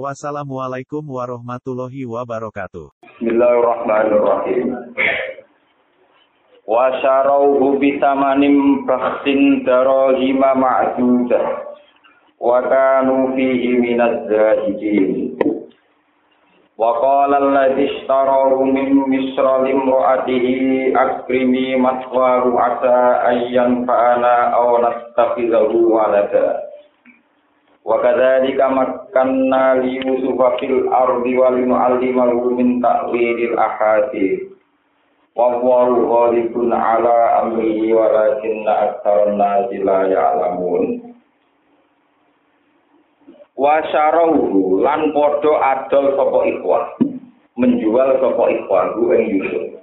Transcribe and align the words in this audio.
Wassalamualaikum 0.00 1.04
warahmatullahi 1.04 2.08
wabarakatuh. 2.08 2.96
Bismillahirrahmanirrahim. 3.20 4.72
Wa 6.64 6.96
syarauhu 7.04 7.76
bitamanim 7.76 8.88
bakhsin 8.88 9.68
darahima 9.68 10.56
ma'dudah. 10.56 11.76
Wa 12.40 12.64
kanu 12.64 13.36
fihi 13.36 13.84
minaz 13.84 14.32
zahidin. 14.32 15.36
Wa 16.80 16.96
qala 16.96 17.36
alladhi 17.36 17.84
ishtarahu 17.84 18.64
min 18.64 18.96
misra 19.12 19.60
limra'atihi 19.60 20.96
akrimi 20.96 21.76
maswaru 21.76 22.56
asa 22.56 23.28
ayyan 23.28 23.84
fa'ana 23.84 24.56
aw 24.56 24.80
nastakhidhahu 24.80 25.92
walada. 25.92 26.71
Wa 27.82 27.98
kadzalika 27.98 28.70
makanna 28.70 29.82
li 29.82 29.98
Yusufa 29.98 30.54
fil 30.62 30.86
ardi 30.86 31.34
wa 31.34 31.50
linu'allimahu 31.50 32.54
min 32.54 32.78
ta'wilil 32.78 33.58
ahadits. 33.58 34.46
Wa 35.34 35.58
wallahu 35.58 36.06
ghalibun 36.06 36.70
ala 36.70 37.42
amrihi 37.42 37.90
walakinna 37.90 38.72
aktsarun 38.86 39.34
nasi 39.40 39.82
la 39.82 40.06
ya'lamun. 40.06 40.84
Wa 43.58 43.82
syarahu 43.90 44.78
lan 44.84 45.10
padha 45.10 45.52
adol 45.74 46.14
sapa 46.14 46.38
Ikhwan 46.50 46.84
Menjual 47.58 48.16
sapa 48.22 48.44
Ikhwan 48.48 48.86
ku 48.94 49.10
ing 49.12 49.24
Yusuf. 49.28 49.82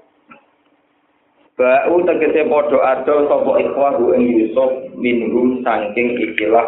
Ba'u 1.60 2.00
tegese 2.08 2.48
padha 2.48 2.80
adol 2.96 3.28
sapa 3.28 3.52
ikhwah 3.60 4.00
ing 4.16 4.24
Yusuf 4.32 4.96
minhum 4.96 5.60
saking 5.60 6.16
ikilah 6.16 6.64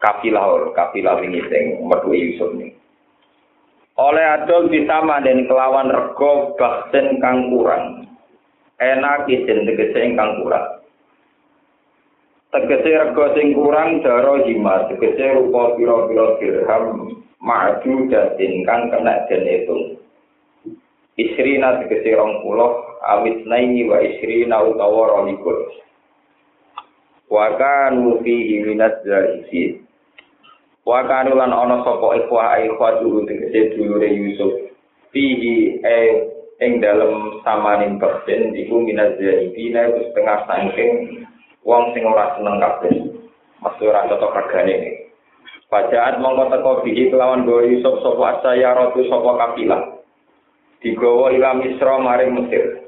kafilah 0.00 0.72
kafilah 0.72 1.20
ini 1.20 1.44
sing 1.46 1.84
metu 1.84 2.10
Yusuf 2.16 2.56
ini. 2.56 2.72
Oleh 4.00 4.24
adol 4.24 4.72
ditama 4.72 5.20
dan 5.20 5.44
kelawan 5.44 5.92
rego 5.92 6.56
baksen 6.56 7.20
kang 7.20 7.52
kurang. 7.52 8.08
Enak 8.80 9.28
isin 9.28 9.68
tegese 9.68 10.00
ingkang 10.00 10.40
kurang. 10.40 10.80
Tegese 12.48 12.90
rego 12.96 13.24
sing 13.36 13.52
kurang 13.52 14.00
daro 14.00 14.40
hima 14.48 14.88
tegese 14.88 15.36
rupa 15.36 15.76
pira-pira 15.76 16.40
dirham 16.40 17.12
maju 17.44 17.92
datin 18.08 18.64
kang 18.64 18.88
kena 18.88 19.28
den 19.28 19.44
itu. 19.44 19.76
Isrina 21.20 21.84
tegese 21.84 22.16
rong 22.16 22.40
puluh 22.40 23.04
awit 23.04 23.44
naini 23.44 23.84
wa 23.84 24.00
isrina 24.00 24.64
utawa 24.64 25.12
rolikur. 25.12 25.60
Wa 27.28 27.52
kanu 27.60 28.24
fihi 28.24 28.64
minaz 28.64 28.96
zahidin. 29.04 29.89
Wa 30.90 31.06
kanu 31.06 31.38
lan 31.38 31.54
ana 31.54 31.86
sapa 31.86 32.18
ikhwah 32.18 32.58
ikhwah 32.66 32.98
dulu 32.98 33.22
tegese 33.22 33.78
dulure 33.78 34.10
Yusuf. 34.10 34.74
Fihi 35.14 35.78
e 35.86 35.98
ing 36.58 36.82
dalem 36.82 37.38
samaning 37.46 38.02
persen 38.02 38.50
iku 38.58 38.82
minaz 38.82 39.14
zaidina 39.14 39.86
itu 39.86 40.10
setengah 40.10 40.50
saking 40.50 41.22
wong 41.62 41.94
sing 41.94 42.02
ora 42.02 42.34
seneng 42.34 42.58
kabeh. 42.58 43.06
Mesti 43.62 43.82
ora 43.86 44.10
cocok 44.10 44.34
regane. 44.34 45.06
Pajaat 45.70 46.18
mongko 46.18 46.50
teko 46.50 46.70
bihi 46.82 47.14
kelawan 47.14 47.46
go 47.46 47.62
Yusuf 47.62 48.02
sapa 48.02 48.42
asaya 48.42 48.74
ratu 48.74 49.06
sapa 49.06 49.30
kapilah. 49.46 50.02
Digawa 50.82 51.30
ila 51.30 51.54
Misra 51.54 52.02
maring 52.02 52.34
Mesir. 52.34 52.79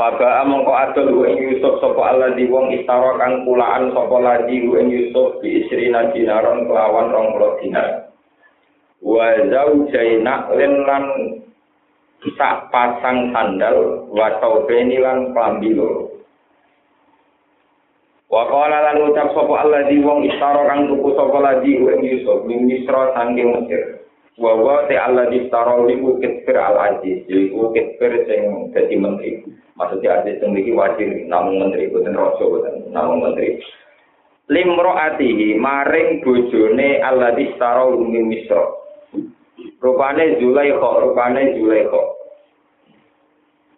Faba 0.00 0.48
mongko 0.48 0.72
adol 0.72 1.12
hu 1.12 1.20
ing 1.28 1.36
Yusuf 1.44 1.76
sapa 1.76 2.00
Allah 2.00 2.32
di 2.32 2.48
wong 2.48 2.72
istara 2.72 3.20
kang 3.20 3.44
kulaan 3.44 3.92
sapa 3.92 4.16
lagi 4.16 4.64
hu 4.64 4.80
ing 4.80 4.88
Yusuf 4.88 5.36
bi 5.44 5.60
isrina 5.60 6.08
dinaron 6.16 6.64
kelawan 6.64 7.12
20 7.12 7.60
dinar. 7.60 8.08
Wa 9.04 9.28
zaujaina 9.44 10.48
lan 10.56 11.04
sak 12.32 12.72
pasang 12.72 13.28
sandal 13.28 14.08
wa 14.08 14.40
taubeni 14.40 14.96
lan 15.04 15.36
klambi 15.36 15.76
loro. 15.76 16.08
Wa 18.32 18.48
qala 18.48 18.80
lan 18.80 19.04
ucap 19.04 19.36
sapa 19.36 19.52
Allah 19.52 19.84
di 19.84 20.00
wong 20.00 20.24
istara 20.32 20.64
kang 20.64 20.88
tuku 20.88 21.12
sapa 21.12 21.38
lagi 21.44 21.76
hu 21.76 21.92
ing 21.92 22.08
Yusuf 22.08 22.48
min 22.48 22.64
Misra 22.64 23.12
saking 23.12 23.52
Mesir. 23.52 24.00
Wa 24.40 24.56
wa 24.56 24.88
te 24.88 24.96
Allah 24.96 25.28
di 25.28 25.44
istara 25.44 25.76
liku 25.84 26.16
kitfir 26.24 26.56
al 26.56 26.80
aziz, 26.88 27.20
liku 27.28 27.68
kitfir 27.76 28.24
sing 28.24 28.72
dadi 28.72 28.96
menteri. 28.96 29.60
maksudnya 29.80 30.20
adik 30.20 30.44
sendiri 30.44 30.76
wajib 30.76 31.08
namun 31.32 31.56
menteri 31.56 31.88
bukan 31.88 32.12
rojo 32.12 32.44
bukan 32.60 32.92
namun 32.92 33.24
menteri. 33.24 33.56
Limro 34.52 34.92
atihi 34.92 35.56
maring 35.56 36.20
bojone 36.20 37.00
Allah 37.00 37.32
di 37.32 37.48
staro 37.56 37.96
rumi 37.96 38.44
rupane 39.80 40.36
julai 40.36 40.74
rupane 40.74 41.56
julai 41.56 41.88
kok 41.88 42.06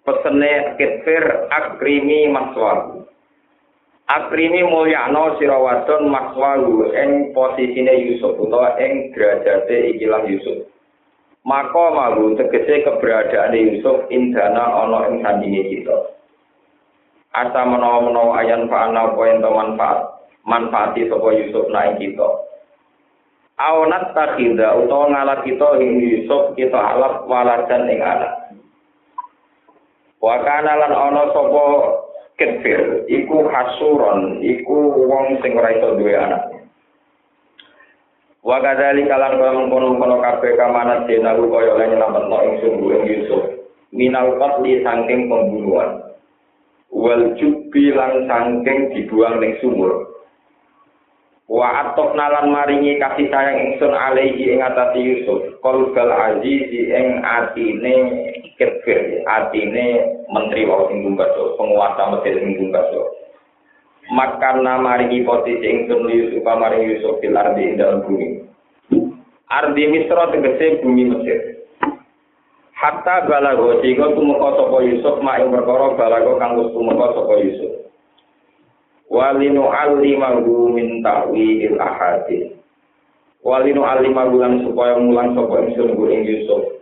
pesene 0.03 0.75
kitfir 0.81 1.47
akrimi 1.53 2.27
maswalu 2.33 3.07
akrimi 4.11 4.65
mulyano 4.67 5.39
sirawadon 5.39 6.11
maswalu 6.11 6.91
ing 6.91 7.31
posisine 7.37 7.93
Yusuf 8.11 8.35
utawa 8.41 8.75
ing 8.83 9.15
derajate 9.15 9.95
ikilah 9.95 10.25
Yusuf. 10.27 10.72
Maka 11.43 11.85
mahu 11.91 12.39
tegese 12.39 12.87
keberadaan 12.87 13.55
Yusuf 13.55 14.07
indana 14.15 14.63
ana 14.63 15.11
ing 15.11 15.27
sandinge 15.27 15.63
kita. 15.75 15.97
Asa 17.33 17.65
menawa-menawa 17.65 18.45
ayan 18.45 18.69
fa'ana 18.69 19.09
apa 19.09 19.21
ento 19.33 19.51
manfaat, 19.51 20.01
manfaati 20.45 21.09
sapa 21.09 21.29
Yusuf 21.33 21.65
naik 21.73 21.99
kita. 21.99 22.29
Awanat 23.59 24.13
takhida 24.13 24.77
utawa 24.79 25.11
ngalat 25.11 25.41
kita 25.43 25.69
ing 25.81 25.91
Yusuf 25.99 26.55
kita 26.55 26.77
alaf 26.77 27.27
waladan 27.27 27.91
ing 27.91 28.01
anak. 28.05 28.33
Wa 30.23 30.39
kana 30.47 30.79
lan 30.79 30.93
ana 30.95 31.23
sapa 31.35 31.65
kefir 32.39 33.09
iku 33.11 33.51
hasuron 33.51 34.39
iku 34.45 34.77
wong 35.11 35.43
sing 35.43 35.59
ora 35.59 35.75
iso 35.75 35.99
duwe 35.99 36.15
anak. 36.15 36.62
Wa 38.43 38.59
kadzali 38.59 39.07
kalan 39.07 39.39
kaya 39.39 39.55
mengkono-kono 39.55 40.19
kabeh 40.19 40.59
kamanat 40.59 41.07
denahu 41.07 41.47
kaya 41.47 41.79
lan 41.79 41.95
nyelametno 41.95 42.37
ing 42.43 42.55
sungguh 42.59 42.91
ing 42.99 43.03
Yusuf. 43.07 43.43
Minal 43.95 44.35
qatli 44.35 44.83
saking 44.83 45.31
pembunuhan. 45.31 46.11
Wal 46.91 47.39
jubbi 47.39 47.95
lan 47.95 48.27
saking 48.27 48.99
dibuang 48.99 49.39
ning 49.39 49.55
sumur. 49.63 50.11
Wa 51.47 51.87
atok 51.87 52.19
nalan 52.19 52.51
maringi 52.51 52.99
kasih 52.99 53.31
sayang 53.31 53.63
ingsun 53.63 53.95
alaihi 53.95 54.59
ing 54.59 54.59
atase 54.59 54.99
Yusuf. 54.99 55.63
Qalbal 55.63 56.11
azizi 56.11 56.91
ing 56.91 57.23
atine 57.23 57.95
kefir, 58.59 59.23
atine 59.23 60.19
menteri 60.35 60.67
wau 60.67 60.91
sing 60.91 61.15
penguasa 61.15 62.11
Mesir 62.11 62.43
sing 62.43 62.75
bungkaso. 64.09 64.13
makan 64.13 64.83
maringi 64.83 65.23
posisi 65.23 65.63
ingsun 65.63 66.11
Yusuf 66.11 66.43
maring 66.43 66.91
Yusuf 66.91 67.23
fil 67.23 67.37
ardi 67.39 67.63
ing 67.63 67.75
dalam 67.79 68.03
bumi. 68.03 68.43
Ardi 69.53 69.83
Misra 69.87 70.33
tegese 70.33 70.81
bumi 70.83 71.13
Mesir. 71.13 71.39
Hatta 72.73 73.31
balago 73.31 73.79
sehingga 73.79 74.11
tumeka 74.17 74.59
sapa 74.59 74.79
Yusuf 74.83 75.23
mak 75.23 75.39
ing 75.39 75.55
perkara 75.55 75.95
balago 75.95 76.35
kang 76.43 76.59
wis 76.59 76.73
tumeka 76.75 77.07
sapa 77.15 77.35
Yusuf. 77.39 77.73
Walinu 79.13 79.69
alimahu 79.69 80.73
min 80.73 81.05
ta'wil 81.05 81.77
ahadith. 81.79 82.59
Walinu 83.45 83.85
alimahu 83.87 84.41
lan 84.41 84.65
supaya 84.67 84.99
mulang 84.99 85.37
sapa 85.39 85.63
ingsun 85.69 85.95
ing 86.11 86.27
Yusuf. 86.27 86.81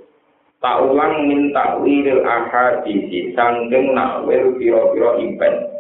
Tak 0.63 0.89
ulang 0.89 1.27
min 1.29 1.53
ta'wil 1.53 2.23
ahadith 2.25 3.13
sangking 3.37 3.93
nakwil 3.93 4.57
pira-pira 4.57 5.21
impen. 5.21 5.80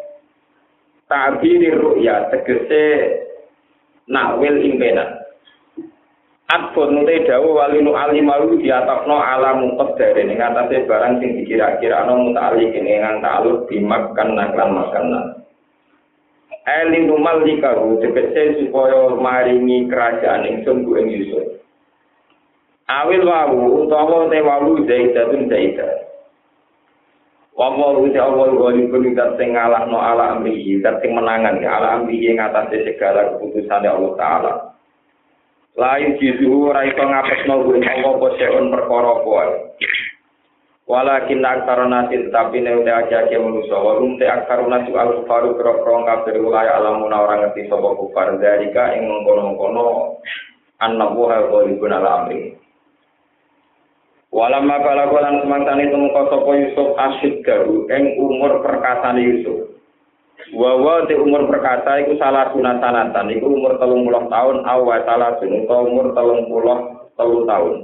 ta'bir 1.11 1.75
ru'ya 1.75 2.31
tegese 2.31 2.87
nawil 4.07 4.57
impenan 4.63 5.21
Adpun 6.51 7.07
te 7.07 7.23
dawu 7.31 7.63
walinu 7.63 7.95
alimaru 7.95 8.59
diatakno 8.59 9.23
ala 9.23 9.55
mungkot 9.55 9.95
dari 9.95 10.27
ini 10.27 10.35
ngatasi 10.35 10.83
barang 10.83 11.23
sing 11.23 11.39
dikira-kira 11.39 12.03
anu 12.03 12.27
muta'ali 12.27 12.75
kini 12.75 12.99
ngang 12.99 13.23
ta'alu 13.23 13.71
dimakan 13.71 14.35
naklan 14.35 14.71
makan 14.75 15.07
Elinu 16.67 17.23
malikahu 17.23 18.03
dikese 18.03 18.67
supaya 18.67 19.15
maringi 19.15 19.87
kerajaan 19.87 20.45
yang 20.45 20.57
sungguh 20.67 20.99
yang 21.01 21.09
yusuf. 21.09 21.47
Awil 22.91 23.25
wawu 23.25 23.87
utawa 23.87 24.29
te 24.29 24.39
wawu 24.43 24.85
zaidatun 24.85 25.49
zaidat. 25.49 26.10
Wamol 27.59 28.07
uti 28.07 28.17
awal 28.17 28.55
gori 28.55 28.87
pun 28.87 29.03
ingat 29.05 29.35
sing 29.35 29.59
ngalahno 29.59 29.99
ala 29.99 30.39
amri 30.39 30.55
ingat 30.55 31.03
sing 31.03 31.13
menangan 31.13 31.59
ala 31.59 31.99
amri 31.99 32.23
ingat 32.23 32.55
ngatasi 32.55 32.87
segala 32.87 33.35
keputusan 33.37 33.85
Allah 33.85 34.13
Taala. 34.15 34.53
Lain 35.75 36.19
jisuhu 36.19 36.71
rai 36.71 36.95
ngapesno 36.95 37.63
no 37.63 37.65
gue 37.67 37.79
ngomong 37.83 38.21
boseon 38.23 38.71
perkoro 38.71 39.23
kuat. 39.27 39.51
Walakin 40.91 41.47
aksara 41.47 41.87
nasi 41.87 42.19
tetapi 42.19 42.67
ne 42.67 42.83
udah 42.83 43.07
aja 43.07 43.23
aja 43.23 43.39
manusia. 43.39 43.79
Walum 43.79 44.19
te 44.19 44.27
aksara 44.27 44.67
nasi 44.67 44.91
alu 44.91 45.23
faru 45.31 45.55
kro 45.55 45.87
kro 45.87 46.03
ngap 46.03 46.27
dari 46.27 46.43
ulai 46.43 46.67
alamun 46.67 47.15
orang 47.15 47.47
ngerti 47.47 47.71
sobo 47.71 47.95
kufar 47.95 48.35
dari 48.43 48.75
ka 48.75 48.99
ing 48.99 49.07
mengkono 49.07 49.55
mengkono 49.55 49.87
an 50.83 50.99
nabuha 50.99 51.47
gori 51.47 51.79
pun 51.79 51.95
ala 51.95 52.27
amri. 52.27 52.59
Walamma 54.31 54.79
bala 54.79 55.11
lan 55.11 55.43
semangtane 55.43 55.91
tumeka 55.91 56.31
sapa 56.31 56.51
Yusuf 56.55 56.95
asyid 56.95 57.43
garu 57.43 57.91
ing 57.91 58.15
umur 58.15 58.63
perkasane 58.63 59.27
Yusuf. 59.27 59.75
Wa 60.55 60.79
wa 60.79 61.03
te 61.11 61.19
umur 61.19 61.51
perkasa 61.51 62.07
iku 62.07 62.15
salah 62.15 62.55
sunatan 62.55 63.27
iku 63.35 63.47
umur 63.51 63.75
30 63.83 64.31
tahun 64.31 64.57
awa 64.67 65.03
salah 65.03 65.35
utawa 65.43 65.83
umur 65.83 66.07
30 66.15 67.19
telu 67.19 67.39
tahun. 67.47 67.75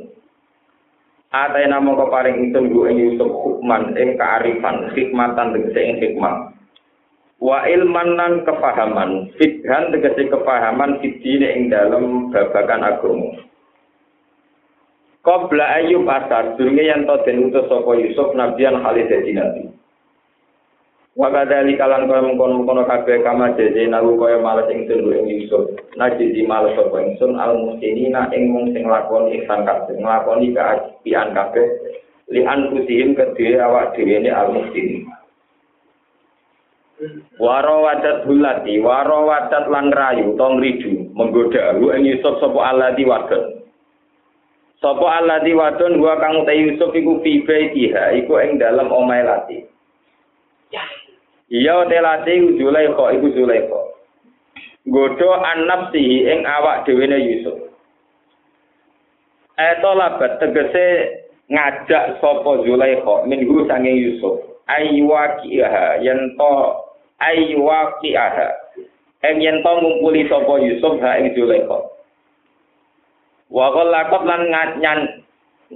Ate 1.35 1.67
namo 1.67 1.99
paring 1.99 2.49
ingsun 2.49 2.71
ing 2.71 2.97
Yusuf 2.97 3.27
hukman 3.29 3.99
ing 3.99 4.15
kearifan, 4.15 4.95
hikmatan 4.95 5.51
tegese 5.51 5.81
ing 5.83 5.97
hikmah. 5.99 6.55
Wa 7.43 7.67
ilman 7.69 8.17
lan 8.17 8.33
kepahaman, 8.47 9.35
fikhan 9.37 9.93
tegese 9.93 10.31
kepahaman 10.31 11.03
fitine 11.03 11.49
ing 11.59 11.63
dalem 11.69 12.31
babakan 12.31 12.87
agama. 12.87 13.46
Qabla 15.27 15.83
ayub 15.83 16.07
asar, 16.07 16.55
durunge 16.55 16.87
yang 16.87 17.03
to 17.03 17.19
den 17.27 17.51
utus 17.51 17.67
sapa 17.67 17.99
Yusuf 17.99 18.31
nabian 18.39 18.79
khalid 18.79 19.11
dadi 19.11 19.35
nabi. 19.35 19.67
Wa 21.19 21.35
kadali 21.35 21.75
kalan 21.75 22.07
kaya 22.07 22.23
mengkono-mengkono 22.23 22.87
kabeh 22.87 23.27
kama 23.27 23.59
jeje 23.59 23.91
nalu 23.91 24.15
kaya 24.23 24.39
males 24.39 24.71
ingsun 24.71 25.03
ing 25.11 25.27
Yusuf. 25.27 25.75
Najidi 25.99 26.47
males 26.47 26.79
sapa 26.79 27.03
ingsun 27.03 27.35
al 27.43 27.59
muslimina 27.59 28.31
ing 28.31 28.55
mung 28.55 28.71
sing 28.71 28.87
lakoni 28.87 29.43
ihsan 29.43 29.67
kabeh, 29.67 29.99
nglakoni 29.99 30.55
kaapian 30.55 31.35
kabeh 31.35 31.67
li 32.31 32.47
anfusihim 32.47 33.19
kedhe 33.19 33.59
awak 33.59 33.99
dhewe 33.99 34.23
ne 34.23 34.31
al 34.31 34.55
muslimin. 34.55 35.11
Waro 37.43 37.83
wadat 37.83 38.31
bulati, 38.31 38.79
waro 38.79 39.27
wadat 39.27 39.67
lan 39.75 39.91
rayu, 39.91 40.39
tong 40.39 40.63
ridu, 40.63 41.11
menggoda, 41.19 41.75
lu 41.75 41.91
ing 41.91 42.07
Yusuf 42.07 42.39
sapa 42.39 42.61
aladi 42.63 43.03
wadat. 43.03 43.56
Sopo 44.77 45.09
Allah 45.09 45.41
di 45.41 45.57
wadon 45.57 45.97
gua 45.97 46.21
kang 46.21 46.45
utai 46.45 46.61
Yusuf 46.61 46.93
iku 46.93 47.25
fi 47.25 47.41
baitiha 47.41 48.13
iku 48.21 48.37
ing 48.45 48.61
dalam 48.61 48.93
omahe 48.93 49.25
lati. 49.25 49.59
Iya 51.49 51.89
te 51.89 51.97
lati 51.97 52.61
Zulaikha 52.61 53.17
iku 53.17 53.27
Zulaikha. 53.33 53.81
Godho 54.87 55.31
anap 55.33 55.97
sihi 55.97 56.29
ing 56.29 56.45
awak 56.45 56.85
dhewe 56.85 57.09
Yusuf. 57.09 57.57
Eto 59.57 59.91
labat 59.97 60.37
tegese 60.45 60.87
ngajak 61.49 62.21
sapa 62.21 62.51
Zulaikha 62.61 63.25
minggu 63.25 63.65
sange 63.65 63.97
Yusuf. 63.97 64.45
Ayywaqiha 64.69 66.05
yen 66.05 66.37
to 66.37 66.53
ayywaqiha. 67.25 68.47
Eng 69.25 69.41
yen 69.41 69.65
to 69.65 69.73
ngumpuli 69.81 70.29
sapa 70.29 70.61
Yusuf 70.61 71.01
ha 71.01 71.17
ing 71.17 71.33
Zulaikha. 71.33 71.96
Wa 73.51 73.71
qallaqat 73.71 74.23
lan 74.27 74.43
nyan 74.83 75.01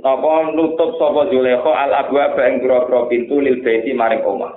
apa 0.03 0.31
nutup 0.55 0.99
sapa 0.99 1.31
Zulekha 1.31 1.73
al 1.75 1.93
abwa 2.07 2.35
ing 2.47 2.63
pira 2.63 2.87
pintu 3.11 3.39
lil 3.43 3.63
baiti 3.63 3.91
maring 3.95 4.23
omah. 4.23 4.55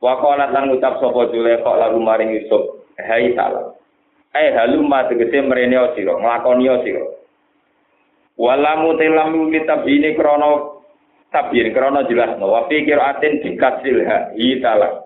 Wa 0.00 0.18
lan 0.36 0.72
ngucap 0.72 1.00
sapa 1.00 1.32
Zulekha 1.32 1.72
lalu 1.72 1.98
maring 2.00 2.30
Yusuf, 2.36 2.84
"Hai 3.00 3.32
salam." 3.36 3.76
Eh 4.32 4.48
haluma 4.56 5.08
tegese 5.12 5.44
mrene 5.44 5.92
sira, 5.92 6.16
nglakoni 6.16 6.68
sira. 6.84 7.04
Walamu 8.40 8.96
telamu 8.96 9.52
litabini 9.52 10.16
krono 10.16 10.80
tabir 11.28 11.68
krono 11.76 12.08
jelas. 12.08 12.40
Wa 12.40 12.64
fi 12.64 12.80
qiraatin 12.88 13.44
dikasil 13.44 14.08
ha 14.08 14.32
hitala. 14.32 15.04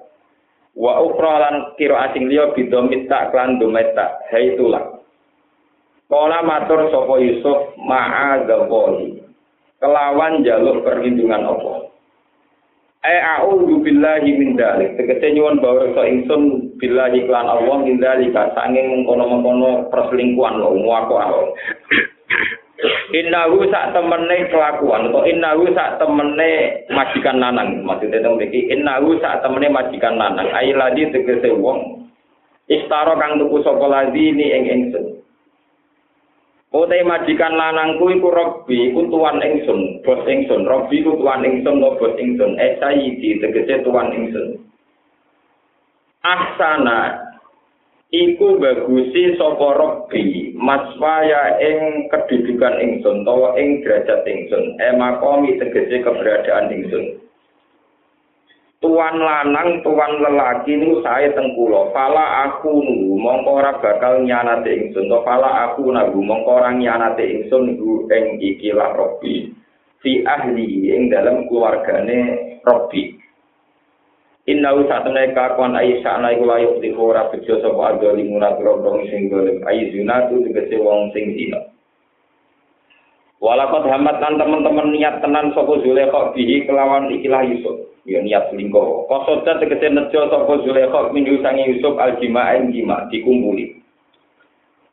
Wa 0.77 1.01
ukhra 1.03 1.35
lan 1.43 1.55
qiraat 1.81 2.13
sing 2.13 2.29
liya 2.29 2.53
bidomit 2.53 3.09
tak 3.09 3.33
klan 3.33 3.57
dometa 3.57 4.21
haitulah. 4.31 4.96
Kala 6.07 6.39
matur 6.47 6.87
sapa 6.95 7.15
Yusuf 7.19 7.75
ma'adzallahi. 7.83 9.19
Kelawan 9.83 10.47
jaluk 10.47 10.87
perlindungan 10.87 11.43
Allah. 11.43 11.91
Ai 13.03 13.19
a'udzu 13.19 13.83
billahi 13.83 14.31
min 14.39 14.55
dzalik. 14.55 14.95
Tegese 14.95 15.35
nyuwun 15.35 15.59
bawreksa 15.59 16.07
ingsun 16.07 16.75
billahi 16.79 17.27
klan 17.27 17.47
Allah 17.51 17.77
min 17.83 17.99
dzalika 17.99 18.55
sanging 18.55 18.87
mengkono-mengkono 18.87 19.91
perselingkuhan 19.91 20.63
lho 20.63 20.79
muako 20.79 21.15
Allah. 21.19 21.47
Innahu 23.15 23.67
sak 23.73 23.97
temene 23.97 24.53
kelakuan 24.53 25.09
atau 25.09 25.25
innahu 25.25 25.65
sak 25.73 25.97
temene 25.97 26.85
majikan 26.93 27.41
lanang 27.41 27.81
maksudnya 27.81 28.21
teng 28.21 28.37
mriki 28.37 28.69
innahu 28.69 29.17
sak 29.17 29.41
temene 29.41 29.73
majikan 29.73 30.21
lanang 30.21 30.45
ai 30.53 30.77
ladi 30.77 31.09
tegese 31.09 31.57
wong 31.57 32.05
istara 32.69 33.17
kang 33.17 33.41
tuku 33.41 33.65
sapa 33.65 33.87
ladi 33.89 34.29
ni 34.37 34.53
ing 34.53 34.65
ingsun 34.69 35.16
Ote 36.77 37.01
majikan 37.09 37.57
lanangku 37.57 38.13
iku 38.13 38.29
Robbi, 38.29 38.93
iku 38.93 39.09
tuan 39.09 39.41
ingsun, 39.41 40.05
bos 40.05 40.21
ingsun. 40.29 40.69
Robbi 40.69 41.01
iku 41.01 41.17
tuan 41.17 41.41
ingsun, 41.41 41.81
no 41.81 41.97
bos 41.97 42.13
ingsun. 42.21 42.61
Eh 42.61 42.77
sayidi, 42.77 43.41
tegese 43.41 43.81
tuan 43.81 44.13
ingsun. 44.13 44.61
Ahsana, 46.21 47.17
iku 48.13 48.61
bagusi 48.61 49.41
sopo 49.41 49.73
Robbi, 49.73 50.53
maswaya 50.53 51.57
ing 51.65 52.13
kedudukan 52.13 52.77
ingsun, 52.77 53.25
tawa 53.25 53.57
ing 53.57 53.81
derajat 53.81 54.29
ingsun. 54.29 54.77
Eh 54.77 54.93
makomi 55.01 55.57
tegese 55.57 56.05
keberadaan 56.05 56.77
ingsun. 56.77 57.25
Tuan 58.81 59.17
lanang 59.17 59.81
tuan 59.81 60.13
lelaki 60.21 60.77
niku 60.77 61.01
sae 61.01 61.33
teng 61.33 61.57
kula. 61.57 61.93
Pala 61.97 62.49
aku 62.49 62.85
nu 62.85 63.17
mongko 63.17 63.51
ora 63.63 63.73
bakal 63.81 64.21
nyanate 64.25 64.69
ingsun. 64.69 65.09
To 65.09 65.25
pala 65.25 65.73
aku 65.73 65.89
nagu 65.89 66.21
mongko 66.21 66.61
ora 66.61 66.71
nyanate 66.77 67.25
ingsun 67.25 67.73
niku 67.73 68.05
ing 68.13 68.37
iki 68.41 68.73
lah 68.77 68.93
robi 68.93 69.53
fi 70.05 70.21
ahli 70.23 70.93
ing 70.93 71.09
dalam 71.09 71.49
keluargane 71.49 72.19
robi 72.63 73.17
Inna 74.47 74.79
usatune 74.79 75.35
kakuan 75.35 75.75
Aisyah 75.75 76.23
ana 76.23 76.31
iku 76.31 76.47
layu 76.47 76.79
di 76.79 76.95
ora 76.95 77.27
bejo 77.35 77.59
sapa 77.59 77.99
agali 77.99 78.31
munat 78.31 78.63
robrong 78.63 79.03
sing 79.11 79.27
golem 79.27 79.59
Aisyuna 79.67 80.31
tu 80.31 80.39
tegese 80.47 80.79
wong 80.79 81.11
sing 81.11 81.35
dina. 81.35 81.67
Walakot 83.43 83.91
hamat 83.91 84.23
teman-teman 84.23 84.95
niat 84.95 85.19
tenan 85.19 85.51
sapa 85.51 85.83
Zulekha 85.83 86.31
bihi 86.31 86.63
kelawan 86.63 87.11
ikilah 87.11 87.43
Yusuf 87.43 87.96
ya 88.07 88.23
niat 88.23 88.55
selingkuh. 88.55 89.11
Kosoda 89.11 89.59
tegese 89.59 89.91
nejo 89.91 90.31
sapa 90.31 90.63
Zulaikha 90.63 91.11
minggu 91.11 91.43
sangi 91.43 91.75
Yusuf 91.75 91.99
aljima'in 91.99 92.71
jima 92.71 93.11
dikumpuli. 93.11 93.83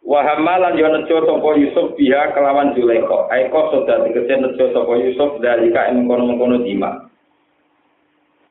Wa 0.03 0.25
hamalan 0.25 0.75
yo 0.75 0.89
nejo 0.89 1.17
sapa 1.23 1.49
Yusuf 1.55 1.93
biha 1.93 2.33
kelawan 2.33 2.73
Zulaikha. 2.73 3.29
Ai 3.29 3.47
kosoda 3.53 4.01
tegese 4.03 4.33
nejo 4.33 4.65
sapa 4.73 4.93
Yusuf 4.97 5.37
dalika 5.39 5.93
ing 5.93 6.09
kono-kono 6.09 6.65
jima. 6.65 7.07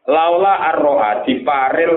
Laula 0.07 0.75
arroha 0.75 1.23
diparil 1.27 1.95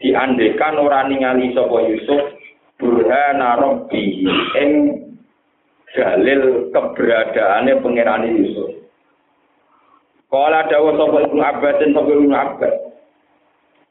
diandekan 0.00 0.76
ora 0.80 1.04
ningali 1.08 1.52
sapa 1.52 1.78
Yusuf 1.88 2.36
burhana 2.76 3.56
rabbi 3.60 4.24
ing 4.60 4.70
dalil 5.96 6.68
keberadaane 6.72 7.72
pangerane 7.80 8.28
Yusuf. 8.36 8.75
Kala 10.26 10.66
dawa 10.66 10.90
sapa 10.98 11.18
Ibnu 11.30 11.42
Abbas 11.42 11.78
sapa 11.80 12.10
Ibnu 12.10 12.34
Abbas. 12.34 12.74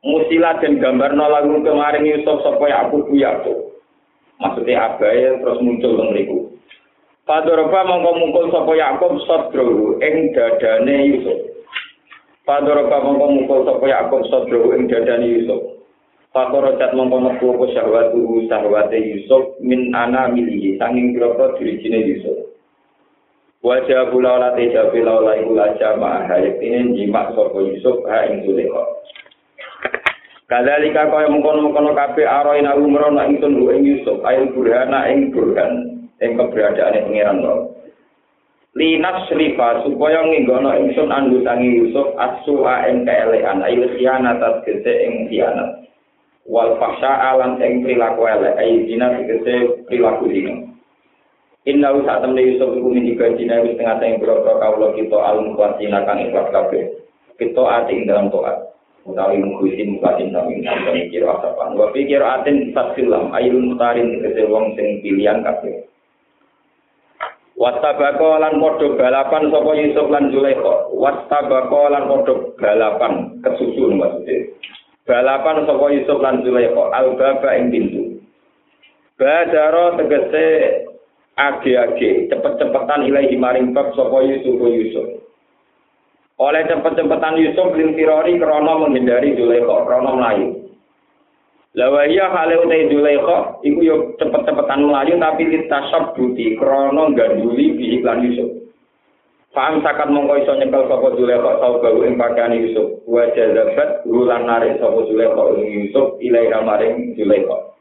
Musila 0.06 0.62
dan 0.62 0.78
gambar 0.78 1.18
lagu 1.18 1.64
kemarin 1.66 2.06
Yusuf 2.06 2.44
sapa 2.46 2.66
Yakub 2.70 3.10
Yakub. 3.16 3.58
Maksudnya 4.36 4.94
abai 4.94 5.40
terus 5.40 5.64
muncul 5.64 5.96
teng 5.96 6.10
mriku. 6.12 6.38
Padoroba 7.26 7.88
mongko 7.88 8.12
mungkul 8.20 8.46
sapa 8.52 8.72
Yakub 8.76 9.18
sadru 9.26 9.98
ing 10.04 10.36
dadane 10.36 10.96
Yusuf. 11.08 11.40
Padoroba 12.44 13.02
mongko 13.02 13.26
mungkul 13.32 13.60
sapa 13.66 13.86
Yakub 13.88 14.22
sadru 14.28 14.76
ing 14.76 14.92
dadane 14.92 15.26
Yusuf. 15.26 15.76
Fakoro 16.36 16.76
cat 16.76 16.92
mongko 16.92 17.32
metu 17.32 17.48
apa 17.48 17.66
syahwatu 17.72 18.44
syahwate 18.52 19.00
Yusuf 19.00 19.56
min 19.64 19.96
ana 19.96 20.28
milihi 20.28 20.76
sanging 20.76 21.16
kira-kira 21.16 21.56
dirijine 21.56 22.12
Yusuf. 22.12 22.55
Wajah 23.66 24.14
pula 24.14 24.38
olah 24.38 24.54
teja 24.54 24.94
pula 24.94 25.26
olah 25.26 25.42
iku 25.42 25.58
laja 25.58 25.98
hayat 25.98 26.62
ini 26.62 27.02
jimak 27.02 27.34
sopo 27.34 27.66
Yusuf 27.66 28.06
ha 28.06 28.30
ing 28.30 28.46
Zulekha. 28.46 28.84
Kadalika 30.46 31.10
kaya 31.10 31.26
mengkono-mengkono 31.34 31.98
kabeh 31.98 32.30
aroin 32.30 32.70
aku 32.70 32.86
merono 32.86 33.26
ingsun 33.26 33.58
lu 33.58 33.74
ing 33.74 33.82
Yusuf 33.82 34.22
ayo 34.22 34.54
burhana 34.54 35.10
ing 35.10 35.34
burhan 35.34 36.06
ing 36.22 36.38
keberadaane 36.38 37.10
pangeran 37.10 37.42
lo. 37.42 37.74
linas 38.78 39.26
rifa 39.34 39.82
supaya 39.88 40.22
nginggono 40.22 40.70
ingsun 40.86 41.10
andu 41.10 41.42
tangi 41.42 41.82
Yusuf 41.82 42.14
asu 42.22 42.62
ing 42.86 43.08
keelekan 43.08 43.66
ayo 43.66 43.90
khianat 43.98 44.38
tegese 44.62 44.94
ing 45.10 45.32
khianat 45.32 45.90
wal 46.46 46.78
fahsya 46.78 47.34
alam 47.34 47.58
ing 47.58 47.82
perilaku 47.82 48.30
elek 48.30 48.54
ayo 48.62 48.86
dina 48.86 49.16
tegese 49.18 49.82
perilaku 49.90 50.30
dina 50.30 50.75
Inna 51.66 51.90
saat 52.06 52.22
temen 52.22 52.38
Yusuf 52.38 52.78
iku 52.78 52.94
minjika 52.94 53.34
dina 53.34 53.58
wis 53.66 53.74
tengah 53.74 53.98
tengah 53.98 54.22
boro-boro 54.22 54.62
kawula 54.62 54.88
kita 54.94 55.18
alum 55.18 55.58
kuatina 55.58 56.06
kang 56.06 56.22
ikhlas 56.22 56.54
kabeh 56.54 56.94
kita 57.42 57.58
ati 57.58 57.92
ing 57.98 58.06
dalam 58.06 58.30
toat 58.30 58.70
utawi 59.06 59.42
mukhisin 59.42 59.98
mukatin 59.98 60.30
sami 60.30 60.62
sampeyan 60.62 61.10
kira 61.10 61.26
asapan 61.34 61.74
wa 61.74 61.90
pikir 61.90 62.22
atin 62.22 62.70
fasilam 62.70 63.34
ayun 63.34 63.74
mutarin 63.74 64.22
tegese 64.22 64.46
wong 64.46 64.78
sing 64.78 65.02
pilihan 65.02 65.42
kabeh 65.42 65.90
Wastabako 67.56 68.36
lan 68.36 68.60
padha 68.60 69.00
balapan 69.00 69.48
sapa 69.48 69.72
Yusuf 69.80 70.12
lan 70.12 70.28
Zulaikha. 70.28 70.92
Wastabako 70.92 71.88
lan 71.88 72.04
padha 72.12 72.34
balapan 72.60 73.14
kesusun 73.40 73.96
maksudnya. 73.96 74.52
Balapan 75.08 75.64
sapa 75.64 75.86
Yusuf 75.96 76.20
lan 76.20 76.44
Zulaikha 76.44 76.84
al-baba 76.92 77.50
ing 77.56 77.72
pintu. 77.72 78.20
Badaro 79.16 79.96
tegese 79.96 80.48
age-age 81.36 82.32
cepet-cepetan 82.32 83.04
ilahi 83.12 83.36
maring 83.36 83.76
bab 83.76 83.92
sapa 83.96 84.24
Yusuf 84.24 84.56
Yusuf. 84.56 85.08
Oleh 86.36 86.68
cepet-cepetan 86.68 87.40
Yusuf 87.40 87.76
lintirori 87.76 88.36
krana 88.40 88.76
menghindari 88.80 89.36
Zulaikha, 89.40 89.88
krana 89.88 90.12
melayu. 90.16 90.48
Lawa 91.76 92.08
iya 92.08 92.32
hale 92.32 92.60
utai 92.64 92.88
Zulaikha 92.88 93.60
iku 93.64 93.80
yo 93.84 93.96
cepet-cepetan 94.16 94.88
melayu 94.88 95.20
tapi 95.20 95.44
ditasab 95.48 96.16
buti 96.16 96.56
krana 96.56 97.12
ganduli 97.12 97.76
bi 97.76 97.86
iklan 98.00 98.24
Yusuf. 98.24 98.52
Faham 99.56 99.80
sakat 99.80 100.12
mongko 100.12 100.40
iso 100.44 100.56
nyekel 100.60 100.88
sapa 100.92 101.08
Zulaikha 101.16 101.52
tau 101.64 101.80
gawe 101.80 102.04
ing 102.04 102.20
pakaian 102.20 102.56
Yusuf. 102.60 103.00
Wa 103.08 103.28
jazabat 103.32 104.04
ulan 104.08 104.44
narik 104.48 104.80
sapa 104.80 105.04
Zulaikha 105.08 105.44
Yusuf 105.64 106.20
ilai 106.20 106.52
maring 106.52 107.16
Zulaikha. 107.16 107.76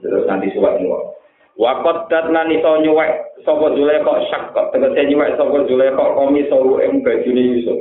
Terus 0.00 0.24
nanti 0.24 0.48
suwat 0.56 0.80
niwa. 0.80 1.19
Wa 1.58 1.82
qaddat 1.82 2.30
lan 2.30 2.52
iso 2.54 2.78
nyuwek 2.84 3.42
sapa 3.42 3.66
Zulaikha 3.74 4.12
syakot 4.30 4.66
tegese 4.70 5.00
nyuwek 5.10 5.34
sapa 5.34 5.56
Zulaikha 5.66 6.04
komi 6.14 6.46
sawu 6.46 6.78
ing 6.84 7.02
bajune 7.02 7.42
Yusuf. 7.56 7.78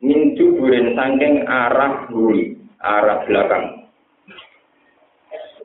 Min 0.00 0.36
juburin 0.36 0.92
saking 0.96 1.44
arah 1.48 2.04
buri, 2.12 2.52
arah 2.84 3.24
belakang. 3.24 3.88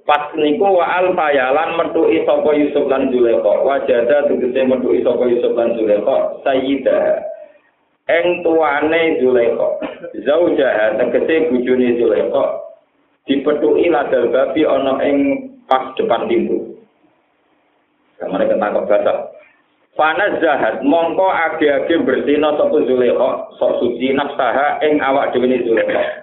pas 0.01 0.33
niku 0.33 0.65
wa 0.65 0.85
al 0.97 1.13
fayalan 1.13 1.77
metuki 1.77 2.25
sapa 2.25 2.49
Yusuf 2.57 2.89
lan 2.89 3.13
Zulaikha. 3.13 3.53
Wajada 3.63 4.27
tegese 4.27 4.61
metuki 4.67 5.05
sapa 5.05 5.23
Yusuf 5.29 5.53
lan 5.55 5.77
Zulaikha 5.77 6.17
sayyida. 6.43 6.99
Eng 8.09 8.41
tuane 8.43 9.21
Zulaikha. 9.21 9.67
Zaujaha 10.25 10.99
tegese 10.99 11.47
bojone 11.53 11.89
Zulaikha. 12.01 12.43
Dipetuki 13.29 13.87
ladal 13.93 14.33
babi 14.33 14.61
ana 14.65 14.97
ing 15.05 15.17
pas 15.69 15.93
depan 15.95 16.25
pintu 16.25 16.70
kamare 18.21 18.45
ketangkep 18.45 18.85
basak 18.85 19.17
Fana 19.91 20.39
zahat 20.39 20.87
mongko 20.87 21.27
age-age 21.27 21.99
bersina 22.07 22.55
sapa 22.55 22.79
Zulaikha 22.87 23.51
sok 23.59 23.83
suci 23.83 24.15
nafsaha 24.15 24.79
ing 24.87 25.03
awak 25.03 25.35
dhewe 25.35 25.51
Zulaikha 25.67 26.21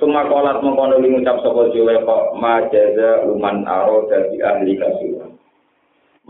Suma 0.00 0.24
kolat 0.30 0.64
mengkono 0.64 0.96
ngucap 0.96 1.44
sapa 1.44 1.76
Zulaikha 1.76 2.18
ma 2.40 2.64
jaza 2.72 3.28
uman 3.28 3.68
aro 3.68 4.08
dadi 4.08 4.38
ahli 4.40 4.78
kasuwa. 4.80 5.28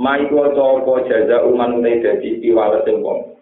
Ma 0.01 0.19
iku 0.19 0.49
apa 0.49 0.93
jaza 1.07 1.45
uman 1.45 1.79
utai 1.79 2.03
dadi 2.03 2.41
piwales 2.43 2.89
wong. 2.89 3.37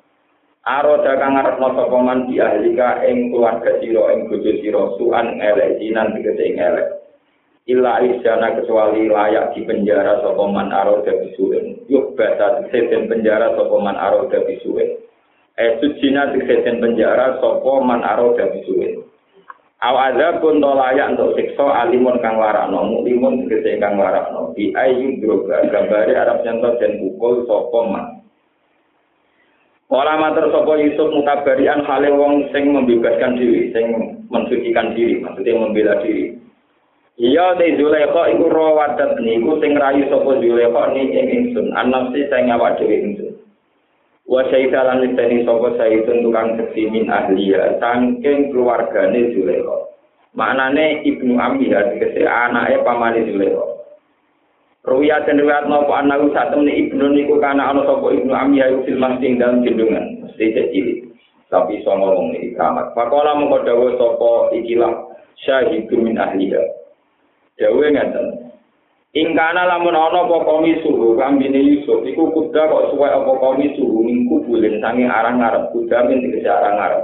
Aro 0.68 1.00
dagang 1.00 1.38
ngarepno 1.38 1.68
sapa 1.70 1.98
man 2.02 2.28
di 2.28 2.42
ahli 2.42 2.76
ing 3.08 3.32
keluarga 3.32 3.78
sira 3.80 4.10
ing 4.12 4.28
bojo 4.28 4.52
sira 4.58 4.82
suan 5.00 5.40
elek 5.40 5.80
jinan 5.80 6.12
tegese 6.12 6.44
ing 6.44 6.60
elek. 6.60 6.98
Illa 7.68 8.00
isjana 8.00 8.56
kecuali 8.56 9.12
layak 9.12 9.52
di 9.52 9.60
penjara 9.68 10.24
sapa 10.24 10.40
man 10.48 10.72
aro 10.72 11.04
dadi 11.04 11.36
suwen. 11.36 11.84
Yuk 11.92 12.16
bata 12.16 12.64
seten 12.72 13.12
penjara 13.12 13.52
sapa 13.52 13.76
man 13.76 13.92
aro 13.92 14.24
dadi 14.32 14.56
suwen. 14.64 14.96
Eh 15.60 15.76
sujina 15.76 16.32
seten 16.32 16.80
penjara 16.80 17.36
sapa 17.36 17.72
man 17.84 18.00
aro 18.00 18.32
dadi 18.40 18.64
suwen. 18.64 19.04
Awadza 19.84 20.40
pun 20.40 20.64
layak 20.64 21.12
untuk 21.14 21.38
siksa 21.38 21.86
alimun 21.86 22.18
kang 22.24 22.40
warakno, 22.40 22.88
mulimun 22.88 23.46
tegese 23.46 23.76
kang 23.76 24.00
warakno. 24.00 24.56
Bi 24.56 24.72
ayu 24.72 25.20
droga 25.20 25.68
gambare 25.68 26.16
Arab 26.16 26.42
nyentuh 26.48 26.72
dan 26.80 26.96
pukul 27.04 27.44
sapa 27.44 27.80
man. 27.84 28.04
Kala 29.92 30.16
matur 30.16 30.48
sapa 30.56 30.72
Yusuf 30.80 31.12
mutabarian 31.12 31.84
hale 31.84 32.16
wong 32.16 32.48
sing 32.48 32.72
membebaskan 32.72 33.36
diri, 33.36 33.72
sing 33.76 33.92
mensucikan 34.32 34.96
diri, 34.96 35.20
maksudnya 35.20 35.60
membela 35.60 36.00
diri. 36.00 36.47
Iya 37.18 37.58
te 37.58 37.74
Zulaikha 37.74 38.30
iku 38.30 38.46
rawadat 38.46 39.18
niku 39.18 39.58
sing 39.58 39.74
rayu 39.74 40.06
sapa 40.06 40.38
Zulaikha 40.38 40.82
ni 40.94 41.02
ing 41.10 41.26
ingsun, 41.34 41.74
anafsi 41.74 42.22
sing 42.30 42.46
awak 42.54 42.78
dhewe 42.78 42.94
ingsun. 42.94 43.38
wa 44.28 44.44
syaita 44.52 44.84
lan 44.84 45.00
niteni 45.00 45.42
sapa 45.48 45.72
saitun 45.80 46.20
tukang 46.20 46.60
seksi 46.60 46.92
min 46.92 47.08
ahliya 47.08 47.80
saking 47.80 48.52
keluargane 48.52 49.32
Zulaikha 49.32 49.76
maknane 50.36 51.00
ibnu 51.08 51.40
Amiyah 51.40 51.96
dikese 51.96 52.28
anake 52.28 52.84
pamane 52.84 53.24
Zulaikha 53.24 53.66
Ruya 54.88 55.20
dan 55.24 55.40
riwayat 55.40 55.68
nopo 55.68 55.92
anaku 55.96 56.32
saat 56.32 56.52
temen 56.52 56.68
ibnu 56.68 57.12
niku 57.16 57.40
kana 57.40 57.72
ana 57.72 57.88
sapa 57.88 58.08
ibnu 58.12 58.32
Amiyah 58.36 58.68
iku 58.68 58.80
film 58.84 59.04
sing 59.20 59.40
dalam 59.40 59.64
gendungan 59.64 60.24
mesti 60.24 60.54
cilik. 60.54 60.98
Tapi 61.48 61.80
iso 61.80 61.92
ngomong 61.92 62.36
iki 62.36 62.52
kamat 62.56 62.92
pakola 62.92 63.32
mengko 63.36 63.64
dawuh 63.64 63.96
sapa 63.96 64.52
ikilah 64.52 64.92
syahidu 65.40 65.96
min 65.96 66.20
ahliya 66.20 66.60
dawuh 67.58 67.84
ngaten 67.90 68.48
Ingkana 69.16 69.64
lamun 69.64 69.96
ana 69.96 70.28
apa 70.28 70.36
komi 70.44 70.84
suhu 70.84 71.16
kambine 71.16 71.56
Yusuf 71.64 72.04
iku 72.04 72.28
kuda 72.28 72.68
kok 72.68 72.92
suwe 72.92 73.08
apa 73.08 73.40
komi 73.40 73.72
suhu 73.72 74.04
minggu 74.04 74.44
bulan 74.44 74.84
sange 74.84 75.08
arang 75.08 75.40
ngarep 75.40 75.72
kuda 75.72 76.12
min 76.12 76.28
dikece 76.28 76.44
arang 76.44 76.76
ngarep. 76.76 77.02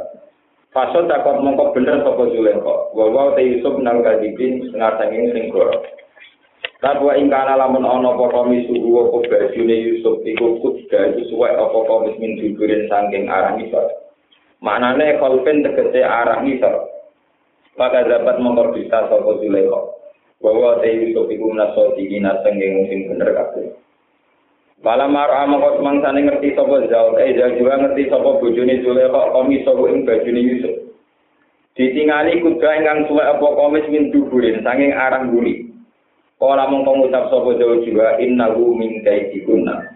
Fasod 0.77 1.09
takut 1.09 1.41
mongko 1.41 1.73
bener 1.73 2.05
sapa 2.05 2.29
Zulaikha. 2.29 2.93
Wa 2.93 3.09
wa 3.09 3.33
te 3.33 3.43
Yusuf 3.49 3.81
nang 3.81 4.05
kadipin 4.05 4.69
setengah 4.69 5.01
sanging 5.01 5.33
sing 5.33 5.49
goro. 5.49 5.81
Tapi 6.85 7.25
ingkana 7.25 7.57
lamun 7.57 7.89
ana 7.89 8.13
apa 8.13 8.25
komi 8.37 8.69
suhu 8.69 9.09
apa 9.09 9.17
bajune 9.25 9.73
Yusuf 9.73 10.21
iku 10.29 10.61
kuda 10.61 11.17
iku 11.17 11.23
suwe 11.33 11.49
apa 11.57 11.79
komi 11.89 12.21
min 12.21 12.37
dudurin 12.37 12.85
sanging 12.93 13.33
arang 13.33 13.65
isor. 13.65 13.89
Maknane 14.61 15.17
kolpen 15.17 15.65
tegese 15.65 16.05
arang 16.05 16.53
isor. 16.53 16.85
Maka 17.81 18.05
dapat 18.05 18.45
mongko 18.45 18.77
bisa 18.77 19.09
sapa 19.09 19.41
Zulaikha. 19.41 20.04
Bahwa 20.45 20.85
te 20.85 20.93
Yusuf 20.93 21.33
iku 21.33 21.49
menaso 21.49 21.97
dikina 21.97 22.45
sengge 22.45 22.69
sing 22.93 23.09
bener 23.09 23.33
kabeh. 23.33 23.73
Malam 24.85 25.17
marah 25.17 25.49
mongko 25.49 25.81
semangsane 25.81 26.29
ngerti 26.29 26.53
sapa 26.53 26.85
Zaul, 26.93 27.17
eh 27.17 27.33
Zaul 27.41 27.57
juga 27.57 27.81
ngerti 27.81 28.13
sapa 28.13 28.37
bojone 28.37 28.85
Zulaikha 28.85 29.33
komis 29.33 29.65
sapa 29.65 29.81
ing 29.89 30.05
bajune 30.05 30.41
Yusuf. 30.45 30.75
Ditingali 31.73 32.45
kuda 32.45 32.71
ingkang 32.85 33.09
suwe 33.09 33.25
apa 33.25 33.47
komis 33.57 33.89
min 33.89 34.13
duburin 34.13 34.61
sanging 34.61 34.93
arang 34.93 35.33
guli. 35.33 35.73
Kala 36.37 36.69
mongko 36.69 37.01
ngucap 37.01 37.33
sapa 37.33 37.51
Zaul 37.57 37.81
juga 37.89 38.21
innahu 38.21 38.77
min 38.77 39.01
kaidikunna. 39.01 39.89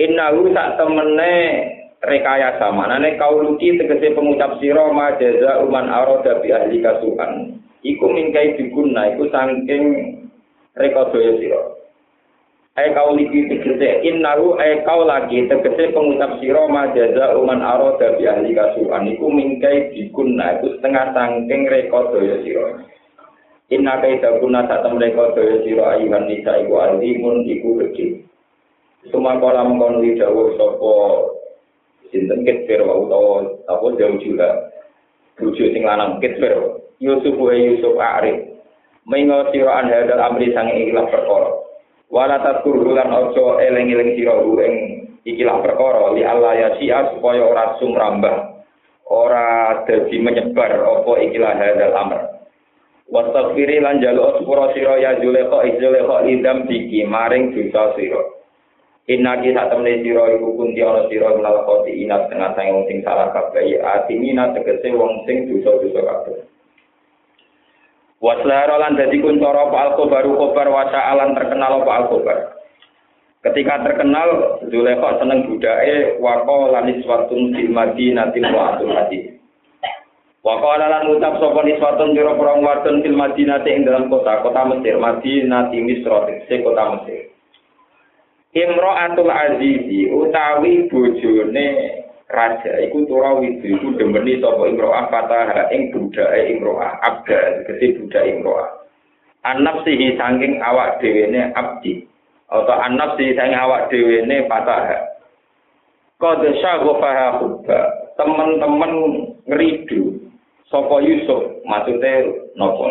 Innahu 0.00 0.48
sak 0.56 0.80
temene 0.80 1.32
rekayasa 2.00 2.72
manane 2.72 3.20
kauluki 3.20 3.76
tegese 3.76 4.16
pengucap 4.16 4.56
sira 4.58 4.90
ma 4.90 5.14
jaza 5.20 5.62
uman 5.62 5.86
arada 5.92 6.40
bi 6.40 6.50
ahli 6.50 6.80
kasuhan. 6.80 7.61
Iku 7.82 8.06
mingkai 8.10 8.54
diguna 8.58 9.14
iku 9.14 9.26
saking 9.28 9.84
rekodaya 10.78 11.32
sira. 11.38 11.62
Ai 12.72 12.88
kau 12.96 13.12
lagi 13.12 13.52
tegese 13.52 14.00
innahu 14.00 14.56
ai 14.56 14.80
kau 14.86 15.04
lagi 15.04 15.44
tegese 15.44 15.92
pengucap 15.92 16.40
sira 16.40 16.64
majaza 16.70 17.36
uman 17.36 17.60
arada 17.60 18.16
bi 18.16 18.24
ahli 18.24 18.56
kasuhan 18.56 19.12
iku 19.12 19.28
mingkai 19.28 19.92
diguna 19.92 20.56
iku 20.56 20.78
setengah 20.78 21.12
saking 21.12 21.68
rekodaya 21.68 22.40
sira. 22.40 22.68
Inna 23.72 24.00
kaita 24.00 24.40
kuna 24.40 24.64
sak 24.70 24.88
tem 24.88 24.96
rekodaya 24.96 25.60
sira 25.66 25.84
ayuhan 25.98 26.24
nisa 26.30 26.64
iku 26.64 26.74
alimun 26.80 27.44
iku 27.44 27.82
gede 27.82 28.24
Suma 29.10 29.34
kala 29.42 29.66
mengkono 29.66 29.98
dawuh 29.98 30.54
sapa 30.54 30.94
sinten 32.14 32.46
ketfir 32.46 32.86
wa 32.86 33.02
utawa 33.02 33.42
apa 33.66 33.86
jauh 33.98 34.14
juga. 34.22 34.70
Bojo 35.42 35.64
sing 35.74 35.82
lanang 35.82 36.22
ketfir 36.22 36.54
Yusuf 37.02 37.34
wa 37.34 37.50
Yusuf 37.50 37.98
Arif. 37.98 38.62
Mengo 39.10 39.50
sira 39.50 39.82
an 39.82 39.90
hadal 39.90 40.22
amri 40.22 40.54
sang 40.54 40.70
ikilah 40.70 41.10
perkara. 41.10 41.50
Wala 42.06 42.38
taskur 42.38 42.86
lan 42.94 43.10
aja 43.10 43.46
eling-eling 43.66 44.14
sira 44.14 44.38
ing 44.62 44.74
ikilah 45.26 45.58
perkara 45.66 46.14
li 46.14 46.22
Allah 46.22 46.54
ya 46.54 46.68
sia 46.78 47.10
supaya 47.10 47.42
ora 47.42 47.74
sumrambah. 47.82 48.36
Ora 49.10 49.82
dadi 49.90 50.22
menyebar 50.22 50.78
apa 50.78 51.12
ikilah 51.18 51.52
hadal 51.58 51.94
amr. 51.98 52.20
Wastaghfiri 53.10 53.82
lan 53.82 53.98
jaluk 53.98 54.38
sepura 54.38 54.70
sira 54.70 55.02
ya 55.02 55.18
Zulaikha 55.18 55.58
Zulaikha 55.82 56.16
idam 56.30 56.70
diki 56.70 57.02
maring 57.02 57.50
dosa 57.50 57.98
sira. 57.98 58.22
Inna 59.10 59.42
ki 59.42 59.50
sak 59.50 59.74
temne 59.74 59.98
sira 60.06 60.30
iku 60.38 60.54
kunti 60.54 60.78
ana 60.78 61.10
sira 61.10 61.34
menawa 61.34 61.66
koti 61.66 62.06
inat 62.06 62.30
tengah 62.30 62.54
sang 62.54 62.70
wong 62.70 62.86
sing 62.86 63.02
salah 63.02 63.34
kabeh 63.34 63.82
atimina 63.82 64.54
tegese 64.54 64.94
wong 64.94 65.26
sing 65.26 65.50
dosa-dosa 65.50 66.00
kabeh. 66.06 66.51
Waslahara 68.22 68.78
lan 68.78 68.94
dadi 68.94 69.18
kuncoro 69.18 69.66
apa 69.66 69.90
alkobaru 69.90 70.38
kobar 70.38 70.70
wasa 70.70 71.10
alan 71.10 71.34
terkenal 71.34 71.82
apa 71.82 71.90
alkobar. 72.06 72.38
Ketika 73.42 73.82
terkenal, 73.82 74.62
Zulekha 74.70 75.18
seneng 75.18 75.50
budake 75.50 76.22
wako 76.22 76.70
lanis 76.70 77.02
watun 77.02 77.50
fil 77.50 77.74
madinatil 77.74 78.46
wa'atul 78.46 78.94
hadis. 78.94 79.42
Wako 80.46 80.66
lan 80.74 81.06
ngucap 81.06 81.38
sapa 81.38 81.66
niswatun 81.66 82.14
jero 82.14 82.38
perang 82.38 82.62
wadon 82.62 83.02
fil 83.02 83.14
madinati 83.14 83.74
ing 83.74 83.86
dalam 83.86 84.10
kota, 84.10 84.42
kota 84.42 84.70
Mesir, 84.70 84.98
Madinati 84.98 85.78
Misra, 85.82 86.26
kota 86.46 86.84
Mesir. 86.98 87.30
Imro'atul 88.50 89.30
Azizi 89.30 90.10
utawi 90.10 90.90
bojone 90.90 91.66
raja 92.32 92.72
iku 92.88 93.04
tura 93.04 93.36
widu 93.36 93.76
iku 93.76 93.94
demeni 94.00 94.40
sapa 94.40 94.64
Imro'ah 94.64 95.06
fatah 95.12 95.68
ing 95.68 95.92
budake 95.92 96.56
Imro'ah 96.56 96.98
abda 97.04 97.68
tegese 97.68 98.00
budak 98.00 98.24
Imro'ah. 98.24 98.68
Anap 99.44 99.84
sihi 99.84 100.16
saking 100.16 100.58
awak 100.64 100.98
dhewene 100.98 101.52
abdi 101.52 102.08
atau 102.48 102.78
anap 102.78 103.20
sihi 103.20 103.36
saking 103.36 103.54
awak 103.54 103.92
dhewene 103.92 104.48
fatah. 104.48 105.12
Qad 106.16 106.40
syaghafaha 106.40 107.42
hubba 107.42 107.80
teman-teman 108.16 108.92
ngridu 109.46 110.16
sapa 110.72 111.02
Yusuf 111.04 111.60
maksudnya 111.68 112.32
nopo 112.56 112.88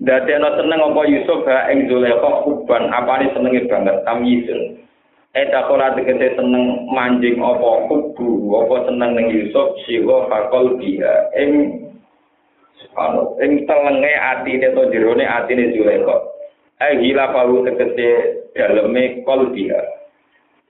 Dadi 0.00 0.32
ana 0.32 0.56
seneng 0.56 0.80
apa 0.80 1.00
Yusuf 1.12 1.44
ha 1.44 1.68
ing 1.68 1.84
Zulaikha 1.84 2.40
kuban 2.48 2.88
apane 2.88 3.28
senenge 3.36 3.68
banget 3.68 4.00
tamyizun. 4.08 4.80
Eta 5.30 5.70
kola 5.70 5.94
tegese 5.94 6.34
seneng 6.34 6.90
manjing 6.90 7.38
apa 7.38 7.86
kubu 7.86 8.50
apa 8.66 8.90
seneng 8.90 9.14
ning 9.14 9.30
Yusuf 9.30 9.78
siwa 9.86 10.26
fakol 10.26 10.74
dia 10.82 11.30
ing 11.38 11.86
anu 12.98 13.38
ing 13.38 13.62
telenge 13.62 14.10
atine 14.10 14.74
to 14.74 14.82
jerone 14.90 15.22
atine 15.22 15.70
Zulaikha. 15.70 16.16
Ai 16.82 16.98
gila 16.98 17.30
palu 17.30 17.62
tegese 17.62 18.42
daleme 18.58 19.22
kol 19.22 19.54
dia. 19.54 19.78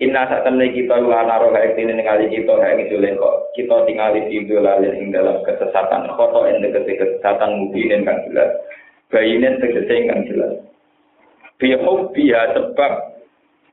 Inna 0.00 0.28
saat 0.28 0.48
temen 0.48 0.72
kita 0.72 0.96
wa 1.08 1.24
naro 1.24 1.52
kayak 1.52 1.76
ini 1.76 1.96
ningali 1.96 2.32
kita 2.32 2.56
kayak 2.56 2.88
gitu 2.88 2.96
lengko. 3.00 3.52
Kita 3.52 3.84
tinggal 3.84 4.16
di 4.16 4.48
lalu 4.48 4.96
ing 4.96 5.12
dalam 5.12 5.44
kesesatan. 5.44 6.08
Koto 6.16 6.48
yang 6.48 6.64
kesesatan 6.72 7.68
mungkin 7.68 8.08
kan 8.08 8.24
jelas. 8.24 8.48
bayinen 9.12 9.58
tegese 9.60 9.92
ingkang 9.92 10.24
jelas. 10.30 10.54
Bi 11.60 11.76
hubbiha 11.76 12.56
sebab 12.56 13.09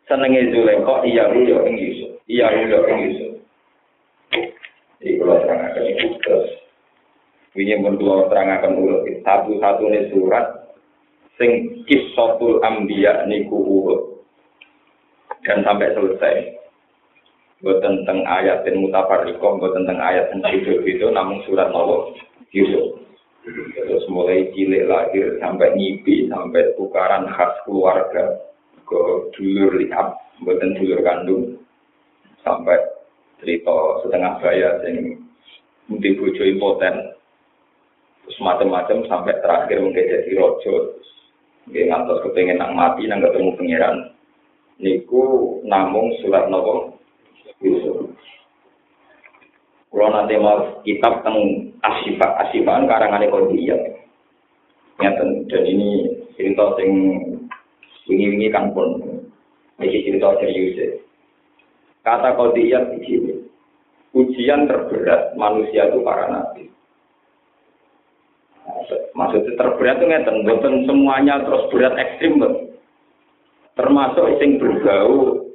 senenge 0.07 0.51
Zulaikha 0.55 0.95
iya 1.03 1.27
ruyo 1.29 1.67
ing 1.67 1.75
Yusuf. 1.75 2.11
Iya 2.25 2.47
ruyo 2.51 2.79
ing 2.87 2.97
Yusuf. 3.11 3.31
Iki 5.03 5.19
kula 5.21 5.35
terangaken 5.43 5.83
iki 5.83 6.05
terus. 6.23 6.47
Wingi 7.53 7.75
mun 7.83 7.99
kula 7.99 8.31
terangaken 8.31 8.79
ulo 8.79 9.03
satu-satune 9.21 10.09
surat 10.09 10.45
sing 11.37 11.83
kisatul 11.85 12.63
ambiya 12.63 13.27
niku 13.29 13.59
urut 13.59 14.01
dan 15.45 15.61
sampai 15.61 15.93
selesai. 15.93 16.55
Buat 17.57 17.81
tentang 17.81 18.21
ayat 18.21 18.69
dan 18.69 18.77
mutafarikoh, 18.77 19.57
buat 19.57 19.73
tentang 19.73 19.97
ayat 19.97 20.29
dan 20.29 20.45
hidup 20.45 20.85
itu, 20.85 21.09
namun 21.09 21.41
surat 21.49 21.73
Nabi 21.73 22.13
Yusuf. 22.53 23.01
Terus 23.73 24.05
mulai 24.13 24.53
cilik 24.53 24.85
lahir 24.85 25.41
sampai 25.41 25.73
nyipi, 25.73 26.29
sampai 26.29 26.77
tukaran 26.77 27.25
khas 27.33 27.57
keluarga 27.65 28.37
ke 28.87 29.01
dulur 29.35 29.75
lihat, 29.75 30.15
buatan 30.41 30.79
dulur 30.79 30.99
kandung, 31.03 31.43
sampai 32.41 32.79
cerita 33.43 34.01
setengah 34.01 34.39
bayar 34.39 34.79
yang 34.87 35.19
mungkin 35.91 36.17
bojo 36.17 36.43
impoten, 36.47 36.95
terus 38.23 38.37
macam-macam 38.39 39.03
sampai 39.11 39.35
terakhir 39.43 39.77
mungkin 39.83 40.07
jadi 40.07 40.31
rojo, 40.39 41.03
dia 41.67 41.91
ngantos 41.91 42.23
kepengen 42.23 42.63
nak 42.63 42.71
mati, 42.71 43.03
nang 43.05 43.19
ketemu 43.19 43.51
pangeran. 43.59 43.95
Niku 44.77 45.57
namung 45.65 46.15
surat 46.21 46.47
nopo. 46.47 46.95
Kalau 49.87 50.13
nanti 50.13 50.37
mau 50.37 50.77
kitab 50.85 51.25
tentang 51.25 51.73
asifat 51.81 52.31
asifaan 52.47 52.85
karangan 52.85 53.25
kodiyat. 53.33 53.81
Nyata 55.01 55.23
dan 55.49 55.63
ini 55.65 56.05
cerita 56.37 56.77
sing 56.77 56.91
wingi-wingi 58.07 58.49
kan 58.49 58.71
pun 58.71 58.99
ini 59.77 60.03
cerita 60.03 60.33
serius 60.41 60.73
ya. 60.79 60.87
Kata 62.01 62.33
kodiyat 62.33 62.97
di 62.97 62.99
sini. 63.05 63.33
Ujian 64.15 64.65
terberat 64.65 65.37
manusia 65.37 65.91
itu 65.91 66.01
para 66.01 66.25
nabi. 66.31 66.65
Maksudnya 69.13 69.53
terberat 69.59 70.01
itu 70.01 70.07
ngeten, 70.09 70.75
semuanya 70.89 71.43
terus 71.45 71.69
berat 71.69 71.93
ekstrim, 71.99 72.41
termasuk 73.77 74.25
sing 74.41 74.57
berbau, 74.57 75.45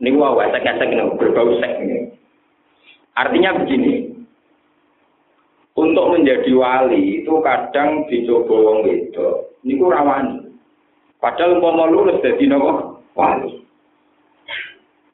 ini 0.00 0.16
wah, 0.16 0.36
esek-esek 0.48 0.88
ini 0.88 1.16
berbau 1.16 1.56
sek 1.60 1.72
ini. 1.84 2.08
Artinya 3.16 3.60
begini, 3.60 4.16
untuk 5.76 6.06
menjadi 6.12 6.50
wali 6.56 7.20
itu 7.20 7.32
kadang 7.44 8.08
dicoba 8.08 8.54
wong 8.54 8.78
itu, 8.88 9.28
niku 9.64 9.92
rawani. 9.92 10.39
Padahal 11.20 11.60
mau 11.60 11.84
lulus 11.84 12.24
jadi 12.24 12.48
nopo 12.48 13.04
wali. 13.12 13.60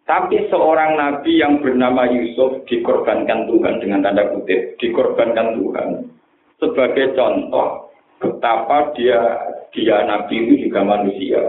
Tapi 0.07 0.47
seorang 0.47 0.95
nabi 0.95 1.43
yang 1.43 1.59
bernama 1.59 2.07
Yusuf 2.07 2.63
dikorbankan 2.71 3.51
Tuhan 3.51 3.83
dengan 3.83 4.07
tanda 4.07 4.23
kutip, 4.31 4.79
dikorbankan 4.79 5.59
Tuhan 5.59 5.89
sebagai 6.63 7.19
contoh 7.19 7.91
betapa 8.23 8.95
dia 8.95 9.19
dia 9.75 10.07
nabi 10.07 10.47
itu 10.47 10.71
juga 10.71 10.87
manusia 10.87 11.43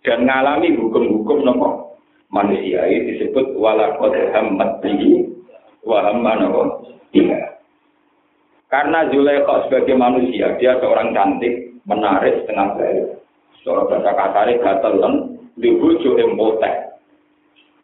dan 0.00 0.24
mengalami 0.24 0.74
hukum-hukum 0.74 1.44
nopo 1.44 2.00
manusia 2.32 2.88
ini 2.88 3.14
disebut 3.14 3.52
walakot 3.60 4.16
hamad 4.32 4.80
bihi 4.80 5.28
wahamma 5.84 6.40
nopo 6.40 6.88
tiga. 7.12 7.60
Karena 8.70 9.02
Zulaikha 9.10 9.66
sebagai 9.66 9.98
manusia, 9.98 10.54
dia 10.62 10.78
seorang 10.78 11.10
cantik, 11.10 11.74
menarik, 11.90 12.38
setengah 12.46 12.78
baik. 12.78 13.18
Seorang 13.60 13.88
bahasa 13.92 14.10
kasarnya 14.16 14.62
gatel 14.64 14.94
kan, 15.00 15.14
dibujuk 15.60 16.16
empotek. 16.16 16.96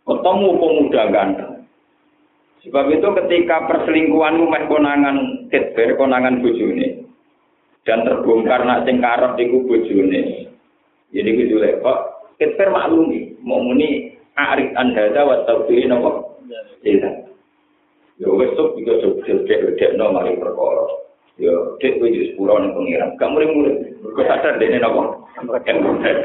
Ketemu 0.06 0.48
pemuda 0.56 1.02
ganteng. 1.12 1.52
Sebab 2.66 2.90
itu 2.90 3.08
ketika 3.22 3.68
perselingkuhanmu 3.70 4.50
meh 4.50 4.64
konangan 4.66 5.16
ketber, 5.54 5.94
konangan 5.94 6.42
bojone, 6.42 7.06
dan 7.86 8.02
terbongkar 8.02 8.66
nak 8.66 8.82
sing 8.82 8.98
karep 8.98 9.38
iku 9.38 9.62
bojone. 9.62 10.50
Jadi 11.14 11.28
ku 11.30 11.42
Zulaikha, 11.54 11.94
ketber 12.42 12.74
maklumi, 12.74 13.38
mau 13.46 13.62
muni 13.62 14.18
arik 14.34 14.74
andada 14.74 15.22
wa 15.22 15.46
tawfiri 15.46 15.86
nopo. 15.86 16.42
Iya. 16.82 17.10
Ya 18.16 18.28
wis 18.32 18.50
sok 18.56 18.80
juga 18.80 18.98
sok 19.04 19.22
dek 19.46 19.94
no 19.94 20.10
mari 20.10 20.34
perkara. 20.40 21.05
Ya 21.36 21.52
dek 21.84 22.00
kowe 22.00 22.08
wis 22.08 22.32
pura 22.32 22.56
ning 22.64 22.72
pengiran. 22.72 23.12
Gak 23.20 23.28
muring-muring. 23.28 23.76
Kok 24.00 24.24
sadar 24.24 24.56
dene 24.56 24.80
napa? 24.80 25.20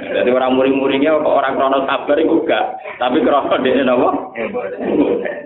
Jadi 0.08 0.30
orang 0.32 0.56
muring-muringnya 0.56 1.20
kok 1.20 1.36
orang 1.36 1.60
krono 1.60 1.84
sabar 1.84 2.16
iku 2.16 2.48
gak. 2.48 2.80
Tapi 2.96 3.20
krono 3.20 3.60
dene 3.60 3.84
napa? 3.84 4.10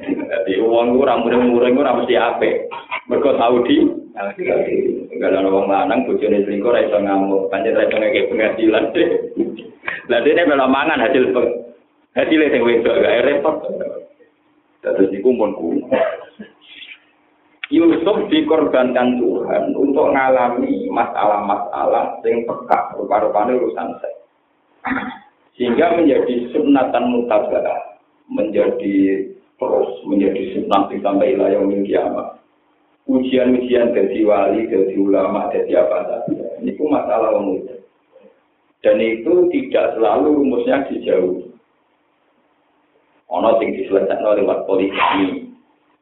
Jadi 0.06 0.62
wong 0.62 1.01
ora 1.01 1.17
muring-muring 1.17 1.82
ora 1.82 1.97
mesti 1.97 2.13
apik. 2.13 2.69
Mergo 3.10 3.34
tau 3.41 3.58
di 3.65 4.06
Enggak 4.15 5.32
ada 5.32 5.43
orang 5.43 5.67
lanang, 5.67 5.99
bojone 6.08 6.43
selingkuh, 6.47 6.71
ra 6.71 6.88
iso 6.88 6.99
ngamuk, 7.04 7.51
pancen 7.51 7.75
ra 7.75 7.84
iso 7.84 7.99
ngeke 7.99 8.32
penghasilan. 8.32 8.84
Lah 10.08 10.19
dene 10.23 10.41
melo 10.47 10.71
mangan 10.71 11.04
hasil 11.04 11.36
hasilnya 12.15 12.51
sing 12.54 12.63
wedok 12.63 12.95
gak 12.95 13.25
repot. 13.28 13.56
Terus 14.86 15.12
iku 15.17 15.36
pun 15.36 15.51
Yusuf 17.75 18.31
dikorbankan 18.31 19.19
Tuhan 19.19 19.75
untuk 19.75 20.07
mengalami 20.07 20.88
masalah-masalah 20.88 22.23
yang 22.23 22.47
peka 22.47 22.95
rupa-rupanya 22.95 23.59
urusan 23.59 23.89
saya. 23.99 24.19
Sehingga 25.59 25.99
menjadi 25.99 26.55
sunatan 26.55 27.11
mutabara, 27.11 27.99
menjadi 28.31 29.27
terus 29.59 29.91
menjadi 30.07 30.55
sunat 30.55 30.88
sampai 31.03 31.35
wilayah 31.35 31.59
kiamat. 31.83 32.27
Ujian-ujian 33.11 33.91
dari 33.91 34.23
wali, 34.23 34.71
dari 34.71 34.95
ulama, 34.95 35.51
dari 35.51 35.75
apa 35.75 35.99
saja. 36.09 36.47
Ini 36.63 36.73
pun 36.79 36.95
masalah 36.95 37.38
umum. 37.38 37.59
Dan 38.81 38.97
itu 39.03 39.51
tidak 39.51 39.99
selalu 39.99 40.41
rumusnya 40.41 40.88
dijauh. 40.89 41.43
Ono 43.29 43.49
sing 43.59 43.77
diselesaikan 43.77 44.41
lewat 44.41 44.63
politik 44.63 45.44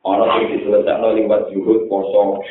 Ono 0.03 0.25
sing 0.35 0.45
diselesaikan 0.51 1.15
lewat 1.15 1.47
juhud 1.55 1.87
poso. 1.87 2.43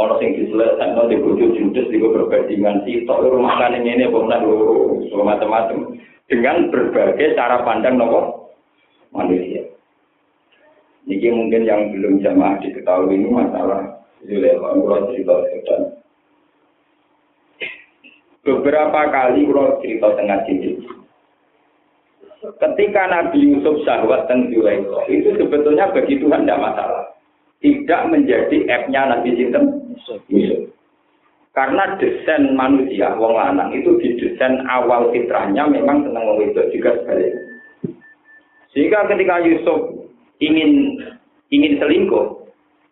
Ono 0.00 0.14
sing 0.16 0.32
diselesaikan 0.32 1.12
di 1.12 1.20
bojo 1.20 1.52
judes 1.52 1.86
di 1.92 2.00
perbandingan 2.00 2.84
si 2.88 3.04
tok 3.04 3.20
rumah 3.28 3.60
kan 3.60 3.76
ini 3.76 4.08
apa 4.08 4.16
loro 4.16 5.04
macam-macam 5.24 5.96
dengan 6.26 6.72
berbagai 6.72 7.36
cara 7.36 7.60
pandang 7.62 8.00
nopo 8.00 8.52
manusia. 9.12 9.64
Ini 11.06 11.30
mungkin 11.30 11.62
yang 11.62 11.94
belum 11.94 12.18
jamaah 12.18 12.58
diketahui 12.58 13.14
ini 13.14 13.30
masalah 13.30 14.02
Zulekha. 14.26 14.74
Kalau 14.74 15.06
cerita 15.12 15.34
sedang. 15.52 15.82
Beberapa 18.42 19.00
kali 19.10 19.46
kalau 19.46 19.78
cerita 19.82 20.06
tengah 20.18 20.38
cincin. 20.46 20.82
Ketika 22.44 23.02
Nabi 23.08 23.48
Yusuf 23.48 23.80
syahwat 23.88 24.28
dan 24.28 24.52
Zulekha, 24.52 25.08
itu 25.08 25.32
sebetulnya 25.40 25.88
bagi 25.88 26.20
Tuhan 26.20 26.44
tidak 26.44 26.60
masalah. 26.60 27.04
Tidak 27.64 28.02
menjadi 28.12 28.56
app-nya 28.68 29.02
Nabi 29.08 29.32
Sinten 29.32 29.64
Yusuf. 30.28 30.68
Karena 31.56 31.96
desain 31.96 32.52
manusia, 32.52 33.16
wong 33.16 33.32
lanang 33.32 33.72
itu 33.72 33.96
di 33.96 34.12
desain 34.20 34.60
awal 34.68 35.08
fitrahnya 35.08 35.64
memang 35.64 36.04
senang 36.04 36.28
wong 36.28 36.44
itu 36.44 36.60
juga 36.76 36.92
sebaliknya. 37.00 37.40
Sehingga 38.76 39.08
ketika 39.08 39.40
Yusuf 39.40 40.04
ingin 40.44 41.00
ingin 41.48 41.80
selingkuh, 41.80 42.44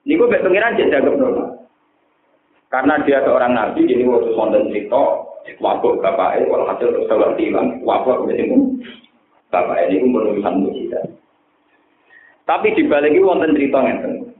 ini 0.08 0.16
gue 0.16 0.32
pengiran 0.32 0.80
jadi 0.80 1.04
normal. 1.04 1.68
Karena 2.72 3.04
dia 3.04 3.20
seorang 3.22 3.52
nabi, 3.52 3.84
jadi 3.84 4.02
waktu 4.08 4.32
sonten 4.32 4.72
cerita, 4.72 5.28
wabuk 5.60 6.00
bapaknya, 6.00 6.48
kalau 6.48 6.66
hasil 6.66 6.88
terus 6.90 7.36
hilang, 7.36 7.78
wabuk 7.84 8.24
menjadi 8.24 8.50
bapak 9.54 9.86
ini 9.86 10.02
pun 10.02 10.18
penulisan 10.18 10.54
mujizat. 10.66 11.06
Tapi 12.44 12.74
dibalik 12.74 13.14
itu 13.14 13.22
wonten 13.22 13.54
cerita 13.54 13.78
ngeten. 13.78 14.34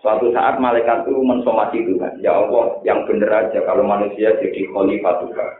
Suatu 0.00 0.32
saat 0.32 0.56
malaikat 0.56 1.04
itu 1.04 1.20
mensomasi 1.20 1.84
Tuhan. 1.84 2.18
Ya 2.24 2.32
Allah, 2.32 2.80
yang 2.82 3.04
benar 3.04 3.46
aja 3.46 3.60
kalau 3.68 3.84
manusia 3.84 4.32
jadi 4.40 4.64
khalifah 4.72 5.14
Tuhan. 5.28 5.50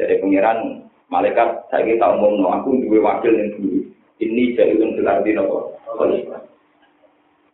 Jadi 0.00 0.14
pengiran 0.24 0.88
malaikat 1.12 1.68
saya 1.70 1.84
kita 1.86 2.16
umum 2.18 2.40
no, 2.40 2.48
aku 2.50 2.80
dua 2.82 3.14
wakil 3.14 3.36
yang 3.36 3.52
dulu. 3.60 3.78
Ini 4.18 4.56
jadi 4.56 4.74
yang 4.80 4.96
berarti 4.98 5.30
nopo 5.36 5.76
khalifah. 5.86 6.42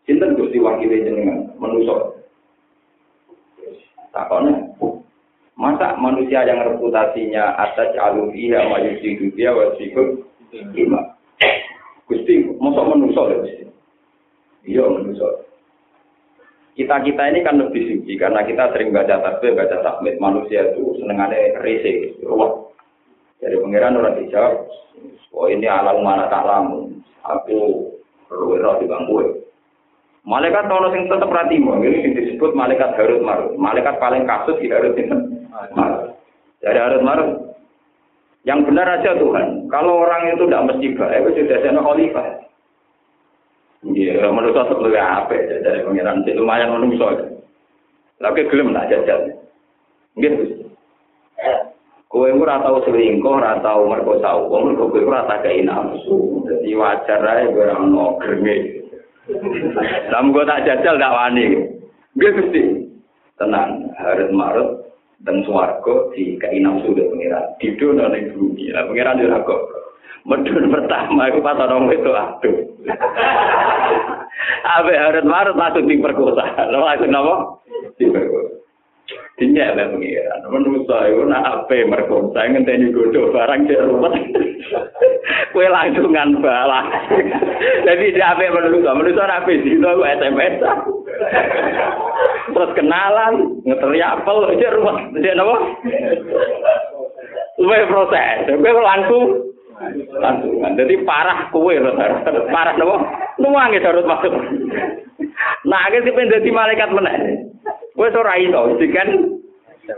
Sinten 0.07 0.39
gusti 0.39 0.63
wakil 0.63 0.89
jenengan 0.89 1.51
menusuk. 1.61 2.17
Takone 4.11 4.75
masa 5.61 5.93
manusia 6.01 6.41
yang 6.49 6.65
reputasinya 6.65 7.53
atas 7.61 7.93
alufiha 8.01 8.65
wa 8.65 8.81
yusidu 8.81 9.29
dia 9.37 9.53
wa 9.53 9.77
sikut 9.77 10.25
lima. 10.73 11.13
Gusti, 12.09 12.43
masa 12.57 12.81
menusuk 12.89 13.29
ya 13.29 13.37
Gusti? 13.45 13.65
Iya 14.65 14.89
menusuk 14.89 15.51
kita-kita 16.81 17.23
ini 17.29 17.45
kan 17.45 17.61
lebih 17.61 17.83
suci 17.93 18.17
karena 18.17 18.41
kita 18.41 18.73
sering 18.73 18.89
baca 18.89 19.21
tasbih, 19.21 19.53
baca 19.53 19.85
tahmid 19.85 20.17
manusia 20.17 20.73
itu 20.73 20.97
senengannya 20.97 21.61
rese, 21.61 22.17
ruwet. 22.25 22.73
Jadi 23.45 23.61
pangeran 23.61 24.01
orang 24.01 24.17
dijawab, 24.17 24.65
oh 25.37 25.49
ini 25.53 25.69
alam 25.69 26.01
mana 26.01 26.29
tak 26.33 26.41
lamu, 26.45 26.89
aku 27.21 27.89
perlu 28.29 28.57
di 28.57 28.89
bangku. 28.89 29.45
Malaikat 30.25 30.69
tahu 30.69 30.89
sing 30.93 31.09
tetap 31.09 31.33
ratimu, 31.33 31.81
ini 31.85 32.17
disebut 32.17 32.53
malaikat 32.53 32.93
Harut 32.97 33.25
Marut. 33.25 33.57
Malaikat 33.57 33.97
paling 33.97 34.29
kasus 34.29 34.57
di 34.61 34.69
Harut 34.69 34.93
itu 34.97 35.17
Marut. 35.51 36.15
Dari 36.61 37.01
Marut, 37.03 37.51
yang 38.49 38.65
benar 38.65 38.89
aja 38.89 39.17
Tuhan. 39.21 39.69
Kalau 39.69 40.01
orang 40.01 40.33
itu 40.33 40.49
tidak 40.49 40.67
mesti 40.73 40.87
baik, 40.97 41.21
itu 41.29 41.45
sudah 41.45 41.59
saya 41.61 41.81
khalifah. 41.81 42.29
Iya, 43.81 44.29
menurut 44.29 44.57
saya 44.57 44.77
lebih 44.77 45.01
apa 45.01 45.33
ya 45.33 45.57
dari 45.65 45.81
pengiran 45.85 46.21
itu 46.25 46.37
lumayan 46.37 46.69
menurut 46.73 47.41
Tapi 48.21 48.49
gelem 48.53 48.77
lah 48.77 48.85
jajal. 48.93 49.33
Gitu. 50.21 50.69
Kowe 52.11 52.27
ora 52.27 52.61
tau 52.61 52.83
selingkuh, 52.85 53.39
ora 53.39 53.63
tau 53.65 53.87
merkosa 53.87 54.37
wong, 54.37 54.75
mergo 54.75 54.93
kowe 54.93 55.01
ora 55.01 55.25
tak 55.25 55.49
kei 55.49 55.65
nafsu. 55.65 56.45
Dadi 56.45 56.77
wajar 56.77 57.25
ae 57.25 57.49
ora 57.49 57.81
ono 57.81 58.21
grenge. 58.21 58.85
Lah 60.13 60.21
mugo 60.21 60.45
tak 60.45 60.69
jajal 60.69 61.01
tak 61.01 61.15
wani. 61.17 61.65
Nggih 62.19 62.33
Gusti. 62.37 62.63
Tenang, 63.41 63.89
harus 63.97 64.29
marut 64.37 64.90
dan 65.21 65.45
swarga 65.45 66.09
di 66.17 66.41
kei 66.41 66.61
nafsu 66.65 66.97
de 66.97 67.05
pengiran. 67.13 67.45
Didono 67.61 68.09
ning 68.09 68.33
bumi. 68.33 68.73
Lah 68.73 68.89
pengiran 68.89 69.21
yo 69.21 69.29
kok. 69.45 69.63
Medun 70.25 70.69
pertama 70.69 71.33
itu 71.33 71.41
pas 71.41 71.61
orang 71.61 71.89
itu 71.93 72.13
aduh. 72.13 72.57
Abe 74.65 74.93
harus 74.97 75.25
marut 75.25 75.57
langsung 75.57 75.89
diperkosa. 75.89 76.45
Langsung 76.73 77.13
apa? 77.13 77.35
Diperkosa. 78.01 78.53
Dinyak 79.37 79.77
lah 79.77 79.87
pengiran. 79.93 80.41
Menurut 80.49 80.89
itu 80.89 81.23
nak 81.29 81.45
apa 81.45 81.77
merkosa. 81.85 82.41
Ngenteni 82.49 82.93
godoh 82.93 83.33
barang 83.33 83.69
di 83.69 83.77
rumah. 83.77 84.13
Kue 85.53 85.67
langsung 85.69 86.13
kan 86.17 86.33
balas. 86.41 86.87
Jadi 87.87 88.17
dia 88.17 88.33
saya 88.37 88.49
apa 88.49 89.51
sih? 89.53 89.73
Itu 89.77 89.85
aku 89.85 90.03
SMS. 90.05 90.55
Terus 92.51 92.75
kenalan. 92.77 93.63
Ngeteri 93.65 94.01
apel. 94.03 94.37
Dia 94.59 94.75
rumah. 94.75 94.97
Dia 95.19 95.39
apa? 95.39 95.57
Kue 97.57 97.79
proses. 97.89 98.49
Kue 98.49 98.73
langsung. 98.75 99.25
Lantungan. 100.21 100.77
Jadi 100.77 100.95
parah 101.09 101.49
kue, 101.49 101.81
parah 102.53 102.75
nopo. 102.77 103.01
Nuangi 103.41 103.81
harus 103.81 104.05
masuk. 104.05 104.33
Nah, 105.65 105.89
akhirnya 105.89 106.05
si 106.05 106.13
pendeti 106.13 106.51
malaikat 106.53 106.93
mana? 106.93 107.17
Kue 107.97 108.13
ora 108.13 108.37
iso, 108.37 108.77
kan 108.93 109.09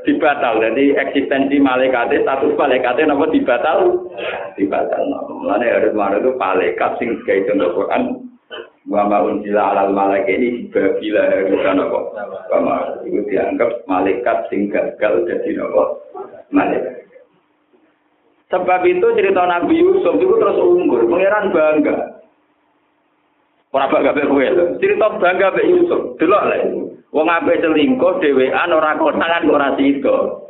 dibatal. 0.07 0.63
Jadi 0.63 0.95
eksistensi 0.95 1.59
malaikatnya, 1.59 2.23
status 2.23 2.55
malaikatnya 2.55 3.11
nopo 3.11 3.27
dibatal, 3.35 4.07
dibatal. 4.55 5.03
Mulane 5.43 5.67
harus 5.67 5.93
marah 5.99 6.23
itu 6.23 6.31
malaikat 6.39 6.91
sing 7.03 7.19
sebagai 7.23 7.51
contoh 7.51 7.83
Quran. 7.83 8.03
Wa 8.91 9.07
unjila 9.07 9.63
alal 9.75 9.95
malaikat 9.95 10.43
ini 10.43 10.67
babila 10.75 11.23
harusan 11.31 11.75
nopo. 11.79 12.01
Wa 12.51 12.99
itu 13.07 13.23
dianggap 13.31 13.87
malaikat 13.87 14.51
sing 14.51 14.67
gagal 14.75 15.23
jadi 15.27 15.63
nopo 15.63 16.03
malaikat. 16.51 17.07
Sebab 18.53 18.85
itu 18.85 19.07
cerita 19.17 19.49
Nabi 19.49 19.81
Yusuf 19.81 20.21
itu 20.21 20.35
terus 20.37 20.61
unggul, 20.61 21.09
pangeran 21.09 21.57
bangga. 21.57 21.97
Ora 23.73 23.89
bangga 23.89 24.13
be 24.13 24.29
kowe 24.29 24.45
Cerita 24.77 25.09
bangga 25.17 25.57
be 25.57 25.63
Yusuf. 25.65 26.21
Delok 26.21 26.45
lek. 26.53 26.63
Wong 27.13 27.29
ape 27.29 27.61
selingkuh 27.61 28.21
dhewean 28.21 28.73
ora 28.73 28.97
konangan 29.01 29.49
ora 29.49 29.73
sida. 29.77 30.43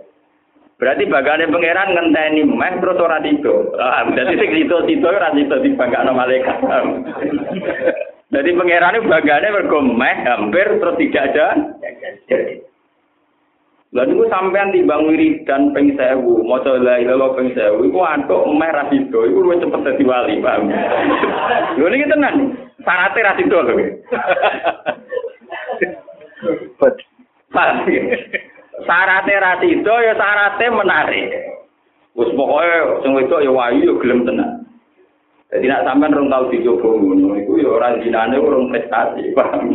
Berarti 0.83 1.07
bagane 1.07 1.47
pangeran 1.47 1.95
ngenteni 1.95 2.43
meh 2.43 2.75
terus 2.83 2.99
ora 2.99 3.23
tido. 3.23 3.71
Ah, 3.79 4.03
dadi 4.11 4.35
sing 4.35 4.51
sida-sida 4.51 5.09
ora 5.15 5.31
sida 5.31 5.63
dibanggakno 5.63 6.11
malaikat. 6.11 6.59
Jadi 8.33 8.57
pangeran 8.57 8.97
itu 8.97 9.13
bagane 9.13 9.49
mergo 9.53 9.79
meh 9.85 10.17
hampir 10.25 10.65
terus 10.81 10.97
tidak 10.97 11.37
ada. 11.37 11.47
Lah 13.93 14.09
niku 14.09 14.25
sampean 14.33 14.73
timbang 14.73 15.05
wiridan 15.05 15.77
ping 15.77 15.93
1000, 16.01 16.25
maca 16.49 16.81
la 16.81 16.97
ilaha 16.97 17.37
ping 17.37 17.53
1000, 17.53 17.93
iku 17.93 18.01
antuk 18.01 18.49
emeh 18.49 18.73
ra 18.73 18.89
sida, 18.89 19.21
iku 19.29 19.39
luwih 19.45 19.61
cepet 19.61 19.85
dadi 19.85 20.05
wali, 20.09 20.41
paham. 20.41 20.73
Lho 21.77 21.87
niki 21.93 22.09
tenan. 22.09 22.57
Sarate 22.89 23.21
ra 23.21 23.37
sida 23.37 23.59
lho. 23.61 23.75
Sarate 28.89 29.35
ra 29.45 29.53
sida 29.61 29.95
ya 30.09 30.17
sarate 30.17 30.67
menarik. 30.73 31.29
Wis 32.17 32.33
pokoke 32.33 33.05
sing 33.05 33.13
wedok 33.13 33.45
ya 33.45 33.53
wayu 33.53 33.93
ya 33.93 34.01
gelem 34.01 34.25
tenan. 34.25 34.65
Jadi 35.53 35.69
nak 35.69 35.85
sampean 35.85 36.17
rong 36.17 36.33
tau 36.33 36.49
dicoba 36.49 36.89
ngono 36.97 37.37
iku 37.37 37.61
ya 37.61 37.69
ora 37.69 38.01
jinane 38.01 38.41
urung 38.41 38.73
prestasi, 38.73 39.37
paham. 39.37 39.69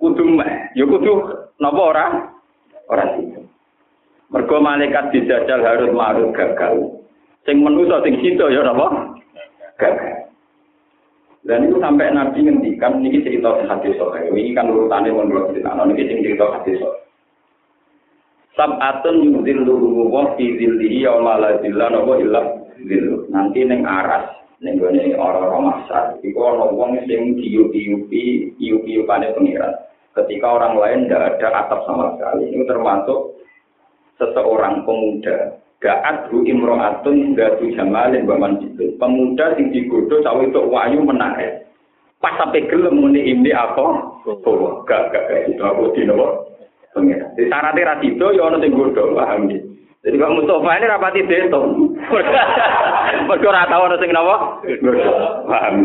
kudu 0.00 0.24
meh, 0.24 0.72
ya 0.72 0.88
kudu 0.88 1.20
napa 1.60 1.80
ora? 1.84 2.06
Ora 2.88 3.04
sida. 3.12 3.44
Mergo 4.32 4.56
malaikat 4.56 5.12
dijajal 5.12 5.60
harus 5.60 5.92
marut 5.92 6.32
gagal. 6.32 7.04
Sing 7.44 7.60
manusa 7.60 8.00
sing 8.00 8.16
sida 8.24 8.48
ya 8.48 8.64
napa? 8.64 9.20
Gagal. 9.76 10.32
Dan 11.44 11.68
itu 11.68 11.76
sampai 11.76 12.12
Nabi 12.12 12.48
ngendikan 12.48 13.04
niki 13.04 13.20
cerita 13.20 13.52
hadis 13.68 13.96
sahih. 14.00 14.32
Ini 14.32 14.56
kan 14.56 14.72
urutane 14.72 15.12
mun 15.12 15.28
kula 15.28 15.52
cerita. 15.52 15.76
Niki 15.76 16.08
sing 16.08 16.24
cerita 16.24 16.48
hadis 16.56 16.80
sahih. 16.80 17.04
Sab'atun 18.56 19.24
yudhilluhu 19.24 20.08
wa 20.08 20.36
fi 20.40 20.56
dhillihi 20.56 21.04
yawma 21.04 21.40
la 21.40 21.50
dhilla 21.60 21.88
illa 22.20 22.59
dhillu. 22.86 23.28
Nanti 23.32 23.64
ning 23.64 23.84
aras 23.84 24.40
ning 24.60 24.76
gone 24.76 25.00
ora-ora 25.16 25.58
masar 25.60 26.04
iku 26.20 26.40
ana 26.52 26.68
wong 26.68 27.00
sing 27.08 27.36
diupi-upi 27.40 28.52
iup-iupane 28.60 29.32
pengiran 29.32 29.72
ketika 30.20 30.46
orang 30.46 30.74
lain 30.76 31.00
tidak 31.06 31.38
ada 31.38 31.48
atap 31.64 31.80
sama 31.86 32.16
sekali. 32.16 32.50
Ini 32.52 32.64
termasuk 32.66 33.40
seseorang 34.20 34.84
pemuda. 34.84 35.56
Ga'at 35.80 36.28
hu 36.28 36.44
imro'atun 36.44 37.32
gatu 37.32 37.72
jamalin 37.72 38.28
baman 38.28 38.60
itu. 38.60 38.92
Pemuda 39.00 39.56
sing 39.56 39.72
digodo 39.72 40.20
cawe 40.20 40.44
itu 40.44 40.60
wayu 40.68 41.00
menarik. 41.00 41.64
Pas 42.20 42.36
sampai 42.36 42.68
gelem 42.68 43.00
muni 43.00 43.32
ini 43.32 43.48
apa? 43.48 43.80
Oh, 44.28 44.84
gak 44.84 45.08
gak 45.08 45.48
itu 45.48 45.62
aku 45.64 45.96
di 45.96 46.04
nopo. 46.04 46.52
Pengira. 46.92 47.32
Di 47.32 47.48
syaratnya 47.48 47.96
rasido 47.96 48.28
ya 48.28 48.44
orang 48.44 48.60
sing 48.60 48.76
godo 48.76 49.16
paham 49.16 49.48
gitu. 49.48 49.72
Jadi 50.00 50.16
Pak 50.16 50.32
Mustafa 50.32 50.80
ini 50.80 50.86
rapati 50.88 51.20
deto. 51.28 51.60
Mergo 53.28 53.48
ora 53.52 53.68
tau 53.68 53.84
ana 53.84 54.00
sing 54.00 54.10
napa? 54.16 54.64
Paham. 55.44 55.76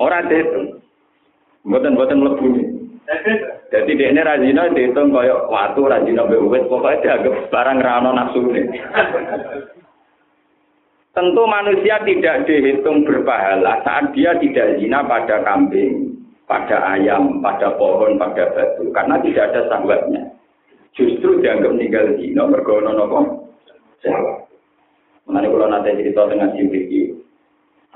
Ora 0.00 0.24
deto. 0.24 0.80
Mboten-mboten 1.68 2.24
mlebu. 2.24 2.48
Jadi 3.68 3.90
dia 4.00 4.08
ini 4.12 4.20
rajina 4.24 4.72
dihitung 4.72 5.12
kaya 5.12 5.44
watu 5.48 5.84
rajina 5.84 6.24
bewet 6.24 6.64
pokoknya 6.72 7.20
dianggap 7.20 7.52
barang 7.52 7.78
rano 7.84 8.10
nafsu 8.16 8.40
Tentu 11.12 11.42
manusia 11.44 12.00
tidak 12.04 12.48
dihitung 12.48 13.04
berpahala 13.04 13.80
saat 13.84 14.12
dia 14.16 14.36
tidak 14.40 14.80
zina 14.80 15.04
pada 15.04 15.40
kambing, 15.44 16.16
pada 16.48 16.78
ayam, 16.96 17.44
pada 17.44 17.74
pohon, 17.76 18.16
pada 18.16 18.54
batu, 18.54 18.88
karena 18.94 19.18
tidak 19.20 19.50
ada 19.52 19.60
sahabatnya. 19.66 20.37
Justru 20.96 21.40
dianggap 21.42 21.74
meninggal 21.74 22.16
zina 22.16 22.48
bergono 22.48 22.90
nopo? 22.94 23.20
Sahabat. 24.00 24.48
Mengenai 25.28 25.50
kalau 25.52 25.68
nanti 25.68 25.98
cerita 26.00 26.24
dengan 26.24 26.56
Jibril, 26.56 27.18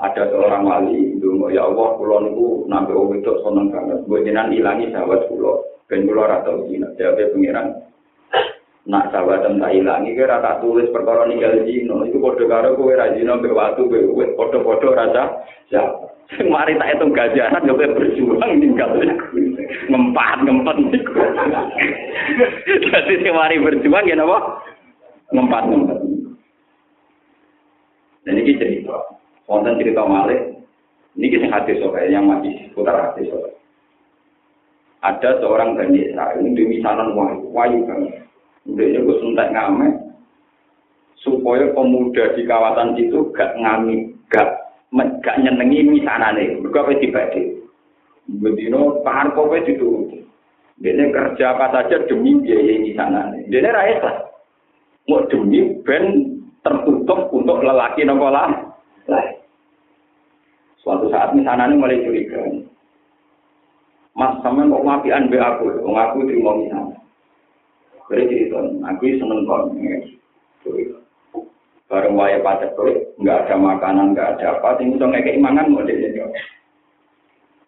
ada 0.02 0.26
seorang 0.33 0.66
wali 0.66 1.20
dulu 1.20 1.52
ya 1.52 1.68
Allah 1.68 1.94
pulau 1.94 2.24
niku 2.24 2.66
nabi 2.66 2.90
wong 2.90 3.22
itu 3.22 3.33
seneng 3.44 3.70
banget 3.70 4.02
gue 4.09 4.24
jenengan 4.26 4.50
ilangi 4.50 4.90
sahabat 4.90 5.31
pulau 5.31 5.62
ben 5.87 6.09
pulau 6.09 6.26
rata 6.26 6.50
zina 6.66 6.90
jawabnya 6.98 7.31
pengiran 7.31 7.66
nak 8.83 9.14
sahabat 9.14 9.46
tak 9.46 9.72
ilangi 9.76 10.16
kira 10.18 10.42
tak 10.42 10.59
tulis 10.59 10.90
perkara 10.90 11.28
ninggal 11.31 11.55
zina 11.68 11.96
itu 12.09 12.18
kode 12.18 12.44
karo 12.50 12.74
kowe 12.74 12.90
ra 12.90 13.14
zina 13.14 13.38
mbek 13.38 13.55
watu 13.55 13.87
kowe 13.87 14.26
padha-padha 14.35 14.88
rasa 14.90 15.22
ya 15.68 15.83
mari 16.50 16.74
tak 16.74 16.98
itu 16.98 17.07
gajaran 17.14 17.68
yo 17.68 17.74
berjuang 17.78 18.52
ninggal 18.59 18.90
ngempat 19.88 20.38
ngempet 20.45 20.77
jadi 23.09 23.31
mari 23.33 23.57
berjuang 23.62 24.07
ya 24.07 24.18
napa 24.18 24.62
ngempat 25.33 25.62
ngempet 25.66 25.99
dan 28.23 28.38
ini 28.38 28.55
cerita 28.55 29.23
Wonten 29.53 29.77
cerita 29.77 30.07
Malik, 30.09 30.64
ini 31.18 31.29
kisah 31.29 31.53
hadis 31.53 31.77
soal 31.83 32.09
yang 32.09 32.25
masih 32.25 32.73
putar 32.73 32.97
hadis 32.97 33.29
soal. 33.29 33.53
Ada 35.05 35.45
seorang 35.45 35.77
Bani 35.77 36.09
Israel 36.09 36.40
ini 36.40 36.57
demi 36.57 36.81
saran 36.81 37.12
wahyu, 37.12 37.53
wahyu 37.53 37.85
banget. 37.85 38.25
Dia 38.64 38.97
gue 39.03 39.18
suntek 39.21 39.53
ngamen 39.53 40.14
supaya 41.21 41.68
pemuda 41.75 42.33
di 42.33 42.47
kawasan 42.49 42.97
itu 42.97 43.29
gak 43.37 43.53
ngami, 43.61 44.14
gak 44.33 44.73
gak 45.21 45.37
nyenengi 45.42 45.85
misanane. 45.85 46.62
Mereka 46.64 46.81
apa 46.81 46.92
dibagi. 46.97 47.51
Bedino 48.40 49.05
pahar 49.05 49.37
kowe 49.37 49.59
itu. 49.61 50.09
Dia 50.81 50.97
kerja 51.12 51.53
apa 51.53 51.68
saja 51.71 52.01
demi 52.09 52.40
biaya 52.40 52.81
misanane. 52.81 53.45
Dia 53.53 53.68
rakyat 53.68 54.33
Mau 55.11 55.27
demi 55.27 55.66
ben 55.83 56.31
tertutup 56.62 57.27
untuk 57.35 57.59
lelaki 57.59 58.07
nopolah 58.07 58.55
lain. 59.11 59.35
Suatu 60.79 61.11
saat 61.11 61.35
misalnya 61.35 61.71
ini 61.71 61.79
mulai 61.79 62.03
curiga. 62.07 62.38
Mas 64.14 64.38
sama 64.45 64.68
kok 64.68 64.85
ngapian 64.87 65.27
be 65.27 65.40
aku, 65.40 65.73
kok 65.73 65.95
aku 65.97 66.27
terima 66.29 66.53
misalnya. 66.55 66.99
Beri 68.11 68.29
cerita, 68.29 68.61
aku 68.85 69.09
seneng 69.16 69.47
kon. 69.49 69.73
Bareng 71.88 72.16
waya 72.16 72.40
pacet 72.40 72.73
nggak 73.21 73.40
ada 73.47 73.55
makanan, 73.57 74.12
nggak 74.12 74.37
ada 74.37 74.59
apa, 74.59 74.81
tinggal 74.81 75.12
kayak 75.12 75.37
imangan 75.37 75.73
mau 75.73 75.85
dia 75.85 76.25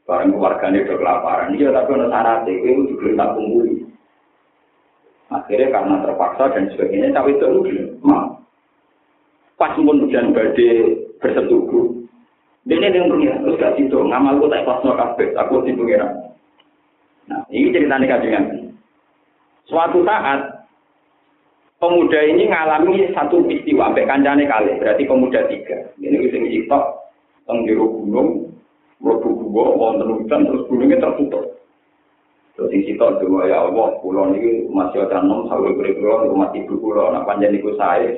Bareng 0.05 0.37
keluarganya 0.37 0.85
udah 0.85 0.97
kelaparan, 1.01 1.57
iya 1.57 1.73
tapi 1.73 1.97
ada 1.97 2.07
syarat, 2.13 2.45
itu 2.45 2.93
juga 2.93 3.25
tak 3.25 3.33
kumpuli. 3.41 3.89
Akhirnya 5.33 5.73
karena 5.73 5.95
terpaksa 6.05 6.45
dan 6.53 6.69
sebagainya, 6.77 7.17
tapi 7.17 7.33
itu 7.33 7.47
lu 7.49 7.65
mau. 8.05 8.37
Pas 9.57 9.73
pun 9.73 10.05
hujan 10.05 10.37
badai 10.37 10.93
bersetubuh. 11.25 12.05
Ini 12.65 12.97
yang 12.97 13.13
punya, 13.13 13.33
terus 13.45 13.61
gak 13.61 13.77
situ, 13.77 13.97
ngamalku 13.97 14.49
tak 14.49 14.65
pas 14.65 14.81
kabeh, 14.81 15.37
aku 15.37 15.69
di 15.69 15.77
pengiran. 15.77 16.33
Nah, 17.29 17.45
ini 17.53 17.73
ceritanya 17.73 18.17
kajian. 18.17 18.45
Suatu 19.69 20.01
saat, 20.05 20.69
pemuda 21.77 22.21
ini 22.25 22.49
ngalami 22.49 23.13
satu 23.13 23.45
peristiwa, 23.45 23.93
sampai 23.93 24.09
kancane 24.09 24.45
kali, 24.49 24.81
berarti 24.81 25.05
pemuda 25.05 25.45
tiga. 25.49 25.93
Ini 26.01 26.25
sitok, 26.29 26.85
teng 27.45 27.69
jero 27.69 27.85
gunung, 28.01 28.54
mlebu 29.05 29.53
gua, 29.53 29.77
wonten 29.77 30.09
hujan, 30.17 30.49
terus 30.49 30.65
gunungnya 30.67 30.97
tertutup. 30.97 31.61
Terus 32.57 32.71
sing 32.73 32.83
sitok 32.89 33.21
dua 33.21 33.51
ya 33.51 33.69
Allah, 33.69 34.01
pulau 34.01 34.33
ini 34.33 34.65
masih 34.73 35.05
ada 35.05 35.21
enam, 35.21 35.45
sampai 35.51 35.77
beri-beri, 35.77 36.31
rumah 36.33 36.49
ibu 36.57 36.75
pulau, 36.81 37.13
nah 37.13 37.27
panjang 37.29 37.53
itu 37.53 37.77
saya, 37.77 38.17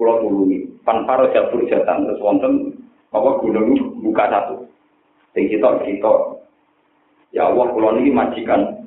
pulau 0.00 0.24
tulungi. 0.24 0.80
Panparo 0.80 1.28
jabur 1.36 1.60
jatan 1.68 2.08
terus 2.08 2.22
wonten 2.24 2.72
apa 3.12 3.30
gunung 3.44 4.00
buka 4.00 4.24
satu. 4.32 4.64
Sing 5.36 5.52
kita 5.52 5.84
kita 5.84 6.40
ya 7.36 7.50
Allah 7.50 7.66
pulau 7.70 7.98
ini 8.00 8.10
majikan 8.10 8.80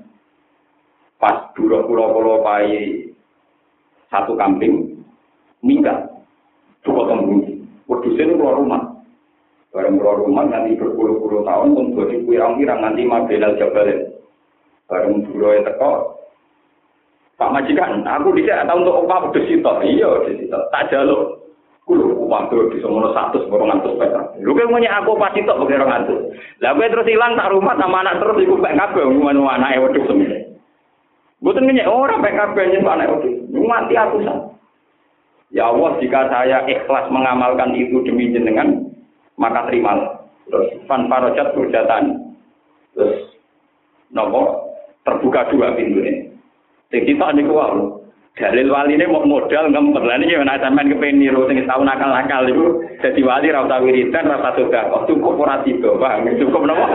pas 1.20 1.54
dura 1.56 1.86
pulau 1.88 2.12
pulau 2.18 2.44
pai 2.44 3.08
satu 4.12 4.36
kambing 4.36 5.00
minggat 5.64 6.12
coba 6.84 7.08
tembus 7.16 7.48
wedusnya 7.88 8.36
keluar 8.36 8.60
rumah 8.60 8.93
bareng 9.74 9.98
keluar 9.98 10.22
rumah 10.22 10.46
nanti 10.46 10.78
berpuluh-puluh 10.78 11.44
tahun 11.44 11.74
untuk 11.74 12.08
pirang-pirang 12.30 12.80
nanti 12.80 13.02
mabelal 13.04 13.58
jabalin 13.58 14.14
bareng 14.86 15.26
dura 15.26 15.66
teko 15.66 16.24
Pak 17.34 17.50
Majikan, 17.50 18.06
aku 18.06 18.30
tidak 18.38 18.70
tahu 18.70 18.86
untuk 18.86 18.98
apa 19.10 19.28
wedus 19.28 19.50
itu. 19.50 19.66
Iya, 19.66 20.10
itu. 20.30 20.54
Tak 20.70 20.94
jaluk. 20.94 21.44
Kulo 21.84 22.16
waktu 22.32 22.72
di 22.72 22.80
semono 22.80 23.12
satu 23.12 23.44
seborong 23.44 23.68
ngantuk 23.68 24.00
petra. 24.00 24.24
Lu 24.40 24.56
kan 24.56 24.72
punya 24.72 25.04
aku 25.04 25.20
pasti 25.20 25.44
tok 25.44 25.68
pakai 25.68 25.76
orang 25.84 25.92
ngantuk. 25.92 26.20
Lah 26.64 26.72
gue 26.72 26.88
terus 26.88 27.10
hilang 27.12 27.36
tak 27.36 27.52
rumah 27.52 27.76
sama 27.76 28.00
anak 28.00 28.24
terus 28.24 28.40
iku 28.40 28.56
pek 28.64 28.80
kabeh 28.80 29.04
ngono 29.04 29.52
anake 29.52 29.84
wedhus 29.84 30.08
semene. 30.08 30.38
Boten 31.44 31.68
ngenyek 31.68 31.92
ora 31.92 32.16
pek 32.24 32.40
kabeh 32.40 32.64
nyen 32.72 32.88
anak 32.88 33.12
wedhus. 33.20 33.36
Mati 33.52 33.96
aku 34.00 34.18
sa. 34.24 34.36
Ya 35.52 35.70
Allah, 35.70 35.92
jika 36.00 36.32
saya 36.32 36.64
ikhlas 36.66 37.12
mengamalkan 37.14 37.78
itu 37.78 38.02
demi 38.02 38.32
jenengan, 38.32 38.90
maka 39.44 39.68
terimalah. 39.68 40.24
Terus 40.48 40.72
fan 40.88 41.12
parojat 41.12 41.52
berjatan. 41.52 42.32
Terus 42.96 43.36
nopo? 44.16 44.72
Terbuka 45.04 45.52
dua 45.52 45.76
pintu 45.76 46.00
ini. 46.00 46.32
Sing 46.88 47.04
kita 47.04 47.36
niku 47.36 47.60
wae. 47.60 48.00
Dalil 48.34 48.72
wali 48.74 48.98
ini 48.98 49.06
mau 49.06 49.22
modal 49.22 49.70
ngempet 49.70 50.10
lah 50.10 50.18
ini 50.18 50.34
gimana 50.34 50.58
sampean 50.58 50.90
kepengen 50.90 51.22
niru 51.22 51.46
sing 51.46 51.70
tahu 51.70 51.86
nakal-nakal 51.86 52.50
itu 52.50 52.82
jadi 52.98 53.22
wali 53.22 53.54
rasa 53.54 53.78
wiridan 53.78 54.26
rasa 54.26 54.58
sudah. 54.58 54.90
Kok 54.90 55.06
cukup 55.06 55.44
ora 55.44 55.62
tiba 55.62 55.94
bang? 56.02 56.34
Cukup 56.42 56.66
napa 56.66 56.88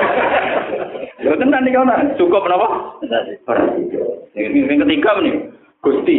Lho 1.22 1.38
tenan 1.38 1.68
iki 1.68 1.78
ana 1.78 2.10
cukup 2.18 2.42
napa 2.48 2.66
ora 3.46 3.64
tiba. 3.76 4.02
Yang 4.34 4.82
ketiga 4.82 5.10
nih 5.22 5.34
Gusti 5.78 6.16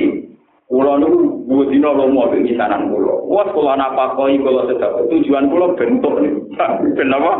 kula 0.70 1.02
niku 1.02 1.66
dina 1.74 1.90
lomo 1.90 2.30
ing 2.30 2.46
misanan 2.46 2.94
kula. 2.94 3.26
Wes 3.26 3.50
kula 3.58 3.74
napa 3.74 4.14
koi 4.14 4.38
kula 4.38 4.70
sedap. 4.70 5.02
Tujuan 5.10 5.50
kula 5.50 5.74
bentuk 5.74 6.14
niku. 6.22 6.40
Ben 6.94 7.10
apa? 7.10 7.34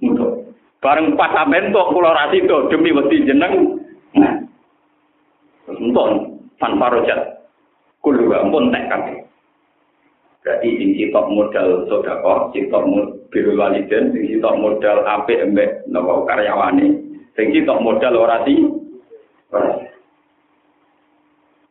Untuk 0.00 0.48
bareng 0.80 1.12
pas 1.14 1.36
bentuk 1.44 1.86
kula 1.92 2.16
ra 2.16 2.32
demi 2.32 2.96
wedi 2.96 3.28
jeneng. 3.28 3.76
Nah. 4.16 4.34
Untuk 5.68 6.08
tanpa 6.56 6.88
rojat 6.88 7.20
kulu 8.00 8.32
ampun 8.32 8.72
tek 8.72 8.88
kabeh. 8.88 9.16
Berarti 10.40 10.68
sing 10.80 10.90
sitok 10.96 11.28
modal 11.28 11.84
sedekah 11.84 12.48
sitok 12.56 12.84
biru 13.28 13.60
waliden 13.60 14.08
sing 14.16 14.24
sitok 14.24 14.56
modal 14.56 15.04
apik 15.04 15.36
embek 15.36 15.84
napa 15.92 16.24
karyawane. 16.24 16.96
Sing 17.36 17.52
sitok 17.52 17.84
modal 17.84 18.16
orasi 18.16 18.56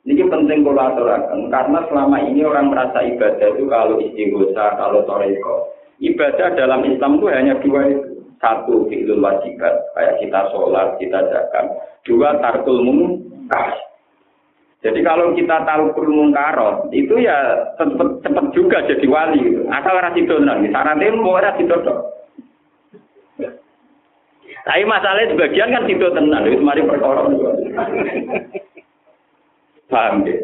ini 0.10 0.26
penting 0.26 0.66
kalau 0.66 0.82
aturakan 0.90 1.54
karena 1.54 1.80
selama 1.86 2.18
ini 2.26 2.42
orang 2.42 2.74
merasa 2.74 3.06
ibadah 3.06 3.50
itu 3.54 3.64
kalau 3.70 4.02
istighosa, 4.02 4.66
kalau 4.82 5.06
toreko. 5.06 5.70
Ibadah 6.02 6.58
dalam 6.58 6.82
Islam 6.88 7.22
itu 7.22 7.26
hanya 7.30 7.54
dua 7.62 7.82
itu. 7.86 8.10
Satu, 8.40 8.88
fi'lul 8.88 9.20
wajibat, 9.20 9.92
kayak 10.00 10.16
kita 10.24 10.48
sholat, 10.56 10.96
kita 10.96 11.28
zakat. 11.28 11.76
Dua, 12.08 12.40
tarkul 12.40 12.88
mungkar, 12.88 13.76
jadi 14.80 15.04
kalau 15.04 15.36
kita 15.36 15.68
tahu 15.68 15.92
mungkarot, 16.08 16.88
itu 16.96 17.20
ya 17.20 17.36
cepet, 17.76 18.24
cepet 18.24 18.46
juga 18.56 18.80
jadi 18.88 19.06
wali. 19.12 19.44
Gitu. 19.44 19.68
Asal 19.68 20.00
rasi 20.00 20.24
donan, 20.24 20.64
syaratnya 20.72 21.20
mau 21.20 21.36
rasi 21.36 21.68
dodo. 21.68 22.16
Tapi 24.64 24.84
masalahnya 24.88 25.36
sebagian 25.36 25.76
kan 25.76 25.84
tidak 25.84 26.16
tenang, 26.16 26.44
itu 26.48 26.64
mari 26.64 26.84
perkara. 26.88 27.28
Paham 29.90 30.24
ya? 30.24 30.38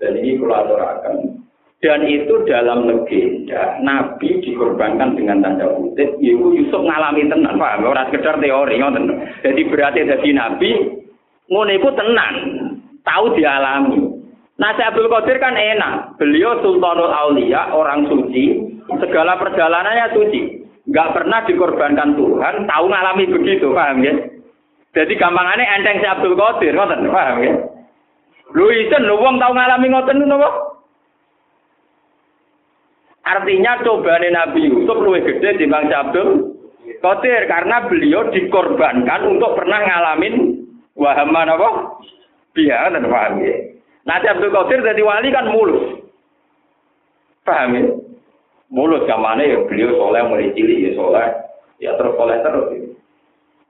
Dan 0.00 0.16
ini 0.18 0.40
kolaborasi. 0.40 1.38
Dan 1.78 2.02
itu 2.10 2.42
dalam 2.50 2.90
legenda, 2.90 3.78
Nabi 3.86 4.42
dikorbankan 4.42 5.14
dengan 5.14 5.38
tanda 5.38 5.70
kutip, 5.78 6.18
Ibu 6.18 6.58
Yusuf 6.58 6.82
ngalami 6.82 7.30
tenang, 7.30 7.54
paham? 7.54 7.86
Orang 7.86 8.10
sekedar 8.10 8.34
teori, 8.42 8.82
ngoten. 8.82 9.06
Jadi 9.46 9.62
berarti 9.70 10.02
jadi 10.02 10.28
Nabi, 10.34 10.74
ngono 11.46 11.70
itu 11.70 11.86
tenang 11.94 12.34
tahu 13.06 13.30
dialami. 13.38 14.10
Nah, 14.58 14.74
Abdul 14.74 15.06
Qadir 15.06 15.38
kan 15.38 15.54
enak. 15.54 16.18
Beliau 16.18 16.58
Sultanul 16.66 17.14
Aulia, 17.14 17.70
orang 17.70 18.10
suci, 18.10 18.58
segala 18.98 19.38
perjalanannya 19.38 20.18
suci. 20.18 20.40
Gak 20.90 21.14
pernah 21.14 21.46
dikorbankan 21.46 22.18
Tuhan, 22.18 22.66
tahu 22.66 22.84
ngalami 22.90 23.24
begitu, 23.38 23.70
paham 23.70 24.02
ya? 24.02 24.18
Jadi 24.98 25.14
gampangannya 25.14 25.62
enteng 25.78 26.02
si 26.02 26.06
Abdul 26.10 26.34
Qadir, 26.34 26.74
ngoten, 26.74 27.06
paham 27.06 27.38
ya? 27.38 27.54
Lu 28.56 28.64
isen, 28.72 29.04
lu 29.04 29.20
wong 29.20 29.36
tahu 29.36 29.52
ngalami 29.52 29.86
ngoten 29.92 30.24
napa? 30.24 30.48
Artinya 33.28 33.84
cobaan 33.84 34.24
Nabi 34.32 34.72
Yusuf 34.72 34.96
lebih 35.04 35.36
gede 35.36 35.60
di 35.60 35.66
Bang 35.68 35.92
Abdul 35.92 36.56
Qadir 37.04 37.44
karena 37.44 37.84
beliau 37.84 38.32
dikorbankan 38.32 39.20
untuk 39.28 39.52
pernah 39.52 39.84
ngalamin 39.84 40.64
wahaman 40.96 41.52
apa? 41.52 41.68
Biar 42.56 42.88
dan 42.88 43.04
paham 43.04 43.44
ya? 43.44 43.76
Nanti 44.08 44.32
Abdul 44.32 44.48
Qadir 44.48 44.80
jadi 44.80 45.02
wali 45.04 45.28
kan 45.28 45.52
mulus. 45.52 46.08
Paham 47.44 47.76
ya? 47.76 47.84
Mulus 48.72 49.04
zamane 49.04 49.44
ya 49.44 49.60
beliau 49.68 49.92
soleh 50.00 50.24
mulai 50.24 50.52
cilik 50.56 50.88
ya 50.88 50.90
soleh. 50.96 51.28
Ya 51.84 51.90
terus 52.00 52.16
soleh 52.16 52.40
terus. 52.40 52.66
Ya. 52.72 52.80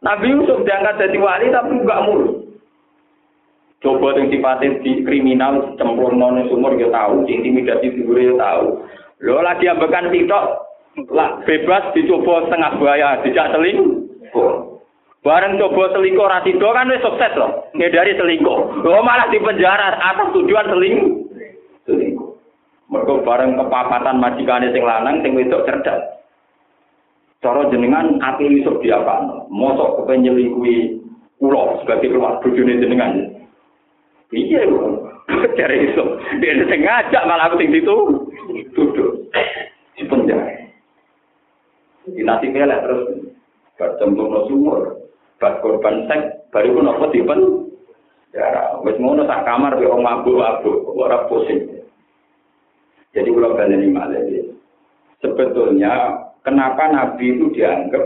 Nabi 0.06 0.38
Yusuf 0.38 0.62
diangkat 0.62 1.02
jadi 1.02 1.18
wali 1.18 1.50
tapi 1.50 1.82
enggak 1.82 2.04
mulus. 2.06 2.37
Coba 3.78 4.10
yang 4.18 4.26
sifatnya 4.26 4.82
di 4.82 5.06
kriminal, 5.06 5.78
cemplung 5.78 6.18
non 6.18 6.42
sumur 6.50 6.74
ya 6.74 6.90
tahu, 6.90 7.22
intimidasi 7.30 7.94
figur 7.94 8.18
ya 8.18 8.34
tahu. 8.34 8.82
Lo 9.22 9.38
lagi 9.38 9.70
ambekan 9.70 10.10
tiktok, 10.10 10.44
lah 11.14 11.38
bebas 11.46 11.94
dicoba 11.94 12.46
setengah 12.46 12.74
buaya, 12.74 13.22
tidak 13.22 13.54
seling. 13.54 14.02
Bareng 15.22 15.58
coba 15.58 15.94
selingkuh 15.94 16.30
rasido 16.30 16.68
kan 16.74 16.90
wis 16.90 17.02
sukses 17.02 17.34
loh. 17.34 17.70
Ngedari 17.74 18.18
selingkuh. 18.18 18.86
Lo 18.86 19.02
malah 19.02 19.30
di 19.30 19.42
penjara 19.42 19.98
atas 19.98 20.30
tujuan 20.34 20.70
seling. 20.70 20.96
Mereka 22.88 23.14
bareng 23.20 23.60
kepapatan 23.60 24.16
majikane 24.16 24.72
sing 24.72 24.82
lanang 24.86 25.20
sing 25.20 25.36
wedok 25.36 25.68
cerdas. 25.68 26.00
Cara 27.44 27.68
jenengan 27.70 28.16
api 28.18 28.48
Yusuf 28.48 28.80
diapakno? 28.80 29.46
Mosok 29.52 30.02
kepen 30.02 30.24
nyelingkuhi 30.24 30.98
kula 31.38 31.84
sebagai 31.84 32.10
keluar 32.10 32.40
bojone 32.40 32.80
jenengan. 32.80 33.27
Iya, 34.28 34.60
cari 35.58 35.76
Yusuf. 35.88 36.08
Dia 36.40 36.52
sing 36.68 36.80
ngajak 36.84 37.22
malah 37.24 37.48
aku 37.48 37.64
sing 37.64 37.72
situ 37.72 37.96
duduk 38.76 39.32
di 39.96 40.04
penjara. 40.04 40.52
Di 42.08 42.22
nasi 42.24 42.52
terus 42.52 43.02
bertemu 43.80 44.48
sumur. 44.48 44.80
Bas 45.38 45.54
korban 45.62 46.10
seks, 46.10 46.50
baru 46.50 46.74
pun 46.74 46.90
apa 46.90 47.14
dipen? 47.14 47.40
Ya, 48.34 48.74
wis 48.82 48.98
ngono 48.98 49.24
sak 49.24 49.46
kamar 49.46 49.78
be 49.78 49.86
wong 49.86 50.02
mabuk-mabuk, 50.02 50.84
ora 50.98 51.30
pusing. 51.30 51.78
Jadi 53.14 53.30
kalau 53.32 53.56
baleni 53.56 53.88
malih 53.88 54.52
Sebetulnya 55.24 56.12
kenapa 56.42 56.90
Nabi 56.90 57.38
itu 57.38 57.50
dianggap 57.54 58.04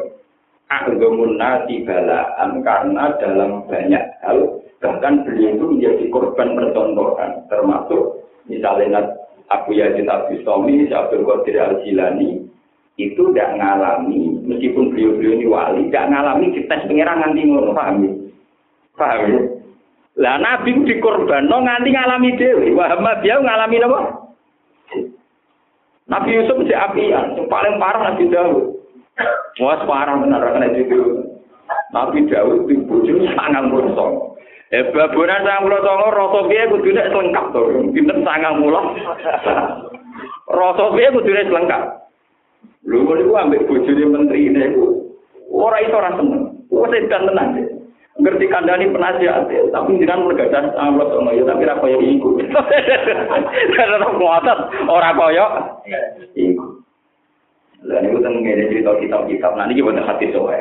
aghamun 0.71 1.37
nasi 1.37 1.85
balaan 1.85 2.65
karena 2.65 3.05
dalam 3.21 3.67
banyak 3.69 4.05
hal 4.25 4.62
bahkan 4.83 5.23
beliau 5.23 5.55
itu 5.55 5.65
menjadi 5.65 6.05
korban 6.11 6.59
percontohan 6.59 7.47
termasuk 7.47 8.27
misalnya 8.51 9.15
Abu 9.53 9.77
Yazid 9.77 10.09
Abu 10.09 10.41
Somi, 10.43 10.89
Abdul 10.89 11.29
Qadir 11.29 11.61
Al 11.61 11.75
Jilani 11.85 12.41
itu 13.01 13.23
tidak 13.33 13.57
ngalami, 13.57 14.37
meskipun 14.45 14.93
beliau-beliau 14.93 15.37
ini 15.41 15.47
wali, 15.49 15.83
tidak 15.89 16.13
ngalami 16.13 16.53
dites 16.53 16.85
pengiran 16.85 17.25
nganti 17.25 17.41
ngono, 17.49 17.73
paham 17.73 18.05
ya? 18.05 18.13
Paham 19.01 19.21
ya? 19.33 19.41
Lah 20.21 20.37
Nabi 20.37 20.77
dikorban, 20.85 21.49
no 21.49 21.65
nganti 21.65 21.89
ngalami 21.89 22.37
dewi, 22.37 22.69
Muhammad 22.77 23.25
dia 23.25 23.41
ngalami 23.41 23.77
apa? 23.81 24.01
Nabi 26.13 26.37
Yusuf 26.37 26.59
si 26.69 26.75
apian, 26.77 27.33
yang 27.41 27.49
paling 27.49 27.81
parah 27.81 28.13
Nabi 28.13 28.29
Daud. 28.29 28.77
Wah 29.61 29.81
parah 29.89 30.21
benar 30.21 30.45
kan 30.45 30.77
itu. 30.77 31.25
Nabi 31.97 32.29
Daud 32.29 32.69
itu 32.69 32.85
bujur 32.85 33.25
sangat 33.33 33.73
bersong. 33.73 34.32
Eh 34.73 34.89
baburan 34.89 35.45
sang 35.45 35.69
mulo 35.69 35.85
songo 35.85 36.09
rasa 36.09 36.49
piye 36.49 36.65
kudune 36.73 37.05
lengkap 37.05 37.47
to. 37.53 37.61
Pinten 37.93 38.25
sangang 38.25 38.57
mulo. 38.57 38.81
Rasa 40.49 40.85
piye 40.97 41.13
kudune 41.13 41.45
lengkap. 41.45 41.83
Lho 42.89 43.05
kok 43.05 43.15
niku 43.21 43.33
ambek 43.37 43.69
bojone 43.69 44.05
menteri 44.09 44.49
niku 44.49 45.13
ora 45.53 45.77
iso 45.85 46.01
ora 46.01 46.17
seneng. 46.17 46.57
Wes 46.73 46.97
edan 46.97 47.29
tenan. 47.29 47.49
Ngerti 48.13 48.45
kandani 48.45 48.93
penasihat, 48.93 49.49
tapi 49.73 49.97
jangan 49.97 50.29
mergadah 50.29 50.77
Allah 50.77 51.09
sama 51.17 51.33
ya, 51.33 51.49
tapi 51.49 51.65
ra 51.65 51.81
koyo 51.81 51.97
iku. 51.97 52.37
Karena 53.77 54.09
kuatat 54.21 54.59
ora 54.85 55.11
koyo 55.17 55.47
iku. 56.37 56.81
Lah 57.89 57.99
niku 58.01 58.25
teng 58.25 58.41
ngene 58.41 58.73
cerita 58.73 58.97
kitab-kitab. 59.01 59.53
Nah 59.53 59.69
niki 59.69 59.85
boten 59.85 60.05
hati 60.05 60.33
soe. 60.33 60.61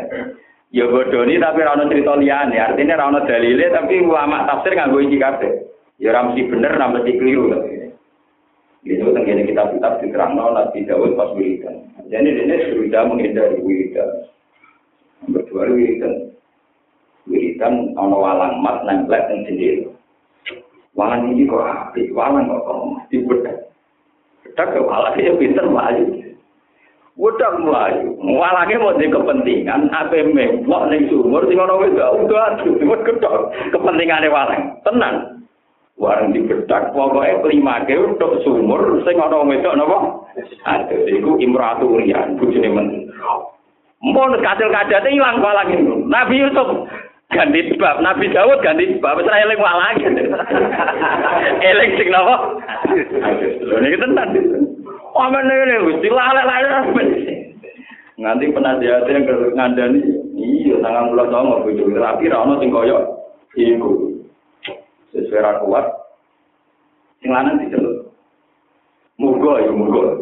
Ya 0.72 0.88
bodoni 0.88 1.36
tapi 1.36 1.68
ra 1.68 1.76
ono 1.76 1.92
cerita 1.92 2.16
liyane, 2.16 2.56
artinya 2.56 2.96
ra 2.96 3.12
ono 3.12 3.28
dalile 3.28 3.68
tapi 3.76 4.00
ulama 4.00 4.48
tafsir 4.48 4.72
nganggo 4.72 5.04
iki 5.04 5.20
kabeh. 5.20 5.52
Ya 6.00 6.16
ora 6.16 6.32
mesti 6.32 6.48
bener, 6.48 6.80
ora 6.80 6.88
mesti 6.96 7.12
keliru. 7.20 7.52
Itu 8.82 9.14
tenggine 9.14 9.46
kitab-kitab 9.46 10.02
diterang 10.02 10.34
Nabi 10.40 10.88
Dawud 10.88 11.14
pas 11.14 11.30
wiridan. 11.38 11.86
Jadi 12.10 12.34
ini 12.34 12.56
sudah 12.72 13.04
menghindari 13.06 13.60
wiridan. 13.62 14.10
Berdua 15.30 15.70
wiridan. 15.70 16.34
Wiridan 17.30 17.94
ono 17.94 18.18
walang 18.18 18.64
mat 18.66 18.82
nempel 18.88 19.22
yang 19.28 19.46
sendiri. 19.46 19.86
Walang 20.98 21.36
ini 21.36 21.46
kok 21.46 21.62
api, 21.62 22.10
walang 22.16 22.50
kok 22.50 22.64
kok 22.66 22.80
di 23.14 23.18
bedak. 23.22 23.58
Bedak 24.48 24.68
ke 24.74 24.80
walang 24.82 25.14
ya 25.20 25.32
pinter 25.38 25.66
melayu. 25.70 26.21
Bedak 27.22 27.54
melayu. 27.62 28.18
Walangnya 28.18 28.82
mau 28.82 28.98
di 28.98 29.06
kepentingan, 29.06 29.94
apa 29.94 30.26
memblok 30.26 30.90
ning 30.90 31.06
sumur, 31.06 31.46
sing 31.46 31.62
ono 31.62 31.78
wis 31.78 31.94
udah 31.94 32.58
aduh, 32.58 32.82
gedok 32.82 33.54
kepentingannya 33.70 34.34
walang. 34.34 34.74
Tenang. 34.82 35.42
warang 36.02 36.34
dibedak 36.34 36.90
pokoke 36.98 37.46
klimake 37.46 37.94
untuk 37.94 38.42
sumur 38.42 39.06
sing 39.06 39.22
ana 39.22 39.46
wedok 39.46 39.78
napa 39.78 39.98
aduh 40.66 41.06
iku 41.06 41.38
imratu 41.38 41.86
urian 41.94 42.42
bojone 42.42 42.70
men 42.74 42.88
Mpun 44.02 44.34
kasil 44.42 44.74
kadate 44.74 45.14
ilang 45.14 45.46
walang 45.46 45.70
itu. 45.70 45.94
Nabi 46.10 46.42
Yusuf 46.42 46.90
ganti 47.30 47.70
bab, 47.78 48.02
Nabi 48.02 48.34
Dawud 48.34 48.58
ganti 48.66 48.98
bab, 48.98 49.22
wis 49.22 49.30
ra 49.30 49.46
eling 49.46 49.62
walang. 49.62 49.94
eling 51.70 51.92
sing 52.02 52.10
napa? 52.10 52.58
Lho 53.62 53.78
niki 53.78 54.02
tenan. 54.02 54.71
Amen 55.22 55.46
ngene 55.46 55.86
wis 55.86 56.02
dilalek-lalek 56.02 56.98
nganti 58.18 58.54
penasihat 58.54 59.06
yang 59.06 59.26
ngandani 59.54 60.02
iya 60.38 60.78
sangat 60.82 61.10
mulut 61.10 61.30
sama 61.30 61.62
bojo 61.62 61.84
rapi 61.94 62.30
ra 62.30 62.42
ono 62.42 62.58
sing 62.58 62.74
koyo 62.74 62.98
iku. 63.54 64.18
Sesuai 65.14 65.62
kuat. 65.66 65.86
Sing 67.22 67.30
lanang 67.30 67.62
diceluk 67.62 68.10
mugo 69.22 69.62
ya 69.62 69.70
mugo. 69.70 70.18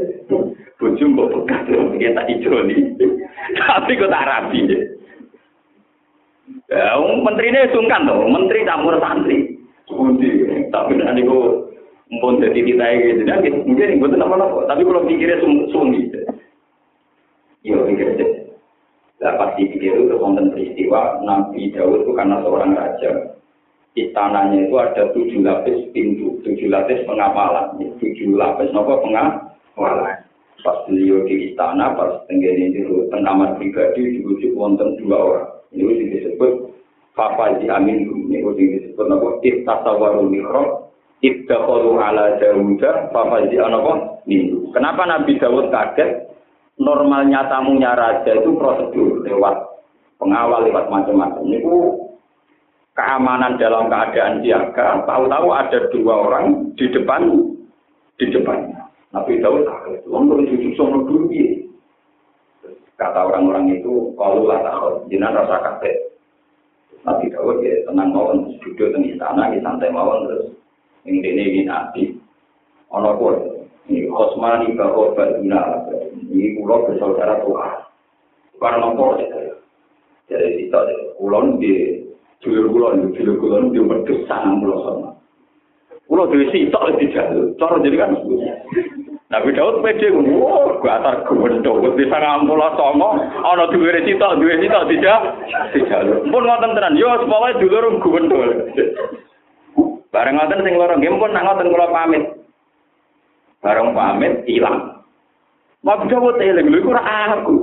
Bojo 0.80 1.04
mbok 1.08 1.32
bekas 1.32 1.64
ya 1.96 2.12
tak 2.16 2.28
ijoni. 2.36 3.00
Tapi 3.56 4.00
kok 4.00 4.12
tak 4.12 4.28
rapi 4.28 4.60
ya. 4.68 4.80
Menterinya 7.00 7.72
sungkan 7.72 8.04
tuh 8.04 8.28
menteri 8.28 8.68
campur 8.68 9.00
santri. 9.00 9.56
Budi, 9.90 10.46
tapi 10.70 11.02
nanti 11.02 11.26
kok 11.26 11.69
mpun 12.10 12.42
jadi 12.42 12.60
kita 12.66 12.86
gitu, 13.06 13.22
nah 13.26 13.38
mungkin 13.42 14.02
gue 14.02 14.10
tuh 14.10 14.18
nama 14.18 14.66
tapi 14.66 14.82
kalau 14.82 15.06
pikirnya 15.06 15.46
sung 15.46 15.70
sunggi, 15.70 16.10
iya 17.62 17.78
pikirnya, 17.86 18.50
lah 19.22 19.38
pasti 19.38 19.70
pikir 19.70 19.94
itu 19.94 20.18
konten 20.18 20.50
peristiwa 20.50 21.22
Nabi 21.22 21.70
Daud 21.70 22.02
itu 22.02 22.12
karena 22.18 22.42
seorang 22.42 22.74
raja, 22.74 23.38
istananya 23.94 24.58
itu 24.66 24.76
ada 24.82 25.14
tujuh 25.14 25.46
lapis 25.46 25.86
pintu, 25.94 26.42
tujuh 26.42 26.66
lapis 26.72 27.06
pengapalan, 27.06 27.78
tujuh 28.02 28.34
lapis 28.34 28.74
nopo 28.74 29.06
pengapalan. 29.06 30.26
Pas 30.60 30.76
beliau 30.92 31.24
di 31.24 31.52
istana, 31.52 31.96
pas 31.96 32.20
tenggene 32.28 32.76
itu 32.76 33.08
pengamat 33.08 33.56
pribadi 33.56 34.20
dibujuk 34.20 34.60
wonten 34.60 35.00
dua 35.00 35.16
orang. 35.16 35.48
Ini 35.72 36.12
disebut 36.20 36.68
Papa 37.16 37.64
di 37.64 37.72
Amin, 37.72 38.04
ini 38.28 38.44
disebut 38.76 39.06
nopo 39.08 39.40
Ibtasawaru 39.40 40.28
Mikro, 40.28 40.89
Ibtasawaru 41.20 42.00
ala 42.00 42.40
Dawuda, 42.40 43.12
Papa 43.12 43.44
di 43.52 43.60
Anopo 43.60 44.24
Nindu. 44.24 44.72
Kenapa 44.72 45.04
Nabi 45.04 45.36
Dawud 45.36 45.68
kaget? 45.68 46.32
Normalnya 46.80 47.44
tamunya 47.52 47.92
raja 47.92 48.40
itu 48.40 48.56
prosedur 48.56 49.20
lewat 49.28 49.52
pengawal 50.16 50.64
lewat 50.64 50.88
macam-macam. 50.88 51.44
Ini 51.44 51.60
keamanan 52.96 53.60
dalam 53.60 53.92
keadaan 53.92 54.40
siaga, 54.40 55.04
tahu-tahu 55.04 55.48
ada 55.52 55.80
dua 55.92 56.14
orang 56.24 56.72
di 56.80 56.88
depan 56.88 57.28
di 58.16 58.26
depan. 58.32 58.72
Nabi 59.12 59.44
Daud 59.44 59.68
kaget, 59.68 60.08
wong 60.08 60.30
cucu 60.30 60.70
sono 60.80 61.04
dulu 61.04 61.28
Kata 63.00 63.32
orang-orang 63.32 63.80
itu, 63.80 64.12
kalau 64.20 64.44
lah 64.44 64.60
tahu, 64.60 65.08
jinan 65.08 65.32
rasa 65.32 65.56
kaget. 65.64 66.20
Nabi 67.08 67.32
Daud 67.32 67.64
ya 67.64 67.80
tenang 67.88 68.12
mawon, 68.12 68.56
duduk 68.60 68.92
di 69.00 69.16
istana, 69.16 69.56
di 69.56 69.64
santai 69.64 69.88
mawon 69.88 70.28
terus 70.28 70.59
Ini 71.06 71.20
ini 71.24 71.62
nabi. 71.64 72.16
Ono 72.92 73.10
pun. 73.16 73.36
Ini 73.88 74.10
Osmani 74.10 74.76
bahwa 74.76 75.16
Baduna. 75.16 75.88
Ini 76.30 76.60
pulau 76.60 76.88
bersaudara 76.90 77.42
tua. 77.46 77.88
Karena 78.60 78.92
apa? 78.92 79.24
Jadi 80.30 80.68
kita 80.68 80.80
kulon 81.18 81.58
di 81.58 82.06
dulur 82.44 82.70
kulon, 82.70 83.16
dulur 83.18 83.36
kulon 83.42 83.64
di 83.74 83.80
wedus 83.82 84.28
sangat 84.30 84.62
pulau 84.62 84.80
sama. 84.86 85.10
Pulau 86.06 86.30
di 86.30 86.46
sitok 86.54 87.02
di 87.02 87.10
jalur. 87.10 87.56
Cara 87.58 87.82
jadi 87.82 87.98
kan 87.98 88.14
Nabi 89.30 89.54
Daud 89.54 89.86
pede 89.86 90.10
wah 90.10 90.74
gua 90.82 90.98
atar 90.98 91.22
gendong 91.30 91.94
di 91.94 92.10
sangang 92.10 92.50
pulau 92.50 92.74
songo 92.74 93.14
ana 93.46 93.70
duwe 93.70 94.02
sitok 94.02 94.42
duwe 94.42 94.58
sitok 94.58 94.90
tidak 94.90 95.22
tidak 95.70 96.02
pun 96.34 96.50
ngoten 96.50 96.74
tenan 96.74 96.98
yo 96.98 97.14
sepoke 97.22 97.62
dulur 97.62 97.94
gendol 98.02 98.50
bareng 100.10 100.36
ngoten 100.38 100.64
sing 100.66 100.76
loro 100.78 100.94
nggih 100.98 101.14
pun 101.16 101.32
nak 101.34 101.46
ngoten 101.46 101.72
kula 101.72 101.88
pamit. 101.94 102.24
Bareng 103.62 103.94
pamit 103.94 104.34
ilang. 104.50 105.06
Nabi 105.80 106.12
Daud 106.12 106.44
eling 106.44 106.68
lho 106.68 106.78
iku 106.84 106.92
aku. 106.92 107.56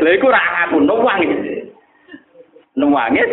Lha 0.00 0.10
iku 0.16 0.26
ora 0.32 0.42
aku 0.64 0.76
nuwangis 0.88 1.66
nuwangis 2.78 3.30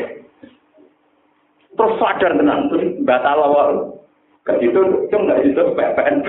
terus 1.78 1.96
sadar 2.02 2.36
tenan 2.36 2.68
terus 2.68 2.92
batal 3.08 3.40
awal 3.40 3.70
Gak 4.48 4.64
itu, 4.64 4.80
cung 5.12 5.28
gak 5.28 5.44
itu 5.44 5.60
PPN. 5.60 6.24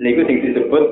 Niku 0.00 0.20
sing 0.28 0.36
disebut 0.40 0.84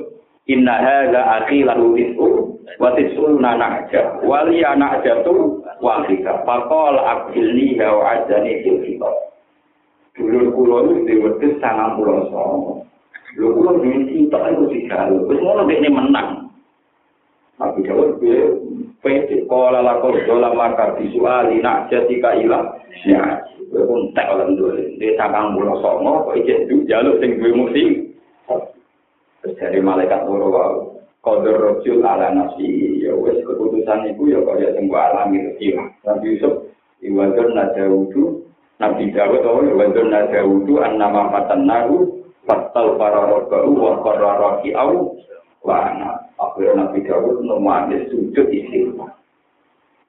inna 0.45 0.75
hadza 0.77 1.41
akhi 1.41 1.65
lahu 1.65 1.97
rizqu 1.97 2.61
wa 2.77 2.93
tisuna 2.93 3.57
na'ja 3.57 4.21
wa 4.21 4.45
li 4.45 4.61
na'jatu 4.61 5.62
wahika. 5.79 6.43
Pakol 6.43 6.99
abdili 6.99 7.79
hawa 7.79 8.21
aja 8.21 8.41
nih 8.43 8.61
fil 8.61 8.81
kita 8.83 9.11
dulu 10.13 10.53
kulo 10.53 10.75
itu 10.85 11.09
diwetu 11.09 11.57
sangat 11.57 11.97
pulau 11.97 12.29
song 12.29 12.85
dulu 13.33 13.49
kulo 13.57 13.71
ini 13.81 14.29
kita 14.29 14.37
itu 14.53 14.63
sih 14.69 14.81
kalau 14.85 15.25
besok 15.25 15.57
lo 15.57 15.63
menang. 15.65 16.29
Tapi 17.57 17.85
jawab 17.85 18.17
dia 18.21 18.49
pede. 19.01 19.45
Kola 19.49 19.81
lakol 19.81 20.21
jola 20.25 20.53
maka 20.53 20.97
disuali 20.97 21.61
nak 21.61 21.89
jadi 21.89 22.13
kaila 22.21 22.77
ya 23.09 23.41
gue 23.73 23.89
pun 23.89 24.13
tak 24.13 24.29
dulu 24.37 24.77
dia 25.01 25.17
sangat 25.17 25.49
pulau 25.57 25.81
song 25.81 26.05
kok 26.05 26.37
ijen 26.37 26.69
tuh 26.69 26.85
jalur 26.85 27.17
sing 27.17 27.41
gue 27.41 27.49
mesti. 27.49 27.83
Dari 29.43 29.81
malaikat 29.83 30.23
nurul 30.23 30.92
kodur 31.23 31.55
rojul 31.55 32.03
ala 32.03 32.35
nafsi 32.35 32.99
ya 32.99 33.15
wes 33.15 33.39
keputusan 33.47 34.11
itu 34.11 34.35
ya 34.35 34.43
kaya 34.43 34.75
sing 34.75 34.91
alami 34.91 35.39
itu 35.55 35.79
Nabi 36.03 36.35
Yusuf 36.35 36.53
iwadur 36.99 37.55
nadawudu. 37.55 38.43
Nabi 38.83 39.15
Dawud 39.15 39.43
oh 39.47 39.63
iwadur 39.63 40.11
nadawudu 40.11 40.83
an 40.83 40.99
nama 40.99 41.31
fatannahu 41.31 42.19
fatal 42.43 42.99
para 42.99 43.23
robba'u 43.31 43.71
wa 43.71 44.03
qarra 44.03 44.31
raki'au 44.35 45.15
wa 45.63 45.75
ana. 45.87 46.11
Akhirnya 46.35 46.91
Nabi 46.91 46.99
Dawud 47.07 47.47
nomane 47.47 48.11
sujud 48.11 48.47
istighfar. 48.51 49.15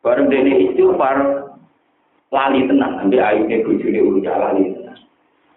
Bareng 0.03 0.27
dene 0.27 0.67
istighfar 0.67 1.47
lali 2.35 2.67
tenang 2.67 3.07
ambil 3.07 3.23
ayune 3.23 3.63
bojone 3.63 4.01
urusan 4.03 4.35
lali 4.35 4.65
tenang 4.75 4.99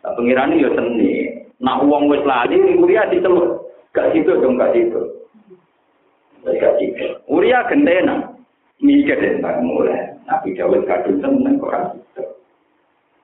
nah, 0.06 0.12
pengirane 0.14 0.62
ya 0.62 0.70
seni. 0.78 1.10
Nak 1.58 1.82
uang 1.90 2.06
wis 2.14 2.22
lali 2.22 2.78
Uria 2.78 3.10
diceluk 3.10 3.74
gak 3.98 4.14
situ 4.14 4.30
dong 4.38 4.62
gak 4.62 4.78
situ 4.78 5.18
Uria 7.28 7.68
gentena. 7.68 8.34
Mikir 8.78 9.18
tentang 9.18 9.66
mulai. 9.66 10.16
Nabi 10.28 10.54
Dawud 10.54 10.84
kadung 10.86 11.24
seneng 11.24 11.56
kok 11.58 11.96
situ 11.96 12.24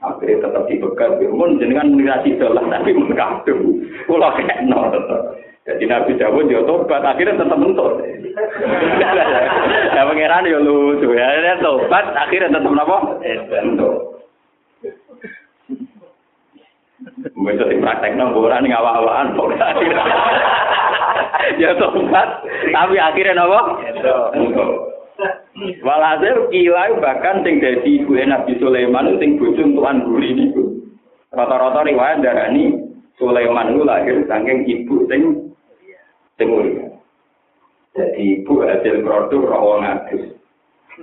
akhirnya 0.04 0.44
tetap 0.44 0.64
dibegal 0.68 1.16
mun 1.32 1.60
jenengan 1.60 1.96
menirasi 1.96 2.36
dolah 2.36 2.64
tapi 2.68 2.92
mun 2.92 3.12
kadung 3.16 3.80
kula 4.08 4.36
kena 4.36 4.92
jadi 5.64 5.88
Nabi 5.88 6.20
Dawud 6.20 6.52
ya 6.52 6.60
tobat. 6.68 7.00
Akhirnya 7.08 7.40
tetap 7.40 7.56
mentok. 7.56 7.96
Nah, 9.96 10.04
pangeran 10.12 10.52
ya 10.52 10.60
lucu. 10.60 11.08
Ya. 11.16 11.40
Dia 11.40 11.64
tobat, 11.64 12.04
akhirnya 12.12 12.52
tetap 12.52 12.76
apa? 12.84 12.98
Entuk. 13.24 13.96
Bisa 17.24 17.64
dipraktek 17.68 18.16
nang 18.20 18.36
boran 18.36 18.68
ngawak-awakan 18.68 19.40
Ya 21.62 21.74
tobat, 21.78 22.46
tapi 22.70 22.96
akhirnya 23.02 23.42
apa? 23.42 23.60
Walhasil 25.86 26.50
kilau 26.50 26.98
bahkan 26.98 27.46
sing 27.46 27.62
dadi 27.62 28.02
ibu 28.02 28.18
Nabi 28.18 28.58
Sulaiman 28.58 29.18
sing 29.22 29.38
bojo 29.38 29.62
tuan 29.78 30.02
guri 30.06 30.34
niku. 30.34 30.82
Rata-rata 31.34 31.86
riwayat 31.86 32.26
darani 32.26 32.74
Sulaiman 33.18 33.74
itu 33.74 33.82
lahir 33.86 34.18
saking 34.26 34.66
ibu 34.66 35.06
sing 35.10 35.22
sing 36.38 36.50
Jadi 37.94 38.42
ibu 38.42 38.66
hasil 38.66 39.06
produk 39.06 39.42
rawon 39.54 39.86
ngadus. 39.86 40.34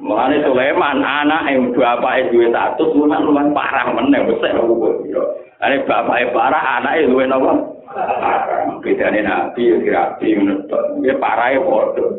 Mulane 0.02 0.42
Sulaiman 0.42 1.02
anak 1.02 1.50
yang 1.50 1.70
bapak 1.70 2.34
duwe 2.34 2.50
status 2.50 2.94
lumayan 2.94 3.26
lumayan 3.26 3.54
parah 3.54 3.86
meneh 3.94 4.26
besar 4.26 4.58
hukum. 4.58 5.06
Ane 5.62 5.86
bapak 5.86 6.34
parah 6.34 6.82
anak 6.82 7.06
nopo? 7.06 7.22
Parah. 7.30 7.79
Bedane 8.80 9.20
nabi 9.26 9.66
ya 9.66 9.76
kirapi 9.82 10.28
menurut 10.38 10.70
dia 11.02 11.18
parah 11.18 11.50
ya 11.52 11.60
bodoh. 11.60 12.16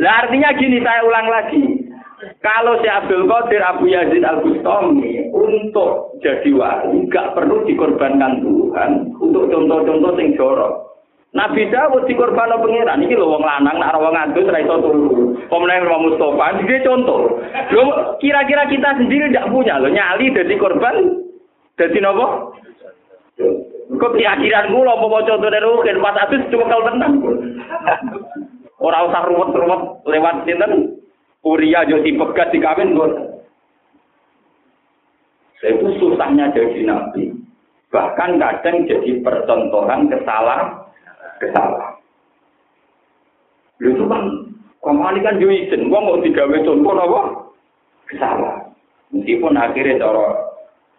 Nah 0.00 0.12
artinya 0.24 0.50
gini 0.56 0.80
saya 0.80 1.04
ulang 1.04 1.28
lagi. 1.28 1.62
Kalau 2.40 2.80
si 2.80 2.88
Abdul 2.88 3.28
Qadir 3.28 3.60
Abu 3.60 3.84
Yazid 3.92 4.24
Al 4.24 4.40
Bustami 4.40 5.28
untuk 5.28 6.16
jadi 6.24 6.48
wali 6.56 7.04
nggak 7.04 7.36
perlu 7.36 7.68
dikorbankan 7.68 8.40
Tuhan 8.40 9.12
untuk 9.20 9.52
contoh-contoh 9.52 10.12
sing 10.16 10.32
jorok. 10.40 11.04
Nabi 11.34 11.66
Dawud 11.68 12.06
dikorban 12.06 12.48
pengiran 12.62 13.02
iki 13.02 13.18
lho 13.18 13.26
wong 13.26 13.42
lanang 13.42 13.76
nak 13.76 13.98
wong 13.98 14.14
ngadus 14.14 14.48
ora 14.48 14.62
iso 14.62 14.76
turu. 14.80 15.34
Pemenang 15.50 15.84
Imam 15.84 16.00
Mustofa 16.08 16.56
iki 16.62 16.80
contoh. 16.80 17.42
Kira-kira 18.22 18.70
kita 18.72 18.96
sendiri 18.96 19.28
tidak 19.28 19.50
punya 19.52 19.76
lho 19.82 19.92
nyali 19.92 20.32
dadi 20.32 20.54
korban 20.56 20.96
dadi 21.76 21.98
napa? 22.00 22.54
Kok 23.84 24.14
keyakinan 24.16 24.72
kula 24.72 24.96
apa 24.96 25.26
contoh 25.28 25.50
dari 25.52 25.60
rukin 25.60 26.00
pas 26.00 26.16
adus 26.24 26.48
cuma 26.48 26.64
kalau 26.72 26.88
tenang. 26.88 27.14
Ora 28.80 29.04
usah 29.04 29.22
ruwet-ruwet 29.28 29.80
lewat 30.08 30.34
sinten 30.44 30.72
Uria 31.44 31.84
yo 31.84 32.00
dipegat 32.00 32.48
dikawin 32.56 32.96
kok. 32.96 33.12
Itu 35.60 35.88
susahnya 36.00 36.52
jadi 36.56 36.80
nabi. 36.88 37.32
Bahkan 37.92 38.40
kadang 38.40 38.88
jadi 38.88 39.20
percontohan 39.20 40.08
kesalahan 40.08 40.84
kesalahan. 41.40 41.94
Itu 43.82 44.04
kan, 44.06 44.22
kamu 44.80 45.20
kan 45.20 45.40
juga 45.40 45.54
izin, 45.56 45.90
gua 45.90 46.00
mau 46.00 46.20
digawe 46.22 46.56
contoh 46.62 46.94
apa? 46.94 47.20
Kesalahan. 48.08 48.64
Meskipun 49.14 49.54
akhirnya 49.54 50.00
cara 50.02 50.53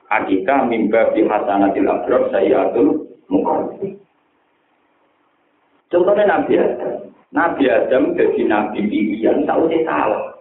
akikah 0.09 0.67
mimba 0.69 1.13
di 1.13 1.25
hasanatil 1.25 1.89
abrar 1.89 2.23
saya 2.29 2.69
atur 2.69 3.05
mukallaf. 3.29 3.81
Contohnya 5.89 6.25
Nabi 6.27 6.53
Adam. 6.57 6.93
Nabi 7.35 7.63
Adam 7.67 8.03
jadi 8.15 8.41
Nabi 8.47 8.79
pilihan, 8.87 9.43
tahu 9.43 9.67
dia 9.67 9.83
salah. 9.83 10.35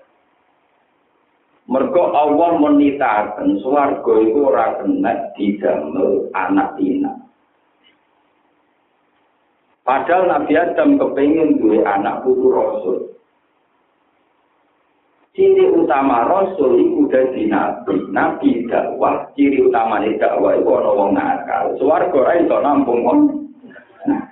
Mergo 1.64 2.12
Allah 2.12 2.60
menitakan 2.60 3.56
suarga 3.64 4.14
itu 4.20 4.38
ora 4.44 4.76
kena 4.78 5.32
didamel 5.32 6.28
anak 6.36 6.76
tina. 6.76 7.12
Padahal 9.84 10.28
Nabi 10.28 10.52
Adam 10.60 11.00
kepingin 11.00 11.60
duwe 11.60 11.80
anak 11.84 12.20
putu 12.24 12.52
Rasul. 12.52 12.98
Ciri 15.34 15.66
utama 15.66 16.22
Rasul 16.30 16.78
itu 16.78 17.10
dadi 17.10 17.50
nabi. 17.50 18.06
Nabi 18.14 18.70
dakwah, 18.70 19.26
ciri 19.34 19.66
utama 19.66 19.98
dakwah 19.98 20.54
itu 20.54 20.70
ana 20.70 20.90
wong 20.94 21.10
nakal. 21.10 21.74
Swarga 21.74 22.14
ora 22.14 22.38
iso 22.38 22.56
nampung 22.62 23.02
wong. 23.02 23.18
Nah. 24.06 24.22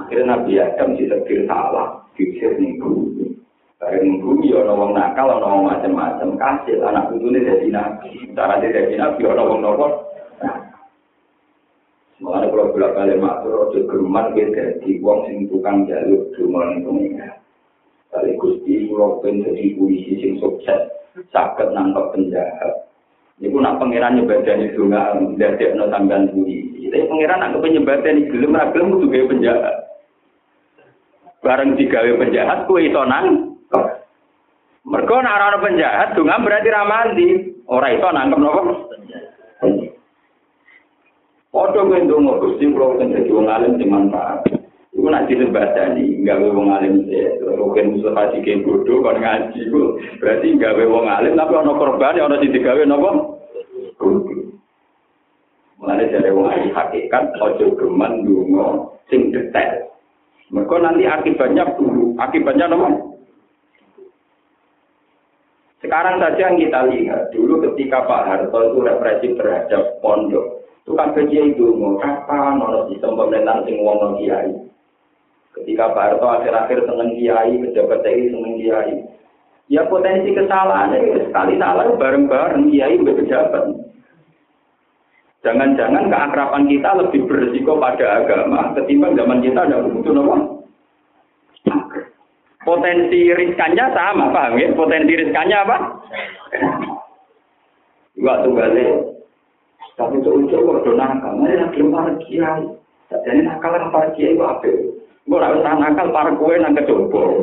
Akhirnya 0.00 0.32
Nabi 0.32 0.56
Adam 0.56 0.96
ditegur 0.96 1.44
salah, 1.44 2.00
pikir 2.16 2.56
ning 2.56 2.80
bumi. 2.80 3.36
Bareng 3.76 4.16
bumi 4.24 4.48
ana 4.56 4.72
wong 4.72 4.96
nakal, 4.96 5.28
ana 5.28 5.44
wong 5.44 5.68
macam-macam. 5.68 6.40
Kasih 6.40 6.80
anak 6.80 7.12
putune 7.12 7.44
dadi 7.44 7.68
nabi. 7.68 8.32
Cara 8.32 8.56
dadi 8.56 8.96
nabi 8.96 9.28
ana 9.28 9.44
wong 9.44 9.60
nopo? 9.60 9.86
Mengenai 12.16 12.48
kalau 12.48 12.72
bolak 12.72 12.96
balik 12.96 13.20
matur, 13.20 13.68
ojo 13.68 13.78
geruman 13.92 14.32
beda 14.32 14.80
di 14.80 14.96
wong 15.04 15.28
sing 15.28 15.44
tukang 15.52 15.84
jaluk 15.84 16.32
geruman 16.32 16.80
itu. 16.80 17.12
Kali 18.16 18.32
gusti 18.40 18.88
kalau 18.88 19.20
pun 19.20 19.44
jadi 19.44 19.76
polisi 19.76 20.16
sing 20.24 20.40
sukses, 20.40 20.88
sakit 21.28 21.68
nangkep 21.68 22.16
penjahat. 22.16 22.88
Ini 23.36 23.52
pun 23.52 23.60
nak 23.60 23.76
pangeran 23.76 24.16
nyebadan 24.16 24.64
itu 24.64 24.88
nggak 24.88 25.36
dari 25.36 25.76
no 25.76 25.92
sampean 25.92 26.32
polisi. 26.32 26.88
Tapi 26.88 27.04
pangeran 27.12 27.44
nak 27.44 27.60
penyebadan 27.60 28.24
itu 28.24 28.32
gelem 28.32 28.56
ragilem 28.56 28.96
kudu 28.96 29.06
gawe 29.12 29.24
penjahat. 29.28 29.76
Bareng 31.44 31.76
digawe 31.76 32.12
penjahat 32.16 32.64
kue 32.64 32.88
itu 32.88 33.02
nang. 33.04 33.52
Mergo 34.88 35.16
nek 35.20 35.36
ana 35.36 35.58
penjahat 35.60 36.08
donga 36.16 36.40
berarti 36.40 36.72
ra 36.72 36.88
mandi. 36.88 37.28
Ora 37.68 37.92
iso 37.92 38.08
nangkep 38.08 38.40
napa? 38.40 38.62
Padha 41.52 41.80
kowe 41.84 41.98
ndonga 42.00 42.40
Gusti 42.40 42.64
kula 42.72 42.96
kan 42.96 43.12
dadi 43.12 43.28
wong 43.28 43.48
alim 43.52 43.76
sing 43.76 43.92
manfaat. 43.92 44.55
Iku 45.06 45.14
nak 45.14 45.30
disembadani, 45.30 46.18
gawe 46.26 46.46
wong 46.50 46.66
alim. 46.66 47.06
Rukin 47.38 47.94
Mustafa 47.94 48.34
Dike 48.34 48.58
bodoh 48.66 49.06
kon 49.06 49.22
ngaji 49.22 49.70
ku. 49.70 50.02
Berarti 50.18 50.58
gawe 50.58 50.82
wong 50.82 51.06
alim 51.06 51.38
tapi 51.38 51.54
ana 51.54 51.78
korban 51.78 52.18
ana 52.18 52.42
sing 52.42 52.50
digawe 52.50 52.82
napa? 52.82 53.10
Mulane 55.78 56.10
dari 56.10 56.26
wong 56.34 56.50
alim 56.50 56.74
hakikat 56.74 57.38
ojo 57.38 57.78
geman 57.78 58.26
ndonga 58.26 58.66
sing 59.06 59.30
detail. 59.30 59.94
Mereka 60.50 60.74
nanti 60.74 61.06
akibatnya 61.06 61.70
dulu, 61.78 62.18
akibatnya 62.18 62.66
apa? 62.66 62.88
Sekarang 65.86 66.18
saja 66.18 66.50
yang 66.50 66.58
kita 66.58 66.82
lihat, 66.90 67.30
dulu 67.30 67.62
ketika 67.62 68.02
Pak 68.10 68.26
Harto 68.26 68.58
itu 68.58 68.78
represif 68.82 69.38
terhadap 69.38 70.02
pondok, 70.02 70.66
itu 70.82 70.98
kan 70.98 71.14
kerja 71.14 71.46
itu 71.46 71.78
mau 71.78 71.94
kapan 71.94 72.58
ono 72.58 72.90
sistem 72.90 73.14
pemerintahan 73.14 73.62
sing 73.70 73.86
wong 73.86 74.18
kiai. 74.18 74.65
Ketika 75.66 75.90
Pak 75.90 76.22
Harto 76.22 76.26
akhir-akhir 76.30 76.78
seneng 76.86 77.18
kiai, 77.18 77.58
pejabat 77.58 78.06
TNI 78.06 78.30
seneng 78.30 78.54
kiai. 78.54 78.94
Ya 79.66 79.82
potensi 79.90 80.30
kesalahan 80.30 80.94
itu 80.94 81.26
sekali 81.26 81.58
salah 81.58 81.90
bareng-bareng 81.90 82.70
kiai 82.70 82.94
pejabat. 83.02 83.74
Jangan-jangan 85.42 86.06
keakraban 86.06 86.70
kita 86.70 86.90
lebih 87.02 87.26
berisiko 87.26 87.82
pada 87.82 88.22
agama 88.22 88.78
ketimbang 88.78 89.18
zaman 89.18 89.42
kita 89.42 89.66
ada 89.66 89.82
butuh 89.82 90.14
nopo 90.14 90.36
potensi 92.62 93.30
riskannya 93.34 93.90
sama, 93.90 94.30
paham 94.30 94.58
ya? 94.58 94.70
Potensi 94.70 95.18
riskannya 95.18 95.56
apa? 95.66 95.76
Juga 98.14 98.42
tunggalnya. 98.46 98.86
Tapi 99.98 100.22
itu 100.22 100.30
ujuk 100.30 100.60
kok 100.60 100.82
do 100.86 100.92
nakal, 100.94 101.42
ini 101.42 101.58
lagi 101.58 101.82
para 101.90 102.12
kiai. 102.22 102.62
Jadi 103.10 103.40
nakal 103.42 103.74
yang 103.74 103.90
para 103.90 104.14
kiai 104.14 104.34
itu 104.38 104.44
apa? 104.46 104.95
Gue 105.26 105.42
gak 105.42 105.58
usah 105.58 105.74
nakal 105.74 106.14
para 106.14 106.30
kue 106.38 106.54
nang 106.54 106.78
kecoba. 106.78 107.42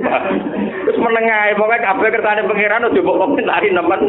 Terus 0.88 1.04
menengah, 1.04 1.52
pokoknya 1.60 1.84
kabel 1.84 2.16
kertanya 2.16 2.48
pengiran 2.48 2.88
udah 2.88 3.04
bawa 3.04 3.22
komentari 3.28 3.68
nemen, 3.76 4.02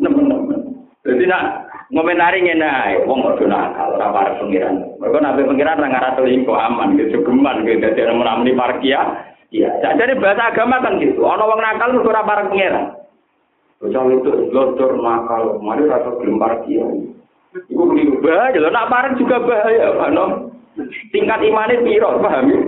nemen 0.00 0.24
nemen. 0.24 0.60
Jadi 1.04 1.28
nak 1.28 1.68
ngomentari 1.92 2.40
ngene 2.40 2.64
ae, 2.64 3.04
wong 3.04 3.20
do 3.36 3.44
nakal 3.44 4.00
ora 4.00 4.08
para 4.08 4.40
pengiran. 4.40 4.96
Mergo 4.96 5.20
nabi 5.20 5.44
pengiran 5.44 5.84
ra 5.84 5.88
ngarah 5.92 6.16
selingkuh 6.16 6.56
aman, 6.56 6.96
gitu 6.96 7.20
geman, 7.20 7.68
gitu 7.68 7.84
dadi 7.84 8.00
nemen-nemen 8.08 8.56
para 8.56 8.80
kiai. 8.80 9.36
Iya, 9.52 9.70
jadi 9.84 10.16
bahasa 10.16 10.50
agama 10.50 10.80
kan 10.80 10.96
gitu. 10.96 11.28
Ono 11.28 11.44
wong 11.44 11.60
nakal 11.60 11.92
mergo 11.92 12.08
ora 12.08 12.24
pareng 12.24 12.56
pangeran. 12.56 12.84
Bocah 13.84 14.02
itu 14.16 14.32
lodor 14.48 14.96
nakal, 14.96 15.60
mari 15.60 15.84
rasa 15.84 16.08
gelem. 16.24 16.40
Iku 17.68 17.82
beli 17.84 18.16
bahaya, 18.18 18.56
lho 18.56 18.72
nak 18.72 18.88
pareng 18.88 19.14
juga 19.20 19.44
bahaya, 19.44 19.92
Pak 19.92 20.10
Tingkat 21.14 21.38
imannya 21.46 21.86
piro, 21.86 22.18
paham 22.18 22.50
ya? 22.50 22.63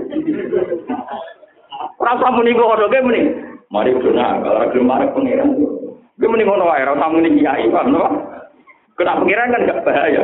Ora 1.96 2.16
usah 2.16 2.30
muni 2.32 2.56
kok 2.56 2.72
ono 2.72 2.86
muni. 2.88 3.22
Mari 3.66 3.98
dona 3.98 4.40
kalau 4.40 4.70
gelem 4.70 4.88
pareng 4.88 5.10
pangeran. 5.12 5.48
Gue 6.16 6.28
mending 6.32 6.48
ngono 6.48 6.70
wae, 6.70 6.84
ora 6.86 6.96
usah 6.96 7.10
muni 7.12 7.36
kiai, 7.36 7.68
paham 7.68 7.92
no? 7.92 8.04
Kena 8.96 9.20
pangeran 9.20 9.52
kan 9.52 9.66
gak 9.68 9.82
bahaya. 9.84 10.22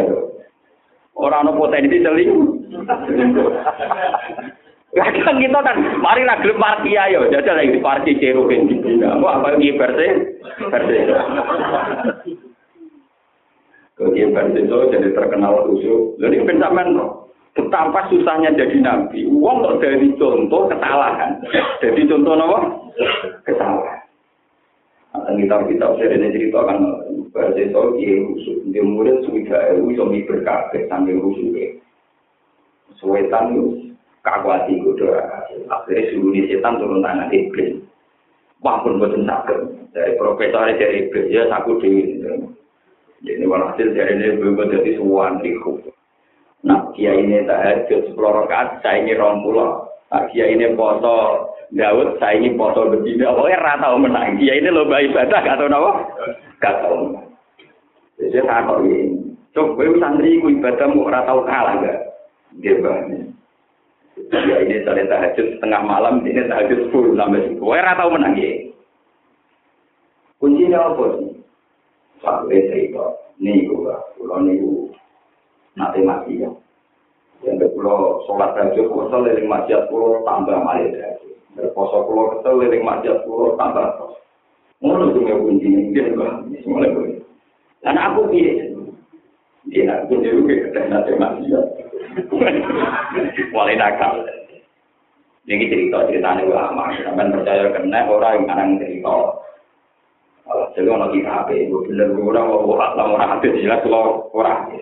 Orang 1.18 1.50
ono 1.50 1.58
potensi 1.58 2.00
seling. 2.00 2.30
Kadang 4.92 5.40
kita 5.40 5.58
kan, 5.64 5.76
mari 6.04 6.22
lah 6.24 6.36
gelem 6.44 6.60
parki 6.60 6.92
ayo, 6.96 7.24
jajal 7.32 7.56
lagi 7.56 7.80
parki 7.80 8.12
kan 8.20 8.68
gitu. 8.68 9.00
Wah, 9.24 9.40
apa 9.40 9.56
ini 9.56 9.72
versi? 9.76 10.08
Versi. 10.68 10.96
Kemudian 13.96 14.56
itu 14.56 14.76
jadi 14.88 15.08
terkenal 15.12 15.68
khusyuk. 15.68 16.16
Jadi 16.16 16.44
pencaman 16.48 16.96
betapa 17.52 18.08
susahnya 18.08 18.52
jadi 18.56 18.76
nabi. 18.80 19.28
Uang 19.28 19.64
kok 19.64 19.78
dari 19.84 20.08
contoh 20.16 20.68
kesalahan. 20.68 21.40
Jadi 21.84 22.00
contoh 22.08 22.32
apa? 22.36 22.60
Kesalahan. 23.44 24.00
Nah, 25.12 25.32
kitab-kitab 25.36 26.00
saya 26.00 26.16
ini 26.16 26.32
cerita 26.32 26.64
kan 26.64 26.78
versi 27.36 27.68
itu 27.68 27.82
dia 28.00 28.16
khusyuk. 28.24 28.58
Dia 28.72 28.80
murid 28.80 29.28
sudah 29.28 29.60
ewu, 29.76 29.92
suami 29.92 30.24
berkabeh 30.24 30.88
sambil 30.88 31.20
khusyuk. 31.20 31.84
Suwetan 32.96 33.52
itu 33.52 33.92
kakwati 34.22 34.78
kudu 34.78 35.10
akhirnya 35.66 36.10
suruh 36.14 36.34
setan 36.46 36.78
turun 36.78 37.02
tangan 37.02 37.34
iblis 37.34 37.82
wah 38.62 38.78
pun 38.86 39.02
sakit 39.02 39.58
dari 39.90 40.14
profesor 40.14 40.70
dari 40.70 41.06
iblis 41.06 41.26
ya 41.28 41.50
aku 41.50 41.82
di 41.82 42.22
ini 43.22 43.44
walhasil 43.46 43.90
dari 43.90 44.14
ini 44.14 44.38
berubah 44.38 44.70
jadi 44.70 44.94
suwan 44.98 45.42
nah 46.62 46.80
kia 46.94 47.12
ini 47.14 47.42
tak 47.44 47.58
ada 47.90 47.98
sepuluh 48.06 48.42
rakaat 48.42 48.82
saya 48.82 49.02
ini 49.02 49.18
rong 49.18 49.42
pulau 49.42 49.86
nah 50.14 50.22
kia 50.30 50.46
ini 50.46 50.74
foto 50.78 51.50
Daud 51.72 52.20
saya 52.20 52.36
ini 52.38 52.52
foto 52.54 52.92
betina 52.92 53.32
pokoknya 53.32 53.64
rata 53.64 53.96
menang. 53.96 54.36
Kia 54.36 54.60
ini 54.60 54.68
lomba 54.68 55.00
ibadah 55.00 55.40
tau 55.40 55.66
nama 55.66 55.90
gak 56.60 56.74
tau 56.84 57.16
jadi 58.20 58.44
tak 58.44 58.60
tahu 58.68 58.86
ini 58.86 59.34
coba 59.56 59.82
santri 59.98 60.38
ibadah 60.38 60.86
mau 60.92 61.08
rata 61.08 61.32
kalah 61.48 61.74
gak? 61.80 61.98
Dia 62.60 62.76
banyak 62.78 63.32
Ya 64.32 64.60
ini 64.60 64.84
saya 64.84 65.08
tahajud 65.08 65.56
setengah 65.56 65.82
malam, 65.84 66.20
ini 66.24 66.44
tahajud 66.44 66.88
sepuluh 66.88 67.16
sampai 67.16 67.48
sepuluh. 67.48 67.72
Wah, 67.72 67.80
ratau 67.80 68.12
menang 68.12 68.36
ya. 68.36 68.68
Kuncinya 70.36 70.92
apa 70.92 71.04
sih? 71.16 71.32
Sampai 72.20 72.64
cerita, 72.70 73.06
nih 73.40 73.66
nih 73.66 73.68
gua, 73.72 73.98
nanti 75.78 76.00
mati 76.04 76.42
ya. 76.42 76.50
Yang 77.42 77.74
pulau 77.74 78.22
sholat 78.30 78.54
tahajud, 78.54 78.86
puasa 78.86 79.18
liling 79.18 79.50
masjid 79.50 79.82
pulau 79.90 80.22
tambah 80.22 80.62
malah 80.62 80.86
tahajud. 80.86 81.34
Berposo 81.58 82.06
pulau 82.06 82.38
kesel 82.38 82.54
liling 82.62 82.86
masjid 82.86 83.18
pulau 83.26 83.58
tambah 83.58 83.98
pos. 83.98 84.14
Ngono 84.78 85.14
tuh 85.14 85.22
nggak 85.22 85.38
kuncinya, 85.42 85.78
dia 85.94 86.10
juga 86.10 86.42
mulai 86.66 86.90
gue. 86.90 87.22
Dan 87.82 87.98
aku 87.98 88.30
biasa, 88.30 88.66
dia 89.70 89.82
nak 89.86 90.10
kunci 90.10 90.30
juga, 90.30 90.54
dan 90.74 90.84
nanti 90.90 91.10
masjid. 91.18 91.64
Mulai 93.54 93.74
nakal. 93.78 94.26
Ini 95.42 95.66
cerita 95.66 96.06
ceritanya 96.06 96.46
ulama. 96.46 96.94
Sampai 97.02 97.30
percaya 97.34 97.74
kena 97.74 98.06
orang 98.06 98.34
yang 98.38 98.46
kadang 98.46 98.70
cerita. 98.78 99.16
Jadi 100.78 100.88
orang 100.90 101.10
kita 101.14 101.30
apa 101.30 101.52
itu 101.54 101.76
bener 101.86 102.12
orang 102.14 102.46
orang 102.50 102.92
orang 102.98 103.10
orang 103.14 103.30
hati 103.38 103.62
jelas 103.62 103.80
kalau 103.86 104.26
orang 104.34 104.74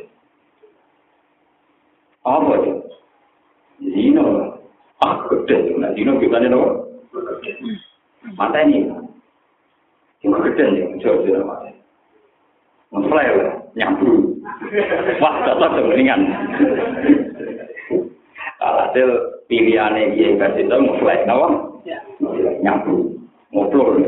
apa 2.24 2.52
itu? 2.60 2.72
Zino. 3.80 4.56
Ah, 5.00 5.24
gede. 5.32 5.72
Nah, 5.80 5.92
Zino 5.96 6.20
gimana 6.20 6.52
itu? 6.52 6.60
Mata 8.36 8.60
ini. 8.60 8.84
Cuma 10.20 10.44
gede 10.44 10.64
nih, 10.68 10.84
mencoba 10.92 11.24
Zino 11.24 11.40
mata. 11.48 11.68
Nge-flare, 12.90 13.70
nyambu. 13.78 14.36
Wah, 15.22 15.34
tetap 15.46 15.70
kemeringan. 15.78 16.20
Alhasil, 18.60 19.08
pilihannya 19.48 20.18
dia 20.18 20.34
yang 20.34 20.42
kasih 20.42 20.68
tau 20.68 20.82
nge-flare, 20.84 21.24
kenapa? 21.24 21.48
Nyambu. 22.60 23.16
Ngoplor. 23.54 24.04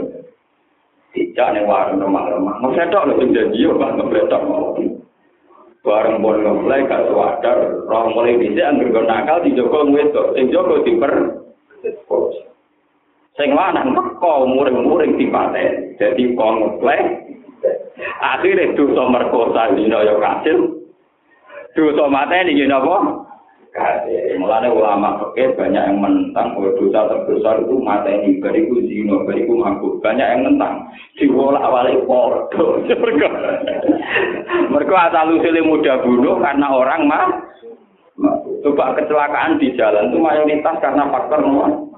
Tidak, 1.12 1.48
ini 1.54 1.64
warung 1.64 2.04
rumah-rumah. 2.04 2.60
Nge-flare 2.60 2.92
tau, 2.92 3.08
lho, 3.08 3.22
jenjajio, 3.22 3.80
bahan 3.80 3.96
nge-flare. 4.02 4.91
Bareng 5.83 6.22
pun 6.22 6.47
ngeflash 6.47 6.87
gak 6.87 7.11
sadar. 7.11 7.59
Orang 7.91 8.14
mulai 8.14 8.39
bisa 8.39 8.70
anggur 8.70 9.03
nakal 9.03 9.43
di 9.43 9.51
Joko 9.59 9.83
ngwedo, 9.83 10.30
sing 10.39 10.47
Joko 10.55 10.87
diper. 10.87 11.43
Sing 13.35 13.51
lanang 13.51 13.91
kok 14.22 14.47
muring-muring 14.47 15.18
di 15.18 15.26
paten. 15.26 15.99
Jadi 15.99 16.39
kok 16.39 16.55
ngeflash 16.55 17.33
akhirnya 18.22 18.74
dosa 18.74 19.03
merkosa 19.11 19.74
dina 19.74 20.03
yo 20.07 20.18
kasil 20.18 20.59
dosa 21.74 22.05
mateni 22.11 22.59
yo 22.59 22.66
napa 22.66 23.22
kasih 23.73 24.37
mulane 24.37 24.68
ulama 24.68 25.16
fikih 25.16 25.57
banyak 25.57 25.81
yang 25.81 25.97
menentang 25.97 26.53
bahwa 26.53 26.77
dosa 26.77 27.09
terbesar 27.09 27.64
itu 27.64 27.75
mateni 27.81 28.37
bariku 28.37 28.77
zina 28.85 29.16
bariku 29.25 29.53
mabuk 29.57 29.97
banyak 30.05 30.29
yang 30.29 30.41
menentang 30.45 30.93
diwolak 31.16 31.64
walik 31.64 32.05
podo 32.05 32.85
mergo 33.01 33.29
mergo 34.68 34.95
asal 34.95 35.33
usule 35.33 35.61
mudah 35.64 36.05
bunuh 36.05 36.37
karena 36.45 36.66
orang 36.68 37.01
mah 37.09 37.25
coba 38.61 38.93
kecelakaan 39.01 39.57
di 39.57 39.73
jalan 39.73 40.12
itu 40.12 40.18
mayoritas 40.20 40.77
karena 40.85 41.09
faktor 41.09 41.41
nomor 41.41 41.93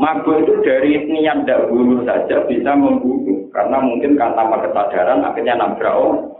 Mabuk 0.00 0.32
itu 0.40 0.64
dari 0.64 0.96
niat 1.12 1.44
tidak 1.44 1.68
bunuh 1.68 2.00
saja 2.08 2.48
bisa 2.48 2.72
membunuh. 2.72 3.52
Karena 3.52 3.84
mungkin 3.84 4.16
karena 4.16 4.48
kesadaran 4.48 5.20
akhirnya 5.20 5.60
nabrak 5.60 5.92
orang. 5.92 6.39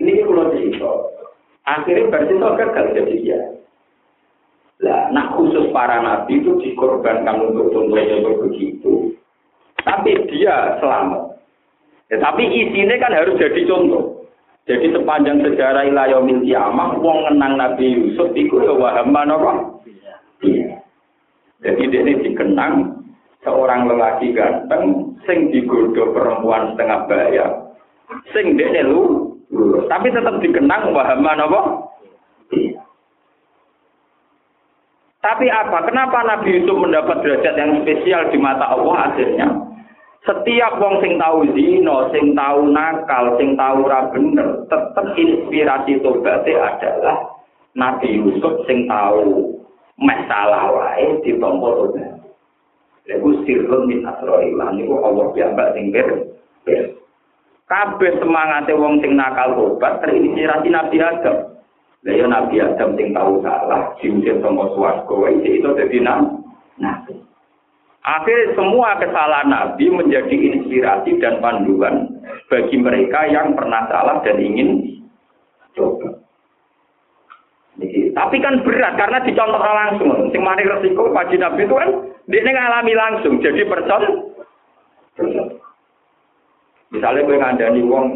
Ini 0.00 0.22
kalau 0.24 0.52
cerita. 0.54 0.92
Akhirnya 1.66 2.10
berarti 2.12 2.32
itu 2.34 2.46
gagal 2.46 2.86
jadi 2.94 3.14
dia. 3.20 3.40
Lah, 4.84 5.08
nak 5.10 5.34
khusus 5.34 5.72
para 5.72 6.04
nabi 6.04 6.38
itu 6.38 6.52
dikorbankan 6.60 7.50
untuk 7.50 7.72
contoh-contoh 7.72 8.34
begitu. 8.44 9.16
Tapi 9.82 10.14
dia 10.28 10.76
selamat. 10.78 11.40
Ya, 12.12 12.22
tapi 12.22 12.44
isinya 12.46 12.94
kan 13.02 13.16
harus 13.16 13.40
jadi 13.40 13.66
contoh. 13.66 14.16
Jadi 14.66 14.90
sepanjang 14.90 15.46
sejarah 15.46 15.86
ilayomil 15.86 16.42
kiamah, 16.42 16.98
wong 16.98 17.22
ngenang 17.22 17.54
Nabi 17.54 17.86
Yusuf 17.86 18.34
itu 18.34 18.58
ya 18.66 18.74
wahaman 18.74 19.30
apa? 19.30 19.52
Iya. 20.42 20.82
Jadi 21.62 21.82
ini 21.86 22.12
dikenang 22.26 22.98
seorang 23.46 23.86
lelaki 23.86 24.34
ganteng, 24.34 25.14
sing 25.22 25.54
digoda 25.54 26.10
perempuan 26.10 26.74
setengah 26.74 27.00
bayar, 27.06 27.50
sing 28.34 28.58
dia 28.58 28.82
lu, 28.82 29.35
tapi 29.86 30.10
tetap 30.10 30.42
dikenang 30.42 30.90
wahaman 30.90 31.38
apa? 31.46 31.60
Tapi 35.22 35.46
apa? 35.50 35.78
Kenapa 35.86 36.22
Nabi 36.22 36.62
Yusuf 36.62 36.78
mendapat 36.78 37.18
derajat 37.22 37.54
yang 37.58 37.82
spesial 37.82 38.30
di 38.30 38.38
mata 38.38 38.70
Allah 38.70 39.10
akhirnya? 39.10 39.48
Setiap 40.26 40.82
wong 40.82 40.98
sing 41.02 41.18
tahu 41.22 41.46
zino, 41.54 42.10
sing 42.10 42.34
tahu 42.34 42.70
nakal, 42.74 43.38
sing 43.38 43.54
tahu 43.54 43.86
ra 43.86 44.10
bener, 44.10 44.66
tetap 44.66 45.06
inspirasi 45.14 46.02
tobaté 46.02 46.58
adalah 46.58 47.30
Nabi 47.78 48.18
Yusuf 48.18 48.66
sing 48.66 48.90
tahu 48.90 49.54
masalah 49.98 50.70
wae 50.74 51.22
ditompo 51.22 51.90
tobat. 51.90 52.18
Lagu 53.06 53.30
sirrun 53.46 53.86
min 53.86 54.02
asroilah 54.02 54.74
Allah 54.74 55.26
piyambak 55.30 55.78
sing 55.78 55.94
ber. 55.94 56.35
Kabeh 57.66 58.22
semangate 58.22 58.78
wong 58.78 59.02
sing 59.02 59.18
nakal 59.18 59.58
tobat 59.58 59.98
terinspirasi 59.98 60.70
Nabi 60.70 61.02
Adam. 61.02 61.58
Lah 62.06 62.14
ya 62.14 62.26
Nabi 62.30 62.62
Adam 62.62 62.94
sing 62.94 63.10
tahu 63.10 63.42
salah, 63.42 63.90
diusir 63.98 64.38
sama 64.38 64.70
swarga 64.70 65.10
wae 65.10 65.42
itu 65.42 65.66
dadi 65.74 65.98
nabi. 65.98 67.18
Akhirnya 68.06 68.54
semua 68.54 68.94
kesalahan 69.02 69.50
Nabi 69.50 69.90
menjadi 69.90 70.30
inspirasi 70.30 71.18
dan 71.18 71.42
panduan 71.42 72.06
bagi 72.46 72.78
mereka 72.78 73.26
yang 73.26 73.58
pernah 73.58 73.82
salah 73.90 74.22
dan 74.22 74.38
ingin 74.38 75.02
coba. 75.74 76.22
Tapi 78.14 78.36
kan 78.38 78.62
berat 78.62 78.94
karena 78.94 79.18
dicontoh 79.26 79.58
langsung. 79.58 80.30
Sing 80.30 80.38
mari 80.38 80.62
resiko 80.62 81.10
wajib 81.10 81.42
Nabi 81.42 81.66
itu 81.66 81.74
kan 81.74 81.90
dia 82.30 82.46
ngalami 82.46 82.94
langsung. 82.94 83.42
Jadi 83.42 83.66
percon. 83.66 84.35
Misalnya 86.96 87.28
gue 87.28 87.36
ngandani 87.36 87.80
wong 87.84 88.06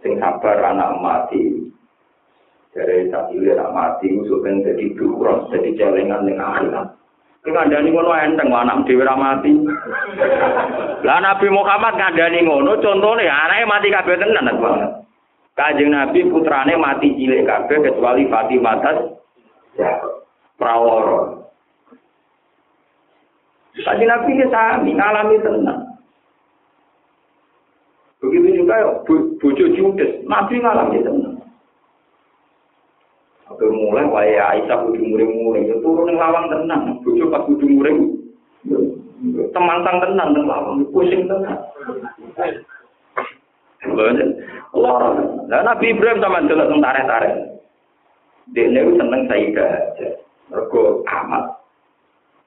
sing 0.00 0.16
sabar 0.16 0.56
anak 0.64 0.96
mati, 1.04 1.68
dari 2.72 3.12
sapi 3.12 3.36
lihat 3.36 3.76
mati, 3.76 4.08
musuh 4.08 4.40
ben 4.40 4.64
jadi 4.64 4.96
duros, 4.96 5.52
jadi 5.52 5.76
celengan 5.76 6.24
dengan 6.24 6.56
akhirat. 6.56 6.88
Ngandani 7.44 7.92
ngono 7.92 8.16
enteng 8.16 8.48
anak 8.48 8.88
dhewe 8.88 9.04
ra 9.04 9.12
mati. 9.20 9.52
Lah 11.06 11.18
Nabi 11.20 11.52
Muhammad 11.52 12.00
ngandani 12.00 12.40
ngono 12.48 12.80
contone 12.80 13.28
anake 13.28 13.68
mati 13.68 13.92
kabeh 13.92 14.16
tenan 14.16 14.48
banget. 14.56 14.90
Kanjeng 15.52 15.92
Nabi 15.92 16.24
putrane 16.32 16.72
mati 16.80 17.12
cilik 17.12 17.44
kabeh 17.44 17.84
kecuali 17.84 18.24
Fatimah 18.32 18.76
tas 18.80 18.98
ya, 19.76 19.92
prawara. 20.56 21.44
Kanjeng 23.76 24.08
Nabi 24.08 24.32
sami 24.48 24.90
ngalami 24.96 25.36
tenan. 25.44 25.91
Juga 28.72 29.36
bojo 29.36 29.64
Judes, 29.76 30.24
Nabi 30.24 30.56
ngalami 30.64 31.04
tenan. 31.04 31.36
Oke 33.52 33.68
mulai 33.68 34.08
wae 34.08 34.32
Aisyah 34.32 34.88
kudu 34.88 35.12
muring-muring, 35.12 35.68
ya 35.68 35.76
turun 35.84 36.08
ning 36.08 36.16
lawang 36.16 36.48
tenang, 36.48 36.96
bojo 37.04 37.28
pas 37.28 37.44
kudu 37.44 37.68
muring. 37.68 38.16
Temantang 39.52 40.00
tenang 40.00 40.28
ning 40.32 40.48
lawang, 40.48 40.88
pusing 40.88 41.28
tenang. 41.28 41.60
Allah, 44.72 45.20
lah 45.52 45.60
Nabi 45.68 45.92
Ibrahim 45.92 46.24
sama 46.24 46.40
teng 46.48 46.80
tarik-tarik. 46.80 47.34
Dene 48.56 48.80
seneng 48.96 49.28
Sayyidah 49.28 49.68
aja. 49.68 50.08
Mergo 50.48 51.04
amat. 51.04 51.60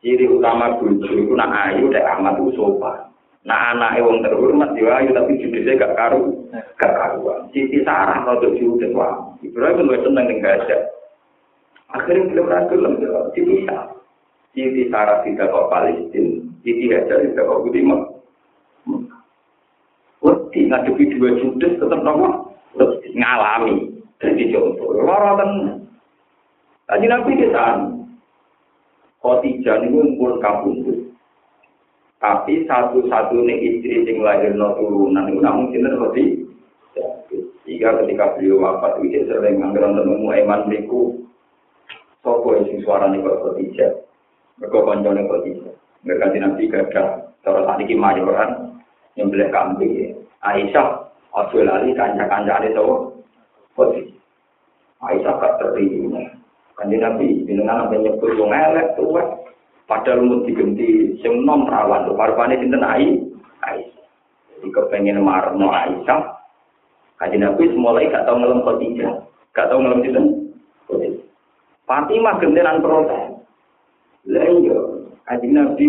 Ciri 0.01 0.25
utama 0.25 0.73
bojo 0.81 1.05
iku 1.05 1.33
nak 1.37 1.53
ayu 1.69 1.89
dek 1.93 2.05
amat 2.17 2.37
ku 2.41 2.49
sopan. 2.57 3.14
Nah 3.45 3.77
anake 3.77 4.01
wong 4.01 4.25
terhormat 4.25 4.73
yo 4.73 4.89
ayu 4.89 5.13
tapi 5.13 5.37
judise 5.37 5.77
gak 5.77 5.93
karu, 5.93 6.49
gak 6.81 6.93
karuan. 6.97 7.45
Siti 7.53 7.85
Sarah 7.85 8.25
rada 8.25 8.49
judes 8.57 8.89
wae. 8.89 9.45
Ibrahim 9.45 9.85
luwih 9.85 10.01
seneng 10.01 10.25
ning 10.25 10.41
gajah. 10.41 10.81
Akhirnya 11.93 12.25
belum 12.33 12.49
ragu 12.49 12.75
lagi, 12.81 13.05
dipisah. 13.37 13.93
Siti 14.57 14.89
Sarah 14.89 15.21
tidak 15.21 15.53
kok 15.53 15.69
Palestina, 15.69 16.41
Siti 16.65 16.89
Hajar 16.89 17.21
tidak 17.21 17.45
kok 17.45 17.61
Budi 17.61 17.81
Wedi 20.25 20.59
ngadepi 20.65 21.03
dua 21.13 21.37
judes 21.37 21.77
tetap 21.77 22.01
nopo 22.01 22.57
ngalami 23.13 23.93
jadi 24.17 24.43
contoh. 24.57 24.89
Lorotan. 25.05 25.51
Tadi 26.85 27.05
nabi 27.05 27.33
kita 27.37 27.65
Khotijah 29.21 29.81
ini 29.81 30.17
pun 30.17 30.37
kabundut. 30.37 30.94
Tapi 32.25 32.65
satu-satunya 32.65 33.53
istri 33.61 34.01
yang 34.01 34.25
lahir 34.25 34.57
no 34.57 34.73
turunan 34.81 35.29
itu 35.29 35.45
namun 35.45 35.69
kita 35.69 35.93
seperti 35.93 36.23
jika 37.69 38.01
ketika 38.01 38.33
beliau 38.33 38.65
wafat 38.65 38.97
itu 39.05 39.29
sering 39.29 39.61
anggaran 39.61 39.93
temu 39.93 40.33
eman 40.33 40.65
berikut 40.65 41.21
Sopo 42.25 42.57
yang 42.57 42.65
sing 42.65 42.81
suara 42.81 43.05
nih 43.13 43.21
kok 43.21 43.37
Khadijah. 43.45 43.91
Mereka 44.57 44.77
koncone 44.81 45.21
Khadijah. 45.29 45.73
Mereka 46.01 46.33
di 46.33 46.39
nabi 46.41 46.63
gagal. 46.65 47.07
Cara 47.45 47.61
saat 47.61 47.85
ini 47.85 47.93
mayoran 47.93 48.81
yang 49.13 49.29
beli 49.29 49.45
kambing. 49.53 50.17
Aisyah, 50.41 51.05
ojo 51.29 51.61
lali 51.61 51.93
kanca-kanca 51.93 52.65
itu. 52.65 53.13
Khadijah. 53.77 54.17
Aisyah 55.05 55.33
gak 55.37 55.55
terima. 55.61 56.25
Kanjeng 56.73 57.05
Nabi, 57.05 57.45
jenengan 57.45 57.87
sampai 57.87 58.03
nyebut 58.03 58.35
wong 58.35 58.51
elek 58.51 58.99
tuh 58.99 59.07
Padahal 59.85 60.25
mau 60.25 60.41
diganti 60.41 61.13
sing 61.21 61.45
nom 61.45 61.69
rawan 61.69 62.09
tuh 62.09 62.17
parpane 62.17 62.57
sinten 62.57 62.81
Ai 62.81 63.21
Aisyah. 63.61 64.05
Jadi 64.57 64.67
kepengen 64.73 65.21
marno 65.21 65.69
Aisyah. 65.69 66.41
Kanjeng 67.21 67.45
Nabi 67.45 67.69
mulai 67.77 68.09
gak 68.09 68.25
tau 68.25 68.35
ngelem 68.41 68.65
Khadijah. 68.65 69.13
Gak 69.53 69.69
tau 69.69 69.77
ngelem 69.77 70.01
Khadijah. 70.01 70.25
Fatimah 71.85 72.41
gentenan 72.41 72.81
protes. 72.81 73.45
Lah 74.25 74.41
iya, 74.57 74.79
Nabi 75.53 75.85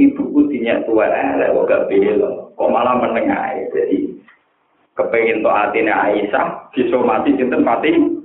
ibu 0.00 0.40
dinya 0.48 0.80
tua 0.88 1.04
elek 1.12 1.52
kok 1.52 1.68
gak 1.68 1.84
bela. 1.92 2.48
Kok 2.56 2.72
malah 2.72 3.04
menengah 3.04 3.68
jadi 3.68 4.16
kepengin 4.96 5.44
to 5.44 5.52
atine 5.52 5.92
Aisyah 5.92 6.72
disomati 6.72 7.36
sinten 7.36 7.68
Fatimah. 7.68 8.16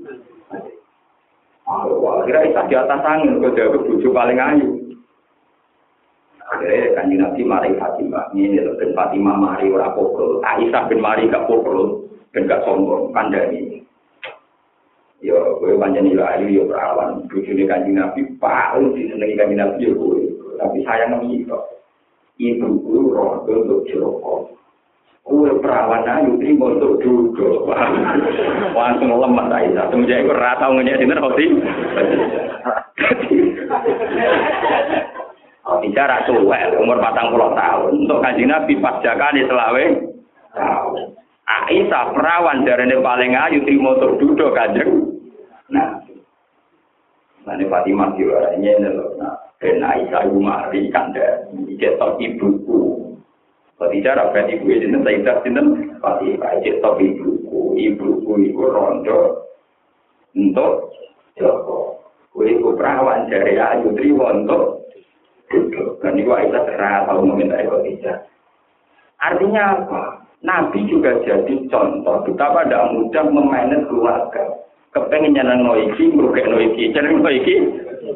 Wah, 1.67 2.23
kira 2.23 2.47
Aisyah 2.47 2.63
di 2.71 2.75
atas 2.79 3.03
angin 3.03 3.43
kok 3.43 3.59
dia 3.59 3.67
bojo 3.67 4.07
paling 4.15 4.39
ayu. 4.39 4.84
Akhirnya 6.55 6.95
kanjeng 6.95 7.19
Nabi 7.19 7.41
mari 7.43 7.69
Fatimah. 7.75 8.31
Ini 8.31 8.63
loh, 8.63 8.79
dan 8.79 8.95
Fatimah 8.95 9.35
mari 9.35 9.67
ora 9.67 9.91
pokok. 9.91 10.39
Aisyah 10.47 10.87
bin 10.87 11.03
mari 11.03 11.27
gak 11.27 11.51
pokok. 11.51 12.07
Dan 12.31 12.47
gak 12.47 12.63
sombong. 12.63 13.11
Kandani. 13.11 13.75
yo 15.25 15.57
kowe 15.57 15.73
pancen 15.81 16.05
yo 16.13 16.21
ayu 16.21 16.47
yo 16.53 16.63
perawan 16.69 17.25
bojone 17.25 17.65
kanjeng 17.65 17.97
Nabi 17.97 18.21
paling 18.37 18.93
disenengi 18.93 19.33
kanjeng 19.33 19.57
Nabi 19.57 19.89
yo 19.89 19.97
kowe 19.97 20.21
tapi 20.61 20.85
sayang 20.85 21.17
iki 21.25 21.49
kok 21.49 21.65
ibu 22.37 22.67
guru 22.85 23.09
roh 23.09 23.41
untuk 23.49 23.81
joko 23.89 24.53
kowe 25.25 25.49
perawan 25.65 26.05
ayu 26.05 26.37
trimo 26.37 26.77
untuk 26.77 27.01
duduk 27.01 27.65
langsung 28.77 29.17
lemah 29.17 29.49
ta 29.49 29.65
isa 29.65 29.89
semenjak 29.89 30.21
iku 30.21 30.37
ora 30.37 30.61
tau 30.61 30.77
ngenyek 30.77 31.01
sinten 31.01 31.23
hoti 31.23 31.45
Oh, 33.75 35.14
bicara 35.65 36.21
tuwek, 36.29 36.77
umur 36.77 37.01
patang 37.01 37.33
puluh 37.33 37.49
tahun. 37.57 38.05
Untuk 38.05 38.21
kanjeng 38.21 38.53
Nabi 38.53 38.77
pas 38.77 39.01
jakane 39.01 39.49
selawe 39.49 39.85
tahun. 40.53 41.17
Aisyah 41.45 42.13
perawan 42.13 42.65
dari 42.65 42.89
ini 42.89 43.01
paling 43.01 43.33
ayu 43.33 43.61
di 43.65 43.77
motor 43.77 44.17
duduk 44.21 44.53
kanjeng. 44.53 45.17
Nah, 45.73 45.97
nanti 47.45 47.65
Fatimah 47.65 48.13
ini 48.13 48.77
loh. 48.81 49.17
Nah, 49.17 49.33
dan 49.57 49.81
Aisyah 49.81 50.29
ibu 50.29 50.41
mari 50.41 50.89
kanda 50.93 51.49
cetok 51.81 52.21
ibuku. 52.21 53.01
Ketika 53.81 54.21
rakyat 54.21 54.57
ibu 54.57 54.65
ini 54.69 54.97
saya 55.01 55.17
tidak 55.21 55.41
sinten 55.41 55.97
Fatimah 55.97 56.61
cetok 56.61 57.01
ibuku, 57.01 57.73
ibuku 57.73 58.31
ibu 58.53 58.61
rondo 58.69 59.49
untuk 60.37 60.93
Joko. 61.35 61.97
Kue 62.35 62.51
perawan 62.59 63.31
dari 63.31 63.55
ayu 63.57 63.95
triwo 63.95 64.27
untuk 64.27 64.84
Dan 66.01 66.21
ibu 66.21 66.31
Aisyah 66.33 66.63
terang 66.65 67.05
tahu 67.09 67.21
meminta 67.25 67.61
Khadijah. 67.61 68.17
Artinya 69.21 69.63
apa? 69.77 70.03
Nabi 70.45 70.85
juga 70.85 71.17
jadi 71.25 71.53
contoh 71.73 72.21
betapa 72.25 72.65
tidak 72.65 72.93
mudah 72.93 73.23
memainkan 73.29 73.89
keluarga. 73.89 74.43
Kepengen 74.93 75.33
nyenang 75.33 75.65
no 75.65 75.73
iki, 75.75 76.13
merugak 76.13 76.45
no 76.45 76.61
iki, 76.61 76.93
jeneng 76.93 77.19
no 77.19 77.29
iki, 77.33 77.55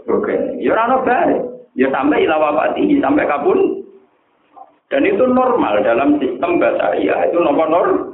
Oke. 0.10 0.36
Ya 0.62 0.74
ora 0.74 0.88
ono 0.90 0.98
bare. 1.06 1.38
Ya 1.78 1.88
sampai 1.94 2.26
ilawa 2.26 2.54
pati, 2.56 3.02
sampai 3.02 3.30
kabun. 3.30 3.82
Dan 4.90 5.06
itu 5.06 5.22
normal 5.30 5.86
dalam 5.86 6.18
sistem 6.18 6.58
basaria. 6.58 7.30
Itu 7.30 7.42
nomor 7.42 7.68
normal. 7.70 8.10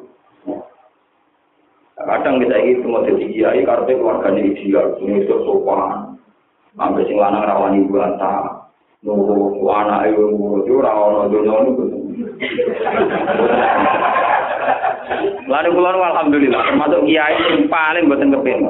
Kadang 1.95 2.43
kita 2.43 2.59
ini 2.59 2.83
semua 2.83 3.07
jadi 3.07 3.23
kiai 3.31 3.61
karena 3.63 3.87
keluarganya 3.95 4.43
ideal, 4.43 4.99
semua 4.99 5.15
itu 5.15 5.35
sopan. 5.47 6.19
Sampai 6.75 7.07
sing 7.07 7.15
lanang 7.15 7.47
rawani 7.47 7.87
bantah. 7.87 8.64
nunggu 9.05 9.69
anak 9.69 10.09
ibu 10.09 10.33
nunggu 10.33 10.65
jura 10.65 10.89
ono 10.89 11.29
dunia 11.29 11.53
ono 11.53 11.71
lalu 15.45 15.69
keluar 15.77 15.95
alhamdulillah 16.01 16.61
termasuk 16.65 17.05
kiai 17.05 17.37
sing 17.45 17.69
paling 17.69 18.09
buat 18.09 18.25
ngepin 18.25 18.65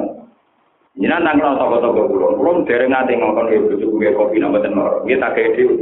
jinan 1.00 1.24
tanggal 1.24 1.56
toko 1.56 1.76
toko 1.80 2.00
pulau 2.04 2.36
belum 2.36 2.68
dari 2.68 2.84
nanti 2.84 3.16
ngomong 3.16 3.48
ibu 3.48 3.80
cukup 3.80 3.96
gak 4.04 4.16
kopi 4.20 4.36
nambah 4.36 4.60
tenor 4.60 5.00
tak 5.08 5.32
gawe 5.32 5.48
dhewe. 5.56 5.76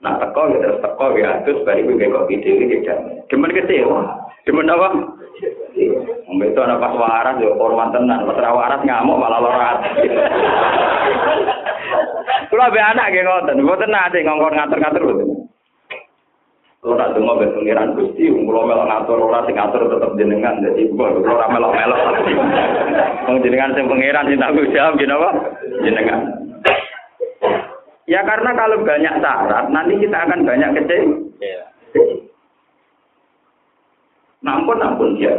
nah 0.00 0.16
teko 0.22 0.40
gitu 0.54 0.62
terus 0.62 0.78
teko 0.80 1.06
gitu 1.18 1.30
terus 1.42 1.62
bari 1.66 1.82
gue 1.82 2.06
kopi 2.14 2.34
dulu 2.38 2.64
gitu 2.70 2.94
cuman 3.30 3.54
kecewa. 3.54 4.00
Cuman 4.48 4.72
apa? 4.72 4.88
Itu 6.40 6.60
anak 6.64 6.80
pas 6.80 6.96
waras, 6.96 7.36
ya, 7.44 7.52
hormat 7.60 7.92
tenan, 7.92 8.24
Pas 8.24 8.40
waras 8.40 8.80
ngamuk, 8.82 9.20
malah 9.20 9.40
lorat. 9.44 9.78
Kulo 12.50 12.64
be 12.72 12.80
anak 12.80 13.08
nggih 13.10 13.24
ngoten, 13.24 13.62
mboten 13.62 13.90
nate 13.90 14.18
ngongkon 14.22 14.56
ngatur-ngatur 14.56 15.02
mboten. 15.06 15.28
Kulo 16.80 16.94
nak 16.96 17.12
donga 17.12 17.40
be 17.40 17.46
pengiran 17.52 17.94
Gusti, 17.94 18.32
kulo 18.32 18.60
melok 18.64 18.88
ngatur 18.88 19.18
ora 19.20 19.44
sing 19.44 19.54
ngatur 19.54 19.82
tetep 19.86 20.10
jenengan 20.16 20.64
dadi 20.64 20.88
kulo 20.88 21.20
ora 21.24 21.46
melok-melok. 21.52 22.00
Wong 23.28 23.36
jenengan 23.44 23.74
sing 23.76 23.86
pengiran 23.86 24.26
sing 24.28 24.38
tanggung 24.40 24.72
jawab 24.72 24.96
jenapa? 24.96 25.30
Jenengan. 25.84 26.20
Ya 28.10 28.26
karena 28.26 28.50
kalau 28.58 28.82
banyak 28.82 29.14
syarat, 29.22 29.70
nanti 29.70 29.94
kita 30.02 30.18
akan 30.18 30.42
banyak 30.42 30.82
kecil. 30.82 31.30
Iya. 31.38 31.62
Nampun, 34.42 34.82
nampun 34.82 35.14
dia. 35.14 35.30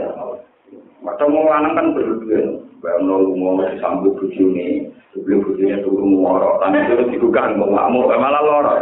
Maka 1.04 1.26
mau 1.28 1.52
lanang 1.52 1.74
kan 1.76 1.88
berlebihan. 1.92 2.64
Bayang 2.80 3.04
nol 3.10 3.34
mau 3.36 3.60
disambut 3.60 4.16
buju 4.24 4.56
ini. 4.56 4.88
Sebelum 5.12 5.44
bujunya 5.44 5.84
turun 5.84 6.24
ngorok. 6.24 6.64
Tapi 6.64 6.88
terus 6.88 7.12
digugang, 7.12 7.60
mau 7.60 7.68
ngamuk. 7.68 8.08
Malah 8.16 8.42
lorok. 8.44 8.80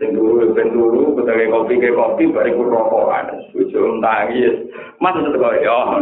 Yang 0.00 0.18
dulu, 0.18 0.50
ben 0.56 0.72
dulu, 0.72 1.14
ketika 1.20 1.52
kopi 1.52 1.76
ke 1.76 1.92
kopi, 1.92 2.24
bari 2.32 2.56
ku 2.56 2.64
rokokan. 2.64 3.36
Buju 3.52 4.00
nangis. 4.00 4.64
Mas 4.98 5.14
itu 5.20 5.36
kok, 5.36 5.56
ya. 5.60 5.76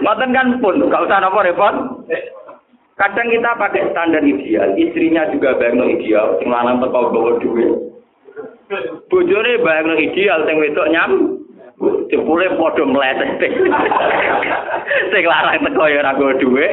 Ngoten 0.00 0.32
kan 0.32 0.56
pun, 0.64 0.80
gak 0.88 1.04
usah 1.04 1.20
nopo 1.20 1.44
repot. 1.44 1.76
Kadang 3.00 3.32
kita 3.32 3.56
pakai 3.56 3.88
standar 3.96 4.20
ideal, 4.20 4.76
istrinya 4.76 5.24
juga 5.32 5.56
bayang 5.56 5.88
ideal, 5.88 6.36
sing 6.36 6.52
lanang 6.52 6.84
teko 6.84 7.08
bawa 7.08 7.40
duit. 7.40 7.72
Bojone 9.08 9.52
bayangno 9.64 9.96
ideal 9.96 10.44
sing 10.44 10.60
wedok 10.60 10.92
nyam 10.92 11.39
jebule 12.12 12.46
padha 12.60 12.84
mletet. 12.84 13.40
sing 15.12 15.24
larang 15.24 15.58
teko 15.64 15.84
ya 15.88 16.04
ora 16.04 16.12
go 16.18 16.36
dhuwit. 16.36 16.72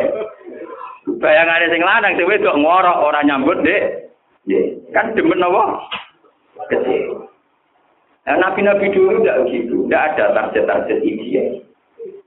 Bayangane 1.24 1.72
sing 1.72 1.82
lanang 1.82 2.14
sing 2.20 2.28
wedok 2.28 2.60
ngorok 2.60 3.02
ora 3.08 3.24
nyambut, 3.24 3.64
Dik. 3.64 3.84
Kan 4.92 5.16
demen 5.16 5.44
apa? 5.44 5.64
Kecil. 6.72 7.28
Nah, 8.28 8.36
nabi-nabi 8.44 8.92
dulu 8.92 9.24
tidak 9.24 9.48
begitu, 9.48 9.88
tidak 9.88 10.04
ada 10.20 10.26
target-target 10.36 11.00
ideal 11.00 11.64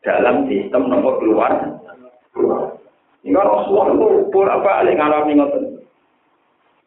dalam 0.01 0.49
sistem 0.49 0.89
nomor 0.89 1.21
keluar. 1.21 1.53
Ini 3.21 3.37
Rasulullah 3.37 3.93
itu 3.93 4.33
bolak 4.33 4.65
balik 4.65 4.97
ngalami 4.97 5.37
ngoten. 5.37 5.65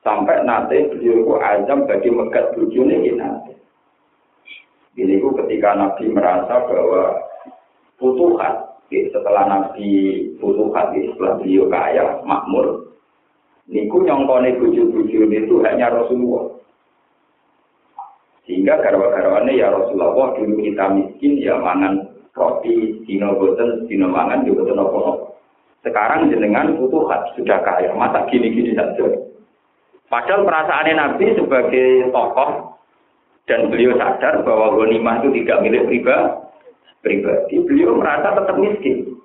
Sampai 0.02 0.42
nanti 0.44 0.82
beliau 0.90 1.22
itu 1.22 1.34
azam 1.40 1.86
bagi 1.86 2.10
megat 2.10 2.58
bujune 2.58 3.06
ini 3.06 3.14
nanti. 3.14 3.53
Ini 4.94 5.18
ketika 5.18 5.74
Nabi 5.74 6.06
merasa 6.14 6.70
bahwa 6.70 7.18
futuhat, 7.98 8.78
setelah 8.94 9.44
Nabi 9.50 9.90
futuhat, 10.38 10.94
setelah 10.94 11.42
beliau 11.42 11.66
kaya, 11.66 12.22
makmur, 12.22 12.94
niku 13.66 14.06
nyongkone 14.06 14.54
buju-buju 14.62 15.26
itu 15.34 15.56
hanya 15.66 15.90
Rasulullah. 15.90 16.54
Sehingga 18.46 18.86
garwa-garwane 18.86 19.56
ya 19.58 19.74
Rasulullah 19.74 20.36
dulu 20.36 20.62
kita 20.62 20.86
miskin 20.94 21.42
ya 21.42 21.58
mangan 21.58 22.14
roti, 22.38 23.02
dino 23.08 23.34
boten, 23.40 23.90
dino 23.90 24.12
mangan 24.12 24.46
juga 24.46 24.68
boten 24.68 24.84
apa 24.84 25.00
Sekarang 25.84 26.32
jenengan 26.32 26.76
futuhat 26.80 27.34
sudah 27.34 27.60
kaya, 27.66 27.92
masa 27.98 28.30
gini-gini 28.30 28.78
saja. 28.78 29.04
Padahal 30.08 30.46
perasaan 30.46 30.96
Nabi 30.96 31.34
sebagai 31.34 32.14
tokoh 32.14 32.78
dan 33.44 33.68
beliau 33.68 34.00
sadar 34.00 34.40
bahwa 34.48 34.80
ghanimah 34.80 35.20
itu 35.20 35.44
tidak 35.44 35.62
milik 35.68 35.84
pribadi. 37.04 37.56
Beliau 37.68 38.00
merasa 38.00 38.32
tetap 38.40 38.56
miskin. 38.56 39.20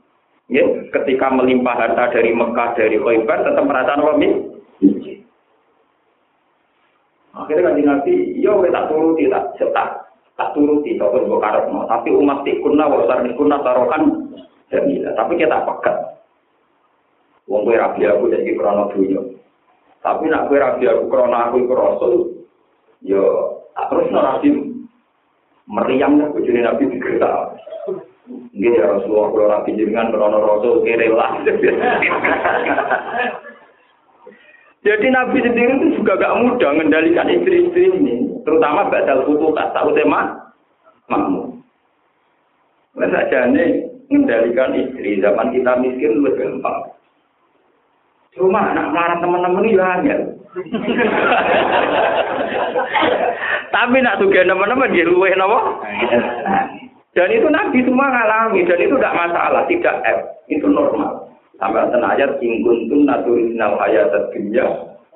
Ya, 0.49 0.65
ketika 0.91 1.29
melimpah 1.29 1.77
harta 1.77 2.09
dari 2.09 2.33
Mekah 2.33 2.73
dari 2.73 2.97
Khaybar 2.97 3.45
tetap 3.45 3.65
merasa 3.69 3.95
apa 3.95 4.17
miskin. 4.17 5.23
Akhirnya 7.37 7.71
kan 7.71 7.79
Nabi, 7.79 8.15
ya, 8.43 8.51
tak 8.73 8.87
turuti 8.91 9.31
tak 9.31 9.55
tak 9.61 9.89
tak 10.35 10.49
turuti 10.57 10.99
tak 10.99 11.11
pun 11.15 11.31
mau. 11.31 11.87
Tapi 11.87 12.09
umat 12.11 12.43
tikuna 12.43 12.91
wasar 12.91 13.23
tikuna 13.23 13.63
tarokan 13.63 14.35
dan 14.73 14.83
Tapi 15.15 15.33
kita 15.39 15.63
pekat. 15.63 15.97
Wong 17.49 17.65
kowe 17.65 17.77
rabi 17.77 18.05
aku 18.05 18.29
jadi 18.29 18.51
krono 18.53 18.93
dunia. 18.93 19.25
Tapi 20.05 20.29
nak 20.29 20.53
kue 20.53 20.61
rabi 20.61 20.85
aku 20.85 21.09
krona 21.09 21.49
aku 21.49 21.65
iku 21.65 21.75
yo 23.05 23.58
terus 23.87 24.11
nabi 24.11 24.51
meriam 25.71 26.19
ya 26.19 26.27
bujune 26.35 26.61
nabi 26.65 26.91
digertak. 26.91 27.55
Nggih 28.29 28.77
ya 28.77 28.93
Rasulullah 28.93 29.33
kalau 29.33 29.49
rabi 29.49 29.79
jenengan 29.79 30.13
krona 30.13 30.39
rasul 30.43 30.85
kere. 30.85 31.09
Jadi 34.87 35.11
Nabi 35.11 35.43
sendiri 35.43 35.75
itu 35.75 35.99
juga 36.01 36.15
gak 36.23 36.39
mudah 36.39 36.71
mengendalikan 36.71 37.27
istri-istri 37.27 37.91
ini, 37.93 38.31
terutama 38.47 38.87
badal 38.87 39.27
tak 39.27 39.75
tahu 39.75 39.91
tema 39.93 40.39
makmum. 41.11 41.59
Masa 42.95 43.27
nih 43.51 43.91
mengendalikan 44.07 44.79
istri 44.79 45.19
zaman 45.19 45.51
kita 45.51 45.83
miskin 45.83 46.23
lebih 46.23 46.63
gampang. 46.63 46.95
Cuma 48.39 48.71
anak 48.71 48.95
marah 48.95 49.19
teman-teman 49.19 49.67
itu 49.67 49.83
angel. 49.83 50.39
Tapi 53.69 53.97
nak 54.01 54.19
juga 54.21 54.45
teman-teman 54.45 54.93
dia 54.93 55.05
luwe 55.05 55.33
nopo. 55.37 55.85
Dan 57.17 57.29
itu 57.35 57.49
Nabi 57.51 57.83
semua 57.83 58.09
ngalami 58.13 58.63
dan 58.69 58.79
itu 58.79 58.95
tidak 58.95 59.17
masalah, 59.17 59.63
tidak 59.67 59.97
F, 60.07 60.19
itu 60.47 60.67
normal. 60.71 61.27
Sampai 61.59 61.91
ten 61.91 62.07
ayat 62.07 62.39
ingkun 62.39 62.87
tun 62.87 63.03
naturinal 63.03 63.75
ayat 63.83 64.15
dunya 64.31 64.63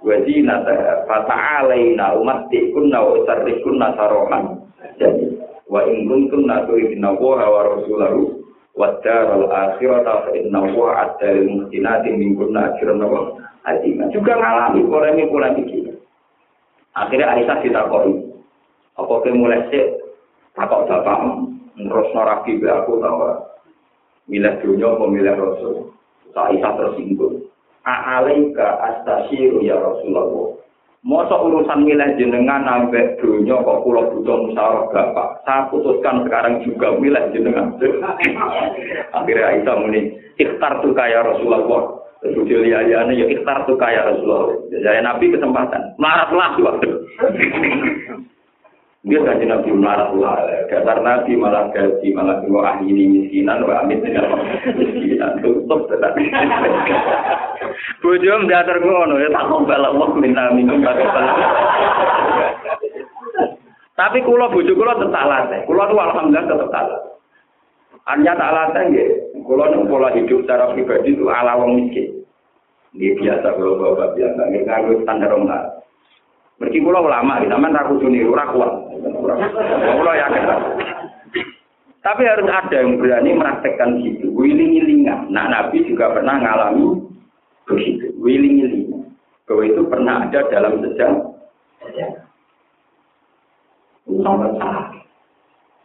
wajib 0.03 0.43
nata 0.43 1.07
fata 1.07 1.63
alaina 1.63 2.19
umat 2.19 2.51
tikun 2.51 2.91
na 2.91 2.99
usarikun 2.99 3.79
nasarohan. 3.79 4.59
Jadi 4.99 5.39
wa 5.71 5.87
ingkun 5.87 6.27
tun 6.27 6.51
naturinal 6.51 7.15
wa 7.15 7.63
rasulahu 7.63 8.43
Wadar 8.73 9.29
al-akhirata 9.37 10.25
fa 10.25 10.31
inna 10.33 10.65
wa 10.73 10.97
adda 10.97 11.29
lil 11.37 11.61
muhsinati 11.61 12.09
min 12.17 12.33
kunna 12.33 12.73
ajran 12.73 13.05
wa. 13.05 13.37
Juga 14.09 14.33
ngalami 14.41 14.81
polemik-polemik 14.89 15.69
ini. 15.69 15.93
Akhirnya 16.97 17.37
Aisyah 17.37 17.61
ditakoi. 17.61 18.17
Apa 19.01 19.25
ke 19.25 19.33
mulai 19.33 19.65
sih 19.73 19.85
takok 20.53 20.85
bapak 20.85 21.49
terus 21.73 22.09
norabi 22.13 22.61
be 22.61 22.69
aku 22.69 23.01
tahu 23.01 23.53
milih 24.29 24.53
dunia 24.63 24.89
apa 24.93 25.05
milih 25.09 25.35
rasul. 25.35 25.77
Aisyah 26.33 26.73
tersinggung. 26.81 27.45
A'alaika 27.85 28.81
astasyiru 28.81 29.61
ya 29.61 29.77
Rasulullah. 29.77 30.57
Masa 31.03 31.35
urusan 31.35 31.83
milih 31.83 32.15
jenengan 32.15 32.63
sampai 32.63 33.19
dunia 33.19 33.59
kok 33.59 33.83
pulau 33.83 34.07
butuh 34.15 34.49
musyawarah 34.49 34.87
bapak. 34.95 35.29
Saya 35.43 35.67
putuskan 35.69 36.23
sekarang 36.25 36.63
juga 36.63 36.95
milih 36.97 37.21
jenengan. 37.35 37.75
Akhirnya 39.19 39.51
Aisyah 39.51 39.77
muni, 39.83 40.15
ikhtar 40.39 40.79
tuh 40.81 40.95
kaya 40.95 41.27
Rasulullah. 41.27 42.01
Terus 42.23 42.47
lihat-lihatnya 42.47 43.19
ya 43.19 43.27
ikhtar 43.35 43.67
tuh 43.67 43.75
kaya 43.75 44.15
Rasulullah. 44.15 44.55
Jadi 44.71 45.03
Nabi 45.03 45.27
kesempatan. 45.35 45.83
Maratlah 45.99 46.51
waktu. 46.63 46.91
Dia 49.03 49.19
kaji 49.19 49.51
Nabi 49.51 49.75
lah. 49.83 50.47
Dasar 50.71 51.03
Nabi 51.03 51.35
malah 51.35 51.75
gaji, 51.75 52.15
malah 52.15 52.39
dua 52.47 52.71
ahli 52.71 52.87
ini 52.87 53.05
miskinan, 53.11 53.67
wa 53.67 53.83
amit 53.83 53.99
miskinan. 53.99 55.43
Tutup 55.43 55.91
tetap. 55.91 56.15
Bujum 57.99 58.47
diatur 58.47 58.79
ngono, 58.79 59.19
ya 59.19 59.27
tak 59.35 59.51
kembali 59.51 59.87
Allah 59.91 60.09
minta 60.15 60.55
minum, 60.55 60.87
Tapi 63.99 64.19
kulo 64.23 64.47
bujuk 64.55 64.79
kulo 64.79 64.95
tetap 64.95 65.25
latih. 65.27 65.67
Kulo 65.67 65.83
tuh 65.91 65.99
alhamdulillah 65.99 66.47
tetap 66.47 66.71
latih. 66.71 67.01
Anya 68.07 68.39
tak 68.39 68.55
latih 68.55 68.87
ya. 68.95 69.05
Kalau 69.43 69.67
nih 69.67 69.83
pola 69.91 70.15
hidup 70.15 70.47
secara 70.47 70.71
pribadi 70.71 71.19
itu 71.19 71.27
ala 71.27 71.59
wong 71.59 71.75
miskin. 71.75 72.23
Dia 72.95 73.19
biasa 73.19 73.59
kalau 73.59 73.83
bapak 73.83 74.15
biasa, 74.15 74.41
nggak 74.47 74.63
ngaruh 74.69 74.99
standar 75.03 75.35
orang 75.35 75.83
Mergi 76.63 76.79
kula 76.79 77.03
ulama, 77.03 77.43
sampean 77.43 77.75
ra 77.75 77.91
kudu 77.91 78.07
niru 78.07 78.39
ra 78.39 78.47
kuat. 78.55 78.71
Kula 79.99 80.13
yakin. 80.15 80.43
Tapi 82.07 82.23
harus 82.23 82.47
ada 82.47 82.87
yang 82.87 83.03
berani 83.03 83.35
mempraktekkan 83.35 83.99
gitu, 83.99 84.31
wiling-wilingan. 84.31 85.27
Nah, 85.31 85.51
Nabi 85.51 85.83
juga 85.87 86.15
pernah 86.15 86.39
ngalami 86.39 87.03
begitu, 87.67 88.15
wiling-wilingan. 88.23 89.11
Bahwa 89.43 89.63
itu 89.67 89.83
pernah 89.91 90.15
ada 90.23 90.41
dalam 90.55 90.79
sejarah. 90.87 91.19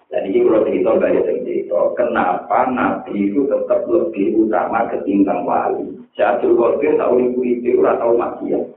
Dan 0.07 0.21
ini 0.29 0.39
kalau 0.45 0.61
cerita 0.61 0.91
dari 1.01 1.19
cerita, 1.25 1.79
kenapa 1.97 2.69
Nabi 2.69 3.33
itu 3.33 3.49
tetap 3.49 3.81
lebih 3.89 4.45
utama 4.45 4.85
ketimbang 4.93 5.41
wali? 5.41 5.89
Jatuh 6.13 6.53
Qadir 6.53 7.01
tahu 7.01 7.17
ibu 7.17 7.41
itu, 7.41 7.81
tahu 7.81 8.13
maksiat 8.13 8.76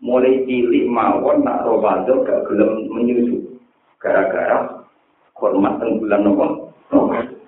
mulai 0.00 0.44
cilik 0.48 0.88
mawon 0.88 1.44
nak 1.44 1.64
romadhon 1.64 2.24
gak 2.24 2.44
gelem 2.48 2.88
menyusu. 2.88 3.36
Gara-gara 4.00 4.84
hormat 5.36 5.80
teng 5.80 6.00
bulan 6.00 6.20
nopo 6.24 6.46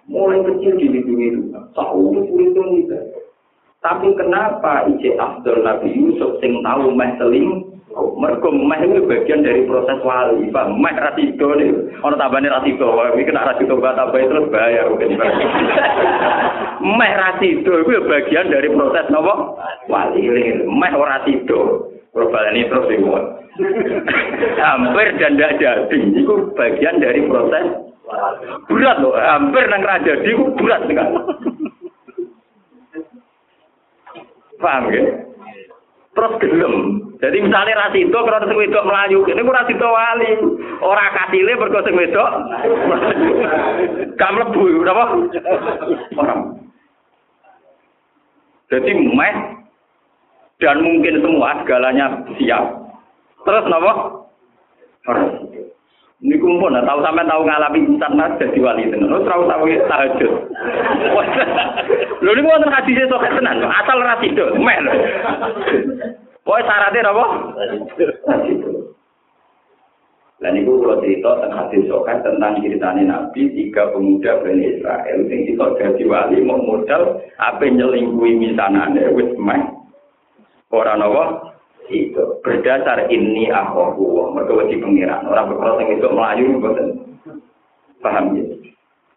mulai 0.08 0.44
kecil 0.44 0.76
di 0.76 0.88
itu. 0.92 1.40
Tahu 1.72 2.12
itu 2.20 2.60
itu 2.76 2.96
tapi 3.82 4.14
kenapa 4.14 4.86
IC 4.86 5.18
Abdul 5.18 5.66
Nabi 5.66 5.90
Yusuf 5.90 6.38
sing 6.38 6.62
tahu 6.62 6.94
meh 6.94 7.18
seling 7.18 7.66
mereka 7.92 8.48
meh 8.48 8.78
itu 8.78 9.02
bagian 9.10 9.42
dari 9.42 9.66
proses 9.66 9.98
wali 10.06 10.46
pak. 10.54 10.70
Meh 10.70 10.94
rasido 10.94 11.50
nih. 11.58 11.98
Orang 11.98 12.14
tabane 12.14 12.46
rasido 12.46 12.94
ini 12.94 13.26
kena 13.26 13.42
rasido 13.42 13.82
bata 13.82 14.06
apa 14.06 14.22
terus 14.22 14.48
bayar 14.54 14.86
mungkin. 14.86 15.18
Meh 16.98 17.12
rasido 17.18 17.82
itu 17.82 18.06
bagian 18.06 18.54
dari 18.54 18.70
proses 18.70 19.10
nopo 19.10 19.58
wali. 19.90 20.30
Meh 20.62 20.92
rasido 20.94 21.91
Perubahan 22.12 22.52
ini 22.52 22.68
terus 22.68 22.88
dimuat. 22.92 23.24
hampir 24.60 25.08
dan 25.20 25.36
tidak 25.36 25.56
jadi. 25.60 25.98
Itu 26.24 26.52
bagian 26.56 27.00
dari 27.00 27.20
proses 27.28 27.66
berat 28.68 28.96
loh. 29.00 29.16
Hampir 29.16 29.64
nang 29.68 29.82
raja 29.84 30.12
di 30.20 30.32
itu 30.32 30.44
berat 30.56 30.82
kan. 30.88 31.10
Paham 34.60 34.84
ya? 34.92 35.04
Terus 36.12 36.32
gelem. 36.44 36.74
Jadi 37.22 37.38
misalnya 37.38 37.88
rasito 37.88 38.18
kalau 38.18 38.44
sing 38.44 38.58
wedok 38.58 38.84
melayu, 38.84 39.24
ini 39.30 39.40
ku 39.40 39.52
rasito 39.54 39.86
wali. 39.86 40.32
Ora 40.82 41.06
kasile 41.16 41.56
mergo 41.56 41.80
sing 41.86 41.96
wedok. 41.96 42.30
Gak 44.20 44.32
mlebu, 44.36 44.84
napa? 44.84 45.04
Orang. 46.20 46.40
Jadi 48.68 48.90
meh 48.92 49.61
dan 50.62 50.78
mungkin 50.78 51.18
semua 51.18 51.58
segalanya 51.58 52.22
siap. 52.38 52.64
Terus 53.42 53.66
nopo? 53.66 53.92
Ini 56.22 56.38
kumpul, 56.38 56.70
nah, 56.70 56.86
tahu 56.86 57.02
sampai 57.02 57.26
tahu 57.26 57.42
ngalami 57.42 57.82
insan 57.82 58.14
mas 58.14 58.38
jadi 58.38 58.54
wali 58.62 58.86
tenan. 58.86 59.10
Terus 59.10 59.26
tahu 59.26 59.42
tahu 59.50 59.66
tahajud. 59.90 60.32
Lalu 62.22 62.38
ini 62.38 62.46
mau 62.46 62.70
hadis 62.70 62.94
itu 62.94 63.16
tenan, 63.18 63.58
asal 63.66 63.98
itu, 64.22 64.44
men. 64.62 64.86
Pokoknya 66.46 66.66
syaratnya 66.70 67.10
apa? 67.10 67.26
Dan 70.42 70.58
itu 70.58 70.74
kalau 70.82 70.98
cerita 70.98 71.30
tentang 71.38 71.54
hadis 71.54 71.86
sokat 71.86 72.18
tentang 72.26 72.58
ceritanya 72.58 73.02
Nabi 73.06 73.46
tiga 73.54 73.94
pemuda 73.94 74.42
Bani 74.42 74.74
Israel 74.74 75.18
yang 75.30 75.42
itu 75.46 75.66
jadi 75.78 76.02
wali 76.02 76.42
mau 76.42 76.58
modal 76.58 77.22
apa 77.38 77.62
nyelingkuhi 77.62 78.42
misanane 78.42 79.06
wis 79.14 79.30
meh 79.38 79.81
Orang 80.72 81.04
apa? 81.04 81.24
Itu 81.92 82.40
berdasar 82.40 83.12
ini 83.12 83.52
akhohu 83.52 84.32
mereka 84.32 84.56
wajib 84.56 84.80
pengiran. 84.80 85.28
Orang 85.28 85.52
berkata 85.52 85.84
yang 85.84 85.90
itu 86.00 86.08
melayu 86.08 86.46
betul. 86.56 86.88
Paham 88.00 88.32
ya? 88.34 88.44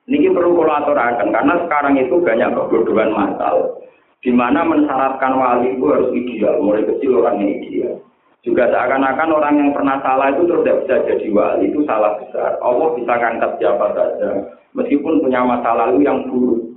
Ini 0.06 0.30
perlu 0.36 0.62
aturakan 0.62 1.34
karena 1.34 1.53
sekarang 1.66 1.97
itu 1.97 2.22
banyak 2.22 2.53
kebodohan 2.53 3.10
masal. 3.10 3.82
Di 4.22 4.30
mana 4.34 4.62
mensyaratkan 4.66 5.38
wali 5.38 5.78
itu 5.78 5.86
harus 5.86 6.10
ideal, 6.14 6.62
mulai 6.62 6.86
kecil 6.86 7.22
orangnya 7.22 7.45
ideal. 7.45 8.01
Juga 8.45 8.70
seakan-akan 8.70 9.30
orang 9.34 9.56
yang 9.58 9.70
pernah 9.74 9.97
salah 10.06 10.30
itu 10.34 10.45
terus 10.45 10.62
tidak 10.66 10.80
bisa 10.86 10.95
jadi 11.10 11.28
wali, 11.34 11.64
itu 11.70 11.82
salah 11.86 12.14
besar. 12.22 12.58
Allah 12.62 12.88
bisa 12.93 13.14
angkat 13.18 13.51
siapa 13.58 13.86
saja, 13.97 14.30
meskipun 14.78 15.22
punya 15.26 15.41
masa 15.45 15.74
lalu 15.74 16.06
yang 16.06 16.26
buruk. 16.30 16.74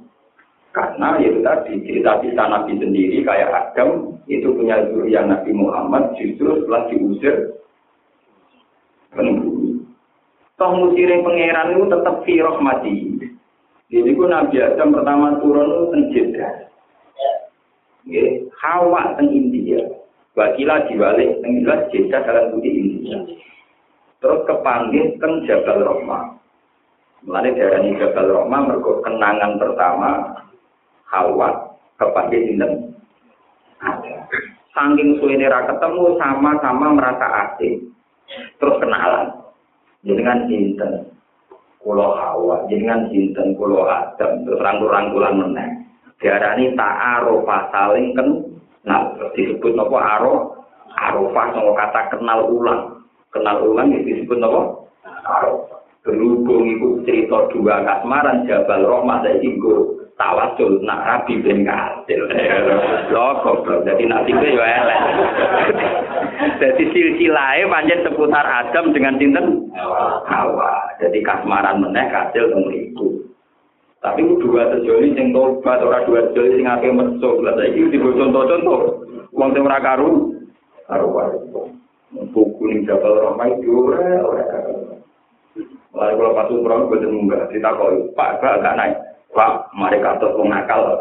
Karena 0.68 1.16
itu 1.16 1.40
tadi 1.40 1.80
cerita 1.88 2.20
cerita 2.20 2.44
Nabi 2.44 2.76
sendiri 2.76 3.24
kayak 3.24 3.72
Adam 3.72 4.20
itu 4.28 4.52
punya 4.52 4.84
zuriat 4.92 5.24
Nabi 5.24 5.50
Muhammad 5.56 6.12
justru 6.20 6.60
setelah 6.60 6.84
diusir 6.92 7.56
penghuni. 9.16 9.80
Toh 10.60 10.70
musirin 10.76 11.24
pangeran 11.24 11.72
itu 11.72 11.84
tetap 11.88 12.16
firok 12.28 12.58
mati. 12.60 12.94
Jadi 13.88 14.10
ku 14.12 14.28
Nabi 14.28 14.60
Adam 14.60 14.92
pertama 14.92 15.40
turun 15.40 15.72
itu 15.72 15.84
tenjeda. 15.94 16.48
Ya, 18.08 18.24
hawa 18.60 19.16
teng 19.16 19.32
India. 19.32 19.80
Wakila 20.36 20.84
diwalik 20.92 21.40
teng 21.40 21.64
jelas 21.64 21.88
jeda 21.88 22.20
dalam 22.28 22.52
budi 22.52 22.70
India. 22.70 23.16
Terus 24.20 24.44
kepanggil 24.44 25.16
teng 25.16 25.46
Jabal 25.48 25.80
Rahmah. 25.80 26.36
Mulai 27.24 27.56
dari 27.56 27.96
Jabal 27.96 28.28
Rahmah 28.28 28.60
mergo 28.68 29.00
kenangan 29.00 29.56
pertama 29.56 30.10
Hawa 31.08 31.48
kepada 31.96 32.36
ada. 33.78 34.14
Saking 34.74 35.18
suwene 35.18 35.46
ra 35.50 35.66
ketemu 35.66 36.14
sama-sama 36.20 36.94
merasa 36.94 37.26
asing. 37.48 37.90
Terus 38.60 38.78
kenalan. 38.78 39.34
Dengan 40.06 40.46
sinten 40.46 41.10
kulo 41.82 42.14
Hawa, 42.14 42.68
dengan 42.70 43.10
sinten 43.10 43.58
kulo 43.58 43.88
Adam, 43.88 44.46
terus 44.46 44.62
rangkul-rangkulan 44.62 45.34
meneh. 45.34 45.68
Diarani 46.22 46.74
ta'arufa 46.78 47.72
saling 47.74 48.14
kenal. 48.14 49.02
Disebut 49.34 49.74
napa 49.74 49.98
aro? 49.98 50.34
Arufah 50.98 51.54
sama 51.54 51.72
kata 51.78 52.00
kenal 52.14 52.46
ulang. 52.50 53.02
Kenal 53.30 53.62
ulang 53.62 53.90
disebut 53.90 54.38
napa? 54.38 54.86
Arufah. 55.26 55.78
Berhubung 56.06 56.64
itu 56.64 56.88
cerita 57.04 57.50
dua 57.52 57.84
kasmaran 57.84 58.46
Jabal 58.46 58.86
Rahmah 58.86 59.20
saya 59.20 59.36
tawasul 60.18 60.82
nak 60.82 61.06
rabi 61.06 61.38
ben 61.40 61.62
kasil 61.62 62.20
lho 63.14 63.26
goblok. 63.46 63.86
Dadi 63.86 64.04
nasibe 64.04 64.50
yo 64.50 64.60
elek. 64.60 65.00
Dadi 66.58 66.84
silsilahe 66.90 67.64
pancen 67.70 68.02
seputar 68.02 68.44
Adam 68.44 68.90
dengan 68.90 69.16
sinten? 69.16 69.70
Hawa. 70.26 70.98
Jadi 70.98 71.22
kasmaran 71.22 71.80
meneh 71.80 72.10
kasil 72.10 72.50
mriku. 72.50 73.22
Tapi 74.02 74.22
dua 74.42 74.74
sejoli 74.74 75.14
sing 75.14 75.30
tobat 75.34 75.82
ora 75.82 76.02
dua 76.06 76.26
sejoli 76.30 76.58
sing 76.58 76.66
akeh 76.66 76.90
mesuk. 76.90 77.38
Lha 77.40 77.54
saiki 77.54 77.90
digo 77.94 78.10
contoh-contoh. 78.18 79.06
Wong 79.32 79.50
sing 79.54 79.62
ora 79.62 79.78
karu 79.78 80.34
karo 80.90 81.06
buku 82.32 82.62
ning 82.66 82.88
Jabal 82.88 83.22
Rahmah 83.22 83.48
itu 83.54 83.70
ora 83.70 84.02
ora 84.26 84.44
Lalu 85.88 86.14
kalau 86.14 86.36
pas 86.36 86.52
umroh, 86.52 86.86
gue 86.86 87.10
munggah, 87.10 87.50
ditakoki, 87.50 88.14
Pak, 88.14 88.38
gak 88.38 88.76
naik. 88.78 89.07
Pak, 89.32 89.72
mari 89.76 90.00
katut 90.00 90.32
wong 90.36 90.48
akal. 90.52 90.96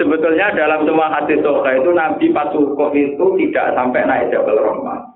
Sebetulnya 0.00 0.56
dalam 0.56 0.88
semua 0.88 1.12
hadis 1.12 1.44
soka 1.44 1.76
itu 1.76 1.92
Nabi 1.92 2.32
Pasukof 2.32 2.96
itu 2.96 3.24
tidak 3.36 3.76
sampai 3.76 4.08
naik 4.08 4.32
Jabal 4.32 4.56
Rahmah. 4.56 5.12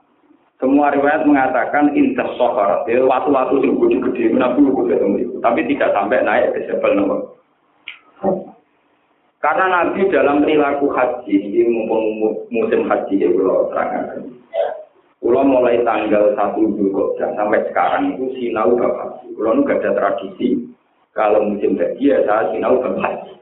Semua 0.61 0.93
riwayat 0.93 1.25
mengatakan 1.25 1.97
intas 1.97 2.29
sohar, 2.37 2.85
waktu-waktu 2.85 3.55
sing 3.65 3.73
gede 3.81 4.37
Nabi 4.37 4.61
itu 4.61 5.41
tapi 5.41 5.61
tidak 5.73 5.91
sampai 5.97 6.21
naik 6.21 6.53
ke 6.53 6.69
Jabal 6.69 7.01
Rahmah. 7.01 7.21
Karena 9.41 9.65
Nabi 9.69 10.09
dalam 10.09 10.45
perilaku 10.45 10.89
haji, 10.89 11.37
mumpung 11.69 12.05
musim 12.49 12.89
haji 12.89 13.25
ya 13.25 13.29
kalau 13.29 13.69
terangkan. 13.73 14.25
Kalau 15.25 15.41
mulai 15.41 15.81
tanggal 15.85 16.37
1 16.37 16.61
Juli 16.77 16.93
sampai 17.17 17.65
sekarang 17.73 18.13
itu 18.13 18.25
sinau 18.37 18.77
bapak. 18.77 19.25
Kalau 19.25 19.57
nu 19.57 19.65
gak 19.65 19.81
ada 19.81 19.97
tradisi 19.97 20.74
kalau 21.15 21.47
musim 21.47 21.79
haji 21.79 22.11
ya 22.11 22.19
saya 22.27 22.51
sinau 22.51 22.83
haji. 22.83 23.39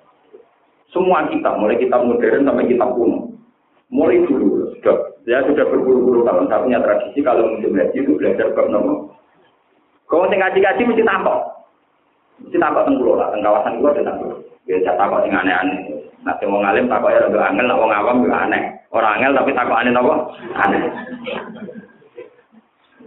Semua 0.93 1.25
kitab, 1.33 1.57
mulai 1.57 1.81
kitab 1.81 2.05
modern 2.05 2.45
sampai 2.45 2.69
kitab 2.69 2.93
kuno. 2.93 3.33
Mulai 3.89 4.25
dulu, 4.29 4.73
sudah, 4.77 5.17
saya 5.25 5.41
sudah 5.49 5.65
berpuluh-puluh 5.69 6.25
tahun, 6.25 6.49
saya 6.53 6.65
punya 6.65 6.81
tradisi 6.85 7.21
kalau 7.25 7.49
musim 7.49 7.73
haji 7.73 7.97
itu 7.97 8.13
belajar 8.17 8.53
bab 8.53 8.69
nomor. 8.69 9.09
Kalau 10.05 10.29
sing 10.29 10.41
ngaji-ngaji 10.41 10.83
mesti 10.85 11.05
takut. 11.05 11.41
Mesti 12.45 12.57
takut 12.61 12.85
tengkulo 12.85 13.17
lah, 13.17 13.33
teng 13.33 13.41
kawasan 13.41 13.81
itu 13.81 13.89
ada 13.89 14.03
takut. 14.05 14.37
Ya, 14.69 14.77
saya 14.85 15.01
takut 15.01 15.25
yang 15.25 15.41
aneh-aneh. 15.41 15.81
Nah, 16.25 16.37
mau 16.45 16.61
ngalim 16.61 16.93
takut 16.93 17.09
ya 17.13 17.25
lebih 17.25 17.41
angel, 17.41 17.67
nak 17.69 17.81
wong 17.81 17.93
awam 17.93 18.21
juga 18.25 18.37
aneh. 18.45 18.63
Orang 18.93 19.13
angel 19.17 19.33
tapi 19.37 19.51
takut 19.57 19.77
aneh 19.81 19.93
nopo? 19.93 20.15
Aneh. 20.61 20.83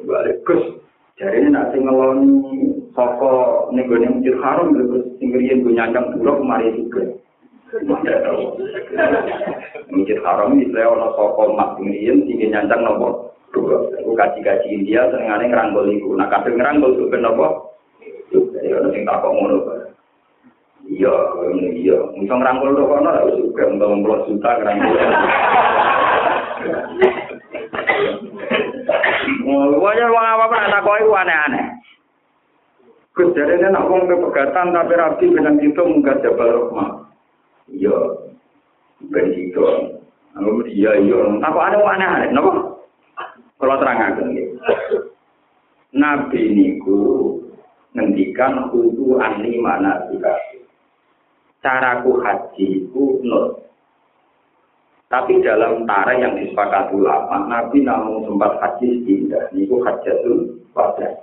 Balik, 0.05 0.37
Gus. 0.45 0.63
Jadi 1.21 1.37
ini 1.37 1.49
nanti 1.53 1.77
ngeloni 1.81 2.33
saka 2.95 3.67
ning 3.75 3.91
gone 3.91 4.07
Masjid 4.07 4.35
Haram 4.39 4.71
terus 4.71 5.03
sing 5.19 5.35
riyen 5.35 5.67
go 5.67 5.69
nyandang 5.69 6.15
buruk 6.15 6.39
mari 6.47 6.71
juga. 6.71 7.03
Masjid 7.83 8.23
Haram 10.23 10.55
iki 10.55 10.71
lek 10.71 10.87
ana 10.87 11.11
saka 11.13 11.43
mak 11.51 11.75
riyen 11.83 12.23
sing 12.23 12.39
nyandang 12.47 12.87
nopo? 12.87 13.35
Iku 13.55 14.11
kaji-kaji 14.15 14.67
India 14.71 15.07
senengane 15.11 15.51
ngeranggol 15.51 15.91
iku. 15.91 16.15
Nah 16.15 16.27
kabeh 16.31 16.55
ngeranggol 16.55 16.95
tuh 16.95 17.07
ben 17.11 17.27
apa? 17.27 17.47
Ya 18.63 18.79
ono 18.79 18.87
sing 18.91 19.03
takok 19.03 19.31
ngono. 19.31 19.57
Iya, 20.85 21.13
iya. 21.75 21.97
Misal 22.15 22.39
ngeranggol 22.39 22.75
tuh 22.79 22.87
kono 22.87 23.09
lha 23.11 23.21
untuk 23.27 23.87
memplot 23.91 24.27
juta 24.27 24.49
ngeranggol. 24.59 24.95
Wajah 29.83 30.07
wong 30.11 30.25
apa-apa 30.25 30.71
takoki 30.71 31.07
ku 31.07 31.13
aneh-aneh. 31.15 31.65
Gus 33.15 33.31
jare 33.31 33.55
nek 33.55 33.87
wong 33.87 34.11
pegatan 34.11 34.75
tapi 34.75 34.93
rapi 34.99 35.31
benang 35.31 35.55
itu 35.63 35.79
munggah 35.79 36.19
Jabal 36.19 36.51
Rahmah. 36.51 37.07
Iya. 37.71 37.95
Ben 39.07 39.31
itu. 39.31 39.63
Anu 40.35 40.67
iya 40.67 40.99
iya. 40.99 41.39
Apa 41.39 41.71
ada 41.71 41.79
wong 41.79 41.95
aneh-aneh? 41.95 42.35
Napa? 42.35 42.51
Kalau 43.55 43.79
terangaken 43.79 44.35
nggih. 44.35 44.47
Nabi 45.95 46.41
niku 46.51 47.39
ngendikan 47.95 48.67
kudu 48.67 49.15
ani 49.15 49.63
mana 49.63 50.11
dikasih. 50.11 50.67
Caraku 51.63 52.19
haji 52.19 52.91
ku. 52.91 53.23
Tapi 55.07 55.39
dalam 55.39 55.87
tarikh 55.87 56.19
yang 56.19 56.35
disepakati 56.35 56.91
ulama, 56.97 57.47
Nabi 57.47 57.87
namun 57.87 58.27
sempat 58.27 58.59
haji 58.59 59.07
tidak. 59.07 59.47
Niku 59.55 59.79
hajatul 59.87 60.59
wada. 60.75 61.15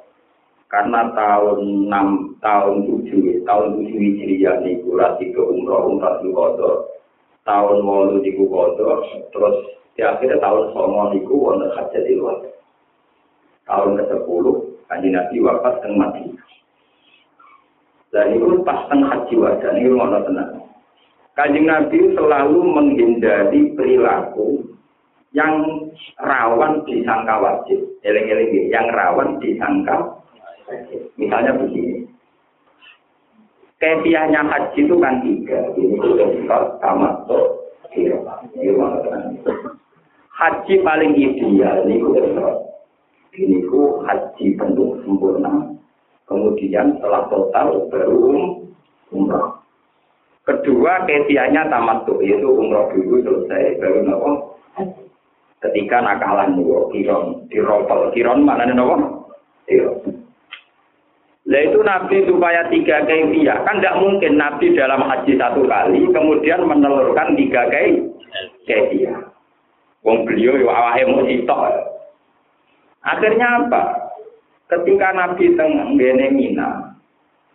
Karena 0.72 1.04
tahun 1.12 1.92
6, 1.92 2.40
tahun 2.40 2.74
7, 2.88 3.44
tahun 3.44 3.68
7 3.76 3.92
Hijriah 3.92 4.56
niku 4.64 4.96
rasi 4.96 5.28
ke 5.28 5.42
umroh, 5.44 5.92
umrah 5.92 6.16
di 6.24 6.32
Tahun 7.44 7.76
8 7.84 8.24
niku 8.24 8.48
kodo, 8.48 9.04
terus 9.36 9.56
di 9.92 10.00
akhirnya 10.00 10.40
tahun 10.40 10.72
Songo 10.72 11.12
niku 11.12 11.34
wonten 11.36 11.68
hajatul 11.76 12.24
wada. 12.24 12.50
Tahun 13.68 14.00
ke-10 14.00 14.44
Kanji 14.88 15.08
Nabi 15.08 15.36
wafat 15.40 15.74
dan 15.80 15.92
mati. 15.96 16.24
Dan 18.12 18.36
itu 18.36 18.60
pas 18.60 18.84
teng 18.92 19.08
haji 19.08 19.34
wada 19.40 19.68
ini 19.72 19.88
ngono 19.88 20.20
tenang. 20.28 20.52
Kanjeng 21.32 21.64
Nabi 21.64 22.12
selalu 22.12 22.60
menghindari 22.60 23.72
perilaku 23.72 24.68
yang 25.32 25.64
rawan 26.20 26.84
disangka 26.84 27.40
wajib. 27.40 27.80
Eleng-eleng 28.04 28.68
yang 28.68 28.84
rawan 28.92 29.40
disangka 29.40 30.21
Misalnya 31.20 31.52
begini. 31.56 32.06
Kefiahnya 33.82 34.46
haji 34.46 34.86
itu 34.86 34.94
kan 35.02 35.18
tiga. 35.26 35.58
Ini 35.74 35.98
sudah 35.98 36.28
sifat 36.38 36.62
sama 36.78 37.18
Haji 40.32 40.74
paling 40.80 41.12
ideal 41.18 41.82
ini 41.84 41.98
Ini 43.32 43.58
ku 43.66 44.06
haji 44.06 44.46
bentuk 44.54 45.02
sempurna. 45.02 45.74
Kemudian 46.30 46.94
setelah 46.94 47.26
total 47.26 47.90
baru 47.90 48.54
umrah. 49.10 49.60
Kedua 50.46 51.02
kefiahnya 51.06 51.66
tamat 51.66 52.06
tuh 52.06 52.22
yaitu 52.22 52.46
umroh 52.46 52.86
dulu 52.94 53.18
selesai 53.22 53.82
baru 53.82 53.98
nopo. 54.06 54.30
Ketika 55.58 56.06
nakalan 56.06 56.54
nopo 56.54 56.86
kiron 56.94 57.50
diropel 57.50 58.14
kiron 58.14 58.46
mana 58.46 58.70
nopo? 58.70 59.26
Lah 61.53 61.61
itu 61.68 61.84
Nabi 61.84 62.24
supaya 62.24 62.64
tiga 62.72 63.05
kefiah 63.05 63.61
kan 63.68 63.76
tidak 63.76 64.00
mungkin 64.00 64.40
Nabi 64.40 64.72
dalam 64.72 65.05
haji 65.05 65.36
satu 65.36 65.68
kali 65.68 66.09
kemudian 66.09 66.64
menelurkan 66.64 67.36
tiga 67.36 67.68
kefiah. 68.64 69.20
Wong 70.00 70.24
beliau 70.24 70.57
ya 70.57 70.72
awake 70.72 71.05
mau 71.05 71.20
sitok. 71.28 71.61
Akhirnya 73.05 73.68
apa? 73.68 73.82
Ketika 74.72 75.12
Nabi 75.12 75.53
teng 75.53 75.92
Mina, 76.32 76.96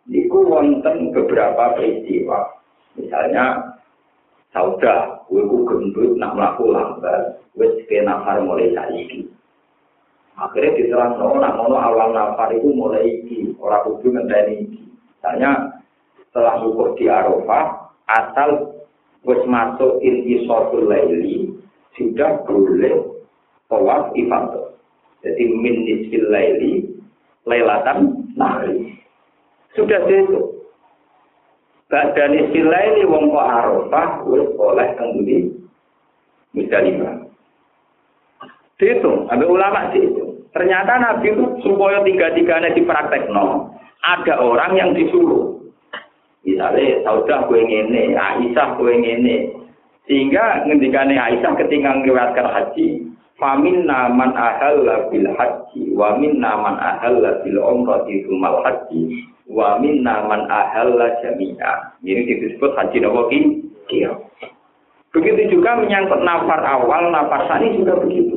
niku 0.05 0.45
wonten 0.45 1.09
beberapa 1.09 1.73
peristiwa. 1.73 2.53
Misalnya 2.93 3.73
sauda, 4.53 5.25
kowe 5.25 5.41
ku 5.41 5.65
gendut 5.65 6.13
nak 6.21 6.37
mlaku 6.37 6.69
lambat, 6.69 7.41
wis 7.57 7.73
kena 7.89 8.21
mulai. 8.45 8.69
Akhirnya 10.37 10.77
diterang 10.77 11.17
no, 11.17 11.41
nak 11.41 11.57
ngono 11.57 11.77
awal 11.81 12.13
nafar 12.13 12.53
itu 12.53 12.69
mulai 12.69 13.25
iki, 13.25 13.57
ora 13.57 13.81
kudu 13.81 14.13
ngenteni 14.13 14.69
iki. 14.69 14.81
Misalnya 15.17 15.81
setelah 16.21 16.61
ukur 16.61 16.93
di 16.93 17.09
Arafah, 17.09 17.89
asal 18.05 18.77
wis 19.25 19.41
masuk 19.49 19.97
inti 20.05 20.45
laili, 20.85 21.57
sudah 21.97 22.45
boleh 22.45 23.17
tawaf 23.65 24.13
ifadah. 24.13 24.77
Jadi 25.25 25.43
min 25.49 25.89
nisfil 25.89 26.29
laili, 26.29 26.85
lailatan 27.49 28.29
nahri. 28.37 28.93
Sudah 29.73 30.05
itu. 30.05 30.53
Badan 31.89 32.37
istilah 32.37 32.81
ini 32.93 33.09
wong 33.09 33.33
kok 33.33 33.41
Arafah 33.41 34.09
wis 34.29 34.45
oleh 34.53 34.87
kembali 35.01 35.37
Musdalifah. 36.53 37.15
Dihitung, 38.77 39.25
ambil 39.33 39.57
ulama 39.57 39.89
itu. 39.97 40.26
Ternyata 40.55 40.93
Nabi 40.99 41.35
itu 41.35 41.43
supaya 41.63 42.03
tiga-tiganya 42.03 42.71
dipraktekno, 42.75 43.71
ada 44.03 44.33
orang 44.39 44.71
yang 44.77 44.89
disuruh. 44.95 45.59
Misalnya, 46.47 47.03
Saudah 47.03 47.43
gue 47.51 47.59
ngene, 47.59 48.15
Aisyah 48.15 48.79
gue 48.79 48.93
ngene. 48.95 49.35
Sehingga 50.07 50.63
ngendikane 50.63 51.19
Aisyah 51.19 51.51
ketika 51.59 51.91
ngeliwatkan 51.91 52.47
haji, 52.47 53.07
Famin 53.37 53.85
naman 53.85 54.33
ahalla 54.33 55.13
bil 55.13 55.29
haji, 55.29 55.93
wa 55.93 56.17
min 56.17 56.41
naman 56.41 56.73
ahalla 56.81 57.37
bil 57.45 57.61
umrati 57.61 58.25
mal 58.33 58.65
haji, 58.65 59.29
wa 59.45 59.77
minna 59.77 60.25
man 60.25 60.49
ahalla 60.49 61.21
jami'a. 61.21 62.01
Ini 62.01 62.25
disebut 62.25 62.73
haji 62.73 62.97
nopo 62.97 63.29
Iya. 63.87 64.11
Begitu 65.15 65.53
juga 65.57 65.79
menyangkut 65.79 66.19
nafar 66.25 66.65
awal, 66.65 67.13
nafar 67.13 67.47
sani 67.47 67.77
juga 67.77 67.95
begitu. 68.01 68.36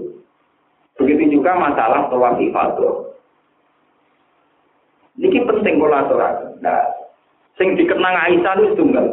Begitu 1.00 1.40
juga 1.40 1.56
masalah 1.56 2.12
tawaf 2.12 2.36
ifadah. 2.36 3.08
Ini 5.16 5.40
penting 5.48 5.80
kolaborasi. 5.80 6.60
Nah, 6.60 6.84
sing 7.56 7.72
dikenang 7.76 8.16
Aisyah 8.20 8.54
itu 8.60 8.76
tunggal. 8.76 9.06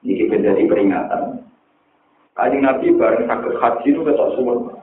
Ini 0.00 0.32
menjadi 0.32 0.64
peringatan. 0.64 1.44
Kajian 2.38 2.64
Nabi 2.64 2.94
bareng 2.94 3.26
sakit 3.26 3.54
haji 3.58 3.88
itu 3.90 4.00
ketok 4.00 4.32
semua. 4.38 4.78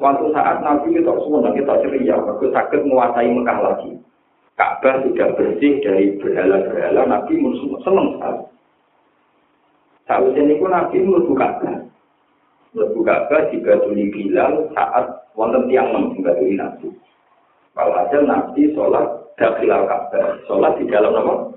Suatu 0.00 0.32
saat 0.32 0.64
Nabi 0.64 0.96
kita 0.96 1.12
semua 1.22 1.50
kita 1.52 1.74
ceria, 1.84 2.16
aku 2.16 2.48
sakit 2.48 2.88
menguasai 2.88 3.28
Mekah 3.28 3.58
lagi. 3.60 3.92
Ka'bah 4.58 5.04
sudah 5.06 5.28
bersih 5.38 5.78
dari 5.84 6.18
berhala-berhala, 6.18 7.06
Nabi 7.06 7.38
senang 7.84 8.16
sekali. 8.16 8.42
Saat 10.08 10.34
ini 10.34 10.56
pun 10.56 10.72
Nabi 10.72 10.96
melebu 11.04 11.32
Ka'bah. 11.36 11.76
Melebu 12.78 13.02
Ka'bah 13.02 13.50
jika 13.50 13.82
tuli 13.82 14.06
Bilal 14.14 14.70
saat 14.70 15.26
wonten 15.34 15.66
tiang 15.66 15.90
tuli 16.14 16.54
Nabi. 16.54 16.94
Kalau 17.74 17.90
hasil 17.90 18.22
Nabi 18.22 18.70
sholat 18.70 19.34
dakhilal 19.34 19.82
Ka'bah, 19.90 20.38
sholat 20.46 20.78
di 20.78 20.86
dalam 20.86 21.10
nama 21.10 21.50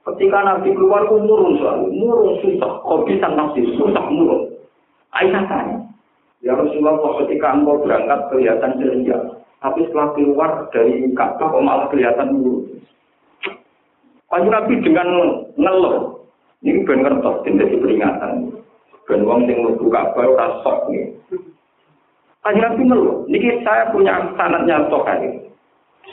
Ketika 0.00 0.42
Nabi 0.42 0.74
keluar, 0.74 1.06
itu 1.06 1.22
murung 1.22 1.60
selalu. 1.60 1.86
Murung 1.92 2.40
susah. 2.42 2.82
Kok 2.82 3.06
bisa 3.06 3.30
Nabi 3.30 3.62
susah 3.78 4.04
murung. 4.10 4.48
Aisyah 5.14 5.44
tanya. 5.46 5.78
Ya 6.40 6.56
Rasulullah, 6.56 6.98
ketika 7.22 7.54
engkau 7.54 7.84
berangkat 7.84 8.18
kelihatan 8.32 8.80
ceria. 8.80 9.18
Tapi 9.60 9.86
setelah 9.86 10.10
keluar 10.16 10.50
dari 10.74 11.04
Ka'bah 11.14 11.52
kok 11.52 11.62
malah 11.62 11.86
kelihatan 11.92 12.32
dulu. 12.32 12.64
Panjang 14.26 14.50
Nabi 14.50 14.74
dengan 14.82 15.08
ngeluh. 15.54 16.26
Ini 16.64 16.80
ben 16.82 17.06
ngertos 17.06 17.46
jadi 17.46 17.76
peringatan. 17.78 18.59
Ben 19.10 19.26
wong 19.26 19.50
sing 19.50 19.58
mlebu 19.58 19.90
Ka'bah 19.90 20.22
ora 20.22 20.46
sok 20.62 20.86
nih. 20.94 21.10
Panjang 22.40 22.78
Nabi 22.78 22.82
ngeluh. 22.86 23.16
Niki 23.26 23.60
saya 23.66 23.90
punya 23.90 24.16
sanatnya 24.38 24.86
Sahih. 24.86 25.50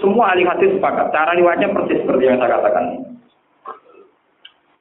Semua 0.02 0.34
ahli 0.34 0.44
hadis 0.44 0.74
sepakat. 0.76 1.14
Cara 1.14 1.38
riwayatnya 1.38 1.72
persis 1.72 2.02
seperti 2.04 2.28
yang 2.28 2.42
saya 2.42 2.60
katakan. 2.60 2.86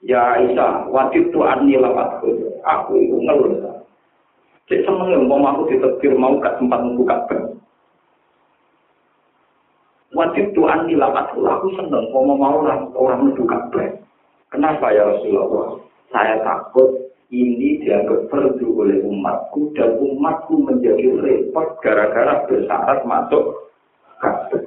Ya 0.02 0.40
Isa, 0.42 0.88
wajib 0.90 1.30
tu 1.30 1.44
anni 1.44 1.76
lawatku. 1.76 2.56
Aku 2.64 2.98
itu 2.98 3.20
ngeluh. 3.20 3.84
Cek 4.66 4.82
seneng 4.82 5.30
mau 5.30 5.38
aku 5.46 5.70
ditetir 5.70 6.16
mau 6.18 6.40
gak 6.42 6.58
sempat 6.58 6.82
membuka 6.82 7.22
Ka'bah. 7.30 7.54
wajib 10.16 10.48
Tuhan 10.56 10.88
nilamat 10.88 11.36
aku 11.36 11.66
seneng 11.76 12.08
mau 12.08 12.24
mau 12.24 12.64
orang 12.64 12.88
orang 12.96 13.20
menduga 13.28 13.68
baik. 13.68 14.00
Kenapa 14.48 14.88
ya 14.88 15.04
Rasulullah? 15.04 15.76
Saya 16.08 16.40
takut 16.40 17.05
ini 17.34 17.82
dianggap 17.82 18.30
perlu 18.30 18.86
oleh 18.86 19.02
umatku 19.02 19.74
dan 19.74 19.98
umatku 19.98 20.62
menjadi 20.62 21.10
repot 21.18 21.82
gara-gara 21.82 22.46
bersyarat 22.46 23.02
masuk 23.02 23.74
kafir. 24.22 24.62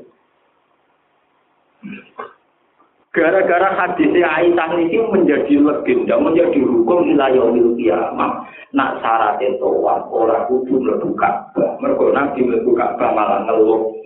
Gara-gara 3.10 3.74
hadis 3.74 4.12
Aisyah 4.12 4.70
ini 4.76 5.00
menjadi 5.10 5.56
legenda, 5.58 6.20
menjadi 6.20 6.60
hukum 6.62 7.10
wilayah 7.10 7.48
kiamat. 7.80 8.32
Nak 8.70 9.02
syarat 9.02 9.42
itu 9.42 9.66
orang 9.66 10.46
kudu 10.46 10.78
mlebu 10.78 11.18
Ka'bah. 11.18 11.82
Mergo 11.82 12.14
nabi 12.14 12.46
mlebu 12.46 12.76
Ka'bah 12.78 13.10
malah 13.16 13.50
ngeluh. 13.50 13.98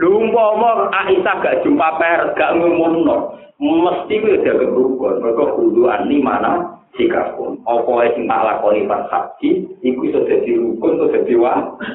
Lho 0.00 0.08
umpama 0.08 0.88
Aisyah 0.90 1.36
gak 1.44 1.62
jumpa 1.62 2.00
per, 2.00 2.32
gak 2.34 2.58
ngumumno, 2.58 3.38
mesti 3.60 4.18
kuwi 4.18 4.40
udah 4.40 4.56
rukun. 4.72 5.14
Mergo 5.22 5.44
kudu 5.54 5.86
ani 5.86 6.18
mana 6.18 6.71
sikapun. 6.96 7.60
Apa 7.64 8.12
sing 8.12 8.28
tak 8.28 8.44
lakoni 8.44 8.88
pas 8.88 9.08
haji, 9.08 9.64
iku 9.80 10.00
iso 10.08 10.20
dadi 10.28 10.50
rukun, 10.56 10.98
iso 10.98 11.06
dadi 11.08 11.34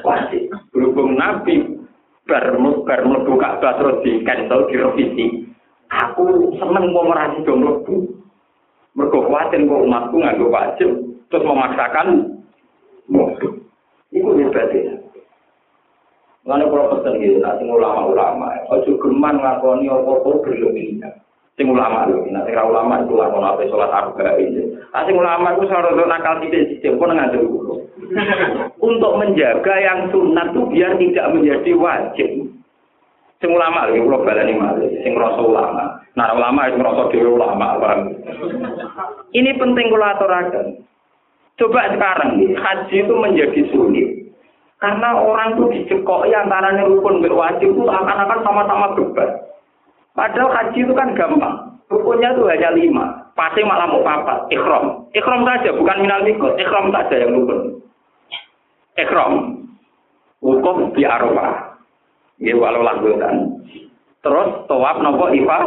wajib. 0.02 0.42
Berhubung 0.74 1.14
nabi 1.14 1.78
bar 2.28 2.52
mlebu 2.58 3.32
Ka'bah 3.40 3.78
terus 3.80 4.00
di 4.04 4.20
cancel 4.26 4.68
direvisi. 4.68 5.48
Aku 5.88 6.52
seneng 6.60 6.92
wong 6.92 7.06
ora 7.08 7.32
sida 7.32 7.52
mlebu. 7.54 7.96
Mergo 8.98 9.18
kuwatir 9.30 9.62
kok 9.62 9.84
umatku 9.86 10.16
nganggo 10.18 10.46
wajib 10.50 10.90
terus 11.30 11.46
memaksakan 11.46 12.38
mlebu. 13.08 13.48
Iku 14.12 14.30
hebatnya. 14.36 14.98
Mana 16.48 16.64
kalau 16.64 16.96
pesen 16.96 17.20
gitu, 17.20 17.44
nanti 17.44 17.68
ulama-ulama, 17.68 18.48
ojo 18.72 18.96
geman 19.04 19.36
ngakoni 19.36 19.84
apa-apa 19.84 20.40
berlebihan. 20.40 21.12
Sing 21.58 21.66
ulama 21.66 22.06
lho, 22.06 22.22
nanti 22.30 22.54
kalau 22.54 22.70
ulama 22.70 23.02
itu 23.02 23.18
lakon 23.18 23.42
apa 23.42 23.66
sholat 23.66 23.90
arba 23.90 24.38
ini. 24.38 24.78
Nah, 24.94 25.02
sing 25.02 25.18
ulama 25.18 25.58
itu 25.58 25.66
untuk 25.66 26.06
nakal 26.06 26.38
tidak 26.38 26.70
sistem 26.70 27.02
pun 27.02 27.18
dulu. 27.34 27.82
Untuk 28.78 29.12
menjaga 29.18 29.74
yang 29.82 30.06
sunat 30.14 30.54
itu 30.54 30.62
biar 30.70 30.94
tidak 31.02 31.26
menjadi 31.34 31.72
wajib. 31.74 32.30
Sing 33.42 33.50
ulama 33.50 33.90
lagi 33.90 34.02
pulau 34.02 34.22
balani 34.22 34.54
malih, 34.54 35.02
sing 35.02 35.18
rasa 35.18 35.42
ulama. 35.42 35.98
Nah 36.14 36.30
ulama 36.34 36.70
itu 36.70 36.78
merasa 36.78 37.10
dewi 37.10 37.26
ulama, 37.26 37.78
bang. 37.82 38.00
Ini 39.34 39.50
penting 39.58 39.86
kalau 39.90 40.10
aturakan. 40.14 40.66
Coba 41.58 41.90
sekarang 41.90 42.38
haji 42.54 42.96
itu 43.02 43.14
menjadi 43.18 43.60
sulit. 43.74 44.30
Karena 44.78 45.10
orang 45.18 45.58
itu 45.58 45.64
dicekoi 45.74 46.30
antara 46.30 46.70
rukun 46.86 47.18
berwajib 47.18 47.66
itu 47.74 47.82
akan-akan 47.82 48.46
sama-sama 48.46 48.94
beban. 48.94 49.47
Padahal 50.18 50.50
haji 50.50 50.82
itu 50.82 50.94
kan 50.98 51.14
gampang. 51.14 51.78
Rukunnya 51.86 52.34
itu 52.34 52.42
hanya 52.50 52.74
lima. 52.74 53.06
Pasti 53.38 53.62
malah 53.62 53.86
mau 53.86 54.02
papat. 54.02 54.50
Ikhram. 54.50 55.06
Ikhram 55.14 55.46
saja, 55.46 55.70
bukan 55.78 56.02
minal 56.02 56.26
mikot. 56.26 56.58
Ikhram 56.58 56.90
saja 56.90 57.22
yang 57.22 57.38
rukun. 57.38 57.78
Ikhram. 58.98 59.62
Hukum 60.42 60.90
di 60.98 61.06
Arafah. 61.06 61.78
Ya 62.42 62.58
walau 62.58 62.82
lakukan. 62.82 63.62
Terus 64.26 64.48
tawaf 64.66 64.98
nopo 65.06 65.30
ifa. 65.30 65.58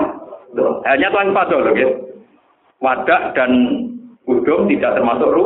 Hanya 0.84 1.08
tuan 1.16 1.32
ifa 1.32 1.48
dulu 1.48 1.72
gitu. 1.72 1.96
Wadah 2.84 3.32
dan 3.32 3.52
udum 4.28 4.68
tidak 4.68 5.00
termasuk 5.00 5.32
ru, 5.32 5.44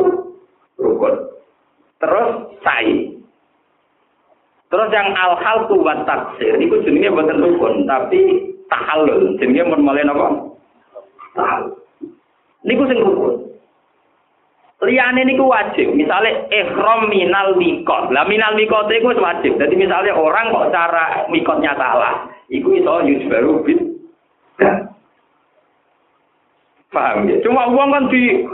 rukun. 0.82 1.14
Terus 2.02 2.28
sai. 2.66 3.15
Terus 4.66 4.88
yang 4.90 5.14
al-hal 5.14 5.70
tu 5.70 5.78
buat 5.78 6.02
taksir, 6.02 6.58
itu 6.58 6.82
jenisnya 6.82 7.14
buatan 7.14 7.38
rukun, 7.38 7.86
tapi 7.86 8.50
tahalul, 8.66 9.38
jenisnya 9.38 9.70
mau 9.70 9.78
mulai 9.78 10.02
nopo. 10.02 10.58
Tahalul. 11.38 11.78
Niku 12.66 12.82
sing 12.90 12.98
rukun. 12.98 13.46
Liyane 14.84 15.24
niku 15.24 15.48
wajib. 15.48 15.96
Misalnya 15.96 16.46
ihram 16.52 17.08
minal 17.08 17.56
mikot. 17.56 18.12
Lah 18.12 18.28
minal 18.28 18.52
mikot 18.58 18.92
itu 18.92 19.08
wajib. 19.16 19.56
Jadi 19.56 19.72
misalnya 19.72 20.12
orang 20.12 20.52
kok 20.52 20.68
cara 20.68 21.24
mikotnya 21.32 21.72
salah, 21.80 22.28
iku 22.52 22.76
iso 22.76 23.00
baru 23.30 23.64
bid. 23.64 23.80
Paham 26.92 27.28
ya? 27.28 27.36
Cuma 27.42 27.68
uang 27.72 27.88
kan 27.92 28.04
di 28.08 28.46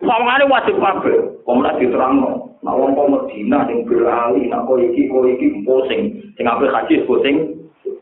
sawangane 0.00 0.44
wajib 0.48 0.76
kabeh. 0.78 1.16
Wong 1.44 1.60
lak 1.60 1.76
diterangno. 1.82 2.45
Nah 2.64 2.72
wong 2.72 2.96
kok 2.96 3.10
Medina 3.12 3.68
sing 3.68 3.84
berali, 3.84 4.48
nak 4.48 4.64
kok 4.64 4.80
iki 4.80 5.10
kok 5.10 5.26
iki 5.28 5.46
pusing. 5.66 6.02
Sing 6.38 6.44
ape 6.46 6.70
haji 6.70 7.04
pusing. 7.04 7.36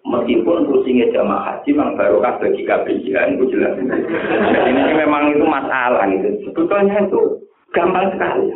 Meskipun 0.05 0.69
pusingnya 0.69 1.09
jamaah 1.17 1.57
haji 1.57 1.73
memang 1.73 1.97
barokah 1.97 2.37
bagi 2.37 2.63
kabeh 2.69 2.97
ya, 3.09 3.25
itu 3.25 3.49
jelas. 3.49 3.73
Jadi 3.81 4.69
ini 4.69 4.93
memang 5.01 5.33
itu 5.33 5.45
masalah 5.49 6.05
gitu. 6.13 6.45
Sebetulnya 6.45 7.09
itu 7.09 7.45
Gampang 7.75 8.07
sekali. 8.15 8.55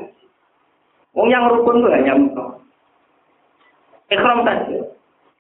Wong 1.18 1.26
yang 1.34 1.50
rukun 1.50 1.82
itu 1.82 1.88
hanya 1.90 2.14
ikhram 4.14 4.46
saja. 4.46 4.78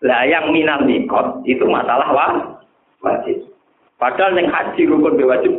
Lah 0.02 0.22
yang 0.26 0.50
minal 0.50 0.82
mikot 0.82 1.46
itu 1.46 1.62
masalah 1.62 2.10
wah, 2.10 2.32
wajib. 3.06 3.46
Padahal 3.98 4.34
yang 4.34 4.50
haji 4.50 4.82
rukun 4.90 5.14
wajib 5.22 5.54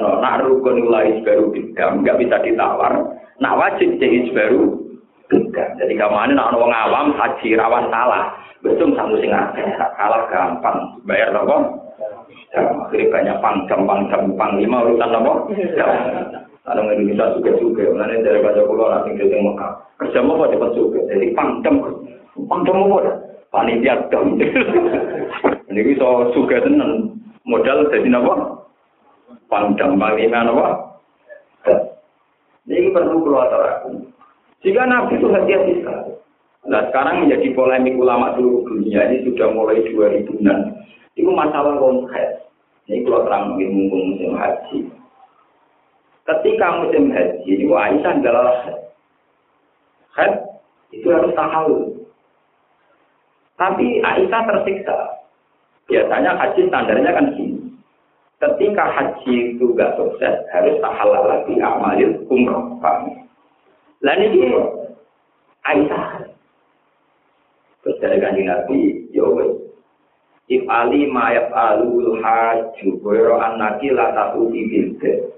no. 0.00 0.10
Nah 0.24 0.40
rukun 0.40 0.88
mulai 0.88 1.20
baru 1.20 1.52
beda, 1.52 2.00
nggak 2.00 2.18
bisa 2.24 2.36
ditawar. 2.40 3.20
nak 3.38 3.56
wajib 3.58 3.98
cek 3.98 4.34
baru 4.34 4.88
jadi 5.78 5.94
kamane 6.00 6.32
nak 6.32 6.56
wong 6.56 6.72
awam 6.72 7.12
haji 7.12 7.52
rawan 7.52 7.92
salah. 7.92 8.32
Betul 8.64 8.96
sama 8.96 9.14
sing 9.20 9.30
salah 9.30 10.24
gampang. 10.32 10.78
Bayar 11.04 11.36
apa 11.36 11.56
akhirnya 12.56 13.12
banyak 13.12 13.36
pang 13.44 13.56
gampang 13.68 14.00
gampang 14.08 14.56
lima 14.56 14.80
urutan 14.80 15.12
apa 15.12 15.32
kalau 16.64 16.80
nggak 16.84 17.00
bisa 17.04 17.24
juga 17.36 17.50
juga 17.60 17.84
mana 17.92 18.24
dari 18.24 18.40
baca 18.40 18.64
pulau 18.64 18.88
nanti 18.88 19.20
kita 19.20 19.36
yang 19.36 19.52
mekar 19.52 19.84
kerja 20.00 20.24
apa 20.24 20.48
di 20.48 20.56
juga 20.72 20.98
jadi 21.12 21.26
pang 21.36 21.60
jam 21.60 21.76
pang 22.48 22.60
jam 22.64 22.88
apa 22.88 23.20
paling 23.52 23.84
dia 23.84 24.00
jam 24.08 24.36
ini 25.68 25.80
bisa 25.92 26.32
juga 26.32 26.64
tenan. 26.64 27.20
Modal 27.44 27.88
jadi 27.92 28.08
apa 28.16 28.64
pang 29.52 29.76
jam 29.76 30.00
paling 30.00 30.32
mana 30.32 30.52
Ini 32.68 32.92
perlu 32.92 33.24
keluar 33.24 33.48
aku. 33.48 33.96
Jika 34.60 34.84
Nabi 34.84 35.16
itu 35.16 35.26
hati-hati 35.32 35.80
sekali. 35.80 36.12
Nah 36.68 36.84
sekarang 36.92 37.24
menjadi 37.24 37.56
polemik 37.56 37.96
ulama 37.96 38.36
seluruh 38.36 38.60
dunia 38.68 39.08
ini 39.08 39.24
sudah 39.24 39.48
mulai 39.56 39.80
2000-an. 39.88 40.58
Itu 41.16 41.32
masalah 41.32 41.80
konkret. 41.80 42.44
Ini 42.84 43.08
kalau 43.08 43.24
terang 43.24 43.44
mungkin 43.52 43.68
mumpung 43.72 44.02
musim 44.12 44.32
haji. 44.36 44.78
Ketika 46.28 46.66
musim 46.84 47.08
haji, 47.08 47.52
Aisyah 47.64 48.12
adalah 48.20 48.56
haid. 50.12 50.32
itu 50.92 51.08
harus 51.08 51.32
tahu. 51.32 51.76
Tapi 53.56 54.04
Aisyah 54.04 54.42
tersiksa. 54.44 54.98
Biasanya 55.88 56.36
haji 56.36 56.68
standarnya 56.68 57.16
kan 57.16 57.32
gini. 57.32 57.47
Ketika 58.38 58.86
haji 58.86 59.58
itu 59.58 59.74
gak 59.74 59.98
sukses, 59.98 60.46
harus 60.54 60.78
tahalal 60.78 61.26
lagi 61.26 61.58
amalil 61.58 62.22
umroh. 62.30 62.78
Lain 63.98 64.30
ini 64.30 64.54
Aisyah. 65.66 66.22
Terus 67.82 67.98
dari 67.98 68.22
kanji 68.22 68.46
Nabi, 68.46 69.10
ya 69.10 69.26
If 70.48 70.64
ali 70.64 71.04
mayat 71.10 71.52
alul 71.52 72.24
haju, 72.24 72.88
boyo 73.04 73.36
anaki 73.36 73.92
la 73.92 74.16
tatu 74.16 74.48
bibilde. 74.48 75.34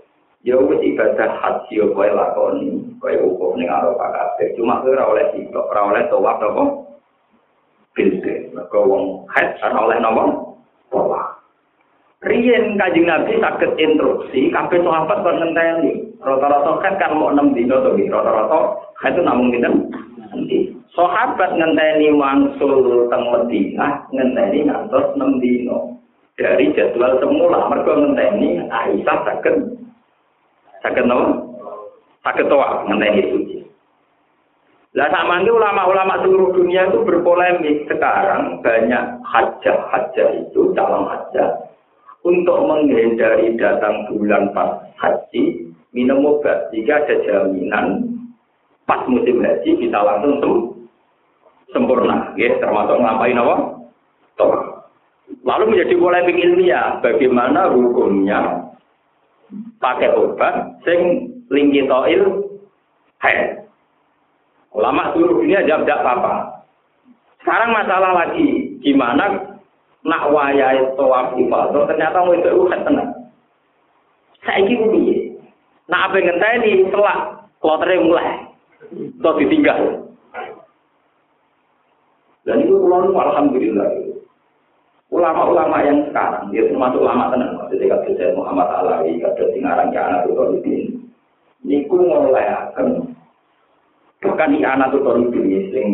Ya 0.47 0.55
wis 0.55 0.78
ibadah 0.81 1.40
haji 1.40 1.82
yo 1.82 1.90
kowe 1.97 2.06
lakoni, 2.06 2.85
kowe 3.02 3.12
hukum 3.12 3.59
ning 3.59 3.68
Arafah 3.68 4.09
kabeh. 4.12 4.55
Cuma 4.55 4.81
ora 4.86 5.10
oleh 5.10 5.27
sitok, 5.35 5.66
ora 5.66 5.81
oleh 5.90 6.02
tawaf 6.06 6.39
apa? 6.39 6.64
Bilde. 7.93 8.55
Maka 8.55 8.78
wong 8.78 9.27
haid 9.35 9.59
ora 9.60 9.78
oleh 9.89 9.98
napa? 9.98 10.49
Tawaf. 12.20 12.28
Riyen 12.28 12.76
Kanjeng 12.76 13.06
Nabi 13.09 13.40
saged 13.40 13.80
instruksi 13.80 14.52
kabeh 14.52 14.80
sahabat 14.84 15.24
kon 15.24 15.40
ngenteni. 15.40 16.05
Rata-rata 16.20 16.76
kan 16.84 16.94
kan 17.01 17.16
mau 17.16 17.32
6 17.32 17.56
dino 17.56 17.80
to 17.80 17.97
rata-rata 17.97 18.76
haid 19.01 19.16
itu 19.16 19.20
namung 19.24 19.48
dinten. 19.48 19.88
Sahabat 20.92 21.56
ngenteni 21.56 22.12
wangsul 22.12 23.09
teng 23.09 23.24
Madinah, 23.32 24.05
ngenteni 24.12 24.68
ngantos 24.68 25.16
6 25.16 25.40
dino. 25.40 25.97
Dari 26.36 26.72
jadwal 26.72 27.20
semula 27.20 27.68
mergo 27.68 27.97
ngenteni 27.97 28.68
Aisyah 28.68 29.18
saged 29.24 29.56
Sakit 30.80 31.05
nopo? 31.05 31.56
Sakit 32.24 32.48
toa 32.48 32.84
ngenteni 32.88 33.32
suci. 33.32 33.56
Lah 34.90 35.06
sama 35.14 35.38
ini 35.38 35.55
ulama-ulama 35.55 36.18
seluruh 36.18 36.51
dunia 36.51 36.90
itu 36.90 37.06
berpolemik 37.06 37.86
sekarang 37.86 38.59
banyak 38.59 39.22
hajah-hajah 39.22 40.28
itu 40.34 40.74
calon 40.74 41.06
hajah 41.06 41.69
untuk 42.26 42.59
menghindari 42.68 43.56
datang 43.56 44.09
bulan 44.12 44.52
pas 44.52 44.84
haji 45.01 45.72
minum 45.97 46.24
obat 46.24 46.68
jika 46.70 47.02
ada 47.05 47.16
jaminan 47.24 48.05
pas 48.84 49.01
musim 49.09 49.40
haji 49.40 49.70
bisa 49.80 49.98
langsung 49.98 50.34
tuh 50.42 50.59
sempurna 51.72 52.34
ya 52.36 52.52
termasuk 52.60 53.01
ngapain 53.01 53.40
apa 53.40 53.56
toh 54.36 54.52
lalu 55.47 55.64
menjadi 55.74 55.94
polemik 55.97 56.36
ilmiah 56.36 56.98
bagaimana 57.01 57.72
hukumnya 57.72 58.70
pakai 59.80 60.12
obat 60.14 60.78
sing 60.84 61.30
lingki 61.51 61.88
toil 61.90 62.51
head. 63.20 63.68
Ulama 64.70 65.12
seluruh 65.12 65.42
dunia 65.42 65.66
jawab 65.66 65.82
tidak 65.82 66.02
apa-apa. 66.06 66.34
Sekarang 67.42 67.70
masalah 67.74 68.12
lagi, 68.14 68.78
gimana 68.84 69.49
nak 70.05 70.32
wayahe 70.32 70.81
tawaf 70.97 71.36
ifadah 71.36 71.82
ternyata 71.85 72.24
mau 72.24 72.32
itu 72.32 72.62
kan 72.68 72.81
tenang. 72.86 73.10
Saiki 74.44 74.72
ku 74.81 74.86
piye? 74.97 75.16
Nak 75.93 76.12
ape 76.12 76.18
ngenteni 76.24 76.89
selak 76.89 77.18
klotere 77.60 78.01
mulai. 78.01 78.48
Terus 78.90 79.39
ditinggal. 79.44 80.09
Dan 82.48 82.64
itu 82.64 82.74
pulau 82.81 83.12
alhamdulillah. 83.12 84.10
Ulama-ulama 85.10 85.82
yang 85.82 86.06
sekarang, 86.06 86.55
dia 86.55 86.70
termasuk 86.70 87.02
ulama 87.02 87.35
tenang, 87.35 87.59
maksudnya 87.59 87.98
kata 87.98 88.14
saya 88.14 88.31
Muhammad 88.31 88.70
Alawi, 88.70 89.18
kata 89.18 89.43
Singarang 89.51 89.90
Kiana 89.90 90.22
Tutoludin. 90.22 91.02
Niku 91.66 91.98
mulai 91.98 92.47
akan, 92.47 93.10
bahkan 94.22 94.55
Kiana 94.55 94.86
Tutoludin, 94.94 95.66
sing 95.74 95.86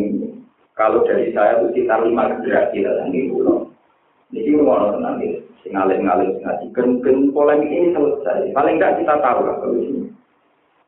kalau 0.77 1.01
dari 1.09 1.33
saya 1.33 1.65
itu 1.65 1.73
sekitar 1.73 2.05
lima 2.05 2.29
generasi 2.29 2.85
dalam 2.85 3.09
di 3.09 3.33
pulau. 3.33 3.66
Ini 4.35 4.59
mau 4.59 4.91
nanti, 4.99 5.39
sing 5.63 5.71
ngalir-ngalir 5.71 6.35
ngaji, 6.43 6.67
gen 6.75 7.31
polemik 7.31 7.71
ini 7.71 7.95
selesai. 7.95 8.51
Paling 8.51 8.83
enggak 8.83 8.99
kita 8.99 9.15
tahu 9.23 9.47
lah 9.47 9.57
kalau 9.63 9.79
ini. 9.79 10.11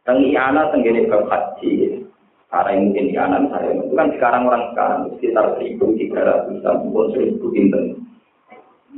Teng 0.03 0.19
Kiana 0.33 0.73
tenggine 0.75 1.07
bab 1.07 1.29
haji, 1.31 2.03
karena 2.49 2.71
yang 2.73 2.81
mungkin 2.89 3.07
anak 3.13 3.43
saya 3.53 3.71
itu 3.77 3.93
kan 3.93 4.09
sekarang 4.17 4.43
orang 4.49 4.65
sekarang 4.73 5.01
sekitar 5.13 5.45
seribu 5.55 5.93
tiga 6.01 6.21
ratus 6.25 6.65
pun 6.65 7.13
seribu 7.13 7.47
pinten 7.53 7.85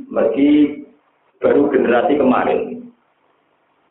bagi 0.07 0.81
baru 1.43 1.67
generasi 1.67 2.15
kemarin. 2.15 2.59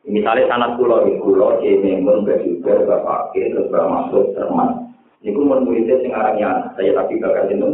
Misalnya 0.09 0.49
sanat 0.49 0.81
pulau 0.81 1.05
di 1.05 1.21
pulau, 1.21 1.61
ini 1.61 2.01
pun 2.01 2.25
juga 2.25 2.89
bapak 2.89 3.37
terus 3.37 3.69
bapak 3.69 3.93
masuk 4.09 4.33
termas. 4.33 4.81
Ini 5.21 5.37
pun 5.37 5.61
muridnya 5.69 6.01
sing 6.01 6.11
saya 6.17 6.91
tapi 6.97 7.21
bakal 7.21 7.53
itu. 7.53 7.69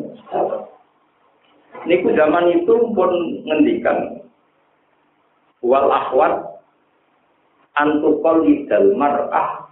Ini 1.87 2.03
zaman 2.19 2.51
itu 2.51 2.75
pun 2.99 3.11
ngendikan 3.47 4.19
wal 5.63 5.87
akhwat 5.87 6.59
antukol 7.79 8.43
lidal 8.43 8.91
mar'ah 8.99 9.71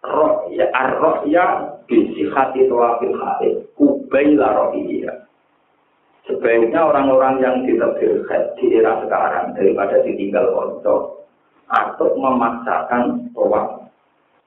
rohya 0.00 0.72
ar-rohya 0.72 1.44
bisihati 1.84 2.64
tawafil 2.64 3.16
hati 3.20 3.60
kubaila 3.76 4.56
rohiyah 4.56 5.24
Sebaiknya 6.24 6.80
orang-orang 6.80 7.36
yang 7.44 7.56
tidak 7.68 8.00
berkhat 8.00 8.56
di 8.56 8.80
era 8.80 8.96
sekarang 9.04 9.52
daripada 9.52 10.00
ditinggal 10.00 10.56
konco 10.56 11.28
atau 11.68 12.08
memaksakan 12.16 13.28
tawaf 13.36 13.84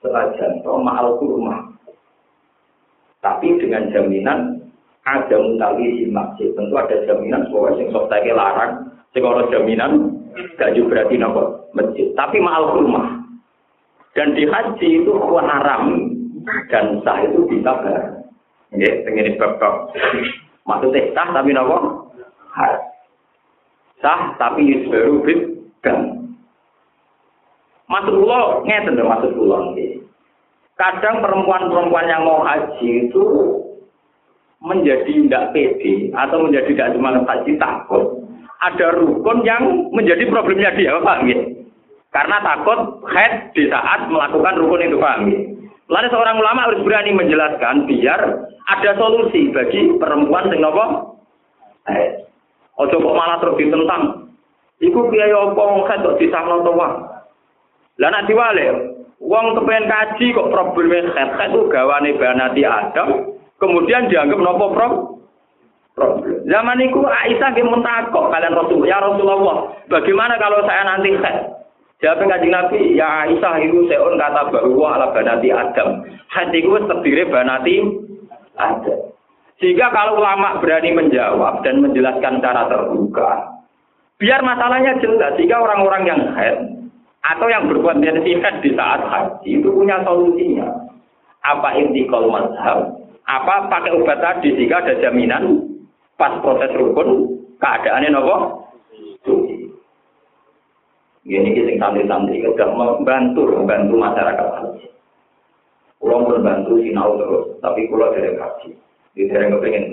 senajan 0.02 0.58
to 0.66 0.74
ma'al 0.82 1.22
kurma. 1.22 1.70
Tapi 3.22 3.62
dengan 3.62 3.94
jaminan 3.94 4.57
ada 5.08 5.36
mutawi 5.40 6.04
di 6.04 6.06
masjid. 6.12 6.52
Tentu 6.52 6.76
ada 6.76 6.96
jaminan 7.08 7.48
bahwa 7.48 7.80
sing 7.80 7.88
sok 7.96 8.12
larang, 8.12 8.92
sing 9.16 9.24
jaminan 9.24 9.92
gak 10.60 10.76
juga 10.76 11.02
berarti 11.02 11.16
nopo 11.16 11.72
masjid. 11.72 12.12
Tapi 12.14 12.38
ma'al 12.44 12.76
kurma. 12.76 13.04
Dan 14.14 14.34
di 14.34 14.50
haji 14.50 14.90
itu 15.06 15.14
haram 15.14 15.84
dan 16.74 17.00
sah 17.06 17.22
itu 17.24 17.46
bisa 17.48 17.72
ber. 17.86 18.26
Ini 18.76 19.08
ini 19.08 19.40
bab 19.40 19.62
Maksudnya 20.68 21.16
sah 21.16 21.28
tapi 21.32 21.56
nopo? 21.56 22.12
Sah 24.04 24.36
tapi 24.36 24.68
yusbaru 24.68 25.24
bid 25.24 25.40
dan. 25.86 26.28
Maksud 27.88 28.20
kula 28.20 28.68
ngeten 28.68 29.00
maksud 29.00 29.32
kula 29.32 29.72
Kadang 30.78 31.26
perempuan-perempuan 31.26 32.06
yang 32.06 32.22
mau 32.22 32.46
haji 32.46 33.10
itu 33.10 33.24
menjadi 34.64 35.06
tidak 35.06 35.54
pede 35.54 36.10
atau 36.18 36.46
menjadi 36.46 36.70
tidak 36.74 36.90
cuma 36.98 37.14
haji 37.14 37.54
takut 37.62 38.28
ada 38.58 38.88
rukun 38.98 39.46
yang 39.46 39.94
menjadi 39.94 40.26
problemnya 40.30 40.74
dia, 40.74 40.98
Pak 40.98 41.30
ya? 41.30 41.38
Karena 42.10 42.42
takut 42.42 43.06
head 43.14 43.54
di 43.54 43.70
saat 43.70 44.10
melakukan 44.10 44.58
rukun 44.58 44.82
itu, 44.82 44.98
Pak 44.98 45.18
ya? 45.30 45.38
Lalu 45.88 46.08
seorang 46.12 46.36
ulama 46.36 46.68
harus 46.68 46.84
berani 46.84 47.16
menjelaskan 47.16 47.88
biar 47.88 48.20
ada 48.68 48.92
solusi 49.00 49.56
bagi 49.56 49.96
perempuan 49.96 50.52
sing 50.52 50.60
nopo. 50.60 51.16
Eh, 51.88 52.28
ojo 52.76 53.00
kok 53.00 53.16
malah 53.16 53.40
terus 53.40 53.56
ditentang. 53.56 54.28
Iku 54.84 55.08
biaya 55.08 55.48
apa 55.48 55.62
wong 55.64 55.88
kok 55.88 56.20
disahno 56.20 56.68
to 56.68 56.76
wah. 56.76 57.24
Lah 58.04 58.10
nek 58.12 58.28
diwale, 58.28 58.68
wong 59.24 59.56
kepengen 59.56 59.88
kaji 59.88 60.36
kok 60.36 60.52
probleme 60.52 61.08
khet 61.16 61.50
itu 61.56 61.60
gawane 61.72 62.20
banati 62.20 62.62
Adam, 62.68 63.37
kemudian 63.62 64.10
dianggap 64.10 64.40
nopo 64.40 64.66
pro. 64.74 64.90
Zaman 66.48 66.78
itu 66.78 67.02
Aisyah 67.02 67.58
nggih 67.58 67.66
mentakok 67.66 68.30
kalian 68.30 68.54
Rasul, 68.54 68.86
ya 68.86 69.02
Rasulullah, 69.02 69.74
bagaimana 69.90 70.38
kalau 70.38 70.62
saya 70.64 70.86
nanti 70.86 71.18
khet? 71.18 71.58
Jawab 71.98 72.30
kanjeng 72.30 72.54
Nabi, 72.54 72.94
ya 72.94 73.26
Aisyah 73.26 73.58
itu 73.66 73.90
seon 73.90 74.22
kata 74.22 74.54
bahwa 74.54 74.94
ala 74.94 75.10
banati 75.10 75.50
Adam. 75.50 76.06
Hati 76.30 76.62
itu 76.62 76.70
terdiri 76.86 77.26
banati 77.26 77.82
Adam. 78.62 79.10
Sehingga 79.58 79.90
kalau 79.90 80.22
ulama 80.22 80.62
berani 80.62 80.94
menjawab 80.94 81.66
dan 81.66 81.82
menjelaskan 81.82 82.46
cara 82.46 82.70
terbuka, 82.70 83.58
biar 84.22 84.46
masalahnya 84.46 85.02
jelas. 85.02 85.34
Sehingga 85.34 85.58
orang-orang 85.58 86.04
yang 86.06 86.22
head 86.38 86.58
atau 87.26 87.50
yang 87.50 87.66
berbuat 87.66 87.98
head 88.06 88.56
di 88.62 88.72
saat 88.78 89.02
haji 89.02 89.50
itu 89.58 89.70
punya 89.74 89.98
solusinya. 90.06 90.70
Apa 91.42 91.74
inti 91.82 92.06
kalau 92.06 92.30
mazhab? 92.30 92.97
Apa 93.28 93.68
pakai 93.68 93.92
obat 93.92 94.24
tadi 94.24 94.56
sehingga 94.56 94.80
ada 94.80 95.04
jaminan 95.04 95.68
pas 96.16 96.40
proses 96.40 96.72
rukun 96.80 97.38
keadaannya 97.60 98.16
nopo 98.16 98.68
ini 101.28 101.52
kita 101.52 101.76
santri-santri 101.76 102.40
sudah 102.40 102.72
membantu 102.72 103.52
membantu 103.52 104.00
masyarakat. 104.00 104.80
Pulau 106.00 106.24
membantu 106.24 106.80
sinau 106.80 107.20
terus, 107.20 107.46
tapi 107.60 107.84
pulau 107.92 108.16
dari 108.16 108.32
haji. 108.32 108.70
Di 109.12 109.28
dari 109.28 109.52
kepengen 109.52 109.92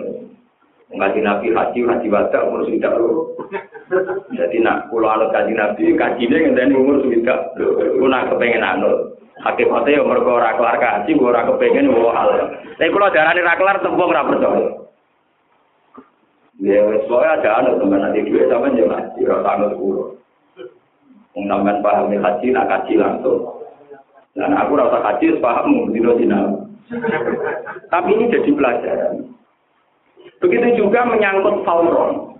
ngaji 0.95 1.21
nabi 1.27 1.51
haji 1.51 1.81
haji 1.83 2.07
wada 2.07 2.39
umur 2.47 2.71
sudah 2.71 2.93
lo. 2.95 3.35
Jadi 4.31 4.63
nak 4.63 4.87
pulau 4.95 5.11
alat 5.11 5.35
kaji 5.35 5.59
nabi 5.59 5.99
kaji 5.99 6.23
dia 6.23 6.55
nggak 6.55 6.71
umur 6.71 7.03
sudah. 7.03 7.39
Lu 7.99 8.07
nak 8.07 8.31
kepengen 8.31 8.63
anut. 8.63 9.14
Hakikatnya 9.43 9.99
yang 9.99 10.07
mereka 10.07 10.31
ora 10.31 10.55
kelar 10.55 10.77
kaji, 10.79 11.11
ora 11.19 11.43
kepengen 11.43 11.91
gue 11.91 12.11
hal. 12.15 12.29
Tapi 12.79 12.91
kalau 12.95 13.11
darah 13.11 13.33
ini 13.35 13.43
raklar 13.43 13.77
tembok 13.83 14.13
ora 14.15 14.23
percaya. 14.31 14.71
Ya, 16.63 16.81
soalnya 17.11 17.43
ada 17.43 17.51
anak 17.59 17.75
teman 17.83 17.99
nanti 17.99 18.23
duit 18.31 18.47
sama 18.47 18.71
jangan 18.71 19.11
ngaji, 19.11 19.21
rasa 19.27 19.49
anut 19.59 19.73
pulau. 19.75 20.15
Mengatakan 21.35 21.83
paham 21.83 22.15
haji, 22.15 22.47
nak 22.55 22.69
kaji 22.71 22.95
langsung. 22.95 23.43
Dan 24.39 24.55
aku 24.55 24.79
rasa 24.79 25.03
haji, 25.03 25.43
paham, 25.43 25.91
dino 25.91 26.15
dino. 26.15 26.71
Tapi 27.91 28.11
ini 28.15 28.31
jadi 28.31 28.51
pelajaran. 28.55 29.35
Begitu 30.39 30.87
juga 30.87 31.03
menyangkut 31.11 31.67
fauron. 31.67 32.39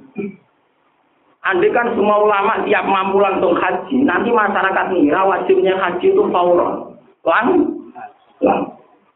Andai 1.45 1.69
kan 1.77 1.93
semua 1.93 2.25
ulama 2.25 2.65
tiap 2.65 2.89
mampu 2.89 3.21
langsung 3.21 3.53
haji, 3.53 4.01
nanti 4.01 4.33
masyarakat 4.33 4.97
ngira 4.97 5.29
wajibnya 5.29 5.77
haji 5.77 6.09
itu 6.09 6.25
fauron. 6.33 6.97
Lang, 7.21 7.49
lang. 8.41 8.61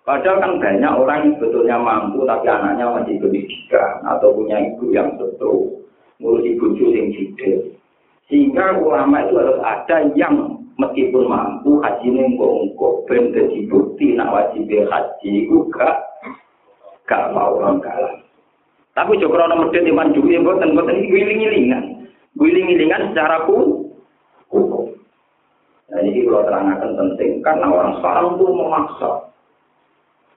Padahal 0.05 0.41
kan 0.41 0.53
banyak 0.61 0.93
orang 0.93 1.21
yang 1.25 1.33
sebetulnya 1.37 1.77
mampu 1.81 2.25
tapi 2.29 2.49
anaknya 2.49 2.85
masih 2.97 3.17
pendidikan 3.21 4.01
atau 4.05 4.33
punya 4.33 4.57
ibu 4.61 4.93
yang 4.93 5.09
setruk, 5.17 5.85
ngurus 6.21 6.45
ibu 6.45 6.65
yang 6.77 7.13
jidil. 7.17 7.77
Sehingga 8.29 8.77
ulama 8.77 9.25
itu 9.25 9.37
harus 9.37 9.61
ada 9.65 10.09
yang 10.13 10.65
meskipun 10.81 11.29
mampu 11.29 11.81
haji 11.81 12.09
nengko-ngko 12.13 13.09
ben 13.09 13.33
dadi 13.37 13.69
bukti 13.69 14.17
nak 14.17 14.33
wajib 14.33 14.69
haji 14.69 15.29
itu 15.49 15.65
gak 15.73 15.97
gak 17.09 17.33
mau 17.33 17.57
orang 17.57 17.81
kalah. 17.81 18.17
Tapi 18.97 19.17
joko 19.21 19.37
ana 19.37 19.61
medhit 19.61 19.85
iman 19.89 20.13
duwe 20.13 20.41
mboten 20.41 20.77
mboten 20.77 21.05
iki 21.05 21.13
wiling-wilingan. 21.13 21.98
Wiling-wilingan 22.37 23.15
secara 23.15 23.49
hukum. 23.49 23.89
Nah 25.89 26.05
ini 26.05 26.29
kalau 26.29 26.45
terangkan 26.45 26.93
penting 27.01 27.41
karena 27.41 27.67
orang 27.73 27.97
sekarang 27.97 28.27
itu 28.37 28.45
memaksa. 28.45 29.11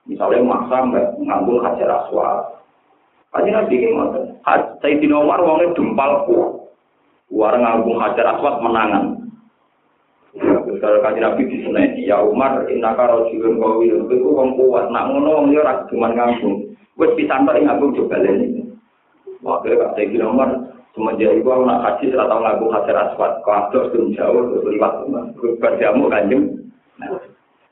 Misalnya 0.08 0.40
memaksa 0.40 0.76
mengambil 1.20 1.56
hajar 1.68 1.88
aswad. 1.92 2.62
Haji 3.36 3.50
Nabi 3.52 3.74
ini 3.76 3.88
ngotot. 3.92 4.24
Sayyidina 4.80 5.16
Umar 5.20 5.40
wongnya 5.44 5.76
dempal 5.76 6.24
kuat. 6.28 6.52
Warang 7.32 7.64
ngambung 7.64 8.00
hajar 8.00 8.36
aswad 8.36 8.60
menangan. 8.60 9.04
Kalau 10.80 10.98
kaji 11.04 11.20
Nabi 11.20 11.44
di 11.44 11.60
sana, 11.60 11.84
ya 12.00 12.24
Umar, 12.24 12.64
inaka 12.72 13.04
rojulun 13.04 13.60
kawi, 13.60 13.92
itu 13.92 14.24
wong 14.24 14.56
kuat, 14.56 14.88
nak 14.88 15.12
ngono 15.12 15.28
wong 15.44 15.46
dia 15.52 15.60
rak 15.60 15.92
cuma 15.92 16.08
ngambung. 16.08 16.72
Wes 16.96 17.12
pisantok 17.14 17.60
ngambung 17.60 17.92
coba 17.92 18.16
ini. 18.24 18.64
Waktu 19.44 19.76
kak 19.76 19.92
saya 19.94 20.08
kira 20.08 20.26
Umar, 20.32 20.71
semenjak 20.92 21.40
itu 21.40 21.48
aku 21.48 21.64
nak 21.64 21.98
serata 21.98 22.28
tahu 22.28 22.40
ngambung 22.44 22.70
hajar 22.76 22.96
aswad, 23.08 23.32
kado 23.44 23.88
sebelum 23.88 24.12
jauh, 24.12 24.42
terus 24.52 24.66
liwat, 24.76 24.92
berjamu 25.60 26.12
kanjem. 26.12 26.42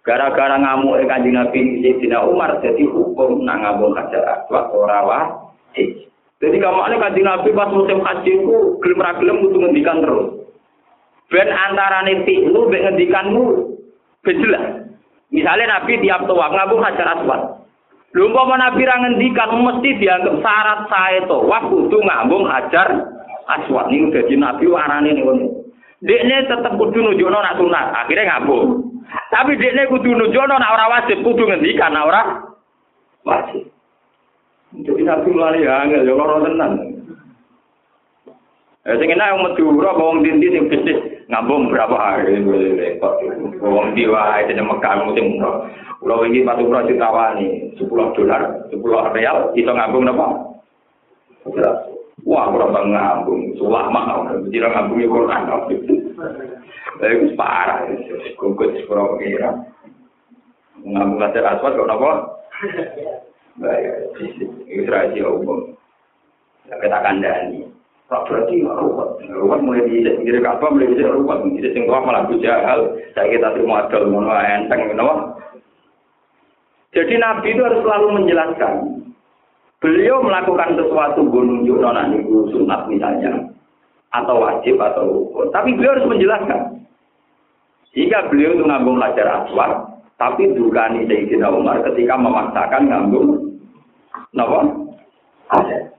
Gara-gara 0.00 0.56
ngamuk 0.56 1.04
kanjeng 1.04 1.36
Nabi 1.36 1.84
Sayyidina 1.84 2.24
Umar, 2.24 2.56
jadi 2.64 2.88
hukum 2.88 3.44
nak 3.44 3.60
ngambung 3.60 3.92
hajar 3.92 4.24
aswad, 4.24 4.72
orang 4.72 5.04
wajib. 5.04 6.10
Jadi 6.40 6.56
kamaknya 6.56 6.96
kaji 6.96 7.20
Nabi 7.20 7.48
pas 7.52 7.68
musim 7.68 8.00
haji 8.00 8.32
itu 8.32 8.56
gelem 8.80 9.04
ra 9.04 9.12
gelem 9.20 9.44
kudu 9.44 9.60
ngendikan 9.60 10.00
terus. 10.00 10.40
Ben 11.28 11.52
antarane 11.52 12.24
lu 12.48 12.64
ben 12.72 12.80
ngendikanmu 12.88 13.44
ben 14.24 14.40
jelas. 14.40 14.64
Misalnya 15.28 15.78
Nabi 15.78 16.00
tiap 16.00 16.24
tua 16.24 16.48
ngabung 16.48 16.80
hajar 16.80 17.20
aswad. 17.20 17.59
Lho 18.10 18.26
umpama 18.26 18.58
Nabi 18.58 18.82
ra 18.82 18.98
ngendikan 18.98 19.54
mesti 19.54 20.02
dianggap 20.02 20.42
syarat 20.42 20.80
sae 20.90 21.18
to. 21.30 21.46
Wah 21.46 21.62
kudu 21.70 21.98
ngambung 22.02 22.42
hajar 22.50 23.06
aswad 23.46 23.86
niku 23.90 24.10
dadi 24.10 24.34
Nabi 24.34 24.66
warane 24.66 25.14
niku. 25.14 25.30
Dekne 26.00 26.48
tetep 26.48 26.74
kudu 26.80 26.96
nunjukno 26.96 27.38
nak 27.38 27.60
sunat, 27.60 27.92
akhirnya 27.92 28.40
ngambung. 28.40 28.88
Tapi 29.30 29.60
dekne 29.60 29.84
kudu 29.92 30.16
nunjukno 30.16 30.56
nak 30.56 30.72
ora 30.74 30.86
wajib, 30.96 31.20
kudu 31.20 31.44
ngendikan 31.44 31.92
nak 31.92 32.08
ora 32.08 32.22
wajib. 33.28 33.68
Jadi 34.70 35.02
nabi 35.02 35.28
mulai 35.34 35.66
angel, 35.66 36.06
ya 36.06 36.14
loro 36.14 36.46
tenan. 36.46 36.72
Eh 38.86 38.96
sing 38.96 39.12
enak 39.12 39.34
wong 39.36 39.42
Madura 39.44 39.92
apa 39.92 40.02
wong 40.08 40.24
dindi 40.24 40.56
sing 40.56 40.72
bisnis 40.72 40.96
ngambung 41.28 41.68
berapa 41.68 41.92
hari 42.00 42.40
repot. 42.80 43.20
Wong 43.60 43.92
di 43.92 44.08
wae 44.08 44.48
jeneng 44.48 44.72
Mekah 44.72 45.04
musim 45.04 45.36
umroh. 45.36 45.68
Pulau 46.00 46.24
ini 46.24 46.40
patung 46.48 46.72
pura 46.72 46.88
ditawani 46.88 47.76
10 47.76 48.16
dolar, 48.16 48.42
10 48.72 49.12
real, 49.12 49.52
itu 49.52 49.68
ngambung 49.68 50.08
apa? 50.08 50.26
Wah, 52.24 52.48
berapa 52.48 52.80
ngambung? 52.88 53.52
Sulah 53.60 53.92
mah, 53.92 54.32
kira 54.48 54.72
ngambungnya 54.72 55.12
Quran. 55.12 55.42
Eh, 57.00 57.10
itu 57.16 57.36
parah. 57.36 57.84
Kukut 58.36 58.76
sepura 58.80 59.12
kira. 59.20 59.52
Ngambung 60.84 61.20
kasir 61.20 61.44
aswat, 61.44 61.76
kok 61.76 61.92
apa? 61.92 62.10
Baik, 63.60 64.16
itu 64.16 64.84
serai 64.88 65.12
sih 65.12 65.20
umum. 65.20 65.76
Kita 66.64 66.98
kandani. 67.04 67.68
Tak 68.10 68.26
berarti 68.26 68.58
ya 68.58 68.74
ruwet. 68.74 69.22
Ruwet 69.30 69.60
mulai 69.62 69.86
bisa 69.86 70.18
sendiri 70.18 70.42
kapan 70.42 70.74
mulai 70.74 70.90
bisa 70.90 71.14
ruwet. 71.14 71.38
Jadi 71.46 71.68
singkong 71.78 72.02
malah 72.02 72.26
bujahal. 72.26 72.98
Saya 73.14 73.30
kita 73.30 73.54
terima 73.54 73.86
adol 73.86 74.10
mono 74.10 74.34
enteng, 74.34 74.90
kenapa? 74.90 75.38
Jadi 76.90 77.14
Nabi 77.22 77.54
itu 77.54 77.62
harus 77.62 77.82
selalu 77.86 78.06
menjelaskan. 78.18 78.74
Beliau 79.80 80.20
melakukan 80.20 80.76
sesuatu 80.76 81.24
gunung 81.30 81.64
nona 81.64 82.10
niku 82.10 82.50
sunat 82.52 82.90
misalnya 82.90 83.48
atau 84.10 84.42
wajib 84.42 84.76
atau 84.76 85.06
rukun. 85.06 85.48
Tapi 85.54 85.72
beliau 85.72 85.96
harus 85.96 86.10
menjelaskan. 86.10 86.60
Jika 87.94 88.28
beliau 88.28 88.58
itu 88.58 88.64
ngambung 88.66 88.98
belajar 89.00 89.26
aswad, 89.42 89.72
tapi 90.20 90.52
dukani 90.52 91.08
Sayyidina 91.08 91.48
Umar 91.48 91.80
ketika 91.86 92.14
memaksakan 92.18 92.86
ngambung 92.86 93.50
Napa? 94.30 94.62
Ada. 95.50 95.90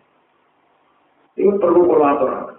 Ini 1.36 1.52
perlu 1.60 1.88
kolaborator. 1.88 2.51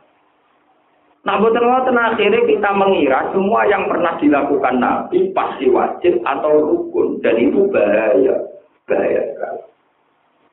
Nah, 1.23 1.39
betul 1.39 1.63
betul 1.63 1.95
akhirnya 2.03 2.41
kita 2.51 2.71
mengira 2.75 3.31
semua 3.31 3.63
yang 3.71 3.87
pernah 3.87 4.19
dilakukan 4.19 4.83
Nabi 4.83 5.31
pasti 5.31 5.71
wajib 5.71 6.19
atau 6.27 6.51
rukun 6.59 7.23
dan 7.23 7.39
itu 7.39 7.71
bahaya, 7.71 8.43
bahaya 8.91 9.23
sekali. 9.31 9.63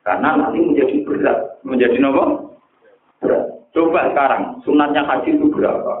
Karena 0.06 0.38
nanti 0.38 0.58
menjadi 0.62 0.96
berat, 1.02 1.38
menjadi 1.66 1.98
apa? 2.06 2.24
Berat. 3.18 3.44
Coba 3.74 4.14
sekarang 4.14 4.62
sunatnya 4.62 5.02
haji 5.06 5.30
itu 5.34 5.46
berapa? 5.50 5.94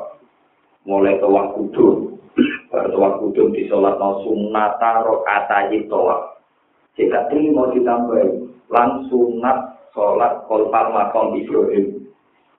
Mulai 0.86 1.18
tawaf 1.18 1.54
kudum, 1.58 2.18
tawaf 2.70 3.18
kudum 3.20 3.50
di 3.50 3.66
sholat 3.66 3.98
no 3.98 4.22
sunata 4.22 5.02
rokata 5.02 5.66
tawaf. 5.90 6.38
Jika 6.94 7.26
mau 7.50 7.74
ditambahin, 7.74 8.54
lan 8.70 9.06
sunat 9.10 9.58
sholat 9.90 10.46
kolpal 10.46 10.94
makom 10.94 11.34
Ibrahim. 11.38 11.99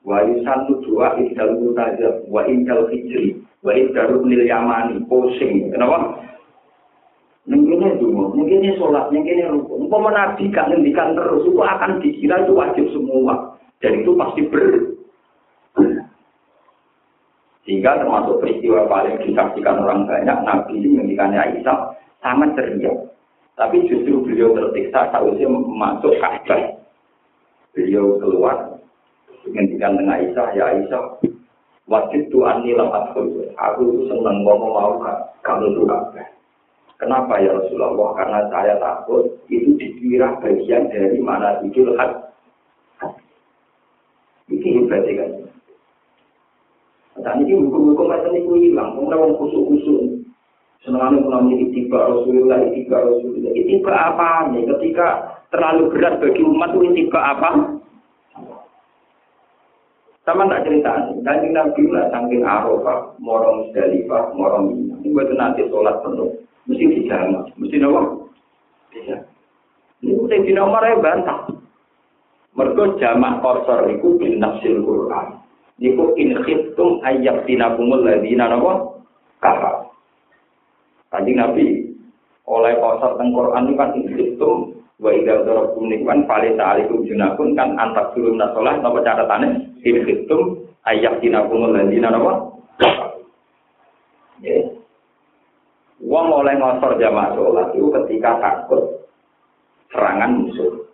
Wa 0.01 0.25
yusannu 0.25 0.81
dua 0.81 1.13
ihdal 1.21 1.61
mutajab 1.61 2.25
wa 2.25 2.41
injal 2.49 2.89
hijri 2.89 3.37
wa 3.61 3.71
iddaru 3.73 4.25
nil 4.25 4.43
yamani 4.45 5.01
posing. 5.05 5.69
Kenapa? 5.69 6.17
Mungkinnya 7.49 7.97
dulu, 7.97 8.37
mungkinnya 8.37 8.77
sholat, 8.77 9.09
mungkinnya 9.09 9.49
rukun. 9.49 9.89
Umpama 9.89 10.13
Nabi 10.13 10.53
gak 10.53 10.69
ngendikan 10.69 11.17
terus, 11.17 11.41
itu 11.41 11.57
akan 11.57 11.97
dikira 11.97 12.45
itu 12.45 12.53
wajib 12.53 12.85
semua. 12.93 13.57
Dan 13.81 14.05
itu 14.05 14.13
pasti 14.13 14.45
ber. 14.45 14.93
Sehingga 17.65 17.97
termasuk 17.97 18.41
peristiwa 18.41 18.85
paling 18.85 19.21
disaksikan 19.25 19.81
orang 19.81 20.05
banyak, 20.05 20.37
Nabi 20.45 20.85
ngendikannya 20.85 21.41
Aisyah 21.41 21.97
sangat 22.21 22.53
ceria. 22.57 22.93
Tapi 23.57 23.89
justru 23.89 24.21
beliau 24.21 24.53
tersiksa 24.57 25.09
sausnya 25.13 25.49
masuk 25.49 26.17
Ka'bah. 26.21 26.77
Beliau 27.73 28.17
keluar 28.21 28.80
dengan 29.45 29.65
dengan 29.73 30.13
Aisyah, 30.13 30.47
ya 30.53 30.63
Aisyah, 30.73 31.03
wajib 31.89 32.21
Tuhan 32.29 32.63
nilam 32.63 32.89
adhul. 32.93 33.49
Aku 33.57 33.79
itu 33.89 34.01
senang 34.07 34.45
ngomong 34.45 34.71
mau 34.71 34.93
kamu 35.41 35.73
itu 35.73 35.81
Ka'bah. 35.89 36.27
Kenapa 37.01 37.41
ya 37.41 37.57
Rasulullah? 37.57 38.13
Karena 38.13 38.39
saya 38.53 38.77
takut 38.77 39.25
itu 39.49 39.73
dikira 39.73 40.37
bagian 40.37 40.85
dari 40.93 41.17
mana 41.17 41.57
itu 41.65 41.81
hak. 41.97 42.29
Ini 44.53 44.85
hebatnya 44.85 45.13
kan. 45.17 45.31
Dan 47.25 47.41
ini 47.41 47.57
hukum-hukum 47.57 48.05
macam 48.05 48.37
ini 48.37 48.69
hilang. 48.69 48.93
Kemudian 48.93 49.17
orang 49.17 49.39
kusuk-kusuk. 49.41 50.01
Senang 50.85 51.17
mengalami 51.17 51.69
itiba 51.69 52.09
Rasulullah, 52.09 52.57
itiba 52.69 52.97
Rasulullah. 53.01 53.53
Itiba 53.53 53.93
apa 53.93 54.29
nih? 54.53 54.65
Ketika 54.65 55.07
terlalu 55.49 55.93
berat 55.93 56.21
bagi 56.21 56.41
umat 56.41 56.69
itu 56.73 56.85
itiba 56.93 57.19
apa? 57.21 57.80
Sama 60.31 60.47
tak 60.47 60.63
cerita 60.63 61.11
dan 61.27 61.43
Nabi 61.51 61.91
lah 61.91 62.07
saking 62.07 62.47
Arafah, 62.47 63.19
morong 63.19 63.67
Musdalifah, 63.67 64.31
morong 64.31 64.71
Mina. 64.71 64.95
Ini 65.03 65.11
buat 65.11 65.27
nanti 65.35 65.67
sholat 65.67 65.99
penuh, 65.99 66.31
mesti 66.71 66.87
dijama, 66.87 67.51
mesti 67.59 67.75
nawa. 67.75 68.15
Bisa. 68.95 69.27
Ini 69.99 70.15
udah 70.15 70.39
di 70.39 70.55
nomor 70.55 70.87
ya 70.87 70.95
bantah. 71.03 71.51
Mereka 72.55 72.95
jamak 73.03 73.43
korsor 73.43 73.91
itu 73.91 74.15
bin 74.15 74.39
nafsil 74.39 74.79
Quran. 74.79 75.35
Niku 75.83 76.15
in 76.15 76.39
khiftum 76.47 77.03
ayyak 77.03 77.43
dinakumul 77.43 77.99
ladina 77.99 78.55
nawa 78.55 78.87
kafar. 79.43 79.91
Kanjeng 81.11 81.43
Nabi 81.43 81.91
oleh 82.47 82.79
kosor 82.79 83.19
teng 83.19 83.35
Quran 83.35 83.67
itu 83.67 83.75
kan 83.75 83.89
itu 83.99 84.51
wa 84.95 85.11
idza 85.11 85.43
darakum 85.43 85.91
nikman 85.91 86.23
fali 86.23 86.55
ta'alikum 86.55 87.03
junakun 87.03 87.51
kan 87.51 87.75
antak 87.75 88.15
surum 88.15 88.39
nasolah 88.39 88.79
napa 88.79 89.03
catatane 89.81 90.13
itu 90.13 90.37
ayat 90.85 91.13
dinakum 91.21 91.73
ladina 91.73 92.13
napa 92.13 92.33
ya 94.45 94.81
Wong 96.01 96.33
oleh 96.33 96.57
ngosor 96.57 96.97
jamaah 96.97 97.37
sholat 97.37 97.77
itu 97.77 97.93
ketika 97.93 98.41
takut 98.41 99.05
serangan 99.93 100.33
musuh. 100.41 100.89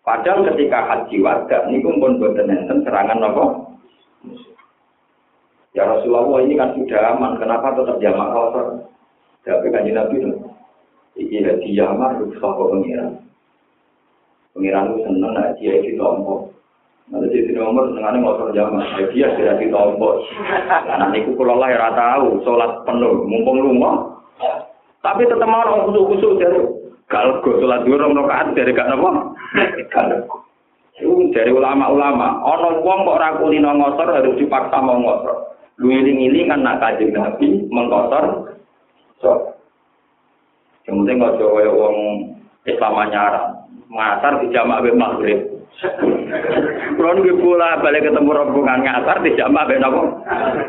Padahal 0.00 0.48
ketika 0.48 0.80
haji 0.88 1.20
warga 1.20 1.68
ini 1.68 1.84
pun 1.84 2.00
boten 2.00 2.48
enten 2.48 2.80
serangan 2.80 3.20
apa? 3.20 3.44
Ya 5.76 5.84
Rasulullah 5.86 6.40
ini 6.40 6.56
kan 6.56 6.72
sudah 6.72 7.14
aman, 7.14 7.36
kenapa 7.36 7.76
tetap 7.76 8.00
jamaah 8.00 8.32
kosor? 8.32 8.66
Tapi 9.44 9.68
kanji 9.70 9.92
Nabi 9.92 10.18
itu, 10.18 10.32
iki 11.20 11.44
hadiah 11.44 11.92
mah 11.94 12.16
rusak 12.18 12.40
kok 12.40 12.70
pengiran. 12.74 13.22
Pengiran 14.56 14.88
itu 14.90 14.98
seneng, 15.04 15.32
nah 15.36 15.52
dia 15.60 15.72
itu 15.78 15.94
tombol. 15.94 16.49
Nanti 17.10 17.42
di 17.42 17.50
nomor 17.58 17.90
senengannya 17.90 18.22
ngotor 18.22 18.54
jamaah, 18.54 19.02
dia 19.10 19.34
tidak 19.34 19.58
ditombol. 19.58 20.22
Nah, 20.70 21.10
niku 21.10 21.34
kalau 21.34 21.58
lah 21.58 21.66
ya 21.74 21.90
tahu, 21.90 22.38
sholat 22.46 22.86
penuh, 22.86 23.26
mumpung 23.26 23.58
rumah. 23.58 24.22
Tapi 25.02 25.26
tetap 25.26 25.50
mau 25.50 25.66
orang 25.66 25.90
kusuk-kusuk 25.90 26.38
dari 26.38 26.62
kalau 27.10 27.42
gue 27.42 27.58
sholat 27.58 27.82
dua 27.82 27.98
orang 27.98 28.14
rakaat 28.14 28.54
dari 28.54 28.70
gak 28.70 28.94
nopo. 28.94 29.10
Dari 31.34 31.50
ulama-ulama, 31.50 32.46
ono 32.46 32.78
wong 32.84 32.98
kok 33.08 33.18
rakulino 33.18 33.74
ngotor 33.74 34.14
harus 34.14 34.38
dipaksa 34.38 34.78
mau 34.78 35.00
ngotor. 35.00 35.58
Lu 35.82 35.90
ini 35.90 36.46
kan 36.46 36.60
nak 36.62 36.78
kajian 36.78 37.16
nabi 37.16 37.64
mengkotor 37.72 38.52
So, 39.20 39.52
yang 40.88 41.04
penting 41.04 41.20
nggak 41.20 41.36
coba 41.36 41.60
uang 41.68 41.96
Islam 42.64 42.96
nyarang, 43.12 43.48
ngasar 43.92 44.32
di 44.40 44.46
jamak 44.48 44.80
maghrib. 44.96 45.49
Kalau 45.80 47.16
nggak 47.16 47.40
pula 47.40 47.80
balik 47.80 48.04
ketemu 48.04 48.30
rombongan 48.36 48.84
ngasar 48.84 49.24
di 49.24 49.32
jamak 49.32 49.64
be 49.64 49.80
nopo 49.80 50.20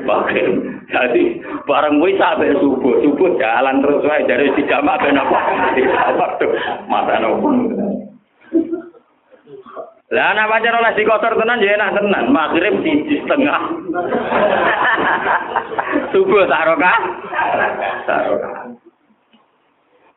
maghrib. 0.08 0.64
Jadi 0.88 1.44
bareng 1.68 2.00
wisa 2.00 2.40
be 2.40 2.56
subuh, 2.56 3.04
subuh 3.04 3.36
jalan 3.36 3.84
terus 3.84 4.08
wae 4.08 4.24
dari 4.24 4.48
di 4.56 4.64
jamak 4.72 5.04
be 5.04 5.12
nopo 5.12 5.36
di 5.76 5.84
waktu 5.92 6.48
mata 6.88 7.20
nopo. 7.20 7.48
Lah 10.12 10.36
anak 10.36 10.48
pacar 10.52 10.76
oleh 10.76 10.92
di 10.96 11.04
kotor 11.08 11.40
tenan 11.40 11.64
ya 11.64 11.76
enak 11.80 11.96
tenan, 11.96 12.36
maghrib 12.36 12.84
di, 12.84 13.16
setengah. 13.24 13.64
Subuh 16.12 16.48
taroka. 16.52 16.94
Taroka. 18.04 18.52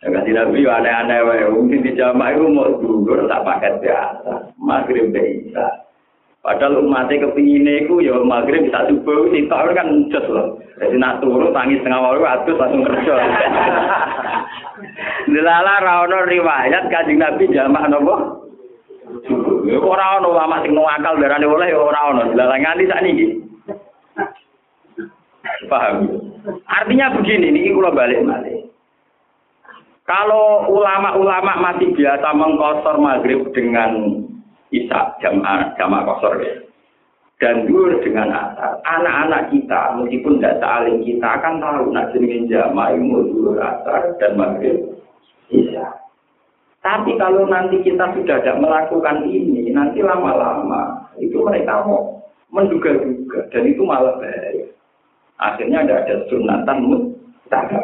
Ya 0.03 0.07
kasih 0.21 0.35
nabi 0.37 0.67
aneh-aneh 0.67 1.19
wae, 1.25 1.47
mungkin 1.49 1.81
di 1.81 1.95
jamaah 1.95 2.35
itu 2.35 2.45
mau 2.51 2.75
gugur 2.77 3.25
tak 3.25 3.41
pakai 3.47 3.79
biasa. 3.81 4.54
Maghrib 4.65 5.13
bisa. 5.13 5.85
Padahal 6.45 6.85
umatnya 6.85 7.25
kepingin 7.25 7.89
itu 7.89 8.05
ya 8.05 8.21
maghrib 8.21 8.69
bisa 8.69 8.85
subuh 8.89 9.33
sitok 9.33 9.73
kan 9.73 9.89
jos 10.13 10.29
loh. 10.29 10.61
Jadi 10.77 11.01
nak 11.01 11.25
turu 11.25 11.49
tangis 11.57 11.81
setengah 11.81 12.05
walu 12.05 12.21
atus 12.21 12.61
langsung 12.61 12.85
kerja. 12.85 13.17
Delala 15.33 15.81
rawono 15.81 16.29
riwayat 16.29 16.93
kanjeng 16.93 17.17
Nabi 17.17 17.49
jamak 17.49 17.89
nopo? 17.89 18.45
Ya 19.65 19.81
ora 19.81 20.21
ono 20.21 20.37
ulama 20.37 20.61
sing 20.61 20.77
akal 20.77 21.17
darane 21.17 21.49
oleh 21.49 21.73
ya 21.73 21.81
ora 21.81 22.01
ono. 22.13 22.23
Delala 22.37 22.61
nganti 22.61 22.93
sakniki. 22.93 23.27
Paham? 25.65 26.13
Artinya 26.69 27.09
begini, 27.17 27.49
ini 27.49 27.73
kula 27.73 27.89
balik 27.89 28.21
balik. 28.21 28.69
Kalau 30.05 30.69
ulama-ulama 30.69 31.57
masih 31.65 31.97
biasa 31.97 32.37
mengkosor 32.37 33.01
maghrib 33.01 33.49
dengan 33.57 34.21
Isa 34.75 35.15
jamaah 35.23 35.71
jamaah 35.79 36.03
kosor 36.03 36.43
ya. 36.43 36.55
Dan 37.39 37.67
dulu 37.67 37.99
dengan 38.03 38.31
asar, 38.31 38.79
anak-anak 38.87 39.51
kita 39.51 39.99
meskipun 39.99 40.39
tidak 40.39 40.59
saling 40.63 41.03
kita 41.03 41.27
akan 41.27 41.59
tahu 41.63 41.91
nak 41.91 42.11
jenengin 42.15 42.51
jamaah 42.51 42.95
dulu 42.99 43.55
asar 43.59 44.19
dan 44.19 44.35
maghrib 44.35 44.99
Isa. 45.55 45.87
Tapi 46.85 47.17
kalau 47.17 47.49
nanti 47.49 47.81
kita 47.81 48.13
sudah 48.13 48.45
tidak 48.45 48.61
melakukan 48.61 49.25
ini, 49.25 49.73
nanti 49.73 50.05
lama-lama 50.05 51.09
itu 51.17 51.41
mereka 51.41 51.81
mau 51.87 52.21
menduga-duga 52.53 53.49
dan 53.49 53.63
itu 53.65 53.83
malah 53.89 54.15
bahaya. 54.21 54.69
Akhirnya 55.41 55.81
ada 55.87 56.05
ada 56.05 56.15
sunatan 56.29 56.79
mutaka. 56.85 57.83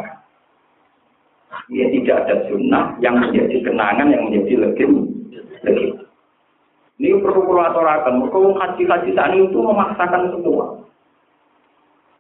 Ya 1.71 1.87
tidak 1.91 2.17
ada 2.27 2.37
sunnah 2.51 2.99
yang 2.99 3.19
menjadi 3.19 3.63
kenangan, 3.63 4.11
yang 4.11 4.27
menjadi 4.27 4.69
legend. 4.69 4.95
legend. 5.63 6.10
Ini 7.01 7.17
perlu 7.25 7.49
perlu 7.49 7.65
aturakan. 7.65 8.21
Mereka 8.21 8.61
haji-haji 8.61 9.11
saat 9.17 9.33
itu 9.33 9.57
memaksakan 9.57 10.37
semua. 10.37 10.85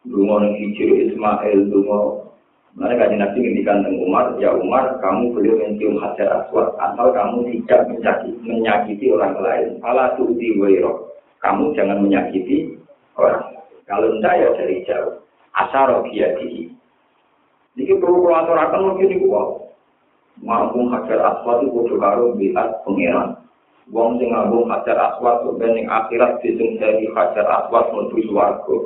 Dungo 0.09 0.40
hijau 0.40 0.97
Ismail, 1.05 1.69
dungo 1.69 2.31
mereka 2.78 3.12
kaji 3.12 3.16
nabi 3.19 3.39
ngendikan 3.43 3.82
tentang 3.82 3.98
Umar, 3.98 4.27
ya 4.39 4.55
Umar, 4.55 4.97
kamu 5.02 5.35
beliau 5.35 5.59
mencium 5.59 5.98
hajar 5.98 6.31
aswad 6.32 6.70
asal 6.78 7.11
kamu 7.11 7.51
tidak 7.51 7.90
menyakiti, 7.90 8.40
menyakiti 8.47 9.07
orang 9.11 9.36
lain. 9.43 9.69
Fala 9.82 10.15
tu'ti 10.15 10.55
wairo. 10.57 11.12
Kamu 11.43 11.74
jangan 11.74 11.98
menyakiti 11.98 12.78
orang. 13.19 13.59
Kalau 13.90 14.09
tidak 14.16 14.32
ya 14.39 14.48
dari 14.55 14.77
jauh. 14.86 15.19
Asaro 15.51 16.07
biadihi. 16.07 16.70
Ini 17.74 17.93
perlu 17.98 18.23
perlu 18.23 18.39
aturakan 18.39 18.94
mungkin 18.94 19.12
ini 19.12 19.28
Mampu 20.40 20.89
hajar 20.89 21.20
aswad 21.20 21.66
itu 21.66 21.74
kudu 21.74 22.01
karo 22.01 22.32
biat 22.32 22.86
pengiran. 22.86 23.40
Wong 23.91 24.23
sing 24.23 24.31
ngambung 24.31 24.71
hajar 24.71 24.95
aswad 24.95 25.43
sampai 25.43 25.75
ning 25.75 25.91
akhirat 25.91 26.39
disungseni 26.39 27.11
hajar 27.11 27.43
aswad 27.43 27.91
mlebu 27.91 28.23
swarga. 28.31 28.77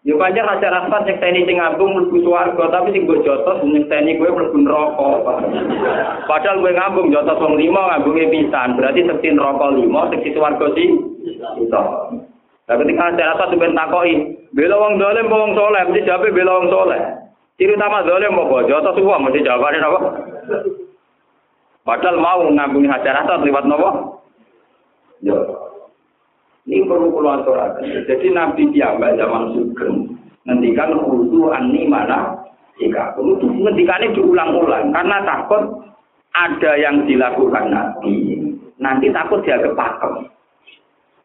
Ya 0.00 0.16
pancen 0.16 0.48
hajar 0.48 0.72
aswad 0.72 1.04
nyekteni 1.04 1.44
sing 1.44 1.60
ngambung 1.60 1.92
mlebu 1.92 2.24
swarga, 2.24 2.64
tapi 2.72 2.96
sing 2.96 3.04
mbok 3.04 3.20
jotos 3.20 3.60
nyekteni 3.68 4.16
kowe 4.16 4.32
mlebu 4.32 4.56
neraka. 4.64 5.08
Padahal 6.24 6.64
kowe 6.64 6.72
ngambung 6.72 7.12
jotos 7.12 7.36
wong 7.36 7.60
lima 7.60 7.84
ngambunge 7.84 8.32
pisan, 8.32 8.80
berarti 8.80 9.04
sekti 9.04 9.28
neraka 9.28 9.76
lima, 9.76 10.08
sekti 10.08 10.32
swarga 10.32 10.66
sih. 10.72 10.88
Itu. 11.60 11.82
Tapi 12.64 12.82
ketika 12.88 13.12
hajar 13.12 13.36
aswad 13.36 13.52
sampai 13.52 13.76
takoki, 13.76 14.14
bela 14.56 14.76
wong 14.80 14.96
dolim 14.96 15.28
wong 15.28 15.52
soleh, 15.52 15.84
mesti 15.84 16.08
jawab 16.08 16.32
bela 16.32 16.64
wong 16.64 16.72
soleh. 16.72 17.00
Ciri 17.60 17.76
utama 17.76 18.00
dolim 18.08 18.40
apa? 18.40 18.64
Jotos 18.64 19.04
uang 19.04 19.20
mesti 19.20 19.44
jawabane 19.44 19.84
apa? 19.84 20.00
Padahal 21.84 22.16
mau 22.16 22.40
ngambungi 22.40 22.88
hajar 22.88 23.20
aswad 23.20 23.44
lewat 23.44 23.68
nopo? 23.68 24.16
Ya. 25.24 25.38
Ini 26.66 26.82
perlu 26.82 27.14
keluar 27.14 27.46
Jadi 27.78 28.26
Nabi 28.34 28.66
Piyambak 28.74 29.14
zaman 29.14 29.54
Sugeng 29.54 30.18
ngendikan 30.42 30.98
khusu 30.98 31.54
ani 31.54 31.86
mana 31.86 32.34
jika. 32.76 33.14
Itu 33.14 33.46
ngendikannya 33.46 34.14
diulang-ulang 34.18 34.90
karena 34.90 35.22
takut 35.22 35.62
ada 36.34 36.72
yang 36.74 37.06
dilakukan 37.06 37.70
Nabi. 37.70 38.42
Nanti 38.82 39.08
takut 39.14 39.46
dia 39.46 39.62
kepakem 39.62 40.26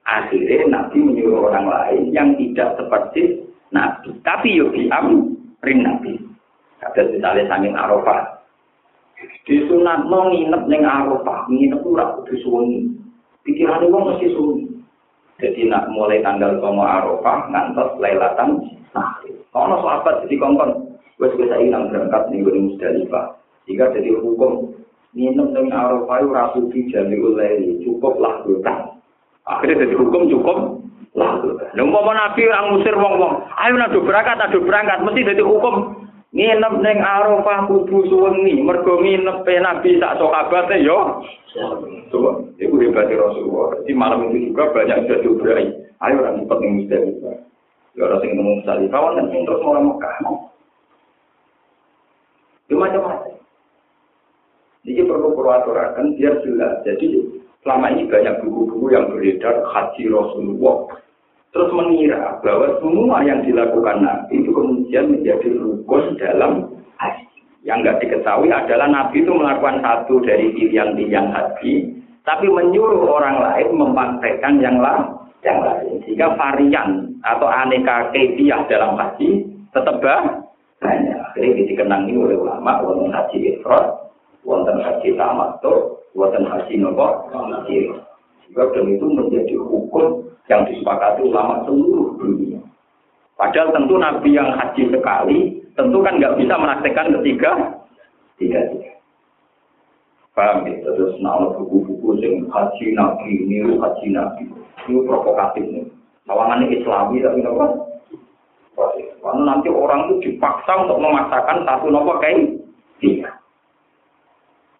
akhirnya 0.05 0.67
Nabi 0.67 0.97
menyuruh 0.99 1.51
orang 1.51 1.65
lain 1.69 2.01
yang 2.11 2.33
tidak 2.35 2.75
seperti 2.77 3.47
Nabi. 3.71 4.11
Tapi 4.25 4.57
yuk 4.57 4.73
diam 4.75 5.37
ring 5.63 5.79
Nabi. 5.85 6.17
Ada 6.81 7.13
misalnya 7.13 7.45
sangin 7.47 7.77
Arafah. 7.77 8.41
Di 9.45 9.69
sunat 9.69 10.09
mau 10.09 10.33
nginep 10.33 10.63
neng 10.65 10.83
Arafah 10.83 11.45
nginep 11.47 11.81
rakyat 11.85 12.25
disuwungi 12.29 12.89
pikiran 13.45 13.89
wong 13.89 14.03
mesti 14.13 14.27
sunyi. 14.33 14.65
Jadi 15.41 15.65
nak 15.65 15.89
mulai 15.89 16.21
tanggal 16.21 16.61
komo 16.61 16.85
Arafah 16.85 17.49
ngantos 17.49 17.97
Lailatan 17.97 18.61
Nah, 18.91 19.23
Ono 19.55 19.79
sahabat 19.83 20.27
jadi 20.27 20.35
kongkon, 20.35 20.99
wes 21.19 21.31
saya 21.35 21.63
nang 21.71 21.87
berangkat 21.91 22.27
nih 22.27 22.43
gue 22.43 22.59
Musdalifah. 22.59 23.39
Jika 23.67 23.91
jadi 23.95 24.19
hukum 24.19 24.75
nginep 25.15 25.47
ning 25.55 25.67
Arafah 25.71 26.23
ora 26.23 26.51
suci 26.55 26.91
jami 26.91 27.15
ulai 27.19 27.79
cukup 27.83 28.19
lah 28.19 28.43
hutang. 28.43 28.99
Akhirnya 29.47 29.87
jadi 29.87 29.95
hukum 29.95 30.27
cukup 30.27 30.57
lah. 31.15 31.39
Lha 31.71 31.83
umpama 31.83 32.15
Nabi 32.15 32.47
orang 32.47 32.67
musir 32.75 32.95
wong-wong, 32.95 33.47
ayo 33.59 33.73
nado 33.79 33.99
berangkat, 34.03 34.39
nado 34.39 34.59
berangkat, 34.63 34.99
mesti 35.03 35.27
jadi 35.27 35.43
hukum 35.43 36.03
nginep 36.31 36.73
ning 36.79 36.97
Arafah 37.03 37.67
kudu 37.67 38.07
suwengi. 38.07 38.63
Mergo 38.63 39.03
nginep 39.03 39.43
Nabi 39.43 39.99
sak 39.99 40.19
sahabate 40.19 40.79
yo 40.83 41.23
coba 42.11 42.43
iku 42.59 42.75
hebat 42.79 43.11
Rasulullah. 43.11 43.79
Di 43.83 43.93
malam 43.95 44.31
itu 44.31 44.51
juga 44.51 44.71
banyak 44.71 45.07
sudah 45.07 45.19
diubrai 45.23 45.67
ayo 46.01 46.15
orang 46.23 46.41
cepat 46.43 46.57
ning 46.63 46.71
Musdalifah 46.81 47.37
ya 47.93 48.01
orang 48.07 48.19
sing 48.23 48.31
nemu 48.33 48.51
Musdalifah 48.63 48.99
kan 49.15 49.25
terus 49.29 49.61
orang 49.67 49.85
Mekah 49.91 50.15
itu 52.71 52.79
macam-macam. 52.79 53.35
Jadi 54.87 55.03
perlu 55.03 55.35
peraturan 55.35 56.15
biar 56.15 56.39
jelas. 56.41 56.79
Jadi 56.87 57.19
selama 57.61 57.91
ini 57.91 58.07
banyak 58.07 58.39
buku-buku 58.41 58.95
yang 58.95 59.11
beredar 59.11 59.61
haji 59.67 60.07
Rasulullah 60.07 60.95
terus 61.51 61.69
mengira 61.75 62.39
bahwa 62.39 62.79
semua 62.79 63.19
yang 63.27 63.43
dilakukan 63.43 63.99
Nabi 63.99 64.39
itu 64.39 64.51
kemudian 64.55 65.05
menjadi 65.11 65.47
rukun 65.59 66.15
dalam 66.15 66.71
haji. 66.95 67.27
Yang 67.61 67.77
nggak 67.85 67.99
diketahui 68.01 68.49
adalah 68.49 68.87
Nabi 68.87 69.21
itu 69.21 69.31
melakukan 69.35 69.83
satu 69.83 70.23
dari 70.23 70.49
pilihan-pilihan 70.55 71.27
haji, 71.29 71.73
tapi 72.23 72.47
menyuruh 72.47 73.05
orang 73.05 73.37
lain 73.43 73.67
mempraktekkan 73.75 74.63
yang 74.63 74.79
lain. 74.79 75.05
Yang 75.43 75.59
lain. 75.65 75.93
Sehingga 76.07 76.37
varian 76.39 76.89
atau 77.25 77.49
aneka 77.49 78.09
kebiah 78.15 78.61
dalam 78.71 78.95
haji 78.95 79.45
tetap 79.75 79.99
banyak. 79.99 81.17
Akhirnya 81.31 81.63
dikenangi 81.67 82.13
oleh 82.17 82.37
ulama, 82.39 82.81
wonten 82.81 83.11
haji 83.13 83.55
ifrat, 83.55 83.85
wonten 84.45 84.79
haji 84.81 85.13
tamattu, 85.19 85.99
wonten 86.15 86.45
haji 86.47 86.73
nopo. 86.79 87.29
Sebab 88.51 88.75
itu 88.83 89.05
menjadi 89.07 89.55
hukum 89.55 89.90
yang 90.51 90.67
disepakati 90.67 91.23
ulama 91.23 91.63
seluruh 91.63 92.19
dunia. 92.19 92.59
Padahal 93.39 93.71
tentu 93.71 93.95
Nabi 93.95 94.35
yang 94.35 94.51
haji 94.51 94.91
sekali, 94.91 95.63
tentu 95.79 96.03
kan 96.03 96.19
nggak 96.19 96.35
bisa 96.35 96.53
menaktikan 96.59 97.15
ketiga, 97.15 97.51
tiga 98.35 98.59
tiga. 98.67 98.91
Paham 100.35 100.67
ya? 100.67 100.75
Terus 100.83 101.15
nama 101.23 101.55
buku-buku 101.55 102.19
yang 102.19 102.51
haji 102.51 102.85
Nabi, 102.91 103.47
niru 103.47 103.79
haji 103.79 104.11
Nabi. 104.11 104.43
Ini 104.87 105.07
provokatif 105.07 105.63
nih. 105.63 105.87
Tawangannya 106.27 106.67
Islami 106.75 107.23
tapi 107.23 107.39
apa? 107.47 107.65
Karena 109.21 109.41
nanti 109.45 109.69
orang 109.69 110.09
itu 110.09 110.15
dipaksa 110.31 110.73
untuk 110.87 110.97
memaksakan 110.97 111.67
satu 111.67 111.87
nopo 111.91 112.17
kayak 112.17 112.57
tiga. 112.97 113.31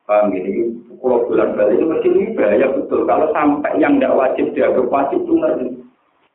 Paham 0.08 0.34
gini, 0.34 0.71
kalau 1.02 1.26
bulan 1.26 1.58
balik 1.58 1.82
itu 1.82 1.86
mesti 1.90 2.08
ini 2.14 2.38
bahaya 2.38 2.68
betul. 2.78 3.10
Kalau 3.10 3.34
sampai 3.34 3.74
yang 3.82 3.98
tidak 3.98 4.14
wajib 4.14 4.46
dianggap 4.54 4.86
wajib 4.86 5.20
itu 5.26 5.34
ngerti. 5.34 5.68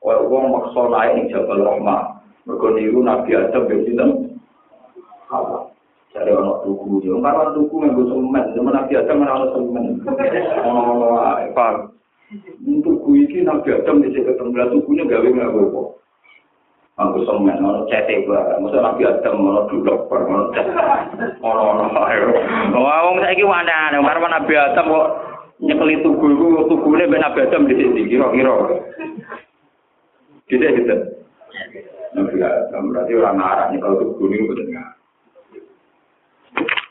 Oh, 0.02 0.26
uang 0.26 0.44
maksa 0.50 0.82
naik 0.90 1.12
di 1.22 1.22
Jabal 1.30 1.62
Rahmah. 1.62 2.18
Mereka 2.46 2.66
niru 2.74 3.00
Nabi 3.02 3.30
Adam 3.34 3.66
yang 3.70 3.80
sini. 3.86 4.06
Cari 6.14 6.30
orang 6.30 6.62
tuku, 6.62 7.02
ya. 7.02 7.14
Karena 7.18 7.54
tuku 7.54 7.74
yang 7.82 7.94
gue 7.94 8.06
semen. 8.10 8.44
Zaman 8.54 8.74
Nabi 8.74 8.92
Adam 8.94 9.22
yang 9.22 9.30
ada 9.34 9.46
semen. 9.54 9.84
Oh, 10.62 11.34
paham. 11.54 11.76
Tuku 12.62 13.08
ini 13.18 13.46
Nabi 13.46 13.68
Adam 13.70 14.02
di 14.02 14.14
sini 14.14 14.30
ketemu. 14.30 14.66
Tukunya 14.78 15.04
gawe 15.10 15.26
nggak 15.26 15.50
gue 15.54 15.66
Aku 16.96 17.28
semen, 17.28 17.60
ono 17.60 17.84
cete 17.92 18.24
gua, 18.24 18.56
masa 18.56 18.80
nabi 18.80 19.04
adam, 19.04 19.44
ono 19.44 19.68
dulok, 19.68 20.08
ono 20.08 20.48
cet, 20.56 20.64
ono 21.44 21.76
ono 21.76 22.00
ayo. 22.08 22.32
Wong 22.72 23.20
saya 23.20 23.36
kira 23.36 23.52
mana, 23.52 24.00
karena 24.00 24.40
nabi 24.40 24.56
adam 24.56 24.88
kok 24.88 25.08
nyekeli 25.60 26.00
tugu 26.00 26.24
itu, 26.32 26.64
tugu 26.72 26.96
ini 26.96 27.12
ben 27.12 27.20
nabi 27.20 27.44
adam 27.44 27.68
di 27.68 27.76
sini, 27.76 28.08
kira-kira. 28.08 28.80
Gitu 30.48 30.64
gitu. 30.64 30.96
Nabi 32.16 32.36
adam 32.40 32.88
berarti 32.88 33.12
orang 33.12 33.44
arah 33.44 33.66
nih 33.68 33.76
kalau 33.76 34.00
tugu 34.00 34.32
ini 34.32 34.48
betul 34.48 34.64
nggak? 34.72 34.88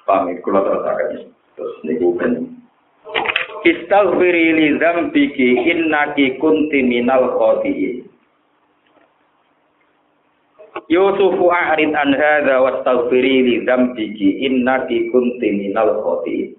Paham, 0.05 0.29
kalau 0.45 0.61
terus 0.69 0.85
akan 0.85 1.07
terus 1.57 1.75
nih 1.81 1.97
bukan. 1.97 2.31
Istaghfiri 3.65 4.53
li 4.53 4.77
dzambiki 4.77 5.65
innaki 5.65 6.37
kunti 6.37 6.85
minal 6.85 7.33
khati'in. 7.41 8.04
Yusufu 10.85 11.49
a'rid 11.49 11.97
an 11.97 12.13
hadza 12.13 12.61
wastaghfiri 12.61 13.35
li 13.41 13.55
dzambiki 13.65 14.45
innaki 14.45 15.09
kunti 15.09 15.49
minal 15.49 15.97
khati'in. 16.05 16.53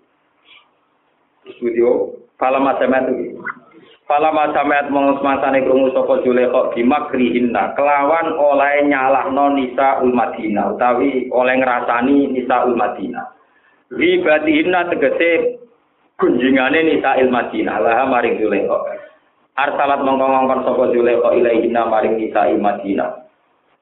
Studio 1.57 2.17
Fala 2.37 2.61
masamat 2.61 3.09
itu. 3.17 3.41
Fala 4.07 4.31
masamat 4.31 4.93
mongos 4.93 5.19
masane 5.25 5.65
krungu 5.67 5.91
sapa 5.91 6.23
Zulekha 6.23 6.71
bimakrihinna 6.77 7.75
kelawan 7.75 8.39
oleh 8.39 8.87
nyalahno 8.87 9.57
nisa 9.57 9.99
ul 10.05 10.15
Madinah 10.15 10.77
utawi 10.77 11.27
oleh 11.33 11.55
ngrasani 11.59 12.31
nisa 12.31 12.69
ul 12.69 12.79
Madinah. 12.79 13.27
Ribatihinna 13.91 14.93
tegese 14.95 15.59
kunjingane 16.21 16.87
nisa 16.87 17.19
il 17.19 17.33
Madinah 17.33 17.83
laha 17.83 18.05
maring 18.07 18.39
Zulekha. 18.39 18.79
Arsalat 19.57 20.05
mongko 20.05 20.27
ngongkon 20.29 20.61
sapa 20.69 20.85
Zulekha 20.93 21.29
ilaihinna 21.35 21.83
maring 21.89 22.21
nisa 22.21 22.53
il 22.53 22.61
Madinah. 22.63 23.26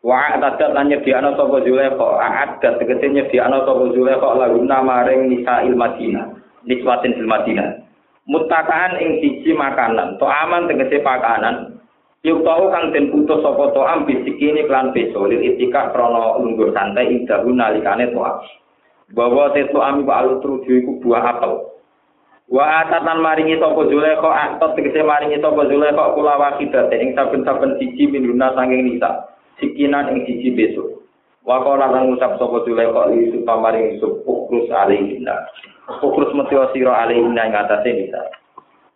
Wa 0.05 0.37
atadat 0.37 0.77
lan 0.77 0.93
nyediakno 0.93 1.33
sapa 1.33 1.65
Zulekha, 1.65 2.09
a'adat 2.21 2.77
tegese 2.77 3.09
nyediakno 3.09 3.65
sapa 3.65 3.85
Zulekha 3.97 4.37
laguna 4.37 4.85
maring 4.85 5.33
nisa 5.33 5.65
il 5.65 5.73
Madinah. 5.73 6.29
Niswatin 6.69 7.17
fil 7.17 7.25
Madinah. 7.25 7.81
Mutakaan 8.29 9.01
ing 9.01 9.25
siji 9.25 9.57
makanan, 9.57 10.21
to 10.21 10.29
aman 10.29 10.69
tegese 10.69 11.01
pakanan. 11.01 11.81
Yuk 12.21 12.45
tau 12.45 12.69
kang 12.69 12.93
den 12.93 13.13
putus 13.13 13.41
sapa 13.41 13.73
to 13.73 13.81
am 13.81 14.05
bisikini 14.05 14.69
klan 14.69 14.93
beso 14.93 15.25
lil 15.25 15.41
itika 15.41 15.93
krana 15.97 16.37
lungguh 16.37 16.73
santai 16.77 17.09
ing 17.09 17.25
dalu 17.25 17.57
nalikane 17.57 18.13
to 18.13 18.21
Bahwa 19.13 19.53
tetu 19.53 19.81
ami 19.81 20.05
wa 20.05 20.21
alutru 20.21 20.65
iku 20.65 21.01
buah 21.01 21.37
apel. 21.37 21.65
Wa 22.53 22.85
atatan 22.85 23.25
maringi 23.25 23.57
sapa 23.57 23.89
Zulaikha 23.89 24.29
atot 24.29 24.77
tegese 24.77 25.01
maringi 25.01 25.41
sapa 25.41 25.65
Zulaikha 25.65 26.13
kula 26.13 26.37
wakidat 26.37 26.93
ing 26.93 27.17
saben-saben 27.17 27.81
siji 27.81 28.05
minuna 28.05 28.53
sanging 28.53 28.85
nisa. 28.85 29.33
Sikinan 29.63 30.11
ing 30.11 30.19
siji 30.27 30.51
besok. 30.55 31.05
Wa 31.45 31.61
qala 31.61 31.93
lan 31.93 32.09
ngucap 32.09 32.41
sapa 32.41 32.65
Zulaikha 32.65 33.13
li 33.13 33.29
supa 33.29 33.61
maringi 33.61 34.01
sup 34.01 34.25
ukrus 34.25 34.65
alaihinna. 34.73 35.37
Ukrus 36.01 36.33
metyo 36.33 36.73
sira 36.73 37.05
alaihinna 37.05 37.43
ing 37.45 37.53
atase 37.53 37.91
nisa. 37.93 38.23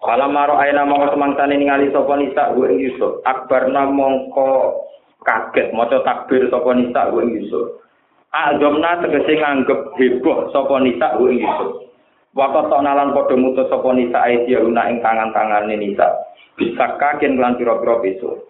Kala 0.00 0.30
maro 0.30 0.56
aina 0.56 0.88
mongko 0.88 1.12
semangsane 1.12 1.60
ningali 1.60 1.92
sapa 1.92 2.16
nisa 2.16 2.56
ku 2.56 2.64
ing 2.64 2.80
Yusuf. 2.80 3.20
Akbarna 3.28 3.84
mongko 3.92 4.80
kaget 5.26 5.76
maca 5.76 6.00
takbir 6.06 6.48
sapa 6.48 6.70
nisa 6.72 7.12
ku 7.12 7.20
ing 7.20 7.36
Yusuf. 7.36 7.84
Azomna 8.32 9.04
tegese 9.04 9.36
nganggep 9.36 9.92
heboh 10.00 10.48
sapa 10.48 10.74
nisa 10.80 11.20
ku 11.20 11.28
Yusuf. 11.28 11.92
Waktu 12.32 12.76
nalan 12.80 13.12
padha 13.12 13.36
mutus 13.36 13.68
sapa 13.68 13.92
nisa 13.92 14.24
aidya 14.24 14.64
una 14.64 14.88
ing 14.88 15.04
tangan-tangane 15.04 15.76
nisa. 15.76 16.06
Bisa 16.56 16.96
kaken 16.96 17.36
lan 17.36 17.60
pira-pira 17.60 18.00
besok. 18.00 18.48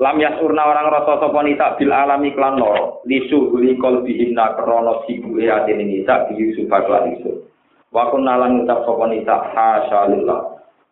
Lam 0.00 0.16
yasurna 0.16 0.64
orang 0.64 0.88
rasa 0.88 1.20
sapa 1.20 1.44
nisa 1.44 1.76
bil 1.76 1.92
alami 1.92 2.32
klan 2.32 2.56
loro. 2.56 3.04
Lisu 3.04 3.52
huli 3.52 3.76
kolbihimna 3.76 4.56
krana 4.56 5.04
sibule 5.04 5.44
atine 5.52 5.84
nisa 5.84 6.24
bi 6.24 6.40
Yusuf 6.40 6.64
lan 6.72 7.12
Yusuf. 7.12 7.44
Wa 7.92 8.08
nalan 8.16 8.64
ngucap 8.64 8.88
sapa 8.88 9.04
nisa 9.12 9.36
hasyalillah. 9.52 10.40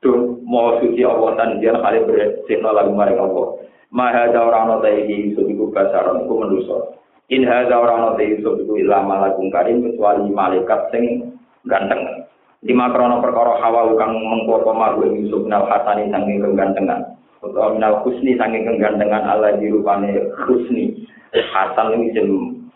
Duh 0.04 0.36
mau 0.44 0.76
suci 0.84 1.00
Allah 1.00 1.32
dan 1.36 1.60
dia 1.64 1.76
kali 1.80 2.04
bersihna 2.04 2.76
lagu 2.76 2.92
maring 2.92 3.20
Allah. 3.20 3.46
Maha 3.88 4.32
da 4.36 4.40
ora 4.44 4.68
ana 4.68 4.76
ta 4.84 4.92
iki 4.92 5.32
Yusuf 5.32 5.48
iku 5.48 5.72
basaron 5.72 6.28
iku 6.28 6.34
manusa. 6.44 6.76
In 7.32 7.48
hadza 7.48 7.80
ora 7.80 7.96
ana 7.96 8.10
ta 8.20 8.22
Yusuf 8.24 8.60
iku 8.60 8.80
ila 8.84 9.00
malakun 9.00 9.48
karim 9.48 9.80
kecuali 9.80 10.28
malaikat 10.28 10.92
sing 10.92 11.36
ganteng. 11.64 12.28
lima 12.60 12.92
krono 12.92 13.24
perkara 13.24 13.56
hawa 13.56 13.88
kang 13.96 14.12
mengko 14.20 14.60
maru 14.76 15.08
Yusuf 15.16 15.48
nal 15.48 15.64
hasani 15.64 16.12
sanging 16.12 16.44
kegantengan 16.44 17.16
utawa 17.40 17.72
minal 17.72 18.04
husni 18.04 18.36
sanging 18.36 18.68
kegantengan 18.68 19.24
Allah 19.24 19.56
dirupane 19.56 20.28
husni 20.44 21.08
hasan 21.32 21.96
ini 21.96 22.12
jem 22.12 22.28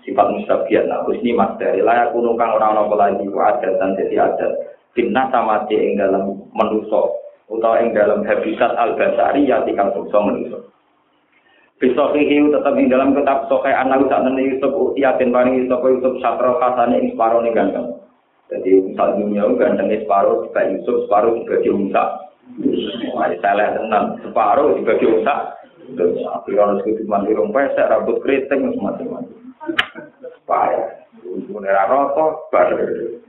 sifat 0.05 0.27
mustabiat 0.32 0.89
nah 0.89 1.05
husni 1.05 1.36
mas 1.36 1.53
dari 1.61 1.85
layak 1.85 2.12
kuno 2.16 2.36
kang 2.36 2.57
ora 2.57 2.73
ana 2.73 2.89
lagi 2.89 3.24
ku 3.28 3.41
adat 3.41 3.77
dan 3.77 3.97
jadi 3.97 4.32
adat 4.32 4.53
finna 4.97 5.28
sama 5.28 5.69
ing 5.69 6.01
dalam 6.01 6.49
menuso 6.57 7.12
utawa 7.53 7.81
ing 7.85 7.93
dalam 7.93 8.24
habitat 8.24 8.73
al 8.77 8.97
basari 8.97 9.45
ya 9.45 9.61
tikang 9.69 9.93
sukso 9.93 10.19
menuso 10.24 10.74
Bisofihi 11.74 12.55
tetap 12.55 12.78
di 12.78 12.86
dalam 12.86 13.19
kitab 13.19 13.51
Sokai 13.51 13.74
anak 13.74 14.07
saat 14.07 14.24
Yusuf 14.39 14.95
Yatin 14.95 15.35
paling 15.35 15.59
Yusuf 15.59 15.82
Yusuf 15.82 16.16
Satro 16.23 16.57
Kasane 16.62 17.03
ing 17.03 17.12
separo 17.12 17.43
nih 17.43 17.51
ganteng. 17.51 17.99
Jadi 18.47 18.89
misal 18.89 19.19
dunia 19.19 19.43
gantengnya 19.59 20.01
separuh 20.07 20.47
juga 20.47 20.65
Yusuf, 20.70 21.05
separuh 21.05 21.35
dibagi 21.43 21.74
Musa. 21.74 22.23
Salah 23.43 23.69
tenang, 23.77 24.07
separuh 24.25 24.79
dibagi 24.79 25.07
Musa. 25.11 25.55
Terus 25.85 26.16
akhirnya 26.25 26.65
harus 26.65 26.83
kehidupan 26.87 27.29
di 27.29 27.33
rumah, 27.37 27.69
saya 27.77 27.93
rambut 27.93 28.25
keriting, 28.25 28.73
semacam-macam. 28.73 29.37
Payah. 30.49 30.89
Bunera 31.49 31.85
rokok, 31.89 32.49
baru. 32.49 33.21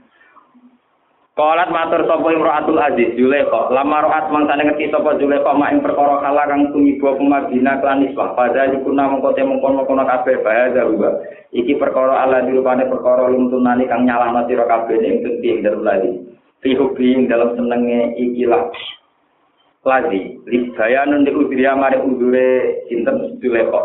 Kolat 1.36 1.68
matur 1.68 2.08
sapa 2.08 2.32
Imro'atul 2.32 2.80
Aziz 2.80 3.12
Zulaikha 3.12 3.68
lama 3.68 4.08
ro'at 4.08 4.32
mangsane 4.32 4.72
ngerti 4.72 4.88
sapa 4.88 5.20
Zulaikha 5.20 5.52
mak 5.52 5.68
ing 5.68 5.84
perkara 5.84 6.24
kala 6.24 6.48
kang 6.48 6.72
tumiba 6.72 7.12
kumabina 7.12 7.76
klan 7.76 8.08
iswah 8.08 8.32
pada 8.32 8.72
yukuna 8.72 9.04
mengko 9.04 9.36
te 9.36 9.44
mengkon-mengkon 9.44 10.00
kabeh 10.00 10.40
bahaya 10.40 10.88
uga 10.88 11.20
iki 11.52 11.76
perkara 11.76 12.24
ala 12.24 12.40
dirupane 12.40 12.88
perkara 12.88 13.28
lumtunani 13.28 13.84
kang 13.84 14.08
nyalahno 14.08 14.48
sira 14.48 14.64
kabeh 14.64 14.96
ing 14.96 15.20
genti 15.28 15.46
ing 15.52 15.60
dalem 15.60 15.84
lagi 15.84 16.12
fi 16.64 16.72
hubbi 16.72 17.28
dalam 17.28 17.52
senenge 17.52 18.16
iki 18.16 18.48
lagi 19.86 20.42
libayanun 20.50 21.22
di 21.22 21.30
udriya 21.30 21.78
mari 21.78 22.02
udure 22.02 22.82
sinten 22.90 23.38
Zulaikha 23.38 23.82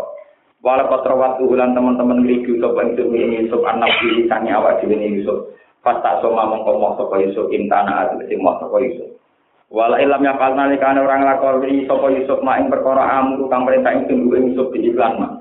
wala 0.60 0.90
patrawat 0.90 1.38
ulan 1.40 1.72
teman-teman 1.72 2.26
ngriki 2.26 2.58
sapa 2.58 2.82
ing 2.98 3.46
Yusuf 3.46 3.62
anak 3.62 3.90
iki 4.02 4.26
sange 4.26 4.50
awak 4.50 4.82
dhewe 4.82 4.98
Yusuf 4.98 5.52
Fata 5.82 6.22
soma 6.22 6.46
mongko 6.46 6.78
moh 6.78 6.94
Yusuf 7.18 7.50
intana 7.50 8.06
ati 8.06 8.30
sing 8.30 8.38
moh 8.38 8.54
Yusuf. 8.78 9.18
Wala 9.66 9.98
ilam 9.98 10.22
ya 10.22 10.38
kalna 10.38 10.70
likane 10.70 11.02
orang 11.02 11.26
lakoni 11.26 11.90
sapa 11.90 12.06
Yusuf 12.14 12.38
mak 12.38 12.62
ing 12.62 12.70
perkara 12.70 13.18
amru 13.18 13.50
kang 13.50 13.66
perintah 13.66 13.90
ing 13.90 14.06
tunggu 14.06 14.38
Yusuf 14.46 14.70
di 14.70 14.94
iklan 14.94 15.18
mak. 15.18 15.32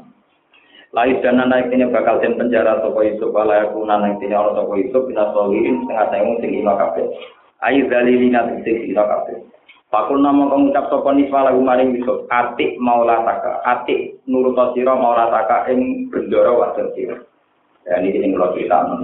Lais 0.98 1.22
dan 1.22 1.46
naik 1.46 1.70
ini 1.70 1.86
bakal 1.94 2.18
den 2.18 2.42
penjara 2.42 2.82
sapa 2.82 3.06
Yusuf 3.06 3.30
wala 3.30 3.70
yakuna 3.70 4.02
naik 4.02 4.18
ini 4.18 4.34
orang 4.34 4.58
sapa 4.58 4.74
Yusuf 4.82 5.06
bina 5.06 5.30
solihin 5.30 5.86
setengah 5.86 6.08
sayung 6.10 6.36
sing 6.42 6.52
ino 6.58 6.74
kabeh. 6.74 7.06
Ayu 7.62 7.86
dalilina 7.86 8.42
sing 8.66 8.78
ino 8.90 9.04
kabeh. 9.06 9.38
Pakul 9.92 10.24
nama 10.24 10.48
pengucap 10.48 10.88
sapa 10.88 11.12
niswa 11.12 11.52
lagu 11.52 11.60
maring 11.60 12.00
Yusuf 12.00 12.24
atik 12.32 12.80
maulataka 12.80 13.60
atik 13.68 14.24
nurut 14.24 14.56
sira 14.72 14.96
maulataka 14.96 15.68
ing 15.68 16.08
bendoro 16.08 16.64
wadon 16.64 16.96
sira. 16.96 17.20
Ya 17.84 18.00
ini 18.00 18.16
sing 18.16 18.32
kula 18.32 18.56
critakno 18.56 19.04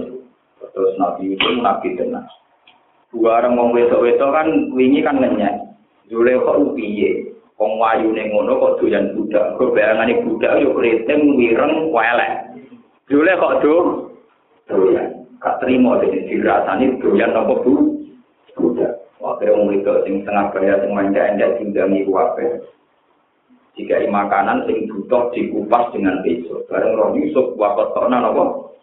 terus 0.72 0.96
nabi 0.96 1.36
itu 1.36 1.60
nabi 1.60 1.92
tenan 1.92 2.24
dua 3.12 3.44
orang 3.44 3.52
mau 3.52 3.68
wetok 3.68 4.00
wetok 4.00 4.32
kan 4.32 4.48
wingi 4.72 5.04
kan 5.04 5.20
ngenyek. 5.20 5.60
Jule 6.08 6.40
kok 6.40 6.56
upiye 6.56 7.36
wong 7.60 7.76
wayu 7.76 8.08
ning 8.16 8.32
ngono 8.32 8.56
kok 8.56 8.80
doyan 8.80 9.12
budak. 9.12 9.60
Kok 9.60 9.76
bayangane 9.76 10.24
budak 10.24 10.56
yo 10.64 10.72
kriting 10.72 11.36
wireng 11.36 11.92
welek. 11.92 12.64
Jule 13.12 13.36
kok 13.36 13.60
do 13.60 13.74
doyan. 14.72 15.20
Gak 15.36 15.60
trimo 15.60 16.00
dene 16.00 16.24
dirasani 16.32 16.96
doyan 16.96 17.36
apa 17.36 17.60
bu 17.60 17.97
Waktu 19.38 19.54
wong 19.54 19.70
itu 19.70 19.94
sing 20.02 20.26
tengah 20.26 20.50
kaya 20.50 20.82
sing 20.82 20.90
manja 20.90 21.30
endak 21.30 21.62
tindangi 21.62 22.02
kuwape. 22.02 22.58
Jika 23.78 24.02
makanan 24.10 24.66
sing 24.66 24.90
butuh 24.90 25.30
dikupas 25.30 25.94
dengan 25.94 26.26
besok. 26.26 26.66
Bareng 26.66 26.98
roh 26.98 27.14
Yusuf 27.14 27.54
wakot 27.54 27.94
tokna 27.94 28.18
nopo 28.18 28.74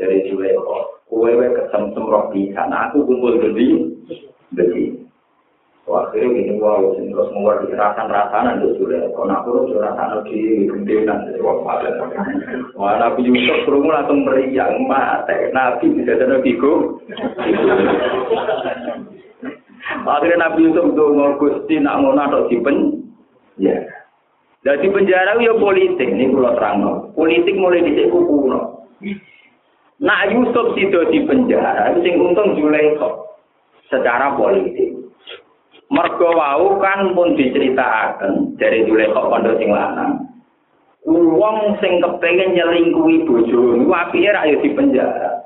dari 0.00 0.24
Julai 0.24 0.56
kue 1.04 1.36
kue 1.36 1.48
kesem-sem 1.52 2.00
roh 2.00 2.32
bisa, 2.32 2.64
nah 2.64 2.88
aku 2.88 3.04
kumpul 3.04 3.36
gede, 3.44 3.92
gede. 4.56 4.99
Akhirnya 5.88 6.28
gini, 6.36 6.54
wow, 6.60 6.92
terus 6.94 7.28
ngewar 7.34 7.66
di 7.66 7.74
rasan-rasanan 7.74 8.62
itu 8.62 8.78
Julai, 8.78 9.10
kalau 9.10 9.32
aku 9.32 9.48
harus 9.64 9.74
rasan 9.80 10.22
di 10.28 10.68
gede 10.68 10.96
nanti, 11.02 11.40
wah, 11.42 11.56
pada. 11.66 11.90
Wah, 12.78 12.94
Nabi 13.00 13.26
Yusuf 13.26 13.66
kerungu 13.66 13.90
langsung 13.90 14.22
meriang, 14.22 14.86
mati, 14.86 15.50
Nabi 15.50 15.90
bisa 15.96 16.14
jadi 16.14 16.38
biku. 16.44 17.00
Akhirnya 20.06 20.46
Nabi 20.46 20.70
Yusuf 20.70 20.84
itu 20.94 21.04
ngugusti, 21.10 21.74
nak 21.82 21.98
ngono 22.04 22.22
atau 22.22 22.46
dipen, 22.46 22.76
ya. 23.58 23.80
Jadi 24.60 24.92
penjara 24.92 25.40
ya 25.40 25.56
politik, 25.56 26.04
ini 26.04 26.28
pulau 26.28 26.52
terang. 26.52 26.84
Politik 27.16 27.56
mulai 27.56 27.80
dicek 27.80 28.12
kuno. 28.12 28.84
Nah 30.04 30.28
Yusuf 30.28 30.76
sido 30.76 31.08
di 31.08 31.24
penjara, 31.24 31.96
sing 32.04 32.20
untung 32.20 32.60
Zulaikha 32.60 33.08
secara 33.88 34.36
politik. 34.36 34.99
Mergo 35.90 36.30
wau 36.38 36.78
kan 36.78 37.18
pun 37.18 37.34
diceritakan 37.34 38.54
dari 38.62 38.86
Zulaikha 38.86 39.26
pondok 39.26 39.58
sing 39.58 39.74
lanang. 39.74 40.22
Wong 41.02 41.74
sing 41.82 41.98
kepengen 41.98 42.54
nyelingkuhi 42.54 43.26
bojo, 43.26 43.74
niku 43.74 43.90
apike 43.90 44.30
ra 44.30 44.46
di 44.46 44.70
penjara. 44.70 45.42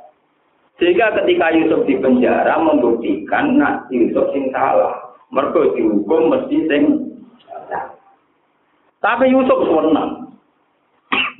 Sehingga 0.76 1.16
ketika 1.16 1.48
Yusuf 1.56 1.88
di 1.88 1.96
penjara 1.96 2.60
membuktikan 2.60 3.56
nak 3.56 3.88
Yusuf 3.88 4.28
sing 4.36 4.52
salah. 4.52 5.16
Mergo 5.32 5.72
dihukum 5.72 6.30
mesti 6.30 6.58
sing 6.68 6.82
Tapi 9.00 9.32
Yusuf 9.32 9.64
senang. 9.64 10.28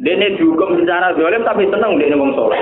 Dene 0.01 0.37
dihukum 0.41 0.81
secara 0.81 1.13
zalim 1.13 1.45
tapi 1.45 1.69
seneng 1.69 2.01
dene 2.01 2.17
wong 2.17 2.33
soleh. 2.33 2.61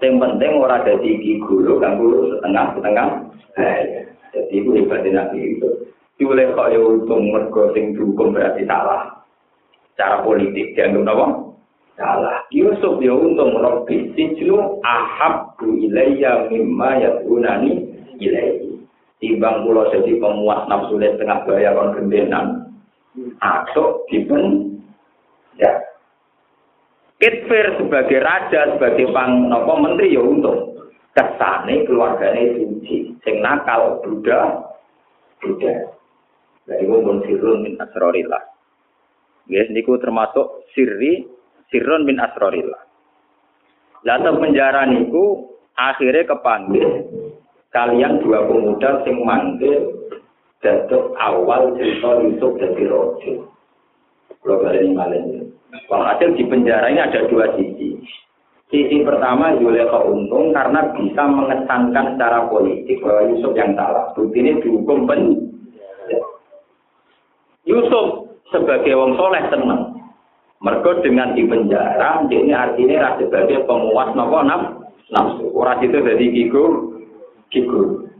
Yang 0.00 0.24
penting 0.24 0.52
ora 0.60 0.84
dadi 0.84 1.40
guru 1.40 1.80
kan 1.80 1.96
guru 2.00 2.32
setengah 2.36 2.64
setengah. 2.76 3.06
Jadi 4.36 4.52
itu 4.60 4.70
hebatnya 4.76 5.24
Nabi 5.24 5.56
itu. 5.56 5.68
Dioleh 6.20 6.52
kok 6.52 6.68
ya 6.68 6.80
untung 6.80 7.32
mergo 7.32 7.72
sing 7.72 7.96
dihukum 7.96 8.36
berarti 8.36 8.68
salah. 8.68 9.24
Cara 9.96 10.20
politik 10.20 10.76
dianggap 10.76 11.16
apa? 11.16 11.46
salah. 11.96 12.44
Yusuf 12.52 13.00
ya 13.00 13.16
untung 13.16 13.56
Rabbi 13.58 14.12
sijnu 14.14 14.78
ahabbu 14.84 15.80
ilayya 15.80 16.46
mimma 16.52 17.00
yakunani 17.00 17.88
ilayhi. 18.20 18.76
Timbang 19.16 19.64
kula 19.64 19.88
jadi 19.96 20.20
pemuas 20.20 20.68
nafsu 20.68 21.00
tengah 21.00 21.48
bayar 21.48 21.72
kon 21.72 21.96
gendenan. 21.96 22.46
Atau 23.40 24.04
dipen 24.12 24.76
ya. 25.56 25.72
Kitfir 27.16 27.80
sebagai 27.80 28.20
raja, 28.20 28.76
sebagai 28.76 29.08
pang 29.08 29.48
nopo 29.48 29.80
menteri 29.80 30.12
ya 30.12 30.20
untung. 30.20 30.76
Kesane 31.16 31.88
keluarganya 31.88 32.60
suci, 32.60 33.16
sing 33.24 33.40
nakal 33.40 34.04
Buddha, 34.04 34.68
Buddha. 35.40 35.96
Dari 36.68 36.84
pun 36.84 37.24
sirun 37.24 37.64
min 37.64 37.80
asrorillah. 37.80 38.44
Guys, 39.48 39.70
niku 39.72 39.96
termasuk 39.96 40.68
sirri 40.76 41.24
sirron 41.72 42.04
min 42.04 42.20
asrorillah. 42.20 42.84
Lalu 44.04 44.44
penjara 44.44 44.84
niku 44.84 45.56
akhirnya 45.72 46.28
kepanggil 46.28 47.08
kalian 47.72 48.20
dua 48.20 48.44
pemuda 48.44 49.02
sing 49.04 49.20
manggil 49.24 49.96
datuk 50.64 51.12
awal 51.20 51.76
cerita 51.76 52.24
Yusuf 52.24 52.52
dari 52.60 52.84
Rojo. 52.88 53.34
Kalau 54.40 54.62
kalian 54.62 54.94
malam 54.94 55.52
Kalau 55.90 56.06
hasil 56.06 56.38
di 56.38 56.44
penjara 56.46 56.88
ini 56.88 57.02
ada 57.02 57.26
dua 57.28 57.52
sisi. 57.58 57.98
Sisi 58.66 58.98
pertama 59.06 59.54
Yuleka 59.62 60.02
untung 60.10 60.50
karena 60.50 60.90
bisa 60.90 61.22
mengesankan 61.22 62.18
secara 62.18 62.50
politik 62.50 62.98
bahwa 62.98 63.30
Yusuf 63.30 63.54
yang 63.54 63.78
salah. 63.78 64.10
Bukti 64.18 64.42
ini 64.42 64.58
dihukum 64.58 65.06
pen. 65.06 65.38
Yusuf 67.62 68.34
sebagai 68.50 68.98
wong 68.98 69.14
soleh 69.14 69.42
senang. 69.54 69.94
Mereka 70.58 71.04
dengan 71.04 71.36
di 71.38 71.46
penjara, 71.46 72.26
ini 72.26 72.50
artinya 72.50 73.14
sebagai 73.20 73.62
pemuas 73.70 74.10
nopo 74.18 74.40
nafsu. 74.42 75.46
Orang 75.54 75.86
itu 75.86 76.02
jadi 76.02 76.26
gigu, 76.26 76.64
gigu. 77.54 78.10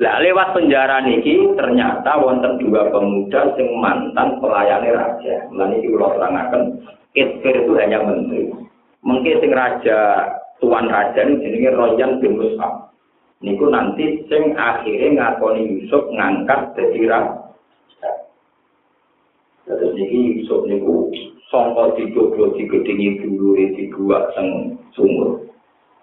Lah 0.00 0.24
lewat 0.24 0.56
penjara 0.56 1.04
niki 1.04 1.52
ternyata 1.60 2.16
wonten 2.16 2.56
dua 2.56 2.88
pemuda 2.88 3.52
sing 3.60 3.68
mantan 3.76 4.40
pelayan 4.40 4.88
raja. 4.88 5.44
Lan 5.52 5.76
iki 5.76 5.92
kula 5.92 6.16
terangaken, 6.16 6.80
itu 7.12 7.72
hanya 7.76 8.00
menteri. 8.08 8.69
Mungkin 9.00 9.40
sing 9.40 9.52
raja 9.56 10.28
tuan 10.60 10.92
raja 10.92 11.24
ini 11.24 11.40
jenenge 11.40 11.70
Royan 11.72 12.20
bin 12.20 12.36
Mus'ab. 12.36 12.92
Niku 13.40 13.72
nanti 13.72 14.20
sing 14.28 14.52
akhirnya 14.52 15.16
ngakoni 15.16 15.80
Yusuf 15.80 16.04
ngangkat 16.12 16.76
jadi 16.76 17.00
raja. 17.08 18.10
Terus 19.64 19.96
ini 19.96 20.44
Yusuf 20.44 20.68
niku 20.68 21.08
songko 21.48 21.96
dicoba 21.96 22.52
digedingi 22.60 23.24
dulu 23.24 23.56
di 23.56 23.88
gua 23.88 24.28
teng 24.36 24.76
sumur. 24.92 25.48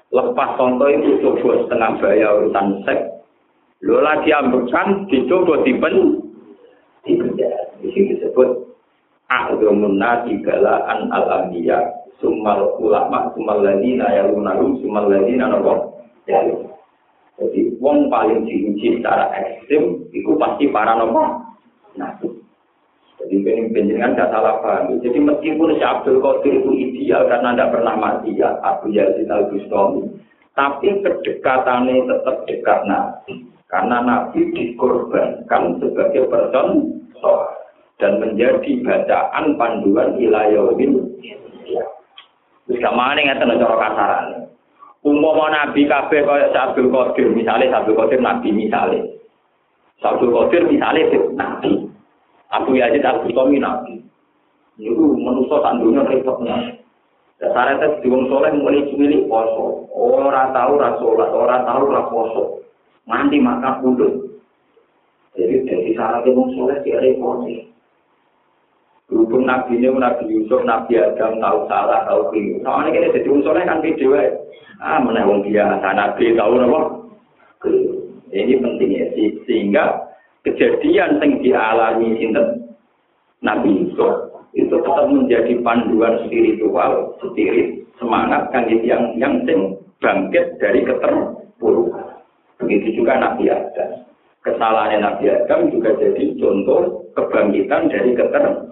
Lepas 0.10 0.58
songko 0.58 0.90
itu 0.90 1.22
coba 1.22 1.62
setengah 1.62 1.92
bayar 2.02 2.32
urusan 2.42 2.82
seks. 2.82 3.06
Lo 3.86 4.02
lagi 4.02 4.34
ambekan 4.34 5.06
dicoba 5.06 5.62
dipen 5.62 6.26
di 7.06 7.88
sini 7.94 8.18
disebut 8.18 8.68
A'zamun 9.28 10.02
nasi 10.02 10.40
galaan 10.42 11.12
al-anbiya 11.14 12.07
Summal 12.18 12.78
ulama, 12.82 13.30
summal 13.38 13.62
ladina 13.62 14.10
yalunahum, 14.10 14.82
summal 14.82 15.06
ladina 15.06 15.54
nopo 15.54 16.02
Jadi, 17.38 17.78
wong 17.78 18.10
paling 18.10 18.50
diuji 18.50 18.98
secara 18.98 19.30
ekstrim, 19.38 20.02
itu 20.10 20.34
pasti 20.42 20.66
para 20.74 20.98
nopo. 20.98 21.48
Jadi 23.28 23.44
ini 23.44 23.74
penjenengan 23.74 24.14
tidak 24.16 24.32
salah 24.32 24.56
paham. 24.62 25.04
Jadi 25.04 25.20
meskipun 25.20 25.76
si 25.76 25.84
Abdul 25.84 26.22
Qadir 26.22 26.64
itu 26.64 26.72
ideal 26.72 27.28
karena 27.28 27.58
tidak 27.58 27.72
pernah 27.76 27.96
mati 27.98 28.32
ya 28.38 28.56
Abu 28.64 28.94
Yazid 28.94 29.28
Al 29.28 29.52
Bustami, 29.52 30.06
tapi 30.56 30.88
kedekatannya 31.04 32.08
tetap 32.08 32.36
dekat 32.48 32.80
Nabi. 32.88 33.34
Karena 33.68 34.00
Nabi 34.00 34.48
dikorbankan 34.56 35.84
sebagai 35.84 36.30
person 36.32 37.04
dan 38.00 38.22
menjadi 38.22 38.72
bacaan 38.86 39.60
panduan 39.60 40.16
Wis 42.68 42.84
gak 42.84 42.96
mane 42.96 43.24
ngaten 43.24 43.56
cara 43.60 43.76
kasarane. 43.80 44.38
Umpama 45.08 45.48
nabi 45.48 45.88
kabeh 45.88 46.20
kaya 46.28 46.52
Sabdul 46.52 46.92
Qadir, 46.92 47.32
misale 47.32 47.72
Sabdul 47.72 47.96
Qadir 47.96 48.20
nabi 48.20 48.52
misale. 48.52 49.00
Sabdul 50.04 50.36
Qadir 50.36 50.68
misale 50.68 51.08
nabi. 51.32 51.88
Abu 52.52 52.76
Yazid 52.76 53.08
Abu 53.08 53.32
Tomi 53.32 53.64
nabi. 53.64 54.04
Niku 54.76 55.16
manusa 55.16 55.64
sak 55.64 55.80
donya 55.80 56.04
repotnya. 56.06 56.76
Dasare 57.38 57.78
tes 57.78 58.02
diwong 58.02 58.28
soleh 58.28 58.52
muni 58.52 58.90
cumili 58.90 59.26
poso. 59.30 59.86
Ora 59.94 60.50
tau 60.54 60.76
ora 60.78 60.98
salat, 60.98 61.30
ora 61.34 61.58
tau 61.66 61.86
ora 61.86 62.04
poso. 62.10 62.44
Nganti 63.08 63.38
maka 63.40 63.80
kudu. 63.80 64.28
Jadi 65.38 65.56
dari 65.70 65.94
syaratnya 65.94 66.34
wong 66.34 66.48
soleh 66.58 66.78
di 66.82 66.92
repotnya. 66.94 67.67
Berhubung 69.08 69.48
Nabi 69.48 69.80
ini, 69.80 69.88
Nabi 69.88 70.28
Yusuf, 70.28 70.68
Nabi 70.68 71.00
Adam, 71.00 71.40
tahu 71.40 71.64
salah, 71.72 72.04
tahu 72.12 72.28
keliru. 72.28 72.60
Soalnya 72.60 72.92
kita 72.92 73.24
jadi 73.24 73.30
soleh 73.40 73.64
kan 73.64 73.80
video 73.80 74.20
Ah, 74.84 75.00
mana 75.00 75.24
wong 75.24 75.48
biasa, 75.48 75.88
Nabi 75.96 76.36
tahu 76.36 76.54
apa? 76.60 76.82
Ini 78.36 78.60
pentingnya, 78.60 79.08
sehingga 79.48 80.12
kejadian 80.44 81.24
yang 81.24 81.32
dialami 81.40 82.20
sinten 82.20 82.76
Nabi 83.40 83.88
Yusuf 83.88 84.28
itu 84.52 84.76
tetap 84.76 85.08
menjadi 85.08 85.56
panduan 85.64 86.28
spiritual, 86.28 87.16
spirit, 87.24 87.88
semangat 87.96 88.52
kan 88.52 88.68
yang 88.68 89.16
yang 89.16 89.40
sing 89.48 89.80
bangkit 90.04 90.60
dari 90.60 90.84
keterpurukan. 90.84 92.22
Begitu 92.60 93.02
juga 93.02 93.24
Nabi 93.24 93.48
Adam. 93.48 94.04
Kesalahan 94.44 95.00
Nabi 95.00 95.32
Adam 95.32 95.72
juga 95.72 95.96
jadi 95.96 96.36
contoh 96.36 97.08
kebangkitan 97.16 97.88
dari 97.88 98.12
keterpurukan. 98.12 98.68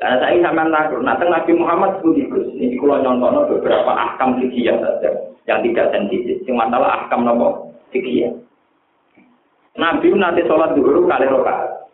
Nah, 0.00 0.16
saya 0.16 0.40
sama 0.40 0.64
takut. 0.72 1.04
Nah, 1.04 1.12
Nabi 1.20 1.52
Muhammad 1.60 2.00
itu 2.00 2.16
ini 2.56 2.80
kalau 2.80 3.04
nyontono 3.04 3.52
beberapa 3.52 3.92
ahkam 3.92 4.40
fikih 4.40 4.72
saja 4.80 5.12
yang 5.44 5.60
tidak 5.60 5.92
sensitif. 5.92 6.40
Yang 6.48 6.56
masalah 6.56 7.04
ahkam 7.04 7.28
nopo 7.28 7.76
fikih. 7.92 8.32
Nabi 9.76 10.08
nanti 10.16 10.40
sholat 10.48 10.72
dulu 10.72 11.04
kali 11.04 11.28
rokaat. 11.28 11.84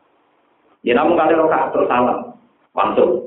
Ya 0.86 0.94
namun 0.94 1.18
kali 1.18 1.34
rokaat 1.34 1.74
terus 1.74 1.90
salam. 1.90 2.30
Langsung. 2.78 3.26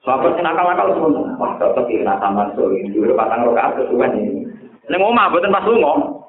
Sahabat 0.00 0.40
yang 0.40 0.48
nakal-nakal 0.48 0.88
semua. 0.96 1.36
Wah 1.36 1.52
tetap 1.60 1.84
ini 1.92 2.08
taman 2.08 2.48
sore. 2.56 2.80
Dulu 2.88 3.12
patang 3.20 3.44
rokaat 3.44 3.76
kesuwen 3.76 4.16
ini. 4.16 4.48
Ini 4.88 4.96
ngomong, 4.96 5.28
bukan 5.28 5.52
pas 5.52 5.68
lungo. 5.68 6.24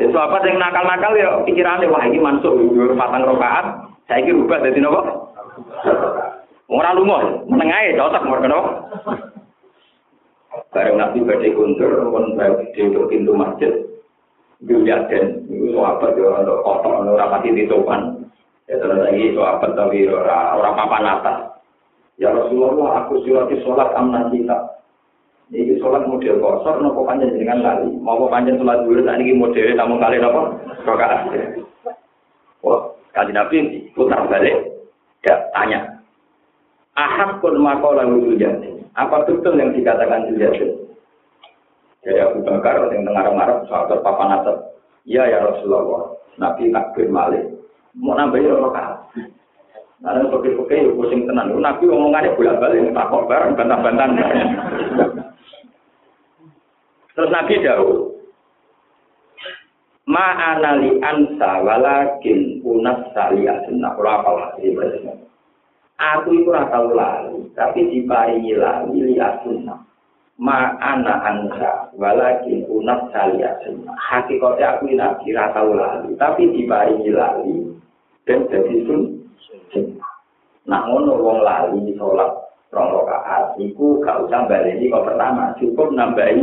Jadi 0.00 0.08
sahabat 0.08 0.40
yang 0.48 0.56
nakal-nakal 0.56 1.12
ya 1.20 1.28
pikirannya, 1.44 1.92
wah 1.92 2.00
ini 2.08 2.16
masuk 2.16 2.56
dulu 2.56 2.96
patang 2.96 3.28
rokaat. 3.28 3.92
Saya 4.08 4.24
ini 4.24 4.40
rubah 4.40 4.64
dari 4.64 4.80
nopo. 4.80 5.31
Orang 6.72 6.96
lungo, 7.04 7.44
menengah 7.52 7.92
cocok 8.00 8.24
mereka 8.24 8.48
nopo. 8.48 8.70
Bareng 10.72 10.96
Nabi 10.96 11.20
badai 11.20 11.52
kuntur, 11.52 12.08
pun 12.08 12.32
di 12.72 12.88
pintu 13.12 13.36
masjid. 13.36 13.72
Juliaden, 14.62 15.42
itu 15.50 15.74
sahabat 15.74 16.14
ya 16.14 16.38
untuk 16.38 16.62
kotor, 16.62 17.02
untuk 17.02 17.18
rapati 17.18 17.50
di 17.50 17.66
sopan. 17.66 18.24
Ya 18.70 18.78
terus 18.78 19.04
lagi 19.04 19.34
sahabat 19.34 19.74
tapi 19.74 20.06
orang 20.06 20.78
papan 20.78 21.12
atas. 21.12 21.38
Ya 22.16 22.30
Rasulullah, 22.30 23.04
aku 23.04 23.20
silati 23.26 23.58
sholat 23.66 23.90
amnan 23.92 24.30
kita. 24.30 24.54
Ini 25.52 25.76
sholat 25.82 26.08
model 26.08 26.40
kosor, 26.40 26.80
nopo 26.80 27.04
panjang 27.04 27.36
dengan 27.36 27.60
lali. 27.60 27.92
Mau 28.00 28.30
panjang 28.30 28.56
sholat 28.56 28.86
dulu, 28.86 29.02
saat 29.04 29.20
ini 29.20 29.36
model 29.36 29.76
tamu 29.76 30.00
kali 30.00 30.16
nopo, 30.22 30.56
rokaat. 30.88 31.28
Wah, 32.64 32.80
kali 33.12 33.34
Nabi 33.34 33.56
putar 33.92 34.24
balik, 34.30 34.56
ya 35.26 35.36
tanya. 35.52 36.00
Ahad 36.92 37.40
pun 37.40 37.56
makola 37.56 38.04
Juliaden. 38.04 38.84
Apa 38.92 39.24
betul 39.24 39.56
yang 39.56 39.72
dikatakan 39.72 40.28
Juliaden? 40.28 40.82
Ya 42.02 42.28
Abu 42.28 42.42
Bakar 42.42 42.90
yang 42.92 43.06
tengah 43.06 43.32
marah 43.32 43.62
sahabat 43.70 44.02
papan 44.02 44.34
atas. 44.42 44.58
Iya 45.08 45.22
ya 45.30 45.38
Rasulullah. 45.40 46.18
Nabi 46.36 46.68
takbir 46.74 47.08
malik. 47.08 47.46
Mau 47.96 48.16
nambahin 48.16 48.52
rokaat. 48.52 49.08
Nah, 50.02 50.18
pakai-pakai 50.18 50.82
ya 50.82 50.90
pusing 50.98 51.30
tenan. 51.30 51.54
Nabi 51.54 51.86
omongannya 51.86 52.34
bolak 52.34 52.58
balik 52.58 52.90
tak 52.90 53.06
bareng 53.06 53.54
bantah-bantahan. 53.54 54.48
Terus 57.14 57.30
Nabi 57.30 57.54
dahulu. 57.62 58.18
Ma'anali 60.02 60.98
ansa 60.98 61.62
walakin 61.62 62.58
unas 62.66 63.14
sali 63.14 63.46
asuna. 63.46 63.94
Kalau 63.94 64.10
apa 64.10 64.30
lagi 64.34 64.74
Aku 66.02 66.34
itu 66.34 66.50
rata 66.50 66.82
lali, 66.82 67.46
tapi 67.54 67.86
diparingi 67.86 68.58
lali 68.58 68.98
li 69.06 69.14
asuna. 69.22 69.78
Ma'ana 70.42 71.22
ansa 71.22 71.94
walakin 71.94 72.66
unas 72.66 73.06
sali 73.14 73.38
asuna. 73.46 73.94
Hakikatnya 74.10 74.82
aku 74.82 74.90
ini 74.90 74.98
nabi 74.98 75.30
rata 75.30 75.62
lali, 75.62 76.10
tapi 76.18 76.50
diparingi 76.50 77.10
lali 77.14 77.70
dan 78.26 78.50
jadi 78.50 78.76
sun. 78.82 79.22
Nah, 80.66 80.90
wong 80.90 81.38
lali 81.46 81.94
sholat 81.94 82.30
rong 82.72 82.88
rakaat 83.04 83.54
iku 83.60 84.00
gak 84.02 84.26
usah 84.26 84.48
baleni 84.48 84.90
kok 84.90 85.04
pertama, 85.06 85.54
cukup 85.60 85.92
nambahi. 85.92 86.40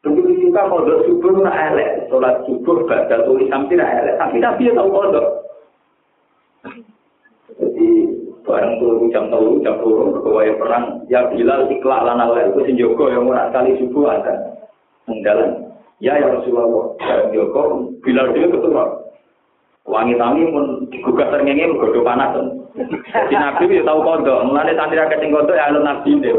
Begitu 0.00 0.48
juga 0.48 0.64
kodok 0.64 1.04
subuh 1.04 1.44
nak 1.44 1.76
elek, 1.76 2.08
sholat 2.08 2.40
subuh 2.48 2.88
badal 2.88 3.20
tulis 3.28 3.52
sampai 3.52 3.76
nak 3.76 3.92
elek, 4.00 4.16
tapi 4.16 4.40
tapi 4.40 4.68
ya 4.70 4.72
tahu 4.72 4.88
kodok. 4.88 5.49
Barang 8.40 8.80
turu 8.80 9.12
jam 9.12 9.28
telu 9.28 9.60
jam 9.60 9.78
turu 9.84 10.16
berkawaya 10.16 10.56
perang, 10.56 11.04
ya 11.12 11.28
bila 11.28 11.68
ikhlas 11.68 12.02
lana 12.02 12.24
lain 12.24 12.50
itu 12.50 12.60
senjoko 12.66 13.12
yang 13.12 13.28
murah 13.28 13.52
kali 13.52 13.76
subuh 13.76 14.10
ada 14.10 14.56
menggalan. 15.06 15.70
Ya 16.00 16.16
ya 16.16 16.32
Rasulullah, 16.32 16.96
ya 16.96 17.28
Joko, 17.28 17.92
bila 18.00 18.32
dia 18.32 18.48
ketua, 18.48 18.84
wangi 19.84 20.16
tangi 20.16 20.48
pun 20.48 20.88
digugat 20.88 21.28
terngenge 21.28 21.76
bergodo 21.76 22.00
panas. 22.00 22.32
Jadi 23.12 23.36
Nabi 23.36 23.68
ya 23.68 23.84
tahu 23.84 24.00
kodok, 24.00 24.48
mulanya 24.48 24.72
santri 24.72 24.96
rakyat 24.96 25.20
yang 25.20 25.36
kodok 25.36 25.58
ya 25.60 25.68
alun 25.68 25.84
Nabi 25.84 26.10
deh. 26.24 26.32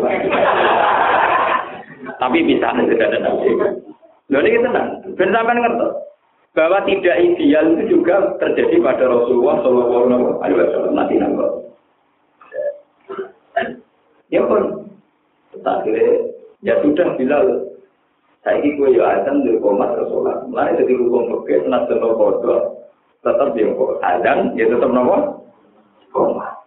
Tapi 2.18 2.38
bisa 2.45 2.69
tidak 2.73 3.10
ada 3.10 3.18
nabi. 3.18 3.49
Lalu 4.30 4.48
ini 4.53 4.61
tenang. 4.61 4.88
Ben 5.18 5.34
bahwa 6.52 6.84
tidak 6.84 7.15
ideal 7.15 7.65
itu 7.80 7.99
juga 7.99 8.36
terjadi 8.44 8.84
pada 8.84 9.07
Rasulullah 9.07 9.64
Shallallahu 9.64 10.44
Alaihi 10.44 10.60
Wasallam 10.60 10.94
nanti 10.95 11.15
nangkep. 11.15 11.52
Ya 14.32 14.41
pun, 14.48 14.88
tak 15.64 15.84
kira 15.84 16.32
ya 16.64 16.80
sudah 16.84 17.19
Bilal. 17.19 17.68
Saya 18.41 18.57
ini 18.57 18.73
gue 18.73 18.98
ya 18.98 19.22
azan 19.22 19.45
di 19.45 19.60
komat 19.61 19.94
Rasulullah. 19.94 20.41
Mulai 20.49 20.80
jadi 20.80 20.98
hukum 20.98 21.44
oke, 21.44 21.52
senat 21.52 21.86
dan 21.86 22.02
kodok, 22.02 22.90
tetap 23.22 23.53
kok 23.53 23.91
azan, 24.02 24.56
ya 24.57 24.65
tetap 24.65 24.90
nopo 24.90 25.45
komat. 26.10 26.57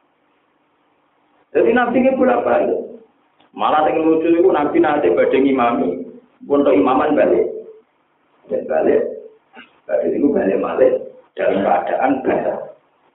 Jadi 1.50 1.70
nabi 1.74 1.98
ini 1.98 2.14
berapa? 2.14 2.52
Malah 3.54 3.86
yang 3.90 4.06
lucu 4.06 4.28
itu 4.28 4.50
nabi 4.50 4.78
nanti 4.78 5.10
badai 5.14 5.40
imami, 5.40 6.04
untuk 6.46 6.74
imaman 6.74 7.14
balik. 7.18 7.46
Dan 8.50 8.66
balik, 8.68 9.02
balik 9.84 10.12
itu 10.16 10.28
balik 10.32 10.58
balik 10.60 10.92
dalam 11.36 11.64
keadaan 11.64 12.12
basah. 12.24 12.58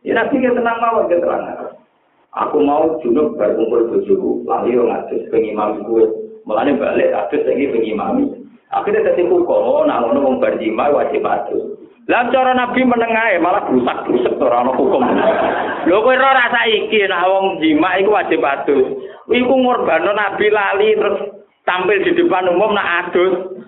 Ya 0.05 0.13
nabi 0.15 0.39
kita 0.39 0.55
tenang 0.57 0.77
mawar 0.79 1.05
kita 1.09 1.25
tenang. 1.25 1.75
Aku 2.29 2.61
mau 2.61 3.01
junub 3.01 3.35
berkumpul 3.41 3.89
bujuku, 3.89 4.45
lalu 4.45 4.77
yang 4.77 4.85
ngadus 4.85 5.25
pengimami 5.33 5.81
gue. 5.81 6.05
Mulanya 6.45 6.77
balik, 6.77 7.09
adus 7.09 7.41
lagi 7.41 7.73
pengimami. 7.73 8.25
Akhirnya 8.69 9.11
jadi 9.11 9.25
hukum, 9.25 9.49
oh, 9.49 9.81
nah, 9.81 9.97
mau 10.05 10.37
berjima 10.37 10.93
wajib 10.93 11.25
adus. 11.25 11.79
Lah 12.09 12.25
cara 12.33 12.57
Nabi 12.57 12.81
menengae 12.89 13.37
malah 13.37 13.69
rusak-rusak 13.69 14.41
ora 14.41 14.65
ana 14.65 14.73
hukum. 14.73 14.97
Lho 15.85 16.01
kowe 16.01 16.09
ora 16.09 16.41
rasa 16.41 16.65
iki 16.65 17.05
nek 17.05 17.21
wong 17.29 17.61
jima 17.61 18.01
iku 18.01 18.17
wajib 18.17 18.41
adus. 18.41 18.97
Iku 19.29 19.53
ngorbano 19.53 20.17
Nabi 20.17 20.49
lali 20.49 20.97
terus 20.97 21.37
tampil 21.69 22.01
di 22.01 22.17
depan 22.17 22.49
umum 22.49 22.73
nak 22.73 23.13
adus. 23.13 23.58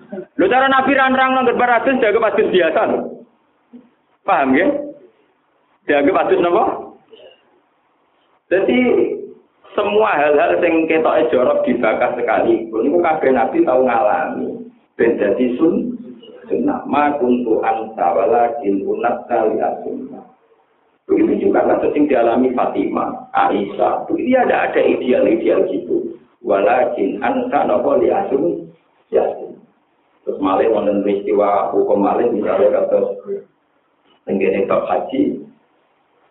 Lho 0.42 0.50
cara 0.50 0.66
Nabi 0.66 0.98
ranrang 0.98 1.38
nang 1.38 1.46
gerbar 1.46 1.70
adus 1.78 2.02
jaga 2.02 2.18
adus 2.34 2.50
biasa. 2.50 2.82
Paham 4.26 4.58
ya? 4.58 4.66
Jaga 5.86 6.10
adus 6.26 6.42
napa? 6.42 6.64
Jadi 8.50 8.78
semua 9.78 10.18
hal-hal 10.18 10.58
yang 10.58 10.90
kita 10.90 11.30
jorok 11.30 11.62
dibakar 11.62 12.18
sekali, 12.18 12.66
ini 12.66 12.98
kabeh 12.98 13.30
Nabi 13.30 13.62
tahu 13.62 13.86
ngalami. 13.86 14.66
Ben 14.98 15.14
jadi 15.14 15.46
sun, 15.54 15.94
sunnah 16.50 16.82
ma 16.90 17.14
kuntu 17.22 17.62
anta 17.62 18.10
walakin 18.10 18.82
unat 18.82 19.22
kali 19.30 19.62
sunnah 19.86 20.26
begitu 21.06 21.48
juga 21.48 21.66
kasus 21.66 21.94
yang 21.94 22.04
dialami 22.10 22.50
Fatimah 22.54 23.30
Aisyah 23.34 24.06
begitu 24.06 24.38
ada 24.38 24.70
ada 24.70 24.80
ideal-ideal 24.80 25.66
gitu 25.70 26.18
walakin 26.42 27.22
anta 27.22 27.66
nopo 27.66 27.98
li 27.98 28.10
ya 28.10 28.26
terus 30.22 30.38
malih 30.38 30.70
wonten 30.70 31.02
peristiwa 31.02 31.70
hukum 31.74 31.98
malih 32.02 32.30
misalnya 32.30 32.82
kasus 32.82 33.18
tenggene 34.22 34.66
bab 34.70 34.86
haji 34.86 35.42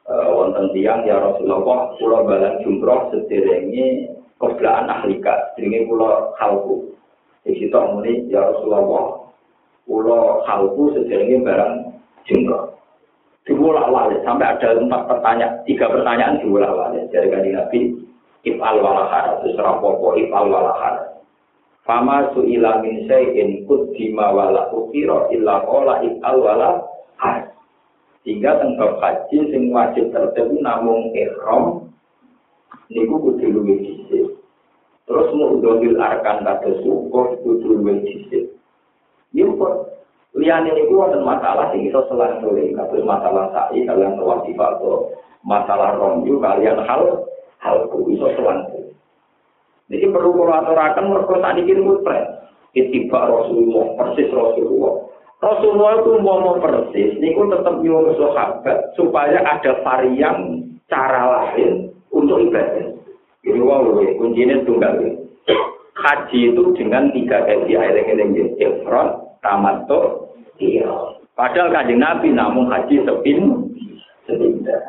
uh, 0.07 0.27
wonten 0.31 0.71
tiang 0.71 1.03
ya 1.03 1.19
Rasulullah 1.19 1.91
pulau 1.99 2.23
balan 2.23 2.59
jumroh 2.63 3.11
sederenge 3.11 4.15
koblaan 4.39 4.87
ahlika 4.87 5.53
sederenge 5.53 5.87
pulau 5.91 6.31
halku 6.39 6.95
di 7.43 7.57
situ 7.57 7.79
ya 8.31 8.39
Rasulullah 8.47 9.21
pulau 9.85 10.45
halku 10.47 10.95
sejarahnya 10.95 11.43
barang 11.43 11.73
jengkol. 12.25 12.71
Diulang 13.41 13.89
walik 13.89 14.21
sampai 14.21 14.53
ada 14.53 14.77
empat 14.77 15.09
pertanyaan, 15.09 15.65
tiga 15.65 15.89
pertanyaan 15.89 16.37
diulang 16.39 16.77
walik 16.77 17.09
dari 17.09 17.27
kanji 17.27 17.51
Nabi. 17.51 17.79
If'al 18.41 18.81
walahar, 18.81 19.37
terus 19.41 19.53
rapopo 19.57 20.17
if'al 20.17 20.49
walahar. 20.49 21.10
Fama 21.81 22.29
su'ila 22.37 22.85
min 22.85 23.09
say'in 23.09 23.65
kuddima 23.65 24.29
wala 24.29 24.69
ukiro 24.69 25.33
illa 25.33 25.65
kola 25.65 26.05
if'al 26.05 26.37
walahar. 26.37 27.49
Sehingga 28.21 28.61
tentang 28.61 29.01
haji 29.01 29.37
sing 29.49 29.73
wajib 29.73 30.13
tertentu 30.13 30.61
namun 30.61 31.09
ikhram 31.17 31.89
niku 32.93 33.17
kudu 33.17 33.49
luwih 33.49 33.81
dhisik. 33.81 34.37
Terus 35.09 35.33
mau 35.33 35.57
dobil 35.57 35.97
arkan 35.97 36.45
kata 36.45 36.85
syukur 36.85 37.33
kudu 37.41 37.81
luwih 37.81 37.97
dhisik. 38.05 38.53
Yukut. 39.33 39.89
Liane 40.31 40.71
itu 40.77 40.95
ada 41.01 41.19
masalah 41.19 41.75
sing 41.75 41.91
iso 41.91 42.07
selang 42.07 42.39
sore, 42.39 42.71
kados 42.71 43.03
masalah 43.03 43.51
sa'i 43.51 43.83
kalian 43.83 44.15
wajib 44.15 44.55
atau 44.55 45.11
masalah 45.43 45.99
romju 45.99 46.39
kalian 46.39 46.79
hal 46.87 47.27
hal 47.59 47.77
iso 48.07 48.27
selang 48.37 48.63
sore. 48.71 48.90
Jadi 49.91 50.05
perlu 50.07 50.31
kalau 50.31 50.55
aturakan 50.55 51.11
mereka 51.11 51.51
kini 51.59 51.81
mutret. 51.83 52.23
Itiba 52.71 53.27
Rasulullah, 53.27 53.99
persis 53.99 54.31
Rasulullah. 54.31 55.11
Rasulullah 55.43 55.91
itu 55.99 56.11
mau 56.23 56.55
persis, 56.63 57.19
ini 57.19 57.35
pun 57.35 57.51
tetap 57.51 57.83
nyuruh 57.83 58.15
sahabat 58.15 58.95
supaya 58.95 59.43
ada 59.43 59.83
varian 59.83 60.69
cara 60.87 61.27
lain 61.27 61.91
untuk 62.15 62.39
ibadah. 62.39 62.95
Jadi 63.43 63.59
wow, 63.59 63.83
kuncinya 64.21 64.63
tunggal. 64.63 65.19
Haji 65.91 66.55
itu 66.55 66.63
dengan 66.79 67.11
tiga 67.11 67.43
kali 67.43 67.75
air 67.75 67.99
yang 68.07 68.31
ifrat, 68.55 69.21
tamato 69.43 70.31
padahal 71.33 71.73
kanjeng 71.73 71.97
nabi 71.97 72.29
namun 72.29 72.69
haji 72.69 73.01
sepin 73.01 73.65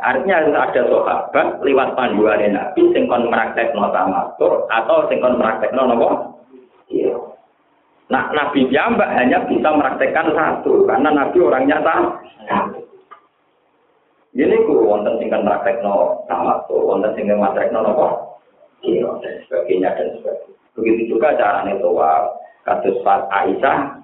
artinya 0.02 0.34
harus 0.42 0.54
ada 0.54 0.80
sahabat 0.86 1.46
lewat 1.62 1.88
panduan 1.94 2.42
nabi 2.52 2.82
sing 2.90 3.04
kon 3.06 3.30
praktek 3.30 3.74
no 3.74 3.90
tamato 3.94 4.66
atau 4.70 5.06
sing 5.06 5.18
kon 5.22 5.38
praktek 5.38 5.70
no 5.74 5.88
nopo? 5.88 6.08
Iya. 6.90 7.16
Nah 8.10 8.30
nabi 8.34 8.68
mbak 8.68 9.12
hanya 9.16 9.44
bisa 9.48 9.68
mempraktekkan 9.72 10.34
satu 10.36 10.84
karena 10.84 11.08
nabi 11.10 11.38
orangnya 11.40 11.78
sama 11.80 12.18
ini 14.32 14.56
ku 14.64 14.86
wonten 14.88 15.18
sing 15.20 15.28
kon 15.30 15.46
praktek 15.46 15.82
no 15.84 16.26
tamato 16.26 16.76
wonten 16.76 17.14
sing 17.14 17.30
praktek 17.30 17.70
no 17.70 17.80
nopo? 17.86 18.06
Iya 18.82 19.08
dan 19.22 19.34
sebagainya 19.46 19.94
dan 19.94 20.08
sebagainya. 20.18 20.56
Begitu 20.72 21.14
juga 21.16 21.36
caranya 21.36 21.76
toa 21.78 22.32
kados 22.64 22.98
Aisyah 23.06 24.02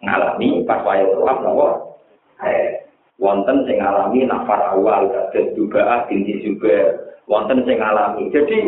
ngalami 0.00 0.64
pas 0.64 0.80
waya 0.82 1.04
tawaf 1.06 2.00
eh 2.42 2.89
wonten 3.20 3.68
sing 3.68 3.76
ngalami 3.78 4.24
nafar 4.24 4.74
awal 4.74 5.06
kados 5.12 5.52
juga 5.54 6.08
binti 6.08 6.40
juga 6.40 6.96
wonten 7.28 7.62
sing 7.68 7.76
ngalami 7.76 8.32
jadi 8.32 8.58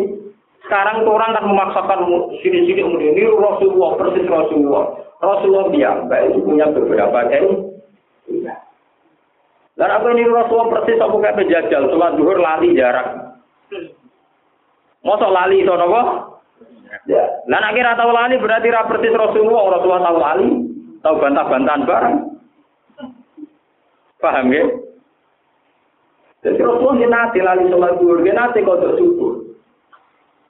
sekarang 0.63 1.03
orang 1.09 1.35
kan 1.35 1.49
memaksakan 1.49 2.01
sini-sini 2.45 2.87
kemudian 2.87 3.17
ini 3.19 3.27
Rasulullah 3.33 3.91
persis 3.99 4.29
Rasulullah 4.29 4.85
Rasulullah 5.19 5.67
dia 5.75 5.91
itu 6.29 6.39
punya 6.45 6.71
beberapa 6.71 7.19
kain 7.33 7.73
dan 9.73 9.89
apa 9.89 10.07
ini 10.13 10.29
Rasulullah 10.29 10.71
persis 10.79 11.01
aku 11.01 11.17
kayak 11.19 11.39
penjajal 11.41 11.83
sholat 11.91 12.15
duhur 12.15 12.39
lari 12.39 12.77
jarak 12.77 13.33
Masa 15.03 15.27
lali 15.27 15.67
itu 15.67 15.75
nopo? 15.75 16.03
Ya. 17.11 17.25
Nek 17.51 17.75
kira 17.75 17.99
tahu 17.99 18.15
lali 18.15 18.39
berarti 18.39 18.71
ra 18.71 18.87
persis 18.87 19.11
Rasulullah, 19.11 19.79
Rasulullah 19.79 20.07
tahu 20.07 20.19
lali. 20.23 20.49
Tahu 21.03 21.15
bantah-bantahan 21.19 21.83
bareng. 21.83 22.17
Paham 24.23 24.55
ya? 24.55 24.65
Jadi 26.43 26.59
Rasulullah 26.63 26.95
ini 26.99 27.07
nanti 27.07 27.39
lali 27.43 27.65
sholat 27.71 27.99
duhur, 27.99 28.23
dia 28.23 28.35
nanti 28.35 28.63
kodok 28.63 28.99
subuh. 28.99 29.35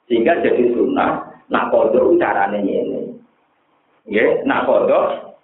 Sehingga 0.09 0.41
jadi 0.41 0.73
sunnah, 0.73 1.25
nah 1.49 1.69
kodok 1.73 2.17
caranya 2.21 2.61
ini. 2.61 3.13
Ya, 4.09 4.41
nak 4.45 4.65
kodok, 4.65 5.37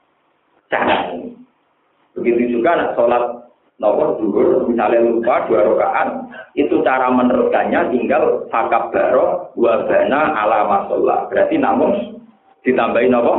jangan. 0.74 1.34
Begitu 2.18 2.58
juga 2.58 2.78
nak 2.78 2.94
sholat 2.98 3.24
nomor 3.80 4.18
dulu, 4.20 4.68
misalnya 4.68 5.06
lupa 5.06 5.48
dua 5.48 5.70
rakaat, 5.70 6.08
itu 6.58 6.82
cara 6.84 7.08
meneruskannya 7.14 7.96
tinggal 7.96 8.44
fakab 8.52 8.92
baro 8.92 9.54
wabana 9.56 10.34
ala 10.34 10.68
masolah. 10.68 11.30
Berarti 11.32 11.56
namun 11.62 12.20
ditambahin 12.66 13.16
apa? 13.16 13.34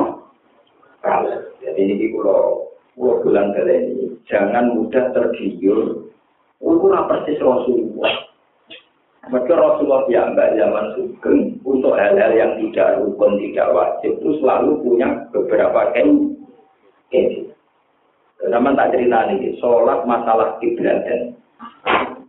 Jadi 1.61 1.81
ini 1.91 2.09
kalau 2.17 2.71
bulan 2.97 3.53
ini 3.53 4.00
jangan 4.29 4.77
mudah 4.77 5.15
tergiur. 5.15 6.11
Ukuran 6.61 7.09
persis 7.09 7.41
Rasulullah. 7.41 8.29
Maka 9.31 9.53
Rasulullah 9.53 10.05
mbak 10.09 10.59
zaman 10.59 10.87
sugeng 10.97 11.39
untuk 11.63 11.95
hal-hal 11.95 12.33
yang 12.35 12.59
tidak 12.59 12.99
rukun, 12.99 13.39
tidak 13.39 13.71
wajib 13.71 14.13
itu 14.19 14.43
selalu 14.43 14.81
punya 14.83 15.09
beberapa 15.31 15.93
ken. 15.95 16.35
Zaman 18.41 18.75
tak 18.75 18.91
cerita 18.97 19.29
nih, 19.29 19.55
sholat 19.61 20.03
masalah 20.09 20.57
kiblat 20.59 21.05
dan 21.05 21.37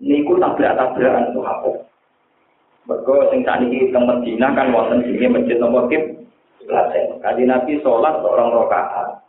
niku 0.03 0.35
tabrak-tabrakan 0.37 1.31
apa? 1.41 1.71
Mereka 2.85 3.13
sing 3.31 3.41
ini 3.45 3.93
teng 3.93 4.03
Medina 4.09 4.51
kan 4.51 4.73
wonten 4.75 5.05
sini 5.05 5.31
masjid 5.31 5.57
nomor 5.61 5.87
kib 5.87 6.21
Kaji 7.21 7.43
Nabi 7.45 7.81
sholat 7.81 8.21
seorang 8.21 8.49
rokaat. 8.53 9.20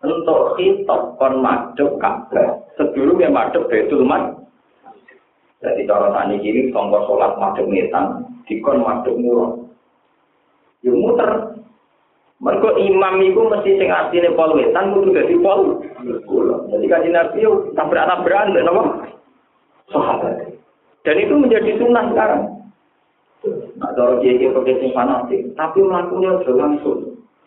Untuk 0.00 0.56
khitab 0.56 1.20
kon 1.20 1.44
madhep 1.44 2.00
Ka'bah. 2.00 2.64
Sebelumnya 2.80 3.28
madhep 3.28 3.68
Baitul 3.68 4.08
Maqdis. 4.08 4.40
Jadi 5.60 5.84
cara 5.84 6.08
tani 6.16 6.40
kiri 6.40 6.72
sholat 6.72 7.36
madhep 7.36 7.68
ngetan, 7.68 8.24
dikon 8.48 8.80
madhep 8.80 9.12
murah. 9.20 9.60
Yo 10.80 10.96
muter. 10.96 11.60
Mergo 12.40 12.72
imam 12.80 13.20
itu 13.20 13.36
mesti 13.44 13.76
sing 13.76 13.92
asline 13.92 14.32
pol 14.32 14.56
wetan 14.56 14.96
kudu 14.96 15.12
dadi 15.12 15.36
pol. 15.44 15.84
Jadi 16.72 16.86
kaji 16.88 17.08
Nabi 17.12 17.44
yo 17.44 17.68
tabrak-tabrakan 17.76 18.56
napa? 18.56 18.82
Sahabat. 19.92 20.48
Dan 21.04 21.16
itu 21.20 21.36
menjadi 21.36 21.76
sunnah 21.76 22.08
sekarang. 22.08 22.42
Nah, 23.76 23.90
cara 23.96 24.20
dia 24.20 24.36
dia 24.36 24.52
pakai 24.52 24.80
sing 24.80 24.92
fanatik, 24.92 25.40
tapi 25.56 25.80
melakukannya 25.80 26.44
sudah 26.44 26.56
langsung. 26.56 26.98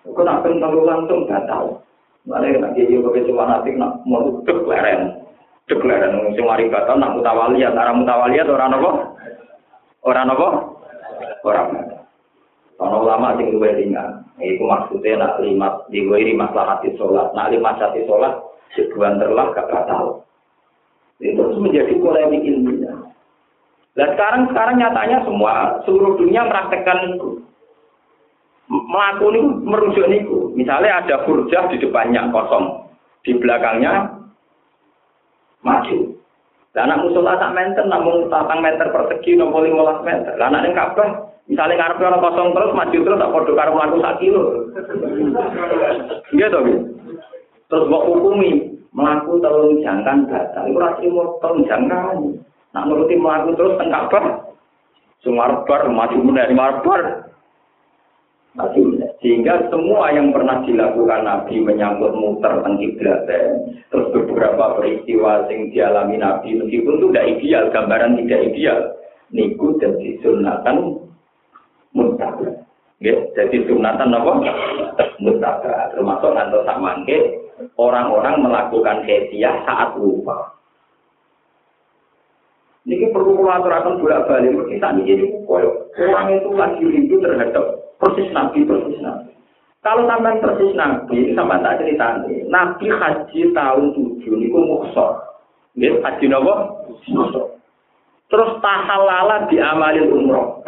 Kau 0.03 0.25
nak 0.25 0.45
langsung 0.45 1.29
gak 1.29 1.45
tahu. 1.45 1.77
Nak 2.23 2.39
dia 2.47 2.87
dia 2.87 3.03
pakai 3.03 3.27
sing 3.27 3.35
fanatik 3.35 3.75
nak 3.75 3.99
mau 4.07 4.39
dek 4.47 4.63
leren, 4.63 5.11
dek 5.67 5.83
leren. 5.83 6.31
Sing 6.31 6.47
mari 6.47 6.71
kata 6.71 6.95
nak 6.95 7.19
mutawaliyat, 7.19 7.75
orang 7.75 7.99
mutawaliyat 7.99 8.47
orang 8.47 8.79
apa? 8.79 8.91
Orang 10.07 10.31
apa? 10.31 10.47
Orang 12.79 12.99
ulama 13.03 13.35
sing 13.35 13.51
luwih 13.51 13.75
ringan. 13.75 14.23
Iku 14.39 14.63
maksudnya 14.63 15.19
nak 15.19 15.43
lima 15.43 15.83
diwiri 15.91 16.33
hati 16.39 16.95
sholat. 16.95 17.35
Nak 17.35 17.51
lima 17.51 17.75
hati 17.75 18.07
sholat, 18.07 18.39
sebulan 18.73 19.19
terlah 19.19 19.51
gak 19.51 19.67
tahu. 19.87 20.23
Itu 21.21 21.39
terus 21.39 21.59
menjadi 21.59 21.93
polemik 21.99 22.43
ilmiah. 22.43 22.97
Nah 23.93 24.07
sekarang 24.17 24.49
sekarang 24.49 24.75
nyatanya 24.81 25.21
semua 25.23 25.79
seluruh 25.85 26.17
dunia 26.17 26.43
itu. 27.13 27.29
Melakukan 28.67 29.37
itu 29.37 29.47
merujuk 29.63 30.07
itu. 30.09 30.39
Misalnya 30.53 31.01
ada 31.01 31.15
burjah 31.25 31.69
di 31.73 31.81
depannya 31.81 32.29
kosong, 32.29 32.89
di 33.25 33.33
belakangnya 33.37 34.13
maju. 35.65 36.13
Dan 36.73 36.89
anak 36.89 37.05
musola 37.05 37.37
tak 37.37 37.53
meter, 37.53 37.85
namun 37.85 38.33
tatang 38.33 38.61
meter 38.61 38.89
persegi, 38.89 39.37
nomor 39.37 39.61
lima 39.61 40.01
meter. 40.01 40.33
Dan 40.41 40.49
anak 40.53 40.65
yang 40.65 40.73
kabah, 40.73 41.09
misalnya 41.45 41.77
ngarep 41.77 42.01
orang 42.01 42.23
kosong 42.25 42.49
terus, 42.57 42.71
maju 42.73 42.97
terus, 42.97 43.21
tak 43.21 43.31
podo 43.33 43.51
karo 43.53 43.71
melaku 43.77 43.97
sak 44.01 44.17
kilo. 44.17 44.43
Gitu, 46.33 46.59
Terus 47.69 47.89
mau 47.89 48.05
hukumi, 48.09 48.73
melaku 48.89 49.37
telung 49.41 49.81
jangkan 49.85 50.29
batal. 50.29 50.65
Itu 50.65 50.77
rasanya 50.81 51.09
mau 51.13 51.37
telung 51.41 51.61
jangkan. 51.65 52.17
Nak 52.73 52.85
nuruti 52.89 53.15
melaku 53.21 53.53
terus 53.53 53.77
tengkap 53.77 54.09
bar. 54.09 54.25
Sumarbar, 55.21 55.81
maju 55.93 56.17
dari 56.33 56.53
marbar. 56.57 57.01
Maju 58.57 58.81
Sehingga 59.23 59.71
semua 59.71 60.11
yang 60.11 60.35
pernah 60.35 60.59
dilakukan 60.67 61.23
Nabi 61.23 61.63
menyangkut 61.63 62.11
muter 62.11 62.59
kiblat 62.75 63.23
terus 63.87 64.11
beberapa 64.11 64.75
peristiwa 64.75 65.47
yang 65.47 65.71
dialami 65.71 66.19
Nabi 66.19 66.59
meskipun 66.59 66.99
itu 66.99 67.07
tidak 67.07 67.27
ideal, 67.39 67.63
gambaran 67.71 68.19
tidak 68.19 68.41
ideal. 68.51 68.79
Niku 69.31 69.79
dan 69.79 69.95
disunatan 70.03 71.07
mutabak. 71.95 72.67
Ya, 72.99 73.15
jadi 73.31 73.63
sunatan 73.63 74.11
apa? 74.11 74.31
Mutabak. 75.23 75.95
Termasuk 75.95 76.31
nanti 76.35 76.59
sama 76.67 76.91
orang-orang 77.79 78.43
melakukan 78.43 79.07
hediah 79.07 79.55
saat 79.63 79.95
lupa. 79.95 80.51
Ini 82.83 83.07
perlu 83.15 83.47
aturakan 83.47 84.03
bolak 84.03 84.27
balik. 84.27 84.51
Kita 84.67 84.91
ini 84.99 85.47
koyo 85.47 85.87
orang 85.95 86.35
itu 86.35 86.49
lagi 86.51 86.83
rindu 86.83 87.15
terhadap 87.23 87.82
persis 88.01 88.29
nabi 88.33 88.65
persis 88.65 88.99
nabi. 89.01 89.31
Kalau 89.83 90.07
sampai 90.07 90.39
persis 90.39 90.71
nabi, 90.79 91.35
sampai 91.35 91.59
tak 91.59 91.83
cerita. 91.83 92.23
Nabi 92.47 92.87
haji 92.87 93.39
tahun 93.51 93.85
tujuh 93.91 94.33
ini 94.39 94.47
muksor. 94.53 95.19
Ini 95.75 95.99
haji 95.99 96.25
nopo 96.31 96.53
Terus 98.31 98.51
tahalala 98.63 99.45
diamalin 99.51 100.07
umroh. 100.09 100.63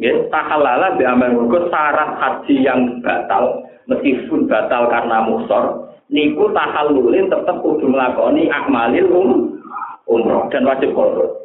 Ya, 0.00 0.26
tahalala 0.28 0.98
diamalin 0.98 1.38
umroh. 1.38 1.70
Syarat 1.70 2.18
haji 2.18 2.54
yang 2.66 2.98
batal, 3.00 3.62
meskipun 3.86 4.50
batal 4.50 4.90
karena 4.90 5.22
muksor, 5.22 5.94
niku 6.10 6.50
tahalulin 6.50 7.30
tetap 7.30 7.62
kudu 7.62 7.86
melakoni 7.86 8.50
akmalil 8.50 9.06
umroh 9.08 9.52
umroh 10.06 10.50
dan 10.50 10.66
wajib 10.66 10.92
kodok. 10.92 11.41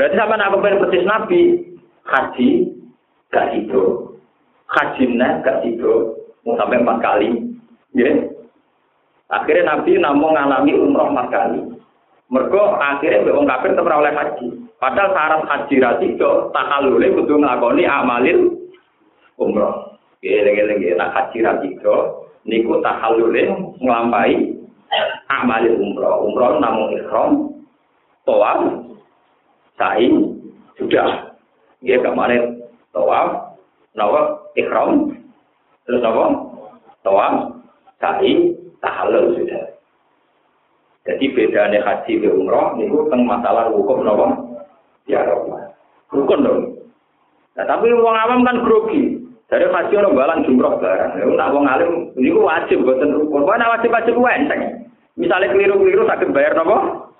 Berarti 0.00 0.16
sama 0.16 0.40
nak 0.40 0.56
pengen 0.64 0.80
persis 0.80 1.04
Nabi, 1.04 1.40
haji 2.08 2.72
gak 3.28 3.52
itu, 3.52 4.16
haji 4.72 5.04
gak 5.44 5.60
itu, 5.68 6.16
mau 6.40 6.56
sampai 6.56 6.80
empat 6.80 7.04
kali, 7.04 7.28
ya. 7.92 8.08
Akhirnya 9.28 9.76
Nabi 9.76 10.00
namun 10.00 10.32
ngalami 10.32 10.72
umroh 10.72 11.12
empat 11.12 11.28
kali. 11.28 11.60
Mereka 12.32 12.62
akhirnya 12.80 13.28
wong 13.28 13.44
kafir 13.44 13.76
tetap 13.76 13.92
oleh 13.92 14.16
haji. 14.16 14.48
Padahal 14.80 15.12
syarat 15.12 15.42
haji 15.44 15.74
rasido 15.84 16.48
takalule 16.56 17.12
kudu 17.20 17.36
nglakoni 17.36 17.84
amalil 17.84 18.56
umroh. 19.36 20.00
Gele-gele 20.24 20.96
nak 20.96 21.12
haji 21.12 21.44
rasido 21.44 22.24
niku 22.48 22.80
takalule 22.80 23.52
nglampahi 23.84 24.48
amalin 25.28 25.76
umroh. 25.76 26.24
Umroh 26.24 26.56
namun 26.56 26.96
ikhram, 26.96 27.30
toaf, 28.24 28.79
sa'i, 29.80 30.12
sudah. 30.76 31.32
Ya 31.80 31.96
kemarin 32.04 32.60
toaf, 32.92 33.56
nawab, 33.96 34.52
ikhram, 34.52 35.16
terus 35.88 36.04
apa? 36.04 36.24
Toaf, 37.00 37.56
sa'i, 37.96 38.52
tahalul 38.84 39.32
sudah. 39.40 39.72
Jadi 41.08 41.32
bedanya 41.32 41.80
haji 41.80 42.20
ke 42.20 42.28
umroh, 42.28 42.76
ini 42.76 42.92
tentang 42.92 43.24
masalah 43.24 43.72
hukum 43.72 44.04
nawa, 44.04 44.36
ya 45.08 45.24
Allah. 45.24 45.72
Rukun 46.12 46.44
dong. 46.44 46.60
Nah, 47.56 47.64
tapi 47.64 47.88
uang 47.88 48.16
awam 48.18 48.44
kan 48.44 48.60
grogi. 48.60 49.16
Dari 49.50 49.66
haji 49.66 49.94
orang 49.98 50.14
balang 50.14 50.40
jumroh 50.46 50.78
barang. 50.78 51.18
Ya, 51.18 51.26
nak 51.26 51.50
wong 51.50 51.66
alim, 51.66 52.14
ini 52.14 52.30
wajib 52.30 52.86
buatan 52.86 53.16
rukun. 53.18 53.42
Wah, 53.42 53.58
wajib-wajib 53.58 54.14
enteng. 54.14 54.86
Misalnya 55.18 55.50
keliru-keliru 55.50 56.06
sakit 56.06 56.30
bayar 56.30 56.54
nopo? 56.54 57.10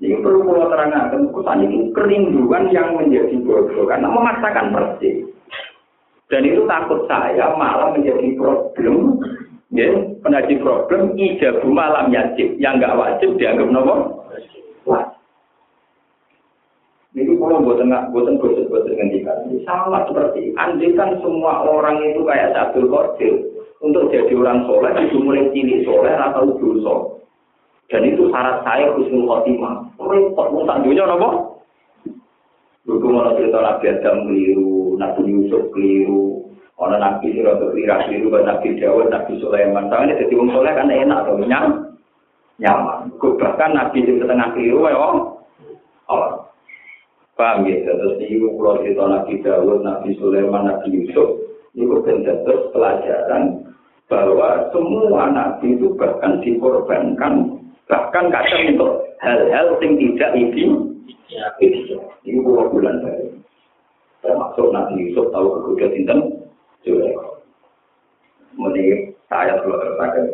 Ini 0.00 0.16
perlu 0.24 0.48
pulau 0.48 0.72
terangkan, 0.72 1.28
kesan 1.28 1.68
itu 1.68 1.92
kerinduan 1.92 2.72
yang 2.72 2.96
menjadi 2.96 3.36
bodoh 3.44 3.84
karena 3.84 4.08
memaksakan 4.08 4.72
persis. 4.72 5.28
Dan 6.32 6.48
itu 6.48 6.64
takut 6.64 7.04
saya 7.04 7.52
malah 7.52 7.92
menjadi 7.92 8.32
problem, 8.40 9.20
ya, 9.76 9.92
menjadi 10.24 10.56
problem 10.64 11.12
ijabu 11.20 11.68
malam 11.68 12.08
yajib 12.08 12.56
yang 12.56 12.80
nggak 12.80 12.96
wajib 12.96 13.36
dianggap 13.36 13.68
nopo. 13.68 14.24
Ini 17.10 17.34
kalau 17.36 17.60
buatan 17.60 17.90
nggak 17.90 18.08
buatan 18.14 18.38
buatan 18.40 18.70
buatan 18.70 18.94
ngendikan, 18.96 19.52
sama 19.68 20.06
seperti 20.08 20.54
andikan 20.56 21.18
semua 21.20 21.66
orang 21.66 22.00
itu 22.06 22.22
kayak 22.24 22.54
satu 22.56 22.86
Qadir, 22.88 23.34
untuk 23.84 24.08
jadi 24.08 24.32
orang 24.32 24.64
soleh 24.64 24.94
itu 25.04 25.18
mulai 25.20 25.50
cilik 25.52 25.84
soleh 25.84 26.14
atau 26.14 26.56
dosa. 26.56 27.19
Dan 27.90 28.06
itu 28.06 28.30
syarat 28.30 28.62
saya 28.62 28.94
khusnul 28.94 29.26
khotimah. 29.26 29.82
Repot 29.98 30.46
mau 30.54 30.62
tak 30.62 30.86
dunia 30.86 31.10
nopo? 31.10 31.58
Dulu 32.86 33.06
mau 33.10 33.34
cerita 33.34 33.58
Nabi 33.58 33.84
Adam 33.90 34.16
keliru, 34.30 34.94
Nabi 34.96 35.20
Yusuf 35.26 35.62
keliru, 35.74 36.48
orang 36.78 37.02
Nabi 37.02 37.34
Sirot 37.34 37.60
keliru, 37.60 37.92
keliru, 38.06 38.28
Nabi 38.40 38.68
Dawud, 38.78 39.06
Nabi 39.10 39.32
Sulaiman. 39.42 39.90
Soalnya 39.90 40.22
jadi 40.22 40.32
orang 40.38 40.50
soleh 40.54 40.72
kan 40.72 40.88
enak 40.88 41.18
atau 41.26 41.34
nyaman. 41.36 41.72
Nyaman. 42.62 42.98
Bahkan 43.18 43.70
Nabi 43.74 43.98
di 44.06 44.12
setengah 44.16 44.48
keliru, 44.54 44.86
ya 44.86 44.96
oh. 44.96 45.14
Paham 47.34 47.64
ya? 47.66 47.78
Terus 47.84 48.20
ini 48.22 48.38
kalau 48.38 48.80
cerita 48.80 49.02
Nabi 49.06 49.34
Dawud, 49.42 49.78
Nabi 49.82 50.08
Sulaiman, 50.16 50.62
Nabi 50.66 50.88
Yusuf, 50.94 51.28
itu 51.74 51.94
terus 52.06 52.62
pelajaran 52.74 53.70
bahwa 54.10 54.66
semua 54.74 55.30
nabi 55.30 55.78
itu 55.78 55.94
bahkan 55.94 56.42
dikorbankan 56.42 57.49
bahkan 57.90 58.30
kadang 58.30 58.78
untuk 58.78 58.90
hal-hal 59.18 59.66
yang 59.82 59.92
tidak 59.98 60.30
ini 60.38 60.64
ini 62.22 62.38
bulan 62.46 63.02
dari 63.02 63.26
termasuk 64.22 64.70
Nabi 64.70 65.10
Yusuf 65.10 65.28
tahu 65.34 65.58
kemudian 65.58 65.90
sinten? 65.92 66.18
Zulaikha 66.86 67.40
mending 68.56 69.12
saya 69.28 69.60
perlu 69.62 69.78
tersakan 69.78 70.24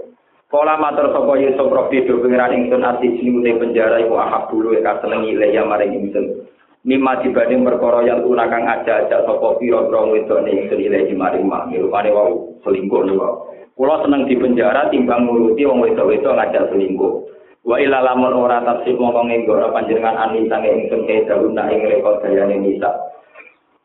Kala 0.46 0.78
matur 0.78 1.10
sapa 1.10 1.32
Yusuf 1.42 1.66
Rabbi 1.66 2.06
do 2.06 2.22
pengiran 2.22 2.54
ingsun 2.54 2.86
ati 2.86 3.18
sini 3.18 3.50
penjara 3.58 3.98
iku 3.98 4.14
ahab 4.14 4.46
bulu 4.46 4.78
ya 4.78 4.94
senengi 5.02 5.34
le 5.34 5.50
ya 5.50 5.66
maring 5.66 5.90
ingsun. 5.90 6.46
Mimma 6.86 7.18
dibanding 7.18 7.66
perkara 7.66 8.06
yang 8.06 8.22
tunakang 8.22 8.62
aja-aja 8.62 9.26
sapa 9.26 9.58
pira-pira 9.58 10.06
wedok 10.06 10.46
ning 10.46 10.70
ingsun 10.70 10.78
ile 10.78 11.02
maring 11.18 11.50
mak. 11.50 11.66
Rupane 11.74 12.14
wau 12.14 12.62
selingkuh 12.62 13.02
niku 13.10 13.26
Kulo 13.74 13.94
seneng 14.06 14.30
di 14.30 14.38
penjara 14.38 14.86
timbang 14.88 15.26
nguruti 15.26 15.66
wong 15.66 15.82
wedok-wedok 15.82 16.38
ngajak 16.38 16.70
selingkuh. 16.70 17.26
Wa 17.66 17.82
ila 17.82 17.98
lamun 17.98 18.30
ora 18.30 18.62
tafsir 18.62 18.94
mongko 18.94 19.26
nggora 19.26 19.74
panjenengan 19.74 20.14
ani 20.14 20.46
sange 20.46 20.70
ingsun 20.70 21.02
ke 21.02 21.26
daluna 21.26 21.66
ing 21.66 21.82
rekod 21.82 22.22
dayane 22.22 22.62
nisa. 22.62 22.94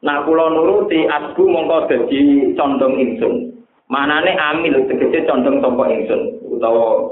Nah 0.05 0.21
kulo 0.21 0.53
nuruti 0.53 1.09
asbu 1.09 1.49
mongko 1.49 1.89
dadi 1.89 2.53
condong 2.53 3.01
ingsun. 3.01 3.57
Manane 3.89 4.37
amil 4.37 4.85
tegese 4.85 5.25
condong 5.25 5.65
sapa 5.65 5.83
ingsun 5.97 6.21
utawa 6.53 7.09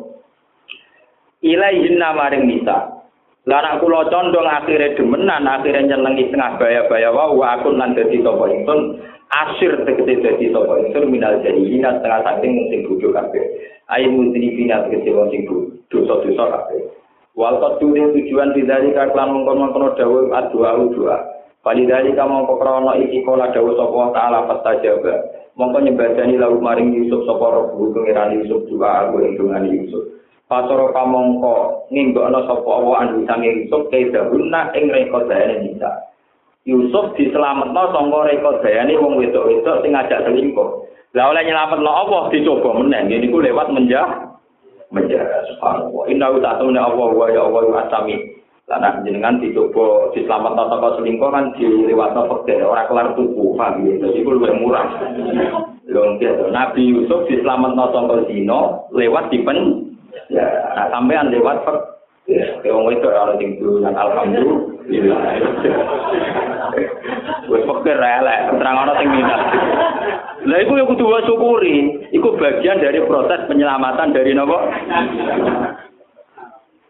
ilaihin 1.41 1.97
maring 1.97 2.45
nisa. 2.45 3.01
Lah 3.49 3.81
kula 3.81 4.05
condong 4.13 4.45
akhire 4.45 4.93
demenan 4.93 5.49
akhire 5.49 5.89
nyenengi 5.89 6.29
tengah 6.29 6.61
baya-baya 6.61 7.09
wae 7.09 7.49
aku 7.49 7.73
lan 7.73 7.97
dadi 7.97 8.21
sapa 8.21 8.45
ingsun 8.45 9.01
asir 9.33 9.73
tegese 9.89 10.21
dadi 10.21 10.53
sapa 10.53 10.85
ingsun 10.85 11.09
minal 11.09 11.41
jahilina 11.41 11.97
setengah 11.97 12.21
saking 12.29 12.69
sing 12.69 12.85
bodho 12.85 13.09
kabeh 13.09 13.41
ayo 13.90 14.07
mundini 14.14 14.53
bina 14.53 14.86
tegese 14.86 15.10
wong 15.14 15.30
sing 15.34 15.41
dosa-dosa 15.90 16.44
kabeh. 16.45 16.82
Wal 17.34 17.57
qadure 17.57 18.14
tujuan 18.14 18.53
didari 18.53 18.94
kaklan 18.94 19.32
mongkon-mongkon 19.34 19.98
dawuh 19.98 20.30
adua 20.34 20.78
doa. 20.94 21.18
Bali 21.60 21.84
dari 21.84 22.16
kamu 22.16 22.48
krono 22.48 22.95
iki 22.95 23.20
kola 23.28 23.52
dawuh 23.52 23.76
sapa 23.76 24.16
taala 24.16 24.40
fastajaba 24.48 25.14
mongko 25.60 25.78
nyembadani 25.84 26.40
lalu 26.40 26.57
maring 26.64 26.90
Yusuf 26.95 27.28
sapa 27.28 27.45
robu 27.52 27.91
pengiran 27.91 28.36
Yusuf 28.40 28.64
doa 28.72 29.11
aku 29.11 29.24
ing 29.28 29.36
Yusuf. 29.68 30.03
Pasoro 30.49 30.90
kamongko 30.95 31.88
nginggokno 31.94 32.40
sapa 32.48 32.70
Allah 32.70 32.95
anu 33.06 33.28
sange 33.28 33.49
Yusuf 33.53 33.91
kaya 33.91 34.10
dahuna 34.10 34.72
ing 34.74 34.90
rekodane 34.90 35.56
bisa 35.68 36.10
Yusuf 36.66 37.14
diselametno 37.16 37.84
sangka 37.94 38.20
rekodayane 38.30 38.94
wong 38.99 39.16
wedok-wedok 39.22 39.80
sing 39.86 39.91
ngajak 39.95 40.28
selingkuh. 40.28 40.89
Lah 41.18 41.26
oleh 41.34 41.41
nyelametno 41.41 41.90
Allah 41.90 42.22
dicoba 42.30 42.69
meneh. 42.77 43.10
Ini 43.10 43.34
ku 43.34 43.41
lewat 43.41 43.73
menjah 43.73 44.30
menjah 44.94 45.26
subhanallah. 45.53 46.03
Inna 46.10 46.30
ta'ala 46.38 46.69
Allah 46.69 47.10
wa 47.10 47.27
ya 47.34 47.41
Allah 47.45 47.64
wa 47.65 47.81
asami. 47.86 48.38
Lah 48.69 49.02
jenengan 49.02 49.41
dicoba 49.41 50.14
diselametno 50.14 50.69
saka 50.69 51.02
selingkuh 51.02 51.30
kan 51.34 51.49
dilewatno 51.57 52.30
pekeh 52.30 52.61
ora 52.61 52.86
kelar 52.86 53.18
tuku, 53.18 53.57
paham 53.57 53.90
ya. 53.90 53.94
Dadi 54.06 54.22
ku 54.22 54.38
luwih 54.38 54.53
murah. 54.61 54.86
Nabi 56.53 56.81
Yusuf 56.94 57.26
diselametno 57.26 57.90
saka 57.90 58.30
zina 58.30 58.86
lewat 58.94 59.34
dipen 59.34 59.90
ya 60.30 60.45
nah, 60.77 60.94
sampean 60.94 61.34
lewat 61.34 61.65
pekeh 61.65 61.99
Ya, 62.30 62.45
wong 62.69 62.94
itu 62.94 63.10
ora 63.10 63.34
sing 63.41 63.57
yang 63.57 63.98
alhamdulillah. 63.98 65.22
Wis 67.49 67.65
pikir 67.65 67.98
elek, 67.98 68.40
terang 68.53 68.77
ana 68.86 68.94
sing 69.02 69.10
minat. 69.10 69.41
Lah 70.48 70.57
iku 70.64 70.80
ya 70.80 70.88
kudu 70.88 71.06
syukuri, 71.28 72.07
iku 72.16 72.40
bagian 72.40 72.80
dari 72.80 73.03
proses 73.03 73.44
penyelamatan 73.52 74.16
dari 74.16 74.32
nopo? 74.32 74.56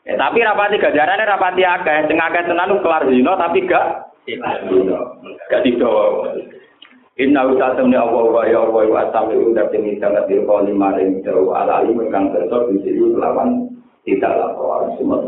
Ya, 0.05 0.13
tapi 0.17 0.41
rapati 0.41 0.81
gajarane 0.81 1.25
rapati 1.25 1.61
akeh, 1.65 2.09
sing 2.09 2.17
akeh 2.17 2.45
tenan 2.45 2.77
kelar 2.81 3.05
dino 3.09 3.33
tapi 3.37 3.65
gak 3.65 4.09
gak 5.49 5.63
didowo. 5.65 6.33
Inna 7.19 7.43
usatamni 7.51 7.99
Allah 7.99 8.31
wa 8.31 8.47
ya 8.47 8.63
Allah 8.63 8.87
wa 8.87 8.99
asami 9.03 9.35
undar 9.35 9.67
tinggi 9.75 9.99
sangat 9.99 10.31
dirkoli 10.31 10.71
maring 10.71 11.19
jauh 11.19 11.51
ala 11.51 11.83
alim 11.83 11.99
kang 12.15 12.31
besok 12.31 12.71
di 12.71 12.79
sini 12.79 13.11
lawan 13.19 13.67
tidak 14.07 14.39
lapor 14.39 14.87
semua 14.95 15.19